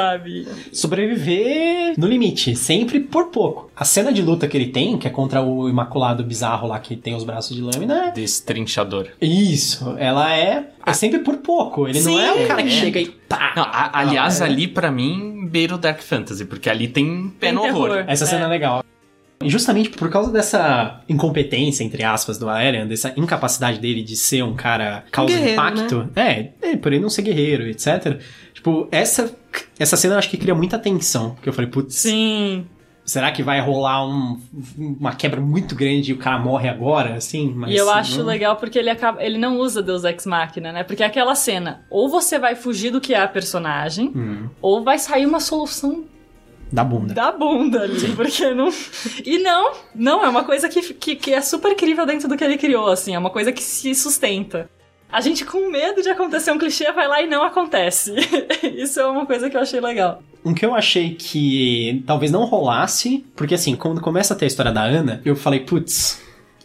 Sobreviver 0.73 1.95
no 1.99 2.07
limite, 2.07 2.55
sempre 2.57 3.01
por 3.01 3.27
pouco. 3.27 3.71
A 3.77 3.85
cena 3.85 4.13
de 4.13 4.23
luta 4.23 4.47
que 4.49 4.57
ele 4.57 4.69
tem, 4.69 4.97
que 4.99 5.07
é 5.07 5.11
contra 5.11 5.43
o 5.43 5.69
Imaculado 5.69 6.25
Bizarro 6.25 6.69
lá, 6.69 6.79
que 6.79 6.97
tem 6.97 7.15
os 7.15 7.25
braços 7.25 7.57
de 7.57 7.63
lâmina, 7.63 8.11
Destrinchador. 8.15 9.09
isso, 9.21 9.95
ela 9.99 10.35
é, 10.37 10.69
é 10.85 10.93
sempre 10.93 11.21
por 11.21 11.37
pouco. 11.39 11.87
Ele 11.89 12.01
não 12.01 12.13
Sim. 12.17 12.21
é 12.21 12.33
o 12.33 12.47
cara 12.49 12.63
que 12.63 12.69
É. 12.69 12.73
chega 12.73 13.01
e 13.01 13.09
pá. 13.09 13.53
Não, 13.57 13.63
a- 13.65 13.91
aliás, 14.01 14.41
Não, 14.41 14.47
é- 14.47 14.51
ali 14.51 14.67
pra 14.69 14.91
mim 14.91 15.47
beira 15.47 15.75
o 15.75 15.79
Dark 15.79 16.01
Fantasy, 16.01 16.45
porque 16.45 16.69
ali 16.71 16.89
tem 16.89 17.29
pé 17.39 17.47
Tem 17.49 17.53
no 17.53 17.63
horror. 17.63 17.91
terror. 17.91 18.05
Essa 18.09 18.27
cena 18.27 18.45
é 18.45 18.49
legal. 18.49 18.85
E 19.41 19.49
justamente 19.49 19.91
por 19.91 20.11
causa 20.11 20.33
dessa 20.33 21.01
incompetência, 21.09 21.85
entre 21.85 22.03
aspas, 22.03 22.39
do 22.39 22.49
Aerion, 22.49 22.89
dessa 22.89 23.13
incapacidade 23.17 23.79
dele 23.79 24.03
de 24.03 24.17
ser 24.17 24.43
um 24.43 24.55
cara 24.57 25.05
causa 25.13 25.33
Guerreiro, 25.33 25.53
impacto, 25.53 26.09
é, 26.17 26.49
é, 26.61 26.77
por 26.77 26.93
ele 26.93 27.01
não 27.01 27.09
ser 27.09 27.23
guerreiro, 27.23 27.63
etc. 27.69 28.19
Tipo, 28.53 28.89
essa, 28.91 29.33
essa 29.79 29.97
cena 29.97 30.15
eu 30.15 30.19
acho 30.19 30.31
que 30.31 30.37
cria 30.37 30.55
muita 30.55 30.79
tensão. 30.79 31.31
Porque 31.31 31.49
eu 31.49 31.53
falei, 31.53 31.71
putz, 31.71 31.95
Sim. 31.97 32.67
será 33.05 33.31
que 33.33 33.43
vai 33.43 33.61
rolar 33.61 34.07
um- 34.07 34.41
uma 34.77 35.15
quebra 35.15 35.41
muito 35.41 35.75
grande 35.75 36.11
e 36.11 36.15
o 36.15 36.19
cara 36.19 36.39
morre 36.39 36.69
agora, 36.69 37.15
assim? 37.15 37.53
Mas 37.55 37.71
e 37.73 37.77
eu 37.77 37.89
acho 37.91 38.19
não- 38.19 38.27
legal 38.27 38.57
porque 38.57 38.79
ele 38.79 38.91
acaba, 38.91 39.23
ele 39.25 39.39
não 39.39 39.59
usa 39.59 39.83
Deus 39.83 40.05
Ex 40.05 40.27
Machina, 40.27 40.73
né? 40.73 40.83
Porque 40.85 41.03
é 41.03 41.07
aquela 41.07 41.35
cena, 41.35 41.83
ou 41.91 42.09
você 42.09 42.39
vai 42.39 42.55
fugir 42.55 42.91
do 42.91 43.01
que 43.01 43.15
é 43.15 43.21
a 43.21 43.29
personagem, 43.29 44.13
Hum, 44.15 44.49
ou 44.61 44.83
vai 44.83 44.99
sair 44.99 45.25
uma 45.27 45.41
solução 45.41 46.05
da 46.71 46.85
bunda. 46.85 47.15
da 47.15 47.33
bunda 47.33 47.83
ali, 47.83 48.13
porque 48.15 48.53
não... 48.53 48.69
E 49.25 49.39
não, 49.39 49.73
não, 49.95 50.23
é 50.25 50.29
uma 50.29 50.45
coisa 50.45 50.69
que, 50.69 50.83
que, 50.93 51.17
que 51.17 51.33
é 51.33 51.41
super 51.41 51.75
crível 51.75 52.05
dentro 52.05 52.29
do 52.29 52.37
que 52.37 52.45
ele 52.45 52.59
criou, 52.59 52.89
assim, 52.89 53.15
é 53.15 53.19
uma 53.19 53.31
coisa 53.31 53.51
que 53.53 53.63
se 53.63 53.95
sustenta. 53.95 54.69
A 55.11 55.21
gente 55.21 55.45
com 55.45 55.71
medo 55.71 56.03
de 56.03 56.09
acontecer 56.11 56.51
um 56.53 56.59
clichê 56.59 56.93
vai 56.93 57.09
lá 57.09 57.23
e 57.23 57.27
não 57.27 57.43
acontece. 57.43 58.15
Isso 58.77 59.01
é 59.01 59.07
uma 59.07 59.25
coisa 59.25 59.49
que 59.49 59.57
eu 59.57 59.61
achei 59.61 59.81
legal. 59.81 60.23
Um 60.45 60.53
que 60.55 60.65
eu 60.65 60.75
achei 60.75 61.15
que 61.15 62.03
talvez 62.07 62.31
não 62.31 62.45
rolasse, 62.45 63.25
porque 63.35 63.55
assim, 63.55 63.75
quando 63.75 64.01
começa 64.01 64.35
a 64.35 64.37
ter 64.37 64.45
a 64.45 64.49
história 64.49 64.71
da 64.73 64.83
Ana, 64.83 65.21
eu 65.25 65.35
falei, 65.35 65.61
putz, 65.61 66.23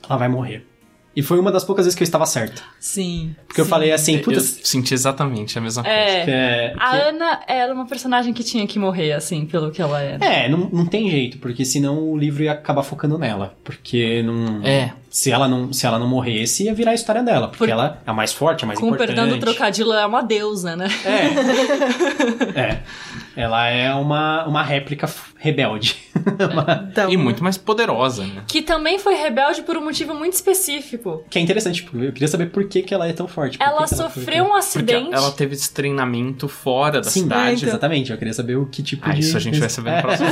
ela 0.07 0.17
vai 0.17 0.27
morrer. 0.27 0.65
E 1.15 1.21
foi 1.21 1.39
uma 1.39 1.51
das 1.51 1.63
poucas 1.63 1.85
vezes 1.85 1.95
que 1.95 2.01
eu 2.01 2.05
estava 2.05 2.25
certo. 2.25 2.63
Sim. 2.79 3.35
Porque 3.47 3.61
eu 3.61 3.65
falei 3.65 3.91
assim, 3.91 4.15
Eu 4.15 4.23
putz, 4.23 4.61
senti 4.63 4.95
exatamente 4.95 5.55
a 5.57 5.61
mesma 5.61 5.83
coisa. 5.83 5.95
É, 5.95 6.25
que 6.25 6.31
é, 6.31 6.73
a 6.77 6.89
que- 6.89 6.97
Ana 6.97 7.39
era 7.47 7.71
uma 7.73 7.85
personagem 7.85 8.33
que 8.33 8.43
tinha 8.43 8.65
que 8.65 8.79
morrer, 8.79 9.13
assim, 9.13 9.45
pelo 9.45 9.69
que 9.69 9.79
ela 9.79 10.01
era. 10.01 10.25
É, 10.25 10.49
não, 10.49 10.69
não 10.71 10.85
tem 10.87 11.09
jeito, 11.11 11.37
porque 11.37 11.63
senão 11.65 12.09
o 12.11 12.17
livro 12.17 12.41
ia 12.41 12.53
acabar 12.53 12.81
focando 12.81 13.17
nela. 13.19 13.55
Porque 13.63 14.23
não. 14.23 14.63
É. 14.65 14.91
Se 15.15 15.29
ela 15.29 15.47
não, 15.47 15.71
se 15.71 15.85
ela 15.85 15.99
não 15.99 16.07
morresse, 16.07 16.63
ia 16.63 16.73
virar 16.73 16.89
a 16.89 16.95
história 16.95 17.21
dela. 17.21 17.47
Porque 17.47 17.59
Por- 17.59 17.69
ela 17.69 18.01
é 18.03 18.09
a 18.09 18.13
mais 18.15 18.33
forte, 18.33 18.63
a 18.63 18.67
mais 18.67 18.79
Com 18.79 18.87
o 18.87 18.89
importante. 18.89 19.15
perdão 19.15 19.29
do 19.29 19.37
trocadilho, 19.39 19.91
ela 19.91 20.01
é 20.01 20.05
uma 20.07 20.23
deusa, 20.23 20.75
né? 20.75 20.87
É. 21.05 22.57
é. 22.59 22.79
Ela 23.35 23.67
é 23.67 23.93
uma, 23.93 24.45
uma 24.45 24.63
réplica 24.63 25.07
rebelde. 25.37 25.97
Então, 26.89 27.09
E 27.11 27.17
muito 27.17 27.43
mais 27.43 27.57
poderosa, 27.57 28.23
né? 28.25 28.43
Que 28.47 28.61
também 28.61 28.97
foi 28.97 29.13
rebelde 29.15 29.61
por 29.63 29.75
um 29.75 29.83
motivo 29.83 30.13
muito 30.13 30.33
específico. 30.33 31.23
que 31.29 31.37
é 31.37 31.41
interessante, 31.41 31.83
porque 31.83 32.05
eu 32.07 32.13
queria 32.13 32.27
saber 32.29 32.45
por 32.45 32.63
que, 32.65 32.81
que 32.81 32.93
ela 32.93 33.05
é 33.07 33.11
tão 33.11 33.27
forte. 33.27 33.57
por 33.57 33.65
que 33.65 33.69
Ela 33.69 33.83
que 33.83 33.95
sofreu 33.95 34.43
um 34.45 34.47
Porque 34.49 34.59
acidente. 34.59 35.09
ela 35.13 35.31
teve 35.31 35.53
esse 35.55 35.73
treinamento 35.73 36.47
fora 36.47 37.01
da 37.01 37.09
Sim, 37.09 37.23
cidade. 37.23 37.57
então. 37.57 37.69
exatamente. 37.69 38.11
Eu 38.11 38.17
queria 38.17 38.33
saber 38.33 38.55
o 38.55 38.65
que 38.67 38.81
tipo 38.81 39.03
Ah, 39.09 39.11
de. 39.13 39.19
isso 39.19 39.35
a 39.35 39.39
gente 39.39 39.59
vai 39.59 39.69
saber 39.69 39.89
no 39.91 39.97
É. 39.97 40.01
próximo. 40.01 40.29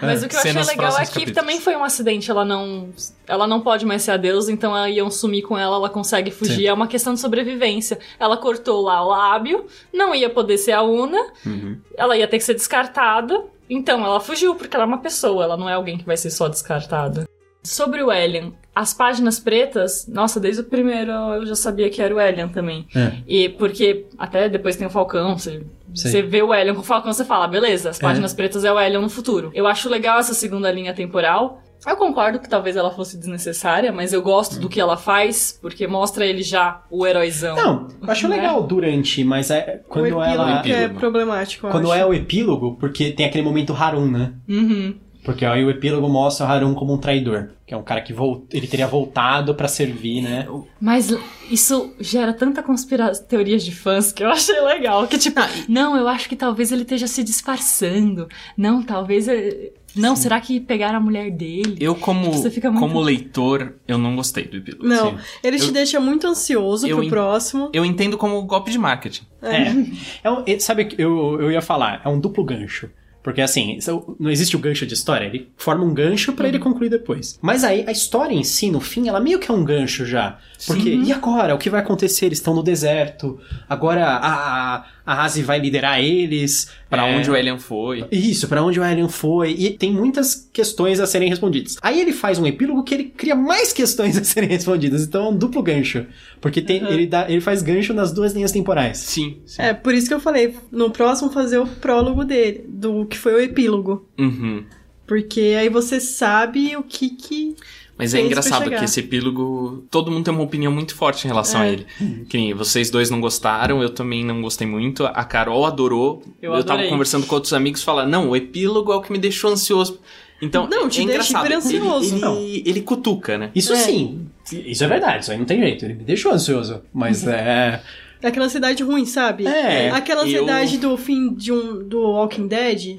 Mas 0.00 0.22
o 0.22 0.28
que 0.28 0.36
eu 0.36 0.40
achei 0.40 0.52
legal 0.52 0.96
é 0.96 1.00
que 1.04 1.12
capítulos. 1.12 1.32
também 1.34 1.60
foi 1.60 1.76
um 1.76 1.84
acidente. 1.84 2.30
Ela 2.30 2.44
não, 2.44 2.88
ela 3.28 3.46
não 3.46 3.60
pode 3.60 3.83
mais 3.84 4.02
ser 4.02 4.12
a 4.12 4.16
deusa, 4.16 4.50
então 4.52 4.76
ela 4.76 4.88
iam 4.90 5.10
sumir 5.10 5.42
com 5.42 5.56
ela, 5.58 5.76
ela 5.76 5.88
consegue 5.90 6.30
fugir. 6.30 6.56
Sim. 6.56 6.66
É 6.66 6.72
uma 6.72 6.86
questão 6.86 7.14
de 7.14 7.20
sobrevivência. 7.20 7.98
Ela 8.18 8.36
cortou 8.36 8.82
lá 8.82 9.04
o 9.04 9.08
lábio, 9.08 9.66
não 9.92 10.14
ia 10.14 10.28
poder 10.30 10.58
ser 10.58 10.72
a 10.72 10.82
Una, 10.82 11.20
Uhum. 11.46 11.78
ela 11.96 12.16
ia 12.16 12.26
ter 12.28 12.38
que 12.38 12.44
ser 12.44 12.54
descartada. 12.54 13.42
Então 13.68 14.04
ela 14.04 14.20
fugiu, 14.20 14.54
porque 14.54 14.76
ela 14.76 14.84
é 14.84 14.88
uma 14.88 14.98
pessoa, 14.98 15.44
ela 15.44 15.56
não 15.56 15.68
é 15.68 15.74
alguém 15.74 15.96
que 15.96 16.04
vai 16.04 16.16
ser 16.16 16.30
só 16.30 16.48
descartada. 16.48 17.26
Sobre 17.66 18.02
o 18.02 18.10
Alien, 18.10 18.52
as 18.74 18.92
páginas 18.92 19.40
pretas, 19.40 20.06
nossa, 20.06 20.38
desde 20.38 20.60
o 20.60 20.64
primeiro 20.64 21.10
eu 21.10 21.46
já 21.46 21.54
sabia 21.54 21.88
que 21.88 22.02
era 22.02 22.14
o 22.14 22.18
Alien 22.18 22.48
também. 22.50 22.86
É. 22.94 23.12
E 23.26 23.48
porque 23.48 24.04
até 24.18 24.50
depois 24.50 24.76
tem 24.76 24.86
o 24.86 24.90
Falcão, 24.90 25.38
você, 25.38 25.64
você 25.94 26.20
vê 26.20 26.42
o 26.42 26.52
Alien 26.52 26.74
com 26.74 26.82
o 26.82 26.84
Falcão, 26.84 27.10
você 27.10 27.24
fala, 27.24 27.46
beleza, 27.48 27.88
as 27.88 27.98
É. 27.98 28.02
páginas 28.02 28.34
pretas 28.34 28.64
é 28.66 28.70
o 28.72 28.76
Alien 28.76 29.00
no 29.00 29.08
futuro. 29.08 29.50
Eu 29.54 29.66
acho 29.66 29.88
legal 29.88 30.18
essa 30.18 30.34
segunda 30.34 30.70
linha 30.70 30.92
temporal. 30.92 31.62
Eu 31.86 31.96
concordo 31.96 32.38
que 32.38 32.48
talvez 32.48 32.76
ela 32.76 32.90
fosse 32.90 33.16
desnecessária, 33.16 33.92
mas 33.92 34.12
eu 34.12 34.22
gosto 34.22 34.58
do 34.58 34.68
que 34.68 34.80
ela 34.80 34.96
faz, 34.96 35.58
porque 35.60 35.86
mostra 35.86 36.24
ele 36.26 36.42
já 36.42 36.82
o 36.90 37.06
heróizão. 37.06 37.56
Não, 37.56 37.88
eu 38.02 38.10
acho 38.10 38.26
Né? 38.28 38.36
legal 38.36 38.62
durante, 38.62 39.22
mas 39.24 39.50
é 39.50 39.82
o 39.84 39.88
quando 39.88 40.06
epílogo 40.06 40.24
ela. 40.24 40.62
que 40.62 40.72
é 40.72 40.88
problemático, 40.88 41.66
eu 41.66 41.70
Quando 41.70 41.92
acho. 41.92 42.00
é 42.00 42.06
o 42.06 42.14
epílogo, 42.14 42.76
porque 42.80 43.10
tem 43.12 43.26
aquele 43.26 43.44
momento 43.44 43.72
Harun, 43.72 44.06
né? 44.10 44.32
Uhum. 44.48 44.94
Porque 45.24 45.44
aí 45.46 45.64
o 45.64 45.70
epílogo 45.70 46.06
mostra 46.06 46.44
o 46.44 46.48
Harun 46.50 46.74
como 46.74 46.92
um 46.92 46.98
traidor. 46.98 47.48
Que 47.66 47.72
é 47.72 47.76
um 47.78 47.82
cara 47.82 48.02
que 48.02 48.12
vol... 48.12 48.46
ele 48.52 48.66
teria 48.66 48.86
voltado 48.86 49.54
pra 49.54 49.66
servir, 49.66 50.20
né? 50.20 50.46
Mas 50.78 51.08
isso 51.50 51.94
gera 51.98 52.34
tanta 52.34 52.62
conspira... 52.62 53.10
teorias 53.14 53.64
de 53.64 53.74
fãs 53.74 54.12
que 54.12 54.22
eu 54.22 54.28
achei 54.28 54.60
legal. 54.60 55.06
Que 55.06 55.16
tipo, 55.16 55.40
não, 55.66 55.96
eu 55.96 56.06
acho 56.08 56.28
que 56.28 56.36
talvez 56.36 56.70
ele 56.72 56.82
esteja 56.82 57.06
se 57.06 57.24
disfarçando. 57.24 58.28
Não, 58.54 58.82
talvez. 58.82 59.26
ele- 59.26 59.72
Não, 59.96 60.16
será 60.16 60.40
que 60.40 60.58
pegaram 60.60 60.98
a 60.98 61.00
mulher 61.00 61.30
dele? 61.30 61.76
Eu, 61.80 61.94
como, 61.94 62.32
Você 62.32 62.50
fica 62.50 62.70
muito- 62.70 62.80
como 62.86 63.00
leitor, 63.00 63.74
eu 63.86 63.96
não 63.98 64.16
gostei 64.16 64.44
do 64.44 64.56
epílogo. 64.56 64.86
Não, 64.86 65.10
Sim. 65.12 65.24
ele 65.42 65.58
te 65.58 65.66
Eu- 65.66 65.72
deixa 65.72 66.00
muito 66.00 66.26
ansioso 66.26 66.86
pro 66.88 67.02
en- 67.04 67.08
próximo. 67.08 67.70
Eu 67.72 67.84
entendo 67.84 68.16
como 68.18 68.40
golpe 68.42 68.70
de 68.70 68.78
marketing. 68.78 69.22
É. 69.42 70.28
é 70.28 70.54
é- 70.54 70.58
sabe, 70.58 70.94
eu, 70.98 71.40
eu 71.40 71.50
ia 71.50 71.62
falar, 71.62 72.00
é 72.04 72.08
um 72.08 72.18
duplo 72.18 72.44
gancho. 72.44 72.88
Porque 73.22 73.40
assim, 73.40 73.78
não 74.20 74.30
existe 74.30 74.54
o 74.54 74.58
gancho 74.58 74.84
de 74.84 74.92
história, 74.92 75.24
ele 75.24 75.48
forma 75.56 75.82
um 75.82 75.94
gancho 75.94 76.34
pra 76.34 76.46
ele 76.46 76.58
concluir 76.58 76.90
depois. 76.90 77.38
Mas 77.40 77.64
aí 77.64 77.82
a 77.86 77.90
história 77.90 78.34
em 78.34 78.44
si, 78.44 78.70
no 78.70 78.80
fim, 78.80 79.08
ela 79.08 79.18
meio 79.18 79.38
que 79.38 79.50
é 79.50 79.54
um 79.54 79.64
gancho 79.64 80.04
já. 80.04 80.36
Porque, 80.66 80.90
e 80.90 81.10
agora? 81.10 81.54
O 81.54 81.58
que 81.58 81.70
vai 81.70 81.80
acontecer? 81.80 82.26
Eles 82.26 82.36
estão 82.36 82.52
no 82.54 82.62
deserto. 82.62 83.40
Agora 83.66 84.04
a, 84.06 84.74
a, 84.74 84.84
a 85.06 85.22
Hazi 85.22 85.42
vai 85.42 85.58
liderar 85.58 86.00
eles. 86.00 86.70
Pra 86.88 87.06
É, 87.08 87.16
onde 87.16 87.30
o 87.30 87.34
Alien 87.34 87.58
foi. 87.58 88.04
Isso, 88.10 88.48
pra 88.48 88.62
onde 88.62 88.80
o 88.80 88.82
Alien 88.82 89.08
foi. 89.08 89.52
E 89.52 89.70
tem 89.70 89.92
muitas 89.92 90.48
questões 90.52 91.00
a 91.00 91.06
serem 91.06 91.28
respondidas. 91.28 91.76
Aí 91.82 92.00
ele 92.00 92.12
faz 92.12 92.38
um 92.38 92.46
epílogo 92.46 92.82
que 92.82 92.94
ele 92.94 93.04
cria 93.04 93.34
mais 93.34 93.72
questões 93.72 94.16
a 94.18 94.24
serem 94.24 94.48
respondidas. 94.48 95.02
Então 95.02 95.26
é 95.26 95.28
um 95.28 95.36
duplo 95.36 95.62
gancho. 95.62 96.06
Porque 96.40 96.60
tem, 96.60 96.82
ele, 96.84 97.06
dá, 97.06 97.28
ele 97.28 97.40
faz 97.40 97.62
gancho 97.62 97.92
nas 97.92 98.12
duas 98.12 98.32
linhas 98.32 98.52
temporais. 98.52 98.98
Sim, 98.98 99.38
sim. 99.44 99.62
É, 99.62 99.74
por 99.74 99.94
isso 99.94 100.08
que 100.08 100.14
eu 100.14 100.20
falei, 100.20 100.56
no 100.70 100.90
próximo 100.90 101.30
fazer 101.30 101.58
o 101.58 101.66
prólogo 101.66 102.24
dele, 102.24 102.64
do 102.68 103.04
que 103.06 103.18
foi 103.18 103.34
o 103.34 103.40
epílogo. 103.40 104.08
Uhum. 104.18 104.64
Porque 105.06 105.54
aí 105.58 105.68
você 105.68 106.00
sabe 106.00 106.76
o 106.76 106.82
que 106.82 107.10
que... 107.10 107.54
Mas 107.96 108.12
é 108.12 108.20
engraçado 108.20 108.68
que 108.68 108.84
esse 108.84 108.98
epílogo, 109.00 109.84
todo 109.88 110.10
mundo 110.10 110.24
tem 110.24 110.34
uma 110.34 110.42
opinião 110.42 110.72
muito 110.72 110.96
forte 110.96 111.24
em 111.24 111.28
relação 111.28 111.60
a 111.60 111.66
É. 111.66 111.72
ele. 111.74 111.86
Que 112.28 112.36
nem 112.36 112.52
vocês 112.52 112.90
dois 112.90 113.08
não 113.08 113.20
gostaram, 113.20 113.80
eu 113.80 113.88
também 113.90 114.24
não 114.24 114.42
gostei 114.42 114.66
muito. 114.66 115.06
A 115.06 115.22
Carol 115.24 115.64
adorou. 115.64 116.20
Eu 116.42 116.50
tava 116.54 116.72
adorei. 116.72 116.88
conversando 116.90 117.24
com 117.24 117.34
outros 117.36 117.52
amigos 117.52 117.82
e 117.82 117.84
falaram, 117.84 118.10
não, 118.10 118.30
o 118.30 118.34
epílogo 118.36 118.92
é 118.92 118.96
o 118.96 119.00
que 119.00 119.12
me 119.12 119.18
deixou 119.18 119.52
ansioso. 119.52 120.00
Então, 120.42 120.66
Não, 120.68 120.86
é 120.86 120.88
te 120.88 121.06
deixa 121.06 121.30
engraçado. 121.30 121.52
ansioso. 121.52 122.14
Ele, 122.16 122.20
Não. 122.20 122.36
ele, 122.36 122.62
ele 122.66 122.80
cutuca, 122.80 123.38
né? 123.38 123.50
Isso 123.54 123.72
É. 123.72 123.76
sim. 123.76 124.26
Isso 124.52 124.82
é 124.82 124.88
verdade, 124.88 125.22
isso 125.22 125.30
aí 125.30 125.38
não 125.38 125.44
tem 125.44 125.60
jeito. 125.60 125.84
Ele 125.84 125.94
me 125.94 126.02
deixou 126.02 126.32
ansioso. 126.32 126.82
Mas 126.92 127.24
é. 127.26 127.80
Aquela 128.20 128.46
ansiedade 128.46 128.82
ruim, 128.82 129.06
sabe? 129.06 129.46
É, 129.46 129.90
Aquela 129.90 130.22
eu- 130.22 130.26
ansiedade 130.26 130.78
do 130.78 130.96
fim 130.96 131.32
de 131.32 131.52
um, 131.52 131.86
do 131.86 132.00
Walking 132.00 132.48
Dead. 132.48 132.98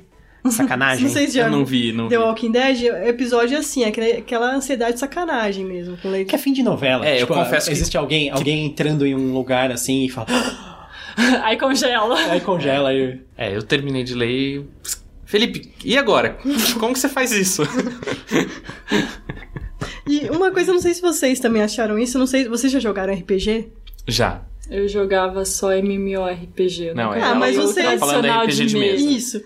Sacanagem. 0.51 1.03
Não 1.05 1.11
sei 1.11 1.27
se 1.27 1.35
já 1.35 1.45
Eu 1.45 1.51
não 1.51 1.65
vi, 1.65 1.91
não 1.91 2.07
The 2.07 2.17
vi. 2.17 2.23
Walking 2.23 2.51
Dead, 2.51 2.83
episódio 3.07 3.55
é 3.55 3.59
assim, 3.59 3.83
aquela, 3.83 4.07
aquela 4.19 4.55
ansiedade 4.55 4.93
de 4.93 4.99
sacanagem 4.99 5.65
mesmo. 5.65 5.97
Com 5.97 6.09
leite. 6.09 6.29
Que 6.29 6.35
é 6.35 6.37
fim 6.37 6.53
de 6.53 6.61
novela. 6.63 7.05
É, 7.05 7.15
eu 7.15 7.19
Tipo, 7.21 7.33
confesso 7.33 7.67
que- 7.67 7.71
Existe 7.73 7.97
alguém, 7.97 8.29
alguém 8.29 8.65
entrando 8.65 9.05
em 9.05 9.15
um 9.15 9.33
lugar 9.33 9.71
assim 9.71 10.05
e 10.05 10.09
fala. 10.09 10.27
Aí 11.43 11.57
congela. 11.57 12.17
Aí 12.31 12.41
congela 12.41 12.93
e. 12.93 13.19
É, 13.37 13.55
eu 13.55 13.63
terminei 13.63 14.03
de 14.03 14.13
ler 14.13 14.29
e... 14.29 14.65
Felipe, 15.25 15.71
e 15.83 15.97
agora? 15.97 16.37
Como 16.79 16.93
que 16.93 16.99
você 16.99 17.09
faz 17.09 17.31
isso? 17.31 17.63
E 20.07 20.29
uma 20.29 20.51
coisa, 20.51 20.69
eu 20.69 20.75
não 20.75 20.81
sei 20.81 20.93
se 20.93 21.01
vocês 21.01 21.39
também 21.39 21.63
acharam 21.63 21.97
isso, 21.97 22.17
eu 22.17 22.19
não 22.19 22.27
sei, 22.27 22.47
vocês 22.47 22.71
já 22.71 22.79
jogaram 22.79 23.13
RPG? 23.13 23.69
Já. 24.07 24.43
Eu 24.69 24.87
jogava 24.87 25.43
só 25.45 25.73
MMORPG. 25.73 26.85
eu 26.89 26.95
Não, 26.95 27.05
nunca 27.05 27.19
é. 27.19 27.23
Ah, 27.23 27.35
mas 27.35 27.55
você- 27.55 27.83
Tá 27.83 27.97
falando 27.97 28.27
RPG 28.27 28.65
de 28.67 28.77
mesa. 28.77 29.03
Isso. 29.03 29.43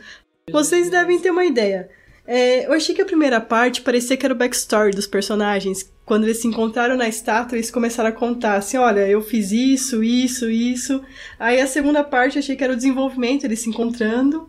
Vocês 0.51 0.89
devem 0.89 1.19
ter 1.19 1.31
uma 1.31 1.45
ideia. 1.45 1.89
É, 2.27 2.67
eu 2.67 2.73
achei 2.73 2.93
que 2.93 3.01
a 3.01 3.05
primeira 3.05 3.41
parte 3.41 3.81
parecia 3.81 4.15
que 4.15 4.23
era 4.25 4.33
o 4.33 4.37
backstory 4.37 4.91
dos 4.91 5.07
personagens. 5.07 5.91
Quando 6.05 6.25
eles 6.25 6.37
se 6.37 6.47
encontraram 6.47 6.95
na 6.95 7.07
estátua, 7.07 7.57
eles 7.57 7.71
começaram 7.71 8.09
a 8.09 8.11
contar 8.11 8.55
assim: 8.55 8.77
olha, 8.77 9.07
eu 9.07 9.21
fiz 9.21 9.51
isso, 9.51 10.03
isso, 10.03 10.49
isso. 10.49 11.01
Aí 11.39 11.59
a 11.59 11.65
segunda 11.67 12.03
parte 12.03 12.35
eu 12.35 12.39
achei 12.39 12.55
que 12.55 12.63
era 12.63 12.73
o 12.73 12.75
desenvolvimento, 12.75 13.45
eles 13.45 13.59
se 13.61 13.69
encontrando 13.69 14.47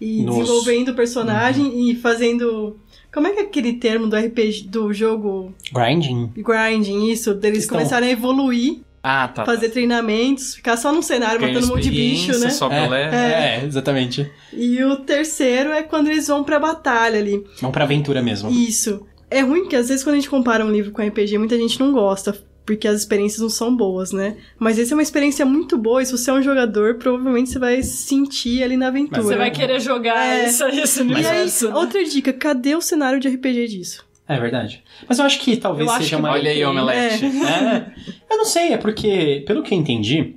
e 0.00 0.22
Nossa. 0.22 0.38
desenvolvendo 0.40 0.88
o 0.90 0.94
personagem 0.94 1.90
e 1.90 1.96
fazendo. 1.96 2.76
Como 3.12 3.26
é 3.26 3.32
que 3.32 3.40
é 3.40 3.42
aquele 3.44 3.72
termo 3.74 4.06
do 4.06 4.14
RPG, 4.16 4.68
do 4.68 4.92
jogo 4.92 5.52
Grinding? 5.72 6.30
grinding, 6.36 7.10
isso? 7.10 7.34
Deles 7.34 7.60
Estão- 7.64 7.78
começarem 7.78 8.10
a 8.10 8.12
evoluir, 8.12 8.80
Ah, 9.08 9.28
tá. 9.28 9.44
fazer 9.44 9.68
treinamentos, 9.68 10.54
ficar 10.56 10.76
só 10.76 10.92
num 10.92 11.02
cenário 11.02 11.38
Ganha 11.40 11.52
matando 11.54 11.72
um 11.72 11.76
monte 11.76 11.84
de 11.84 11.90
bicho, 11.90 12.38
né? 12.38 12.50
Sobe 12.50 12.74
É. 12.74 12.88
leve. 12.88 13.14
É, 13.16 13.64
exatamente. 13.64 14.30
E 14.52 14.82
o 14.82 14.96
terceiro 14.96 15.70
é 15.70 15.82
quando 15.82 16.08
eles 16.08 16.26
vão 16.26 16.42
pra 16.42 16.58
batalha 16.58 17.18
ali. 17.18 17.44
Vamos 17.60 17.72
pra 17.72 17.84
aventura 17.84 18.20
mesmo. 18.22 18.50
Isso. 18.50 19.06
É 19.30 19.40
ruim 19.40 19.68
que 19.68 19.76
às 19.76 19.88
vezes 19.88 20.02
quando 20.04 20.14
a 20.14 20.18
gente 20.18 20.30
compara 20.30 20.64
um 20.64 20.70
livro 20.72 20.90
com 20.92 21.02
RPG, 21.02 21.38
muita 21.38 21.56
gente 21.56 21.78
não 21.80 21.92
gosta, 21.92 22.36
porque 22.64 22.88
as 22.88 22.96
experiências 23.00 23.40
não 23.40 23.48
são 23.48 23.74
boas, 23.76 24.10
né? 24.12 24.36
Mas 24.58 24.78
essa 24.78 24.92
é 24.92 24.96
uma 24.96 25.02
experiência 25.02 25.44
muito 25.46 25.76
boa, 25.78 26.02
e 26.02 26.06
se 26.06 26.12
você 26.12 26.30
é 26.30 26.34
um 26.34 26.42
jogador, 26.42 26.94
provavelmente 26.96 27.50
você 27.50 27.58
vai 27.60 27.82
sentir 27.82 28.62
ali 28.62 28.76
na 28.76 28.88
aventura. 28.88 29.22
Você 29.22 29.36
vai 29.36 29.50
querer 29.52 29.78
jogar 29.80 30.24
É. 30.26 30.48
isso, 30.48 30.66
isso 30.68 31.04
no 31.04 31.12
E 31.12 31.14
aí, 31.16 31.20
universo. 31.26 31.68
né? 31.68 31.74
outra 31.76 32.04
dica, 32.04 32.32
cadê 32.32 32.74
o 32.74 32.80
cenário 32.80 33.20
de 33.20 33.28
RPG 33.28 33.68
disso? 33.68 34.04
É 34.28 34.38
verdade. 34.40 34.82
Mas 35.08 35.18
eu 35.18 35.24
acho 35.24 35.38
que 35.40 35.56
talvez 35.56 35.88
acho 35.88 35.98
seja 36.02 36.16
que 36.16 36.22
uma. 36.22 36.30
Olha 36.32 36.50
aí, 36.50 36.60
É. 36.60 36.68
Omelete. 36.68 37.24
É. 37.26 37.86
Eu 38.30 38.36
não 38.38 38.44
sei, 38.44 38.72
é 38.72 38.76
porque, 38.76 39.44
pelo 39.46 39.62
que 39.62 39.72
eu 39.72 39.78
entendi, 39.78 40.34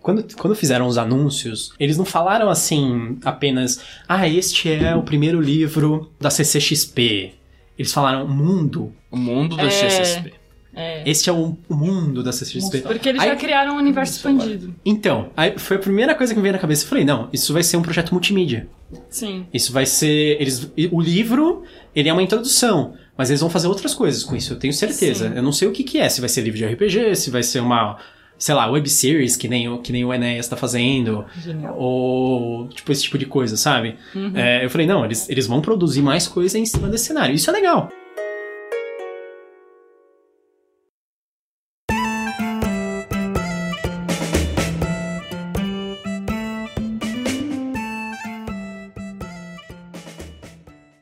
quando, 0.00 0.24
quando 0.36 0.54
fizeram 0.56 0.86
os 0.86 0.96
anúncios, 0.96 1.72
eles 1.78 1.98
não 1.98 2.04
falaram 2.04 2.48
assim 2.48 3.18
apenas, 3.24 3.80
ah, 4.08 4.26
este 4.28 4.72
é 4.72 4.94
o 4.96 5.02
primeiro 5.02 5.40
livro 5.40 6.10
da 6.20 6.30
CCXP. 6.30 7.34
Eles 7.78 7.92
falaram 7.92 8.26
mundo. 8.26 8.92
O 9.10 9.16
mundo 9.16 9.56
do 9.56 9.66
É. 9.66 9.70
XSP. 9.70 10.32
É. 10.74 11.02
Este 11.08 11.28
é 11.28 11.32
o, 11.32 11.56
o 11.68 11.74
mundo 11.74 12.22
da 12.22 12.30
CCXP. 12.32 12.82
Porque 12.82 13.08
eles 13.08 13.20
Aí- 13.20 13.28
já 13.30 13.36
criaram 13.36 13.74
um 13.74 13.78
universo 13.78 14.14
expandido. 14.14 14.74
Então, 14.84 15.30
aí 15.36 15.58
foi 15.58 15.76
a 15.76 15.80
primeira 15.80 16.14
coisa 16.14 16.32
que 16.32 16.38
me 16.38 16.42
veio 16.42 16.52
na 16.52 16.58
cabeça. 16.58 16.84
Eu 16.84 16.88
falei, 16.88 17.04
não, 17.04 17.28
isso 17.32 17.52
vai 17.52 17.62
ser 17.64 17.76
um 17.76 17.82
projeto 17.82 18.12
multimídia. 18.12 18.68
Sim. 19.10 19.46
Isso 19.52 19.72
vai 19.72 19.84
ser. 19.86 20.40
Eles, 20.40 20.70
o 20.92 21.00
livro, 21.00 21.64
ele 21.94 22.08
é 22.08 22.12
uma 22.12 22.22
introdução. 22.22 22.94
Mas 23.18 23.28
eles 23.30 23.40
vão 23.40 23.50
fazer 23.50 23.66
outras 23.66 23.92
coisas 23.94 24.22
com 24.22 24.36
isso, 24.36 24.52
eu 24.52 24.58
tenho 24.58 24.72
certeza. 24.72 25.28
Sim. 25.28 25.34
Eu 25.36 25.42
não 25.42 25.50
sei 25.50 25.66
o 25.66 25.72
que, 25.72 25.82
que 25.82 25.98
é. 25.98 26.08
Se 26.08 26.20
vai 26.20 26.28
ser 26.28 26.40
livro 26.42 26.56
de 26.56 26.64
RPG, 26.64 27.16
se 27.16 27.30
vai 27.30 27.42
ser 27.42 27.58
uma. 27.58 27.98
Sei 28.38 28.54
lá, 28.54 28.70
web 28.70 28.88
series, 28.88 29.34
que 29.34 29.48
nem, 29.48 29.68
o- 29.68 29.78
que 29.78 29.90
nem 29.90 30.04
o 30.04 30.14
Enéas 30.14 30.46
tá 30.46 30.56
fazendo. 30.56 31.24
Genial. 31.42 31.74
Ou, 31.76 32.68
tipo, 32.68 32.92
esse 32.92 33.02
tipo 33.02 33.18
de 33.18 33.26
coisa, 33.26 33.56
sabe? 33.56 33.96
Uhum. 34.14 34.30
É, 34.36 34.64
eu 34.64 34.70
falei, 34.70 34.86
não, 34.86 35.04
eles, 35.04 35.28
eles 35.28 35.48
vão 35.48 35.60
produzir 35.60 36.00
mais 36.02 36.28
coisa 36.28 36.56
em 36.56 36.64
cima 36.64 36.88
desse 36.88 37.06
cenário. 37.06 37.34
Isso 37.34 37.50
é 37.50 37.52
legal. 37.52 37.88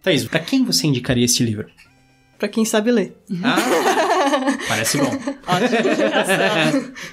Thaís, 0.03 0.25
pra 0.25 0.39
quem 0.41 0.65
você 0.65 0.87
indicaria 0.87 1.25
este 1.25 1.43
livro? 1.43 1.69
Pra 2.39 2.49
quem 2.49 2.65
sabe 2.65 2.91
ler. 2.91 3.17
Ah, 3.43 3.57
parece 4.69 4.99
bom. 4.99 5.11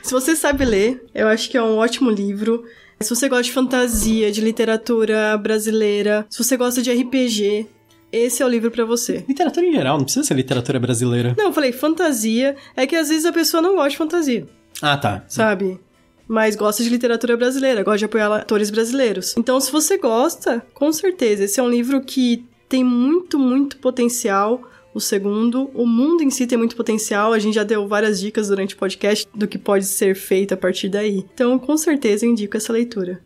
Se 0.02 0.12
você 0.12 0.36
sabe 0.36 0.66
ler, 0.66 1.04
eu 1.14 1.28
acho 1.28 1.50
que 1.50 1.58
é 1.58 1.64
um 1.64 1.78
ótimo 1.78 2.10
livro. 2.10 2.64
Se 3.00 3.10
você 3.14 3.28
gosta 3.28 3.44
de 3.44 3.52
fantasia, 3.52 4.32
de 4.32 4.42
literatura 4.42 5.38
brasileira, 5.38 6.26
se 6.30 6.44
você 6.44 6.56
gosta 6.56 6.82
de 6.82 6.92
RPG, 6.92 7.68
esse 8.12 8.42
é 8.42 8.46
o 8.46 8.50
livro 8.50 8.72
pra 8.72 8.86
você. 8.86 9.24
Literatura 9.28 9.66
em 9.66 9.74
geral, 9.74 9.98
não 9.98 10.06
precisa 10.06 10.26
ser 10.26 10.34
literatura 10.36 10.80
brasileira. 10.80 11.36
Não, 11.38 11.46
eu 11.46 11.54
falei 11.54 11.72
fantasia, 11.72 12.56
é 12.76 12.88
que 12.88 12.96
às 12.96 13.10
vezes 13.10 13.26
a 13.26 13.34
pessoa 13.34 13.62
não 13.62 13.76
gosta 13.76 13.90
de 13.90 13.98
fantasia, 13.98 14.48
Ah, 14.82 14.98
tá. 14.98 15.24
sabe? 15.28 15.80
Mas 16.28 16.56
gosta 16.56 16.82
de 16.84 16.90
literatura 16.90 17.36
brasileira, 17.36 17.84
gosta 17.84 17.98
de 18.00 18.06
apoiar 18.06 18.32
atores 18.34 18.70
brasileiros. 18.70 19.36
Então, 19.38 19.60
se 19.60 19.72
você 19.72 19.98
gosta, 19.98 20.66
com 20.74 20.92
certeza, 20.94 21.44
esse 21.44 21.60
é 21.60 21.64
um 21.64 21.70
livro 21.70 22.00
que 22.02 22.46
tem 22.70 22.84
muito, 22.84 23.38
muito 23.38 23.78
potencial. 23.78 24.62
O 24.94 25.00
segundo, 25.00 25.72
o 25.74 25.88
mundo 25.88 26.22
em 26.22 26.30
si 26.30 26.46
tem 26.46 26.58
muito 26.58 26.76
potencial. 26.76 27.34
A 27.34 27.40
gente 27.40 27.56
já 27.56 27.64
deu 27.64 27.88
várias 27.88 28.20
dicas 28.20 28.48
durante 28.48 28.76
o 28.76 28.78
podcast 28.78 29.28
do 29.34 29.48
que 29.48 29.58
pode 29.58 29.86
ser 29.86 30.16
feito 30.16 30.54
a 30.54 30.58
partir 30.58 30.90
daí. 30.90 31.26
Então, 31.34 31.58
com 31.58 31.76
certeza, 31.76 32.26
eu 32.26 32.32
indico 32.32 32.56
essa 32.56 32.72
leitura. 32.72 33.20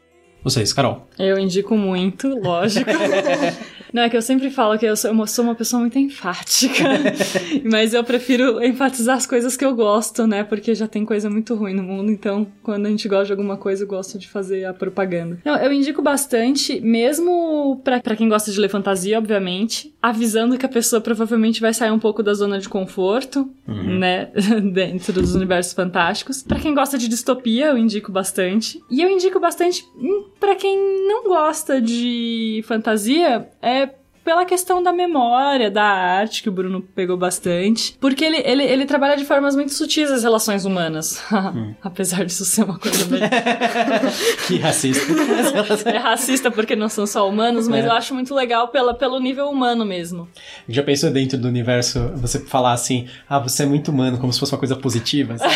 Vocês, 0.44 0.72
Carol. 0.72 1.06
Eu 1.20 1.38
indico 1.38 1.76
muito, 1.76 2.30
lógico. 2.30 2.90
Não, 3.94 4.04
é 4.04 4.10
que 4.10 4.18
eu 4.18 4.22
sempre 4.22 4.50
falo 4.50 4.78
que 4.78 4.86
eu 4.86 4.96
sou, 4.96 5.12
eu 5.12 5.28
sou 5.28 5.46
uma 5.46 5.56
pessoa 5.56 5.80
muito 5.80 5.98
enfática. 5.98 6.84
Mas 7.64 7.94
eu 7.94 8.04
prefiro 8.04 8.64
enfatizar 8.64 9.18
as 9.18 9.26
coisas 9.26 9.56
que 9.56 9.66
eu 9.66 9.76
gosto, 9.76 10.28
né? 10.28 10.44
Porque 10.44 10.76
já 10.76 10.88
tem 10.88 11.06
coisa 11.06 11.30
muito 11.30 11.56
ruim 11.56 11.74
no 11.74 11.84
mundo. 11.84 12.12
Então, 12.12 12.48
quando 12.64 12.86
a 12.86 12.90
gente 12.90 13.08
gosta 13.08 13.26
de 13.26 13.32
alguma 13.32 13.58
coisa, 13.58 13.84
eu 13.84 13.88
gosto 13.88 14.18
de 14.18 14.28
fazer 14.28 14.66
a 14.66 14.74
propaganda. 14.74 15.40
Não, 15.44 15.56
eu 15.58 15.72
indico 15.72 16.02
bastante, 16.02 16.80
mesmo 16.82 17.82
pra, 17.84 18.00
pra 18.00 18.16
quem 18.16 18.30
gosta 18.30 18.52
de 18.52 18.60
ler 18.60 18.70
fantasia, 18.70 19.18
obviamente. 19.18 19.94
Avisando 20.02 20.58
que 20.58 20.66
a 20.66 20.70
pessoa 20.70 21.02
provavelmente 21.02 21.62
vai 21.62 21.74
sair 21.74 21.92
um 21.92 22.00
pouco 22.00 22.22
da 22.22 22.34
zona 22.34 22.60
de 22.60 22.70
conforto, 22.70 23.50
né? 23.68 24.30
Dentro 24.74 25.14
dos 25.14 25.36
universos 25.36 25.74
fantásticos. 25.74 26.44
Pra 26.44 26.60
quem 26.60 26.74
gosta 26.74 26.98
de 26.98 27.08
distopia, 27.08 27.68
eu 27.68 27.78
indico 27.78 28.12
bastante. 28.12 28.82
E 28.90 29.02
eu 29.02 29.10
indico 29.10 29.40
bastante 29.40 29.86
hum, 29.98 30.26
pra 30.40 30.56
quem 30.56 30.78
não 31.08 31.24
gosta 31.26 31.82
de 31.82 32.64
fantasia, 32.68 33.48
é 33.62 33.87
pela 34.28 34.44
questão 34.44 34.84
da 34.84 34.92
memória, 34.92 35.72
da 35.72 35.86
arte, 35.86 36.44
que 36.44 36.50
o 36.50 36.52
Bruno 36.52 36.82
pegou 36.82 37.16
bastante. 37.16 37.98
Porque 37.98 38.26
ele, 38.26 38.42
ele, 38.44 38.62
ele 38.62 38.86
trabalha 38.86 39.16
de 39.16 39.24
formas 39.24 39.56
muito 39.56 39.74
sutis 39.74 40.12
as 40.12 40.22
relações 40.22 40.66
humanas. 40.66 41.24
Apesar 41.82 42.26
disso 42.26 42.44
ser 42.44 42.66
uma 42.66 42.78
coisa 42.78 43.06
bem. 43.06 43.22
Que 44.46 44.58
racista. 44.58 45.14
é 45.90 45.98
racista 45.98 46.52
porque 46.52 46.76
não 46.76 46.90
são 46.90 47.08
só 47.08 47.26
humanos, 47.30 47.70
mas 47.70 47.86
É. 47.86 47.88
eu 47.88 47.94
acho 47.94 48.14
muito 48.14 48.36
legal 48.36 48.68
pela, 48.68 48.94
pelo 48.94 49.18
nível 49.18 49.50
humano 49.50 49.86
mesmo. 49.86 50.28
Já 50.68 50.84
pensou 50.84 51.10
dentro 51.10 51.38
do 51.38 51.48
universo 51.48 52.12
você 52.18 52.42
falar 52.42 52.74
assim, 52.74 53.08
ah, 53.30 53.40
você 53.40 53.64
é 53.64 53.66
muito 53.66 53.92
humano, 53.92 54.18
como 54.18 54.34
se 54.34 54.42
fosse 54.42 54.52
uma 54.52 54.60
coisa 54.60 54.76
positiva? 54.76 55.38
sabe? 55.38 55.56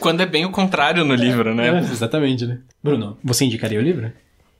Quando 0.00 0.22
é 0.22 0.26
bem 0.26 0.46
o 0.46 0.50
contrário 0.50 1.04
no 1.04 1.14
livro, 1.14 1.54
né? 1.54 1.68
É, 1.68 1.78
exatamente, 1.78 2.46
né? 2.46 2.60
Bruno, 2.82 3.18
você 3.22 3.44
indicaria 3.44 3.78
o 3.78 3.82
livro? 3.82 4.10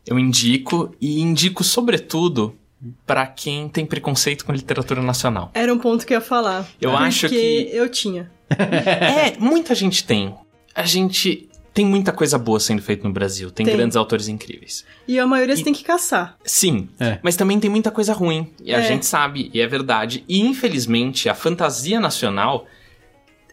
Eu 0.08 0.18
indico 0.18 0.94
e 1.00 1.20
indico 1.20 1.62
sobretudo 1.64 2.54
para 3.06 3.26
quem 3.26 3.68
tem 3.68 3.84
preconceito 3.84 4.44
com 4.44 4.52
literatura 4.52 5.02
nacional. 5.02 5.50
Era 5.54 5.72
um 5.72 5.78
ponto 5.78 6.06
que 6.06 6.12
eu 6.14 6.18
ia 6.18 6.20
falar. 6.20 6.66
Eu 6.80 6.96
acho 6.96 7.28
que 7.28 7.34
Porque 7.64 7.76
eu 7.76 7.88
tinha. 7.88 8.30
é, 8.56 9.36
muita 9.38 9.74
gente 9.74 10.04
tem. 10.04 10.34
A 10.74 10.84
gente 10.84 11.48
tem 11.74 11.84
muita 11.84 12.12
coisa 12.12 12.38
boa 12.38 12.58
sendo 12.58 12.80
feita 12.82 13.06
no 13.06 13.12
Brasil, 13.12 13.50
tem, 13.50 13.64
Tem. 13.66 13.76
grandes 13.76 13.96
autores 13.96 14.26
incríveis. 14.28 14.84
E 15.06 15.18
a 15.18 15.26
maioria 15.26 15.54
você 15.54 15.62
E- 15.62 15.64
tem 15.64 15.72
que 15.72 15.84
caçar. 15.84 16.36
Sim, 16.44 16.88
É. 16.98 17.18
mas 17.22 17.36
também 17.36 17.60
tem 17.60 17.70
muita 17.70 17.90
coisa 17.90 18.12
ruim. 18.12 18.52
E 18.64 18.74
a 18.74 18.78
É. 18.78 18.82
gente 18.82 19.06
sabe, 19.06 19.50
e 19.54 19.60
é 19.60 19.66
verdade. 19.66 20.24
E 20.28 20.40
infelizmente, 20.40 21.28
a 21.28 21.34
fantasia 21.34 22.00
nacional 22.00 22.66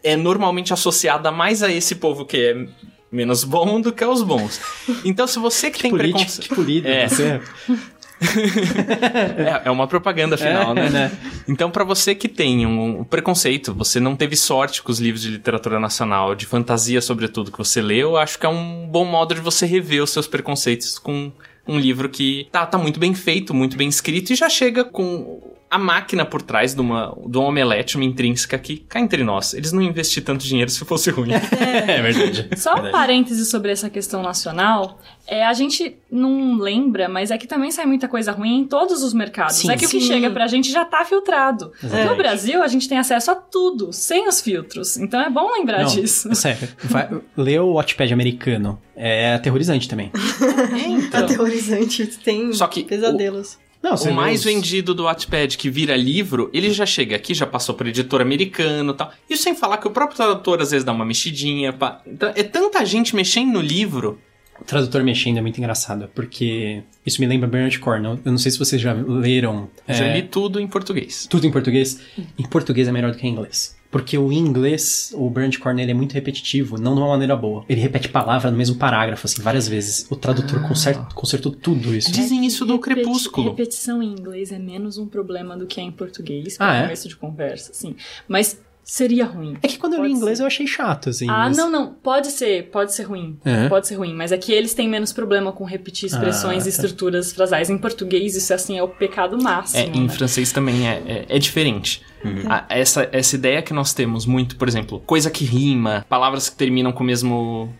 é 0.02 0.16
normalmente 0.16 0.72
associada 0.72 1.30
mais 1.30 1.62
a 1.62 1.70
esse 1.70 1.96
povo 1.96 2.24
que 2.24 2.36
é 2.36 2.68
menos 3.10 3.44
bom 3.44 3.80
do 3.80 3.92
que 3.92 4.02
aos 4.04 4.22
bons. 4.22 4.60
Então, 5.04 5.26
se 5.26 5.38
você 5.38 5.70
que, 5.70 5.80
tem 5.80 5.90
Político, 5.90 6.18
preconceito. 6.18 6.48
que 6.48 6.54
polido. 6.54 6.88
É. 6.88 7.08
Você. 7.08 7.40
É, 8.18 9.68
é 9.68 9.70
uma 9.70 9.86
propaganda 9.86 10.36
final, 10.38 10.70
É, 10.72 10.74
né? 10.74 10.88
né? 10.88 11.12
Então, 11.46 11.70
pra 11.70 11.84
você 11.84 12.14
que 12.14 12.28
tem 12.28 12.66
um, 12.66 13.04
preconceito, 13.04 13.74
você 13.74 14.00
não 14.00 14.16
teve 14.16 14.34
sorte 14.36 14.82
com 14.82 14.90
os 14.90 14.98
livros 14.98 15.22
de 15.22 15.28
literatura 15.30 15.78
nacional, 15.78 16.34
de 16.34 16.46
fantasia, 16.46 17.00
sobretudo, 17.02 17.52
que 17.52 17.58
você 17.58 17.82
leu, 17.82 18.10
eu 18.12 18.16
acho 18.16 18.38
que 18.38 18.46
é 18.46 18.48
um 18.48 18.86
bom 18.90 19.04
modo 19.04 19.34
de 19.34 19.40
você 19.40 19.66
rever 19.66 20.02
os 20.02 20.10
seus 20.10 20.26
preconceitos 20.26 20.98
com 20.98 21.30
um 21.68 21.78
livro 21.78 22.08
que 22.08 22.48
tá, 22.50 22.64
tá 22.64 22.78
muito 22.78 22.98
bem 22.98 23.12
feito, 23.12 23.52
muito 23.52 23.76
bem 23.76 23.88
escrito 23.88 24.32
e 24.32 24.36
já 24.36 24.48
chega 24.48 24.84
com 24.84 25.54
a 25.76 25.78
máquina 25.78 26.24
por 26.24 26.42
trás 26.42 26.74
de 26.74 26.80
uma, 26.80 27.16
de 27.26 27.38
uma 27.38 27.48
omelete, 27.48 27.96
uma 27.96 28.04
intrínseca 28.04 28.58
que, 28.58 28.78
cá 28.78 28.98
entre 28.98 29.22
nós, 29.22 29.54
eles 29.54 29.72
não 29.72 29.80
investiram 29.82 30.26
tanto 30.26 30.44
dinheiro 30.44 30.70
se 30.70 30.84
fosse 30.84 31.10
ruim. 31.10 31.30
É 31.86 32.02
verdade. 32.02 32.48
Só 32.56 32.74
um 32.74 32.90
parêntese 32.90 33.44
sobre 33.46 33.70
essa 33.70 33.88
questão 33.88 34.22
nacional. 34.22 34.98
É, 35.26 35.44
a 35.44 35.52
gente 35.52 35.96
não 36.10 36.56
lembra, 36.58 37.08
mas 37.08 37.30
é 37.30 37.38
que 37.38 37.46
também 37.46 37.70
sai 37.70 37.86
muita 37.86 38.08
coisa 38.08 38.32
ruim 38.32 38.60
em 38.60 38.64
todos 38.64 39.02
os 39.02 39.12
mercados. 39.12 39.56
Sim. 39.56 39.70
é 39.70 39.76
que 39.76 39.86
o 39.86 39.88
que 39.88 40.00
Sim. 40.00 40.06
chega 40.06 40.30
pra 40.30 40.46
gente 40.46 40.70
já 40.70 40.84
tá 40.84 41.04
filtrado. 41.04 41.72
Exatamente. 41.82 42.10
No 42.10 42.16
Brasil, 42.16 42.62
a 42.62 42.68
gente 42.68 42.88
tem 42.88 42.98
acesso 42.98 43.30
a 43.30 43.34
tudo, 43.34 43.92
sem 43.92 44.28
os 44.28 44.40
filtros. 44.40 44.96
Então 44.96 45.20
é 45.20 45.30
bom 45.30 45.52
lembrar 45.52 45.82
Não, 45.82 45.86
disso. 45.86 46.30
é 46.30 46.34
sério. 46.34 46.68
Vai, 46.84 47.08
lê 47.36 47.58
o 47.58 47.74
Wattpad 47.74 48.12
americano. 48.12 48.80
É 48.94 49.34
aterrorizante 49.34 49.88
também. 49.88 50.10
então, 50.86 51.24
Aterrorizante. 51.24 52.06
Tem 52.06 52.52
Só 52.52 52.66
que 52.66 52.82
pesadelos. 52.84 53.58
Não, 53.82 53.94
o 53.94 54.12
mais 54.14 54.42
vendido 54.42 54.94
do 54.94 55.04
Wattpad 55.04 55.56
que 55.56 55.70
vira 55.70 55.96
livro, 55.96 56.50
ele 56.52 56.70
já 56.72 56.84
chega 56.84 57.14
aqui, 57.14 57.34
já 57.34 57.46
passou 57.46 57.74
por 57.74 57.86
editor 57.86 58.20
americano 58.20 58.92
e 58.92 58.96
tal. 58.96 59.12
Isso 59.30 59.42
sem 59.42 59.54
falar 59.54 59.78
que 59.78 59.86
o 59.86 59.90
próprio 59.90 60.16
tradutor 60.16 60.60
às 60.60 60.70
vezes 60.70 60.84
dá 60.84 60.92
uma 60.92 61.04
mexidinha. 61.04 61.72
pá. 61.72 62.00
Então, 62.06 62.32
é 62.34 62.42
tanta 62.42 62.84
gente 62.84 63.14
mexendo 63.14 63.52
no 63.52 63.60
livro. 63.60 64.18
O 64.60 64.64
tradutor 64.64 65.04
mexendo 65.04 65.36
é 65.36 65.40
muito 65.42 65.58
engraçado, 65.58 66.08
porque 66.14 66.82
isso 67.04 67.20
me 67.20 67.26
lembra 67.26 67.46
Bernard 67.46 67.78
Cornwell. 67.78 68.18
Eu 68.24 68.30
não 68.32 68.38
sei 68.38 68.50
se 68.50 68.58
vocês 68.58 68.80
já 68.80 68.94
leram 68.94 69.68
Já 69.86 70.06
é, 70.06 70.16
li 70.16 70.22
tudo 70.22 70.58
em 70.58 70.66
português. 70.66 71.26
tudo 71.28 71.46
em 71.46 71.50
português. 71.50 72.00
Em 72.38 72.48
português 72.48 72.88
é 72.88 72.92
melhor 72.92 73.12
do 73.12 73.18
que 73.18 73.26
em 73.26 73.30
inglês. 73.30 73.75
Porque 73.90 74.18
o 74.18 74.32
inglês, 74.32 75.12
o 75.14 75.30
Bernard 75.30 75.58
Cornwell, 75.58 75.84
ele 75.84 75.92
é 75.92 75.94
muito 75.94 76.12
repetitivo, 76.12 76.78
não 76.78 76.94
de 76.94 77.00
uma 77.00 77.08
maneira 77.08 77.36
boa. 77.36 77.64
Ele 77.68 77.80
repete 77.80 78.08
palavra 78.08 78.50
no 78.50 78.56
mesmo 78.56 78.76
parágrafo, 78.76 79.26
assim, 79.26 79.40
várias 79.40 79.66
vezes. 79.68 80.06
O 80.10 80.16
tradutor 80.16 80.60
Ah. 80.64 80.68
conserta- 80.68 81.08
consertou 81.14 81.52
tudo 81.52 81.94
isso. 81.94 82.10
Dizem 82.12 82.44
isso 82.44 82.64
do 82.66 82.74
Repeti- 82.76 82.94
Crepúsculo. 83.02 83.50
Repetição 83.50 84.02
em 84.02 84.10
inglês 84.12 84.52
é 84.52 84.58
menos 84.58 84.98
um 84.98 85.06
problema 85.06 85.56
do 85.56 85.66
que 85.66 85.80
é 85.80 85.84
em 85.84 85.92
português, 85.92 86.54
Ah, 86.54 86.58
para 86.66 86.76
é? 86.76 86.82
começo 86.82 87.08
de 87.08 87.16
conversa, 87.16 87.72
sim. 87.72 87.94
Mas 88.28 88.60
seria 88.88 89.24
ruim. 89.24 89.56
É 89.62 89.66
que 89.66 89.78
quando 89.78 89.94
eu 89.94 90.02
li 90.02 90.10
Pode 90.10 90.18
inglês 90.20 90.38
ser. 90.38 90.44
eu 90.44 90.46
achei 90.46 90.64
chato, 90.66 91.10
assim. 91.10 91.28
Ah, 91.28 91.46
mas- 91.48 91.56
não, 91.56 91.68
não. 91.68 91.92
Pode 91.92 92.28
ser, 92.28 92.70
pode 92.70 92.94
ser 92.94 93.02
ruim. 93.02 93.36
É? 93.44 93.68
Pode 93.68 93.88
ser 93.88 93.96
ruim, 93.96 94.14
mas 94.14 94.30
é 94.30 94.38
que 94.38 94.52
eles 94.52 94.74
têm 94.74 94.88
menos 94.88 95.12
problema 95.12 95.50
com 95.52 95.64
repetir 95.64 96.06
expressões 96.06 96.58
Ah, 96.64 96.68
e 96.68 96.72
tá. 96.72 96.76
estruturas 96.82 97.32
frasais. 97.32 97.68
Em 97.68 97.76
português, 97.76 98.36
isso 98.36 98.54
assim 98.54 98.78
é 98.78 98.82
o 98.84 98.88
pecado 98.88 99.36
É, 99.40 99.42
máximo. 99.42 99.94
em 99.96 100.02
né? 100.04 100.08
francês 100.08 100.52
também 100.52 100.88
é, 100.88 101.02
é, 101.04 101.26
é 101.28 101.38
diferente. 101.40 102.00
Uhum. 102.24 102.44
A- 102.48 102.64
essa, 102.68 103.08
essa 103.10 103.34
ideia 103.34 103.60
que 103.60 103.74
nós 103.74 103.92
temos 103.92 104.24
muito, 104.24 104.54
por 104.56 104.68
exemplo, 104.68 105.00
coisa 105.00 105.30
que 105.32 105.44
rima, 105.44 106.06
palavras 106.08 106.48
que 106.48 106.54
terminam 106.56 106.92
com 106.92 107.02
o 107.02 107.06
mesmo 107.06 107.74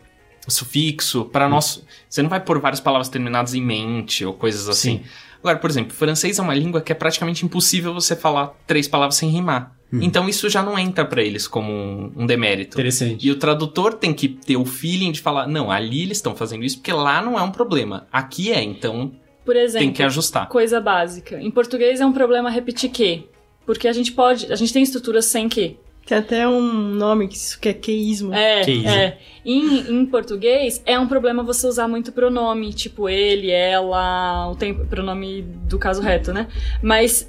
sufixo, 0.48 1.20
Uhum. 1.22 1.28
para 1.28 1.48
nós, 1.48 1.84
você 2.08 2.22
não 2.22 2.28
vai 2.30 2.40
pôr 2.40 2.58
várias 2.60 2.80
palavras 2.80 3.08
terminadas 3.08 3.54
em 3.54 3.60
mente 3.62 4.24
ou 4.24 4.32
coisas 4.34 4.68
assim. 4.68 4.98
Sim. 4.98 5.04
Agora, 5.38 5.58
por 5.58 5.70
exemplo, 5.70 5.92
francês 5.94 6.38
é 6.38 6.42
uma 6.42 6.54
língua 6.54 6.80
que 6.80 6.92
é 6.92 6.94
praticamente 6.94 7.44
impossível 7.44 7.92
você 7.94 8.16
falar 8.16 8.54
três 8.66 8.88
palavras 8.88 9.16
sem 9.16 9.28
rimar. 9.28 9.76
Uhum. 9.92 10.00
Então 10.02 10.28
isso 10.28 10.48
já 10.48 10.62
não 10.62 10.78
entra 10.78 11.04
pra 11.04 11.22
eles 11.22 11.46
como 11.46 11.72
um, 11.72 12.12
um 12.16 12.26
demérito. 12.26 12.76
Interessante. 12.76 13.26
E 13.26 13.30
o 13.30 13.36
tradutor 13.36 13.94
tem 13.94 14.12
que 14.12 14.28
ter 14.28 14.56
o 14.56 14.64
feeling 14.64 15.12
de 15.12 15.20
falar, 15.20 15.46
não, 15.46 15.70
ali 15.70 16.02
eles 16.02 16.18
estão 16.18 16.34
fazendo 16.34 16.64
isso 16.64 16.78
porque 16.78 16.92
lá 16.92 17.22
não 17.22 17.38
é 17.38 17.42
um 17.42 17.50
problema. 17.52 18.06
Aqui 18.12 18.52
é, 18.52 18.62
então 18.62 19.12
Por 19.44 19.54
exemplo, 19.54 19.86
tem 19.86 19.92
que 19.92 20.02
ajustar. 20.02 20.48
coisa 20.48 20.80
básica. 20.80 21.40
Em 21.40 21.50
português 21.50 22.00
é 22.00 22.06
um 22.06 22.12
problema 22.12 22.50
repetir 22.50 22.90
que. 22.90 23.28
Porque 23.64 23.88
a 23.88 23.92
gente 23.92 24.12
pode. 24.12 24.52
A 24.52 24.56
gente 24.56 24.72
tem 24.72 24.82
estruturas 24.82 25.24
sem 25.24 25.48
que. 25.48 25.76
Tem 26.06 26.18
até 26.18 26.46
um 26.46 26.62
nome 26.62 27.26
que 27.26 27.34
isso 27.34 27.58
que 27.58 27.68
é 27.68 27.72
queísmo. 27.72 28.32
É, 28.32 28.62
Queísmo. 28.62 28.88
é. 28.88 29.18
Em, 29.44 29.90
em 29.92 30.06
português, 30.06 30.80
é 30.86 30.96
um 30.98 31.08
problema 31.08 31.42
você 31.42 31.66
usar 31.66 31.88
muito 31.88 32.12
pronome, 32.12 32.72
tipo 32.72 33.08
ele, 33.08 33.50
ela, 33.50 34.48
o 34.48 34.54
tempo, 34.54 34.86
pronome 34.86 35.42
do 35.42 35.78
caso 35.78 36.00
reto, 36.00 36.32
né? 36.32 36.46
Mas 36.80 37.28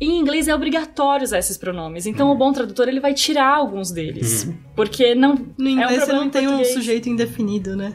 em 0.00 0.18
inglês 0.18 0.48
é 0.48 0.54
obrigatório 0.54 1.24
usar 1.24 1.38
esses 1.38 1.56
pronomes. 1.58 2.06
Então 2.06 2.30
o 2.30 2.34
bom 2.34 2.52
tradutor 2.52 2.88
ele 2.88 3.00
vai 3.00 3.12
tirar 3.14 3.54
alguns 3.54 3.90
deles. 3.90 4.50
Porque 4.74 5.14
não. 5.14 5.34
No 5.58 5.68
inglês 5.68 5.90
você 5.90 5.96
problema 5.98 6.20
não 6.20 6.26
em 6.26 6.30
tem 6.30 6.46
um 6.46 6.50
português. 6.52 6.74
sujeito 6.74 7.08
indefinido, 7.08 7.76
né? 7.76 7.94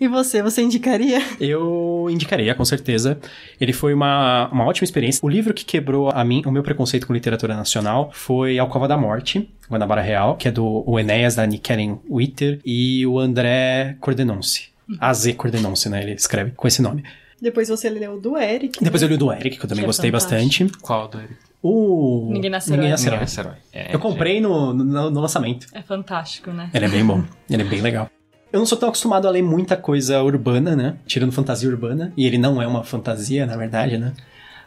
E 0.00 0.08
você, 0.08 0.42
você 0.42 0.62
indicaria? 0.62 1.20
Eu 1.38 2.06
indicaria, 2.10 2.54
com 2.54 2.64
certeza. 2.64 3.18
Ele 3.60 3.72
foi 3.72 3.92
uma, 3.92 4.48
uma 4.50 4.64
ótima 4.64 4.84
experiência. 4.84 5.20
O 5.22 5.28
livro 5.28 5.52
que 5.52 5.64
quebrou 5.64 6.10
a 6.10 6.24
mim, 6.24 6.42
o 6.46 6.50
meu 6.50 6.62
preconceito 6.62 7.06
com 7.06 7.12
literatura 7.12 7.54
nacional 7.54 8.10
foi 8.12 8.58
Alcova 8.58 8.88
da 8.88 8.96
Morte, 8.96 9.48
Guanabara 9.70 10.00
Real, 10.00 10.36
que 10.36 10.48
é 10.48 10.50
do 10.50 10.82
o 10.86 10.98
Enéas, 10.98 11.34
da 11.34 11.46
Kellen 11.46 12.00
Witter, 12.08 12.60
e 12.64 13.06
o 13.06 13.18
André 13.18 13.96
Cordenonce. 14.00 14.68
AZ 14.98 15.32
Cordenonce, 15.34 15.88
né? 15.88 16.02
Ele 16.02 16.12
escreve 16.12 16.52
com 16.52 16.66
esse 16.66 16.80
nome. 16.80 17.04
Depois 17.40 17.68
você 17.68 17.88
leu 17.88 18.14
o 18.14 18.20
do 18.20 18.36
Eric. 18.36 18.82
Depois 18.82 19.02
eu 19.02 19.08
li 19.08 19.14
o 19.14 19.18
do 19.18 19.32
Eric, 19.32 19.58
que 19.58 19.64
eu 19.64 19.68
também 19.68 19.82
Que 19.82 19.84
é 19.84 19.86
gostei 19.86 20.10
fantástico. 20.10 20.64
bastante. 20.64 20.78
Qual 20.82 21.08
do 21.08 21.18
Eric? 21.18 21.34
O... 21.62 22.28
Ninguém 22.32 22.50
Nasce 22.50 22.70
Ninguém 22.70 22.86
Herói. 22.86 22.90
Nasce 22.92 23.06
Herói. 23.06 23.18
Não, 23.18 23.24
esse 23.24 23.40
herói. 23.40 23.54
É, 23.72 23.94
Eu 23.94 23.98
comprei 23.98 24.40
no, 24.40 24.72
no, 24.72 25.10
no 25.10 25.20
lançamento. 25.20 25.66
É 25.72 25.82
fantástico, 25.82 26.50
né? 26.50 26.70
Ele 26.72 26.84
é 26.86 26.88
bem 26.88 27.04
bom. 27.04 27.22
Ele 27.48 27.62
é 27.62 27.64
bem 27.66 27.80
legal. 27.82 28.10
Eu 28.52 28.58
não 28.58 28.66
sou 28.66 28.76
tão 28.76 28.88
acostumado 28.88 29.28
a 29.28 29.30
ler 29.30 29.42
muita 29.42 29.76
coisa 29.76 30.22
urbana, 30.22 30.74
né? 30.74 30.96
Tirando 31.06 31.30
fantasia 31.32 31.68
urbana. 31.68 32.12
E 32.16 32.26
ele 32.26 32.36
não 32.38 32.60
é 32.60 32.66
uma 32.66 32.82
fantasia, 32.82 33.46
na 33.46 33.56
verdade, 33.56 33.96
né? 33.96 34.12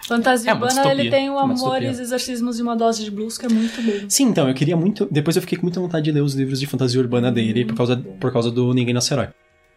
Fantasia 0.07 0.51
É 0.51 0.53
urbana, 0.53 0.71
distopia. 0.73 0.91
ele 1.01 1.09
tem 1.09 1.29
o 1.29 1.33
Uma 1.33 1.43
Amor 1.43 1.53
distopia. 1.55 1.87
e 1.87 1.91
os 1.91 1.99
Exorcismos 1.99 2.55
de 2.57 2.61
uma 2.61 2.75
Dose 2.75 3.03
de 3.03 3.11
Blues, 3.11 3.37
que 3.37 3.45
é 3.45 3.49
muito 3.49 3.81
bom. 3.81 4.05
Sim, 4.09 4.25
então, 4.25 4.47
eu 4.47 4.53
queria 4.53 4.75
muito. 4.75 5.07
Depois 5.11 5.35
eu 5.35 5.41
fiquei 5.41 5.57
com 5.57 5.63
muita 5.65 5.79
vontade 5.79 6.05
de 6.05 6.11
ler 6.11 6.21
os 6.21 6.33
livros 6.33 6.59
de 6.59 6.65
fantasia 6.67 6.99
urbana 6.99 7.31
dele 7.31 7.65
por 7.65 7.75
causa, 7.75 7.97
por 7.97 8.31
causa 8.31 8.51
do 8.51 8.73
Ninguém 8.73 8.93
Nasce 8.93 9.13
Herói. 9.13 9.29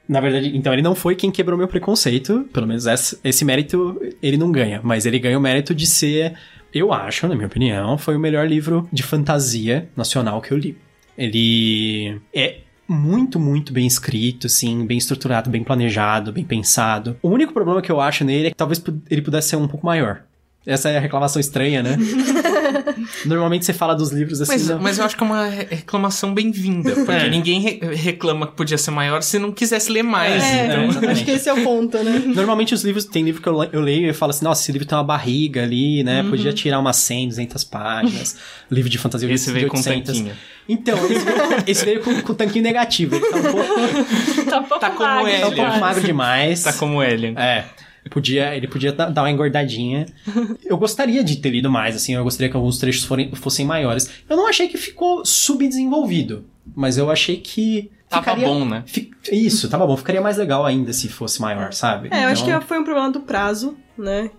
Na 0.08 0.20
verdade, 0.20 0.56
então 0.56 0.72
ele 0.72 0.82
não 0.82 0.94
foi 0.94 1.16
quem 1.16 1.30
quebrou 1.32 1.58
meu 1.58 1.66
preconceito. 1.68 2.48
Pelo 2.52 2.66
menos 2.66 2.86
esse, 2.86 3.18
esse 3.24 3.44
mérito 3.44 4.00
ele 4.22 4.36
não 4.36 4.52
ganha. 4.52 4.80
Mas 4.82 5.04
ele 5.06 5.18
ganha 5.18 5.36
o 5.38 5.40
mérito 5.40 5.74
de 5.74 5.86
ser, 5.86 6.34
eu 6.72 6.92
acho, 6.92 7.26
na 7.26 7.34
minha 7.34 7.46
opinião, 7.48 7.98
foi 7.98 8.16
o 8.16 8.20
melhor 8.20 8.46
livro 8.48 8.88
de 8.92 9.02
fantasia 9.02 9.88
nacional 9.96 10.40
que 10.40 10.52
eu 10.52 10.58
li. 10.58 10.76
Ele 11.18 12.20
é 12.34 12.58
muito, 12.88 13.38
muito 13.38 13.72
bem 13.72 13.86
escrito, 13.86 14.46
assim, 14.46 14.86
bem 14.86 14.98
estruturado, 14.98 15.50
bem 15.50 15.64
planejado, 15.64 16.32
bem 16.32 16.44
pensado. 16.44 17.16
O 17.22 17.28
único 17.28 17.52
problema 17.52 17.82
que 17.82 17.90
eu 17.90 18.00
acho 18.00 18.24
nele 18.24 18.48
é 18.48 18.50
que 18.50 18.56
talvez 18.56 18.82
ele 19.10 19.22
pudesse 19.22 19.50
ser 19.50 19.56
um 19.56 19.68
pouco 19.68 19.86
maior. 19.86 20.22
Essa 20.66 20.88
é 20.90 20.96
a 20.96 21.00
reclamação 21.00 21.38
estranha, 21.38 21.80
né? 21.82 21.96
Normalmente 23.24 23.64
você 23.64 23.72
fala 23.72 23.94
dos 23.94 24.10
livros 24.10 24.40
assim. 24.40 24.52
Mas, 24.52 24.68
não- 24.68 24.78
mas 24.80 24.98
eu 24.98 25.04
acho 25.04 25.16
que 25.16 25.22
é 25.22 25.26
uma 25.26 25.46
re- 25.46 25.66
reclamação 25.70 26.34
bem-vinda, 26.34 26.92
porque 26.92 27.12
É. 27.12 27.28
ninguém 27.28 27.60
re- 27.60 27.80
reclama 27.94 28.46
que 28.48 28.54
podia 28.54 28.76
ser 28.76 28.90
maior 28.90 29.22
se 29.22 29.38
não 29.38 29.52
quisesse 29.52 29.90
ler 29.92 30.02
mais. 30.02 30.42
É, 30.42 30.66
então, 30.66 30.84
exatamente. 30.84 31.12
acho 31.12 31.24
que 31.24 31.30
esse 31.30 31.48
é 31.48 31.52
o 31.52 31.62
ponto, 31.62 31.96
né? 32.02 32.22
Normalmente 32.34 32.74
os 32.74 32.82
livros, 32.82 33.04
tem 33.04 33.22
livro 33.24 33.40
que 33.40 33.48
eu, 33.48 33.62
eu 33.64 33.80
leio 33.80 34.06
e 34.06 34.08
eu 34.08 34.14
falo 34.14 34.30
assim, 34.30 34.44
nossa, 34.44 34.62
esse 34.62 34.72
livro 34.72 34.86
tem 34.86 34.96
uma 34.98 35.04
barriga 35.04 35.62
ali, 35.62 36.02
né? 36.02 36.22
Uhum. 36.22 36.30
Podia 36.30 36.52
tirar 36.52 36.78
umas 36.80 36.96
100, 36.96 37.28
200 37.28 37.64
páginas. 37.64 38.36
livro 38.70 38.90
de 38.90 38.98
fantasia 38.98 39.32
esse 39.32 39.46
de 39.46 39.52
veio 39.52 39.68
com 39.68 39.76
800. 39.76 40.06
tanquinho. 40.18 40.34
Então, 40.68 40.96
esse 41.06 41.24
veio, 41.24 41.38
esse 41.66 41.84
veio 41.84 42.00
com, 42.02 42.20
com 42.22 42.34
tanquinho 42.34 42.64
negativo. 42.64 43.14
Ele 43.14 43.24
tá 43.24 43.38
um 43.38 43.42
pouco, 43.44 43.70
Tá 44.50 44.58
um 44.58 44.64
pouco 44.64 44.80
Tá 44.80 44.90
como 44.90 45.08
magro, 45.08 45.28
ele. 45.28 45.38
tá 45.40 45.46
um 45.46 45.50
pouco 45.52 45.62
demais. 45.64 45.80
magro 45.80 46.02
demais. 46.04 46.62
Tá 46.64 46.72
como 46.72 47.00
Alien. 47.00 47.34
É. 47.36 47.64
Podia, 48.10 48.54
ele 48.56 48.68
podia 48.68 48.92
dar 48.92 49.10
uma 49.22 49.30
engordadinha. 49.30 50.06
Eu 50.64 50.76
gostaria 50.78 51.22
de 51.24 51.36
ter 51.36 51.50
lido 51.50 51.70
mais, 51.70 51.96
assim. 51.96 52.14
Eu 52.14 52.22
gostaria 52.24 52.48
que 52.50 52.56
alguns 52.56 52.78
trechos 52.78 53.04
forem, 53.04 53.30
fossem 53.34 53.66
maiores. 53.66 54.08
Eu 54.28 54.36
não 54.36 54.46
achei 54.48 54.68
que 54.68 54.78
ficou 54.78 55.24
subdesenvolvido. 55.70 56.44
Mas 56.74 56.98
eu 56.98 57.10
achei 57.10 57.36
que 57.36 57.90
Tava 58.08 58.22
Ficaria- 58.22 58.46
bom, 58.46 58.64
né? 58.64 58.84
Fi- 58.86 59.10
Isso, 59.32 59.68
tava 59.68 59.84
bom. 59.84 59.96
Ficaria 59.96 60.20
mais 60.20 60.36
legal 60.36 60.64
ainda 60.64 60.92
se 60.92 61.08
fosse 61.08 61.40
maior, 61.40 61.72
sabe? 61.72 62.08
É, 62.12 62.24
eu 62.24 62.28
acho 62.28 62.44
Então- 62.44 62.60
que 62.60 62.66
foi 62.66 62.78
um 62.78 62.84
problema 62.84 63.10
do 63.10 63.20
prazo, 63.20 63.76
né? 63.98 64.30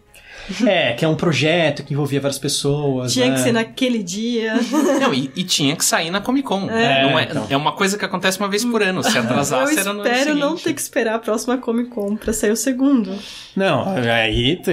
É, 0.66 0.94
que 0.94 1.04
é 1.04 1.08
um 1.08 1.16
projeto 1.16 1.84
que 1.84 1.94
envolvia 1.94 2.20
várias 2.20 2.40
pessoas. 2.40 3.14
Tinha 3.14 3.28
né? 3.28 3.36
que 3.36 3.42
ser 3.42 3.52
naquele 3.52 4.02
dia. 4.02 4.54
Não, 5.02 5.14
e, 5.14 5.32
e 5.36 5.44
tinha 5.44 5.76
que 5.76 5.84
sair 5.84 6.10
na 6.10 6.22
Comic 6.22 6.48
Con. 6.48 6.70
É, 6.70 7.04
Não 7.04 7.20
é, 7.20 7.24
então. 7.24 7.48
é 7.50 7.58
uma 7.58 7.74
coisa 7.74 7.98
que 7.98 8.06
acontece 8.06 8.40
uma 8.40 8.48
vez 8.48 8.64
por 8.64 8.82
ano. 8.82 9.04
Se 9.04 9.18
eu 9.18 9.24
atrasasse, 9.24 9.80
era 9.80 9.94
no 9.94 10.02
ano 10.02 10.10
espero 10.10 10.36
não 10.36 10.56
ter 10.56 10.74
que 10.74 10.82
esperar 10.82 11.16
a 11.16 11.20
próxima 11.20 11.58
Comic 11.58 11.90
Con 11.90 12.16
pra 12.16 12.34
sair 12.34 12.52
o 12.52 12.56
segundo. 12.56 13.18
Não, 13.56 13.86
aí 13.96 14.58
tu. 14.58 14.72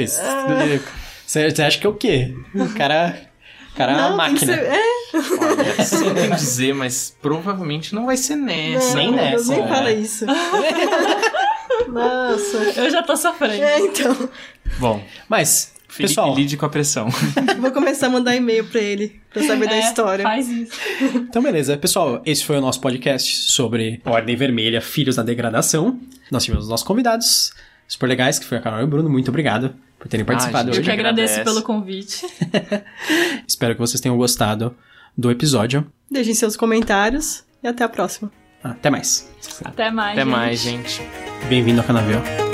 Você 1.26 1.50
você 1.50 1.62
acha 1.62 1.78
que 1.78 1.86
é 1.86 1.90
o 1.90 1.94
quê? 1.94 2.34
O 2.54 2.68
cara. 2.74 3.16
O 3.72 3.76
cara 3.76 3.92
é 3.92 3.96
uma 3.96 4.10
não, 4.10 4.24
tem 4.26 4.34
que 4.36 4.46
máquina. 4.46 4.54
ser. 4.54 4.72
É, 4.72 4.94
Olha, 5.40 5.84
sinto 5.84 6.18
em 6.18 6.30
dizer, 6.30 6.74
mas 6.74 7.16
provavelmente 7.20 7.94
não 7.94 8.06
vai 8.06 8.16
ser 8.16 8.36
nessa. 8.36 8.96
nem 8.96 9.08
não, 9.08 9.16
nessa, 9.16 9.30
Deus, 9.30 9.48
nem 9.48 9.62
é. 9.62 9.68
fala 9.68 9.92
isso. 9.92 10.26
Nossa. 11.88 12.56
Eu 12.76 12.90
já 12.90 13.02
tô 13.02 13.16
sofrendo. 13.16 13.62
É, 13.62 13.80
então. 13.80 14.28
Bom, 14.78 15.02
Mas, 15.28 15.72
Felipe 15.88 16.08
pessoal, 16.14 16.34
lide 16.34 16.56
com 16.56 16.66
a 16.66 16.68
pressão. 16.68 17.08
Vou 17.60 17.70
começar 17.70 18.06
a 18.08 18.10
mandar 18.10 18.34
e-mail 18.34 18.64
pra 18.64 18.80
ele, 18.80 19.20
pra 19.32 19.42
saber 19.44 19.66
da 19.68 19.76
É, 19.76 19.80
história. 19.80 20.22
Faz 20.22 20.48
isso. 20.48 20.72
então 21.28 21.42
beleza. 21.42 21.76
Pessoal, 21.76 22.20
esse 22.26 22.44
foi 22.44 22.56
o 22.58 22.60
nosso 22.60 22.80
podcast 22.80 23.50
sobre 23.50 24.00
Ordem 24.04 24.34
Vermelha, 24.36 24.80
Filhos 24.80 25.16
da 25.16 25.22
Degradação. 25.22 25.98
Nós 26.30 26.44
tivemos 26.44 26.64
os 26.64 26.70
nossos 26.70 26.86
convidados 26.86 27.52
super 27.86 28.06
legais, 28.08 28.38
que 28.38 28.44
foi 28.46 28.58
a 28.58 28.60
Carol 28.60 28.80
e 28.80 28.84
o 28.84 28.86
Bruno. 28.88 29.08
Muito 29.08 29.28
obrigado 29.28 29.74
por 29.98 30.08
terem 30.08 30.24
participado 30.26 30.66
gente, 30.72 30.76
Eu 30.76 30.80
hoje. 30.80 30.90
que 30.90 30.90
agradeço 30.90 31.34
agradece. 31.34 31.54
pelo 31.54 31.62
convite. 31.64 32.26
Espero 33.46 33.74
que 33.74 33.80
vocês 33.80 34.00
tenham 34.00 34.16
gostado 34.16 34.74
do 35.16 35.30
episódio. 35.30 35.86
Deixem 36.10 36.34
seus 36.34 36.56
comentários 36.56 37.44
e 37.62 37.68
até 37.68 37.84
a 37.84 37.88
próxima. 37.88 38.32
Até 38.62 38.90
mais. 38.90 39.30
Até 39.64 39.90
mais. 39.90 40.12
Até 40.18 40.22
gente. 40.24 40.30
mais, 40.32 40.60
gente. 40.60 41.02
Bem-vindo 41.48 41.80
ao 41.80 41.86
Canavial. 41.86 42.53